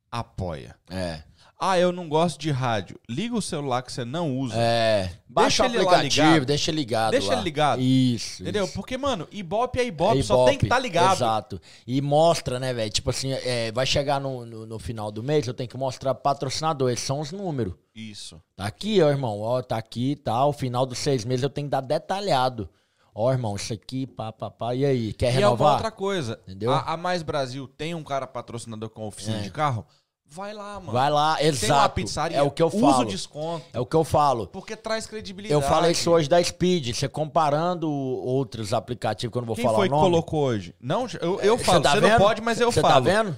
[0.09, 0.75] apoia.
[0.89, 1.23] É.
[1.63, 2.99] Ah, eu não gosto de rádio.
[3.07, 4.55] Liga o celular que você não usa.
[4.57, 5.11] É.
[5.29, 6.45] Baixa Deixa o ele aplicativo, ligado.
[6.47, 7.11] deixa ligado.
[7.11, 7.33] Deixa lá.
[7.35, 7.79] ele ligado.
[7.81, 8.41] Isso.
[8.41, 8.65] Entendeu?
[8.65, 8.73] isso.
[8.73, 11.17] Porque, mano, Ibope é Ibope, É só Ibope, tem que estar ligado.
[11.17, 11.61] Exato.
[11.85, 12.89] E mostra, né, velho?
[12.89, 16.15] Tipo assim, é, vai chegar no, no, no final do mês, eu tenho que mostrar
[16.15, 16.89] pro patrocinador.
[16.89, 17.75] Esses são os números.
[17.93, 18.41] Isso.
[18.55, 19.39] Tá aqui, ó, irmão.
[19.39, 20.51] Ó, tá aqui e tal.
[20.53, 22.67] Final dos seis meses eu tenho que dar detalhado.
[23.13, 24.73] Ó, irmão, isso aqui, pá, pá, pá.
[24.73, 25.73] E aí, quer E é renovar?
[25.73, 26.39] outra coisa.
[26.47, 26.71] Entendeu?
[26.71, 29.41] A, a Mais Brasil tem um cara patrocinador com oficina É.
[29.41, 29.85] de carro?
[30.33, 30.93] Vai lá, mano.
[30.93, 31.95] Vai lá, Tem uma exato.
[31.95, 33.01] pizzaria, É o que eu usa falo.
[33.01, 33.65] o desconto.
[33.73, 34.47] É o que eu falo.
[34.47, 35.61] Porque traz credibilidade.
[35.61, 39.65] Eu falei isso hoje da Speed, você comparando outros aplicativos que eu não vou Quem
[39.65, 40.09] falar foi o que nome.
[40.09, 40.73] colocou hoje?
[40.79, 41.81] Não, eu, eu Cê falo.
[41.81, 42.93] tá Você não pode, mas eu Cê falo.
[42.93, 43.35] tá vendo?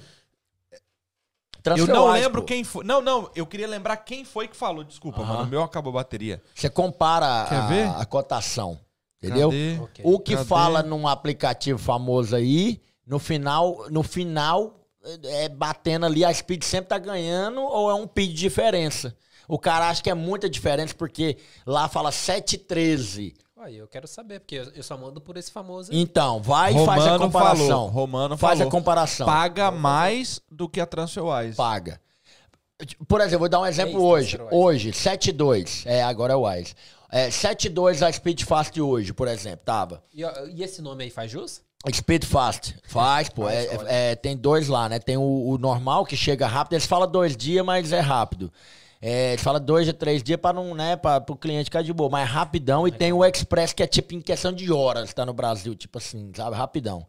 [1.76, 2.46] Eu não lembro pô.
[2.46, 2.84] quem foi.
[2.84, 4.84] Não, não, eu queria lembrar quem foi que falou.
[4.84, 5.32] Desculpa, Aham.
[5.32, 5.44] mano.
[5.44, 6.40] O meu acabou a bateria.
[6.54, 7.88] Você compara Quer a, ver?
[7.88, 8.78] a cotação,
[9.20, 9.48] entendeu?
[9.50, 9.78] Cadê?
[10.04, 10.46] O que Cadê?
[10.46, 14.83] fala num aplicativo famoso aí, no final, no final
[15.24, 19.16] é batendo ali, a Speed sempre tá ganhando ou é um PID de diferença?
[19.46, 23.34] O cara acha que é muita diferença porque lá fala 7,13.
[23.56, 25.98] Aí eu quero saber, porque eu só mando por esse famoso aí.
[25.98, 27.66] Então, vai e faz a comparação.
[27.66, 27.86] falou.
[27.88, 28.68] Romano faz falou.
[28.68, 29.26] a comparação.
[29.26, 31.56] Paga mais do que a TransferWise.
[31.56, 32.00] paga.
[33.08, 34.38] Por exemplo, vou dar um exemplo hoje.
[34.50, 35.84] Hoje, 7.2.
[35.86, 36.74] É, agora é o Wise.
[37.10, 40.02] É, 7.2 a Speed Fast hoje, por exemplo, tava.
[40.12, 41.62] E, e esse nome aí faz jus?
[41.92, 42.74] Speed Fast.
[42.84, 43.48] Faz, pô.
[43.48, 44.98] É- é, tem dois lá, né?
[44.98, 46.74] Tem o, o normal que chega rápido.
[46.74, 48.52] Eles falam dois dias, mas é rápido.
[49.02, 51.92] É, eles falam dois a três dias pra não, né, pra, pro cliente ficar de
[51.92, 52.08] boa.
[52.08, 52.88] Mas é rapidão.
[52.88, 55.74] E tem o Express, que é tipo em questão de horas, tá no Brasil.
[55.74, 56.56] Tipo assim, sabe?
[56.56, 57.06] Rapidão.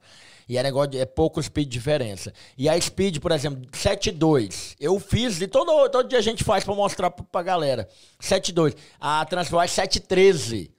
[0.47, 2.33] E é negócio de, é pouco speed de diferença.
[2.57, 4.75] E a speed, por exemplo, 7.2.
[4.79, 7.87] Eu fiz, e todo, todo dia a gente faz pra mostrar pra, pra galera.
[8.21, 8.75] 7.2.
[8.99, 10.69] A Transferwise 7.13.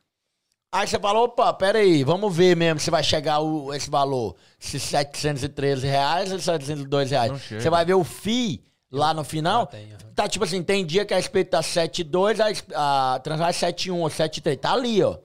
[0.76, 4.36] Aí você falou, opa, peraí, vamos ver mesmo se vai chegar o, esse valor.
[4.58, 7.32] Se 713 reais ou 702 reais.
[7.48, 9.66] Você vai ver o FII lá no final.
[9.68, 9.88] Tem.
[10.14, 14.08] Tá tipo assim, tem dia que a Speed tá 7,2, a, a Transwise 7,1 ou
[14.08, 14.58] 7,3.
[14.58, 15.16] Tá ali, ó.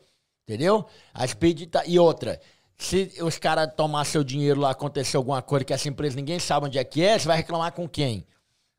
[0.47, 0.85] Entendeu?
[1.13, 1.83] A Speed tá.
[1.85, 2.39] E outra.
[2.77, 6.67] Se os caras tomar seu dinheiro lá, acontecer alguma coisa que essa empresa ninguém sabe
[6.67, 8.25] onde é que é, você vai reclamar com quem?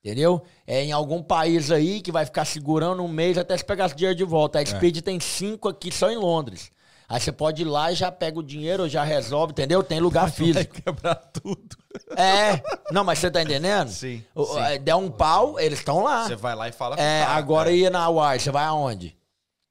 [0.05, 0.43] Entendeu?
[0.67, 3.95] É em algum país aí que vai ficar segurando um mês até você pegar esse
[3.95, 4.59] dinheiro de volta.
[4.59, 4.63] É.
[4.63, 6.73] A Speed tem cinco aqui só em Londres.
[7.09, 9.83] Aí você pode ir lá e já pega o dinheiro, já resolve, entendeu?
[9.83, 10.75] Tem lugar Vai físico.
[10.83, 11.77] quebrar tudo.
[12.17, 12.61] É.
[12.91, 13.91] Não, mas você tá entendendo?
[13.91, 14.61] Sim, O- sim.
[14.61, 16.25] é, Der um pau, eles estão lá.
[16.27, 17.37] Você vai lá e fala com É, cara.
[17.37, 17.77] agora é.
[17.77, 19.17] ia na Wise, você vai aonde?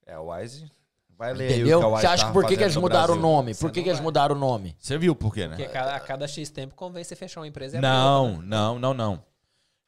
[0.06, 0.72] É, o Wise.
[1.18, 1.80] Vai ler aí o Entendeu?
[1.80, 3.53] que a Wise Você acha que por que, que eles mudaram o nome?
[3.56, 4.76] Por que, que eles mudaram o nome?
[4.80, 5.56] Você viu por quê, né?
[5.58, 7.77] Porque a cada, a cada X tempo convém você fechar uma empresa.
[7.77, 8.48] abrir Não, outra, né?
[8.48, 9.24] não, não, não.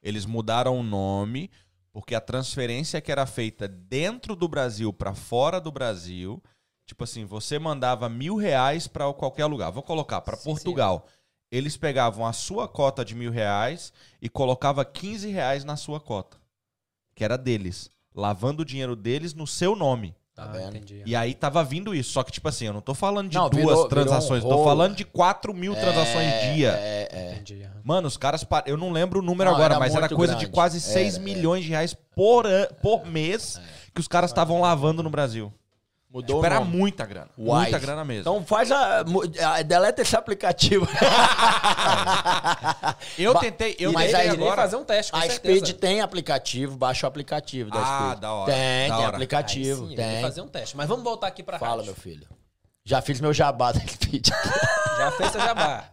[0.03, 1.49] Eles mudaram o nome
[1.93, 6.43] porque a transferência que era feita dentro do Brasil para fora do Brasil,
[6.85, 9.72] tipo assim, você mandava mil reais para qualquer lugar.
[9.72, 11.07] Vou colocar para Sim, Portugal.
[11.49, 16.38] Eles pegavam a sua cota de mil reais e colocava 15 reais na sua cota,
[17.15, 20.15] que era deles, lavando o dinheiro deles no seu nome.
[20.36, 20.78] Tá Ah, vendo?
[20.78, 21.03] entendi.
[21.06, 22.12] E aí tava vindo isso.
[22.12, 24.44] Só que, tipo assim, eu não tô falando de Não, duas virou- virou um transações,
[24.44, 26.72] tô falando de 4 mil transações dia.
[26.72, 27.32] É, é.
[27.34, 27.70] Entendi.
[27.84, 28.44] Mano, os caras.
[28.44, 30.53] par- Eu não lembro o número Não, agora, era mas era coisa de grande.
[30.53, 33.62] quase 6 Era, milhões de reais por, an- por mês
[33.94, 35.53] que os caras estavam lavando no Brasil.
[36.14, 36.77] Mudou o era nome.
[36.77, 37.30] muita grana.
[37.35, 37.64] Uai.
[37.64, 38.22] Muita grana mesmo.
[38.22, 40.85] Então faz a, a- Deleta esse aplicativo.
[43.17, 44.56] eu tentei, eu Mas tentei agora.
[44.56, 45.66] fazer um teste, com a certeza.
[45.66, 48.19] Speed tem aplicativo, baixa o aplicativo da Ah, Speed.
[48.22, 49.16] da hora, Tem, da tem hora.
[49.16, 50.22] aplicativo, Aí sim, tem.
[50.22, 50.77] fazer um teste.
[50.77, 51.85] Mas vamos voltar aqui pra Fala, rádio.
[51.85, 52.27] meu filho.
[52.85, 54.27] Já fiz meu jabá da Speed.
[54.98, 55.85] Já fez seu jabá.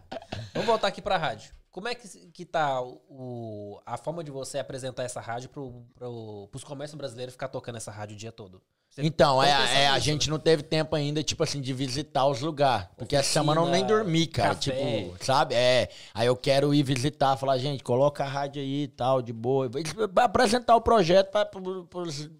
[0.53, 1.51] Vamos voltar aqui pra rádio.
[1.71, 6.47] Como é que, que tá o, a forma de você apresentar essa rádio pro, pro,
[6.51, 8.61] pros comércios brasileiros ficar tocando essa rádio o dia todo?
[8.91, 12.41] Você Então, é, é, a gente não teve tempo ainda, tipo assim, de visitar os
[12.41, 12.87] lugares.
[12.97, 14.53] Porque essa semana eu nem dormi, cara.
[14.53, 15.03] café.
[15.03, 15.55] Tipo, sabe?
[15.55, 15.87] É.
[16.13, 19.69] Aí eu quero ir visitar, falar, gente, coloca a rádio aí e tal, de boa.
[20.17, 21.49] Apresentar o projeto para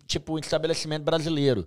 [0.06, 1.66] tipo, estabelecimento brasileiro.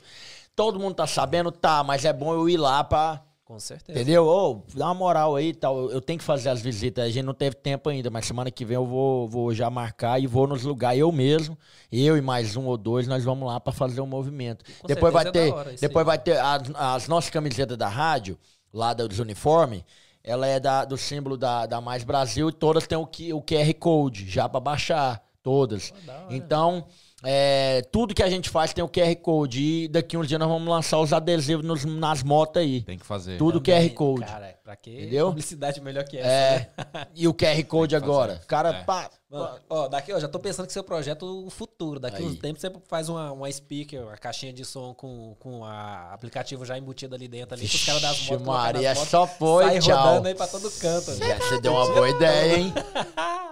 [0.54, 1.50] Todo mundo tá sabendo?
[1.50, 3.22] Tá, mas é bom eu ir lá pra.
[3.44, 4.00] Com certeza.
[4.00, 4.26] Entendeu?
[4.26, 5.90] Ô, dá uma moral aí e tal.
[5.90, 7.04] Eu, tenho que fazer as visitas.
[7.04, 10.18] A gente não teve tempo ainda, mas semana que vem eu vou, vou já marcar
[10.18, 10.98] e vou nos lugares.
[10.98, 11.56] Eu mesmo,
[11.92, 14.64] eu e mais um ou dois, nós vamos lá pra fazer o movimento.
[14.78, 16.06] Com depois vai é ter, da hora depois aí.
[16.06, 18.38] vai ter as, as nossas camisetas da rádio,
[18.72, 19.84] lá dos uniformes.
[20.22, 23.74] Ela é da, do símbolo da, da Mais Brasil e todas têm o, o QR
[23.78, 25.22] Code já pra baixar.
[25.42, 25.92] Todas.
[26.30, 26.86] Então,
[27.24, 29.62] é, tudo que a gente faz tem o QR Code.
[29.62, 32.82] E daqui uns dias nós vamos lançar os adesivos nos- nas motos aí.
[32.82, 33.38] Tem que fazer.
[33.38, 34.24] Tudo Também, QR Code.
[34.26, 35.26] Cara, pra que Entendeu?
[35.28, 36.28] publicidade melhor que essa?
[36.28, 36.70] É.
[36.94, 37.06] né?
[37.14, 38.40] E o QR Code agora.
[38.46, 39.10] Cara, pá.
[39.30, 41.98] Mano, ó, daqui, ó, já tô pensando que seu projeto o futuro.
[41.98, 42.24] Daqui Aí.
[42.24, 46.64] uns tempos você faz uma, uma speaker, uma caixinha de som com, com a aplicativo
[46.64, 48.46] já embutido ali dentro, ali, os caras das motos.
[48.46, 49.96] Maria, motos, só foi, sai tchau.
[50.06, 51.10] rodando aí pra todo canto.
[51.16, 51.26] né?
[51.26, 52.72] Já Você deu uma boa ideia, hein?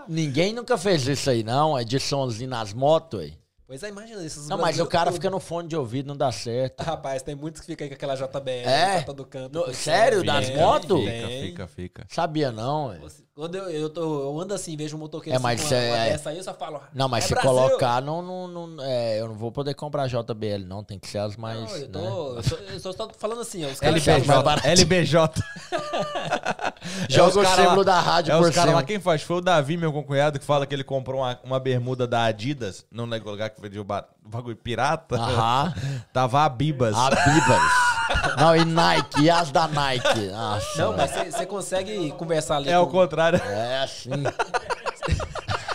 [0.08, 1.76] Ninguém nunca fez isso aí, não.
[1.76, 3.32] É de somzinho nas motos, aí.
[3.72, 5.14] Pois é, imagina esses Não, mas o cara tudo.
[5.14, 6.82] fica no fone de ouvido, não dá certo.
[6.82, 8.94] Rapaz, tem muitos que ficam aí com aquela JBL É?
[8.96, 9.58] pra todo canto.
[9.66, 10.20] No- sério?
[10.20, 11.00] é, Das motos?
[11.00, 12.06] Fica, fica, fica.
[12.06, 12.98] Sabia não, ué.
[13.34, 16.04] Quando eu, eu, tô, eu ando assim, vejo um motoqueiro É, mas assim, é- uma
[16.04, 16.82] dessa aí, eu só falo.
[16.92, 17.50] Não, mas é se Brasil.
[17.50, 20.84] colocar, não, não, não- é, eu não vou poder comprar JBL, não.
[20.84, 21.58] Tem que ser as mais.
[21.58, 22.08] Não, eu, tô, né?
[22.36, 24.12] eu, só, eu só tô falando assim, ó, os caras LBJ.
[24.20, 24.66] pegam- mais barato.
[24.68, 25.42] LBJ.
[27.08, 28.66] Joga os o cara símbolo lá- da rádio É por os cima.
[28.72, 29.22] lá, quem faz?
[29.22, 32.84] Foi o Davi, meu conhado, que fala que ele comprou uma, uma bermuda da Adidas,
[32.90, 35.16] num lugar que vendia o ba- bagulho pirata.
[35.16, 35.72] Aham.
[36.12, 36.94] Tava a Bibas.
[36.96, 37.62] A Bibas.
[38.36, 40.26] não, e Nike, e as da Nike.
[40.30, 40.82] Nossa.
[40.82, 43.40] Não, mas você- consegue conversar ali É o com, contrário.
[43.42, 44.10] É assim.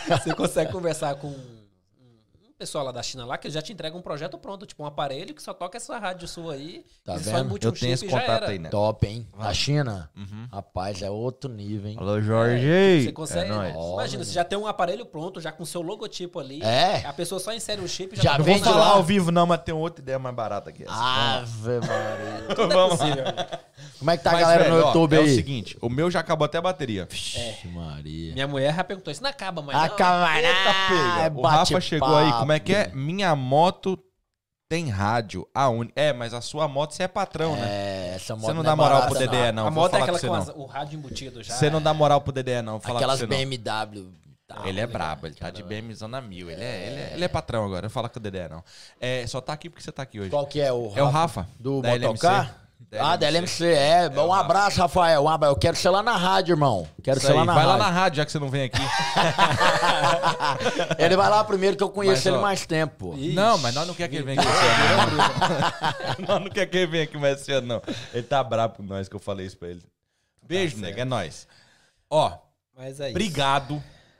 [0.07, 1.33] Você consegue conversar com
[2.57, 5.33] pessoal lá da China lá que já te entrega um projeto pronto, tipo um aparelho
[5.33, 6.83] que só toca essa rádio sua aí.
[7.05, 7.57] Tá vendo?
[7.61, 8.69] Eu tenho esse contato aí, né?
[8.69, 9.27] Top, hein?
[9.37, 10.09] Da China?
[10.15, 10.47] Uhum.
[10.51, 11.97] Rapaz, é outro nível, hein?
[11.99, 13.03] Alô, Jorge.
[13.05, 13.51] Você consegue.
[13.51, 13.75] É nóis.
[13.93, 16.61] imagina, você já tem um aparelho pronto, já com seu logotipo ali.
[16.63, 17.05] É.
[17.05, 18.87] A pessoa só insere o chip e já, Já tá Não vem falar lá.
[18.93, 20.93] ao vivo, não, mas tem outra ideia mais barata que essa.
[20.93, 22.47] Ave Maria.
[22.55, 23.05] Tudo é Vamos lá.
[23.05, 23.23] possível.
[23.99, 25.31] Como é que tá Mas, a galera velho, no ó, YouTube é aí?
[25.31, 27.07] o seguinte, o meu já acabou até a bateria.
[27.09, 28.33] Vixe, Maria.
[28.33, 29.77] Minha mulher já perguntou, isso não acaba mais.
[29.77, 29.85] não.
[29.85, 30.49] Acaba, Eita,
[30.89, 31.37] pega.
[31.39, 32.87] O Rafa chegou aí, como é que é?
[32.93, 34.01] Minha moto
[34.69, 35.47] tem rádio.
[35.53, 35.91] A uni...
[35.95, 37.67] É, mas a sua moto você é patrão, né?
[37.69, 39.67] É, essa moto Você não é dá moral barata, pro DDE, não.
[39.67, 40.57] a vou moto é aquela com as- não.
[40.59, 41.55] o rádio embutido já.
[41.55, 42.73] Você não dá moral pro DDE, não.
[42.73, 43.27] Vou falar Aquelas não.
[43.27, 44.11] BMW.
[44.47, 46.49] tal, Ele é tá brabo, ele tá de BMW na mil.
[46.49, 48.63] Ele é, ele, é, ele é patrão agora, não fala com o Dedé, não.
[48.99, 50.29] É, só tá aqui porque você tá aqui hoje.
[50.29, 51.47] Qual que é o É o Rafa.
[51.59, 51.81] Do
[52.89, 52.97] da Motocar?
[52.97, 52.99] LMC.
[52.99, 54.07] ah, da LMC, é.
[54.07, 54.45] o um Rafa.
[54.45, 55.23] abraço, Rafael.
[55.23, 55.53] Um abraço.
[55.53, 56.87] Eu quero ser lá na rádio, irmão.
[57.03, 57.79] Quero Isso ser aí, lá na vai rádio.
[57.79, 58.81] lá na rádio, já que você não vem aqui.
[60.97, 63.13] Ele vai lá primeiro que eu conheço Mas, ele ó, mais tempo.
[63.17, 63.33] Ixi.
[63.33, 65.17] não, mas nós não quer que ele venha aqui esse ano.
[65.17, 66.27] não.
[66.27, 67.81] nós não quer que ele venha aqui mais esse ano, não.
[68.13, 69.81] Ele tá bravo com nós que eu falei isso pra ele.
[70.45, 71.47] Beijo, nego, é nóis.
[72.09, 72.31] Ó,
[72.75, 73.13] Mas é isso.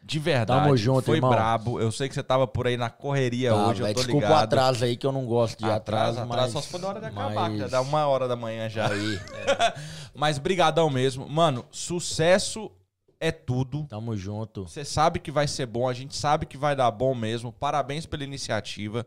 [0.08, 0.62] De verdade.
[0.64, 1.30] Tamo junto, Foi irmão.
[1.30, 1.82] brabo.
[1.82, 4.32] Eu sei que você tava por aí na correria Tá, hoje, eu tô desculpa ligado.
[4.40, 6.52] o atraso aí que eu não gosto de atraso, atraso, atraso, mas...
[6.54, 8.88] só se for da hora de acabar, mas- que dá uma hora da manhã já.
[8.90, 9.20] Aí,
[10.16, 11.28] Mas brigadão mesmo.
[11.28, 12.72] Mano, sucesso
[13.20, 13.86] é tudo.
[13.90, 14.64] tamo junto.
[14.68, 17.52] Você sabe que vai ser bom, a gente sabe que vai dar bom mesmo.
[17.52, 19.06] Parabéns pela iniciativa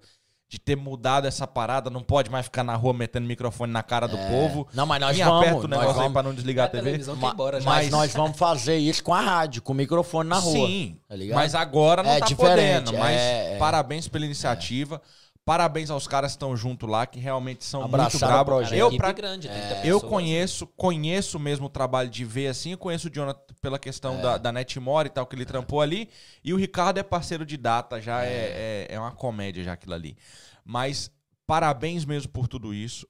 [0.50, 1.88] de ter mudado essa parada.
[1.88, 4.66] Não pode mais ficar na rua metendo microfone na cara do povo.
[4.74, 6.12] Não, mas nós Vim vamos, aperta o negócio aí vamos.
[6.12, 6.98] pra não desligar a, A TV.
[7.14, 7.70] Ma- embora já.
[7.70, 10.52] Mas, Mas- nós vamos fazer isso com a rádio, com o microfone na rua.
[10.66, 11.36] Sim, tá ligado?
[11.36, 12.98] mas agora não É tá diferente, podendo.
[12.98, 13.58] Mas é, é.
[13.58, 15.00] parabéns pela iniciativa.
[15.44, 18.69] Parabéns aos caras que estão junto lá, que realmente são muito Abraçaram o bravos.
[18.69, 18.78] projeto.
[18.78, 23.09] Eu, pra, grande, 30 Eu conheço, conheço mesmo o trabalho de ver assim, eu conheço
[23.09, 24.23] o Jonathan pela questão É.
[24.23, 26.09] da, da Netmore e tal, que ele trampou ali.
[26.44, 29.94] E o Ricardo é parceiro de data, já é, é, é uma comédia já aquilo
[29.94, 30.17] ali.
[30.65, 31.10] Mas
[31.47, 33.07] parabéns mesmo por tudo isso.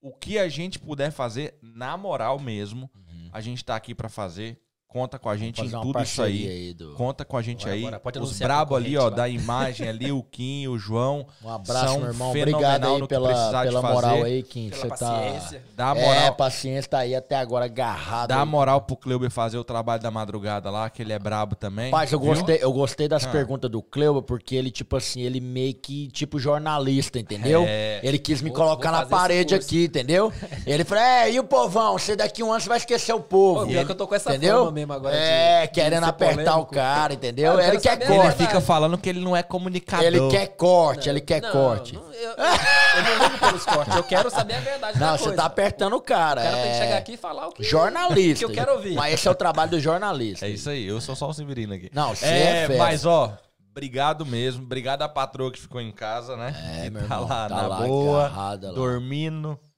[0.00, 3.28] O que a gente puder fazer, na moral mesmo, Uhum.
[3.32, 4.60] a gente tá aqui pra fazer
[4.92, 6.46] conta com a gente em tudo isso aí.
[6.48, 7.82] aí do- Conta com a gente Bora, aí.
[7.82, 7.98] bora.
[8.00, 11.26] Pode Os brabo ali, ó, da imagem ali, o Kim, o João.
[11.42, 12.28] Um abraço, são meu irmão.
[12.30, 14.68] Obrigado aí pela, pela moral aí, Kim.
[14.68, 15.58] Pela Você paciência.
[15.60, 15.64] tá.
[15.74, 18.28] Dá a É, moral, paciência tá aí até agora agarrado.
[18.28, 18.46] dá a aí.
[18.48, 21.86] moral pro Cleuber fazer o trabalho da madrugada lá, que ele é brabo também.
[21.90, 22.28] Rapaz, eu viu?
[22.28, 23.30] gostei, eu gostei das Ah.
[23.30, 27.64] perguntas do Cleuber, porque ele, tipo assim, ele meio que, tipo, jornalista, entendeu?
[27.66, 28.00] É.
[28.02, 30.32] Ele quis me Vou- colocar vou na parede aqui, entendeu?
[30.66, 31.98] Ele falou, é, e o povão?
[31.98, 33.60] Você daqui um ano você vai esquecer o povo.
[33.60, 34.58] Pô, pior que eu tô com essa entendeu?
[34.58, 36.74] fama mesmo agora É, de- de querendo ser apertar o polêmico.
[36.74, 37.52] cara, entendeu?
[37.52, 38.20] Eu ele quer Ele corte.
[38.28, 38.46] verdade.
[38.46, 40.04] fica falando que ele não é comunicador.
[40.06, 41.94] Ele quer corte, ele quer Não, corte.
[41.94, 45.16] não, eu, eu, eu não ligo pelos cortes, eu quero saber a verdade da Não,
[45.18, 45.24] coisa.
[45.30, 46.40] você tá apertando o cara.
[46.40, 48.38] O cara tem que é chegar aqui e falar o que, Jornalista.
[48.38, 48.94] que eu quero ouvir.
[48.94, 50.46] Mas esse é o trabalho do jornalista.
[50.46, 51.90] É isso aí, eu sou só o Severino aqui.
[51.92, 52.78] Não, você é fera.
[52.78, 53.32] mas ó,
[53.70, 54.62] obrigado mesmo.
[54.64, 56.54] Obrigado à patroa que ficou em casa, né?
[56.78, 58.74] É, que meu tá irmão, lá tá na lá, boa, agarrada lá.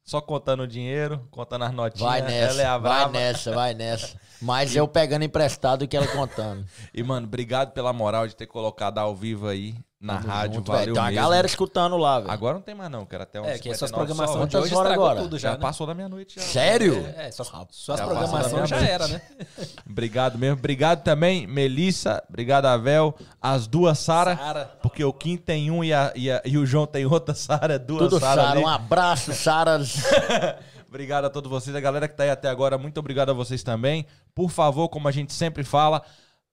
[0.04, 2.10] Só contando o dinheiro, contando as notinhas.
[2.10, 4.20] Vai nessa, é vai nessa, vai nessa.
[4.42, 6.66] Mas eu pegando emprestado que ela contando.
[6.92, 9.74] E, mano, obrigado pela moral de ter colocado ao vivo aí
[10.04, 10.54] na Tamo rádio.
[10.56, 10.78] junto, velho.
[10.80, 11.22] valeu Tem uma mesmo.
[11.22, 12.30] galera escutando lá, velho.
[12.30, 14.56] Agora não tem mais não, quero até um É, que as suas 59 programações de
[14.56, 15.22] hoje Quantas horas estragou agora?
[15.22, 15.60] tudo Já já, né?
[15.62, 16.34] passou da meia-noite.
[16.38, 16.42] já.
[16.42, 17.06] Sério?
[17.16, 19.22] É, suas, suas Já programações já era, né?
[19.88, 20.58] Obrigado mesmo.
[20.58, 22.22] Obrigado também, Melissa.
[22.28, 23.14] Obrigado, Avel.
[23.40, 24.36] As duas Sara.
[24.36, 24.78] Sara.
[24.82, 27.78] Porque o Kim tem um e, a- e a- e o João tem outra Sara.
[27.78, 28.42] Duas Tudo Sara.
[28.42, 28.52] Sara.
[28.58, 28.62] ali.
[28.64, 29.80] Um abraço, Sara.
[30.88, 31.74] Obrigado a todos vocês.
[31.74, 34.06] A galera que tá aí até agora, muito obrigado a vocês também.
[34.34, 36.02] Por favor, como a gente sempre fala,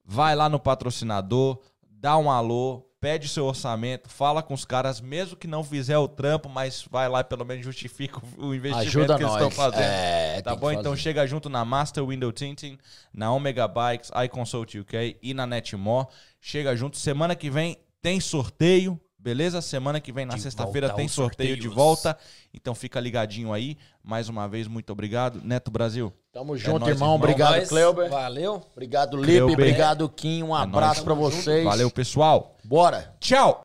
[0.03, 5.35] vai lá no patrocinador, dá um alô, pede seu orçamento, fala com os caras, mesmo
[5.35, 9.17] que não fizer o trampo, mas vai lá e pelo menos justifica o investimento Ajuda
[9.17, 9.41] que eles nós.
[9.41, 9.81] estão fazendo.
[9.81, 10.71] É, Tá bom?
[10.71, 12.77] Então chega junto na Master Window Tinting,
[13.13, 16.07] na Omega Bikes, iConsult UK e na Netmore.
[16.39, 16.97] Chega junto.
[16.97, 19.61] Semana que vem tem sorteio, beleza?
[19.61, 22.17] Semana que vem, na sexta-feira, tem sorteio de volta.
[22.53, 23.77] Então fica ligadinho aí.
[24.03, 25.41] Mais uma vez, muito obrigado.
[25.43, 26.11] Neto Brasil.
[26.33, 27.09] Tamo junto, nóis, irmão.
[27.09, 27.15] irmão.
[27.15, 28.09] Obrigado, Nós, Cleuber.
[28.09, 28.61] Valeu.
[28.71, 29.17] Obrigado.
[29.17, 29.41] Lipe.
[29.41, 30.43] Obrigado, Kim.
[30.43, 31.03] Um abraço nóis.
[31.03, 31.63] pra vocês.
[31.63, 32.57] Valeu, pessoal.
[32.63, 33.15] Bora.
[33.19, 33.61] Tchau!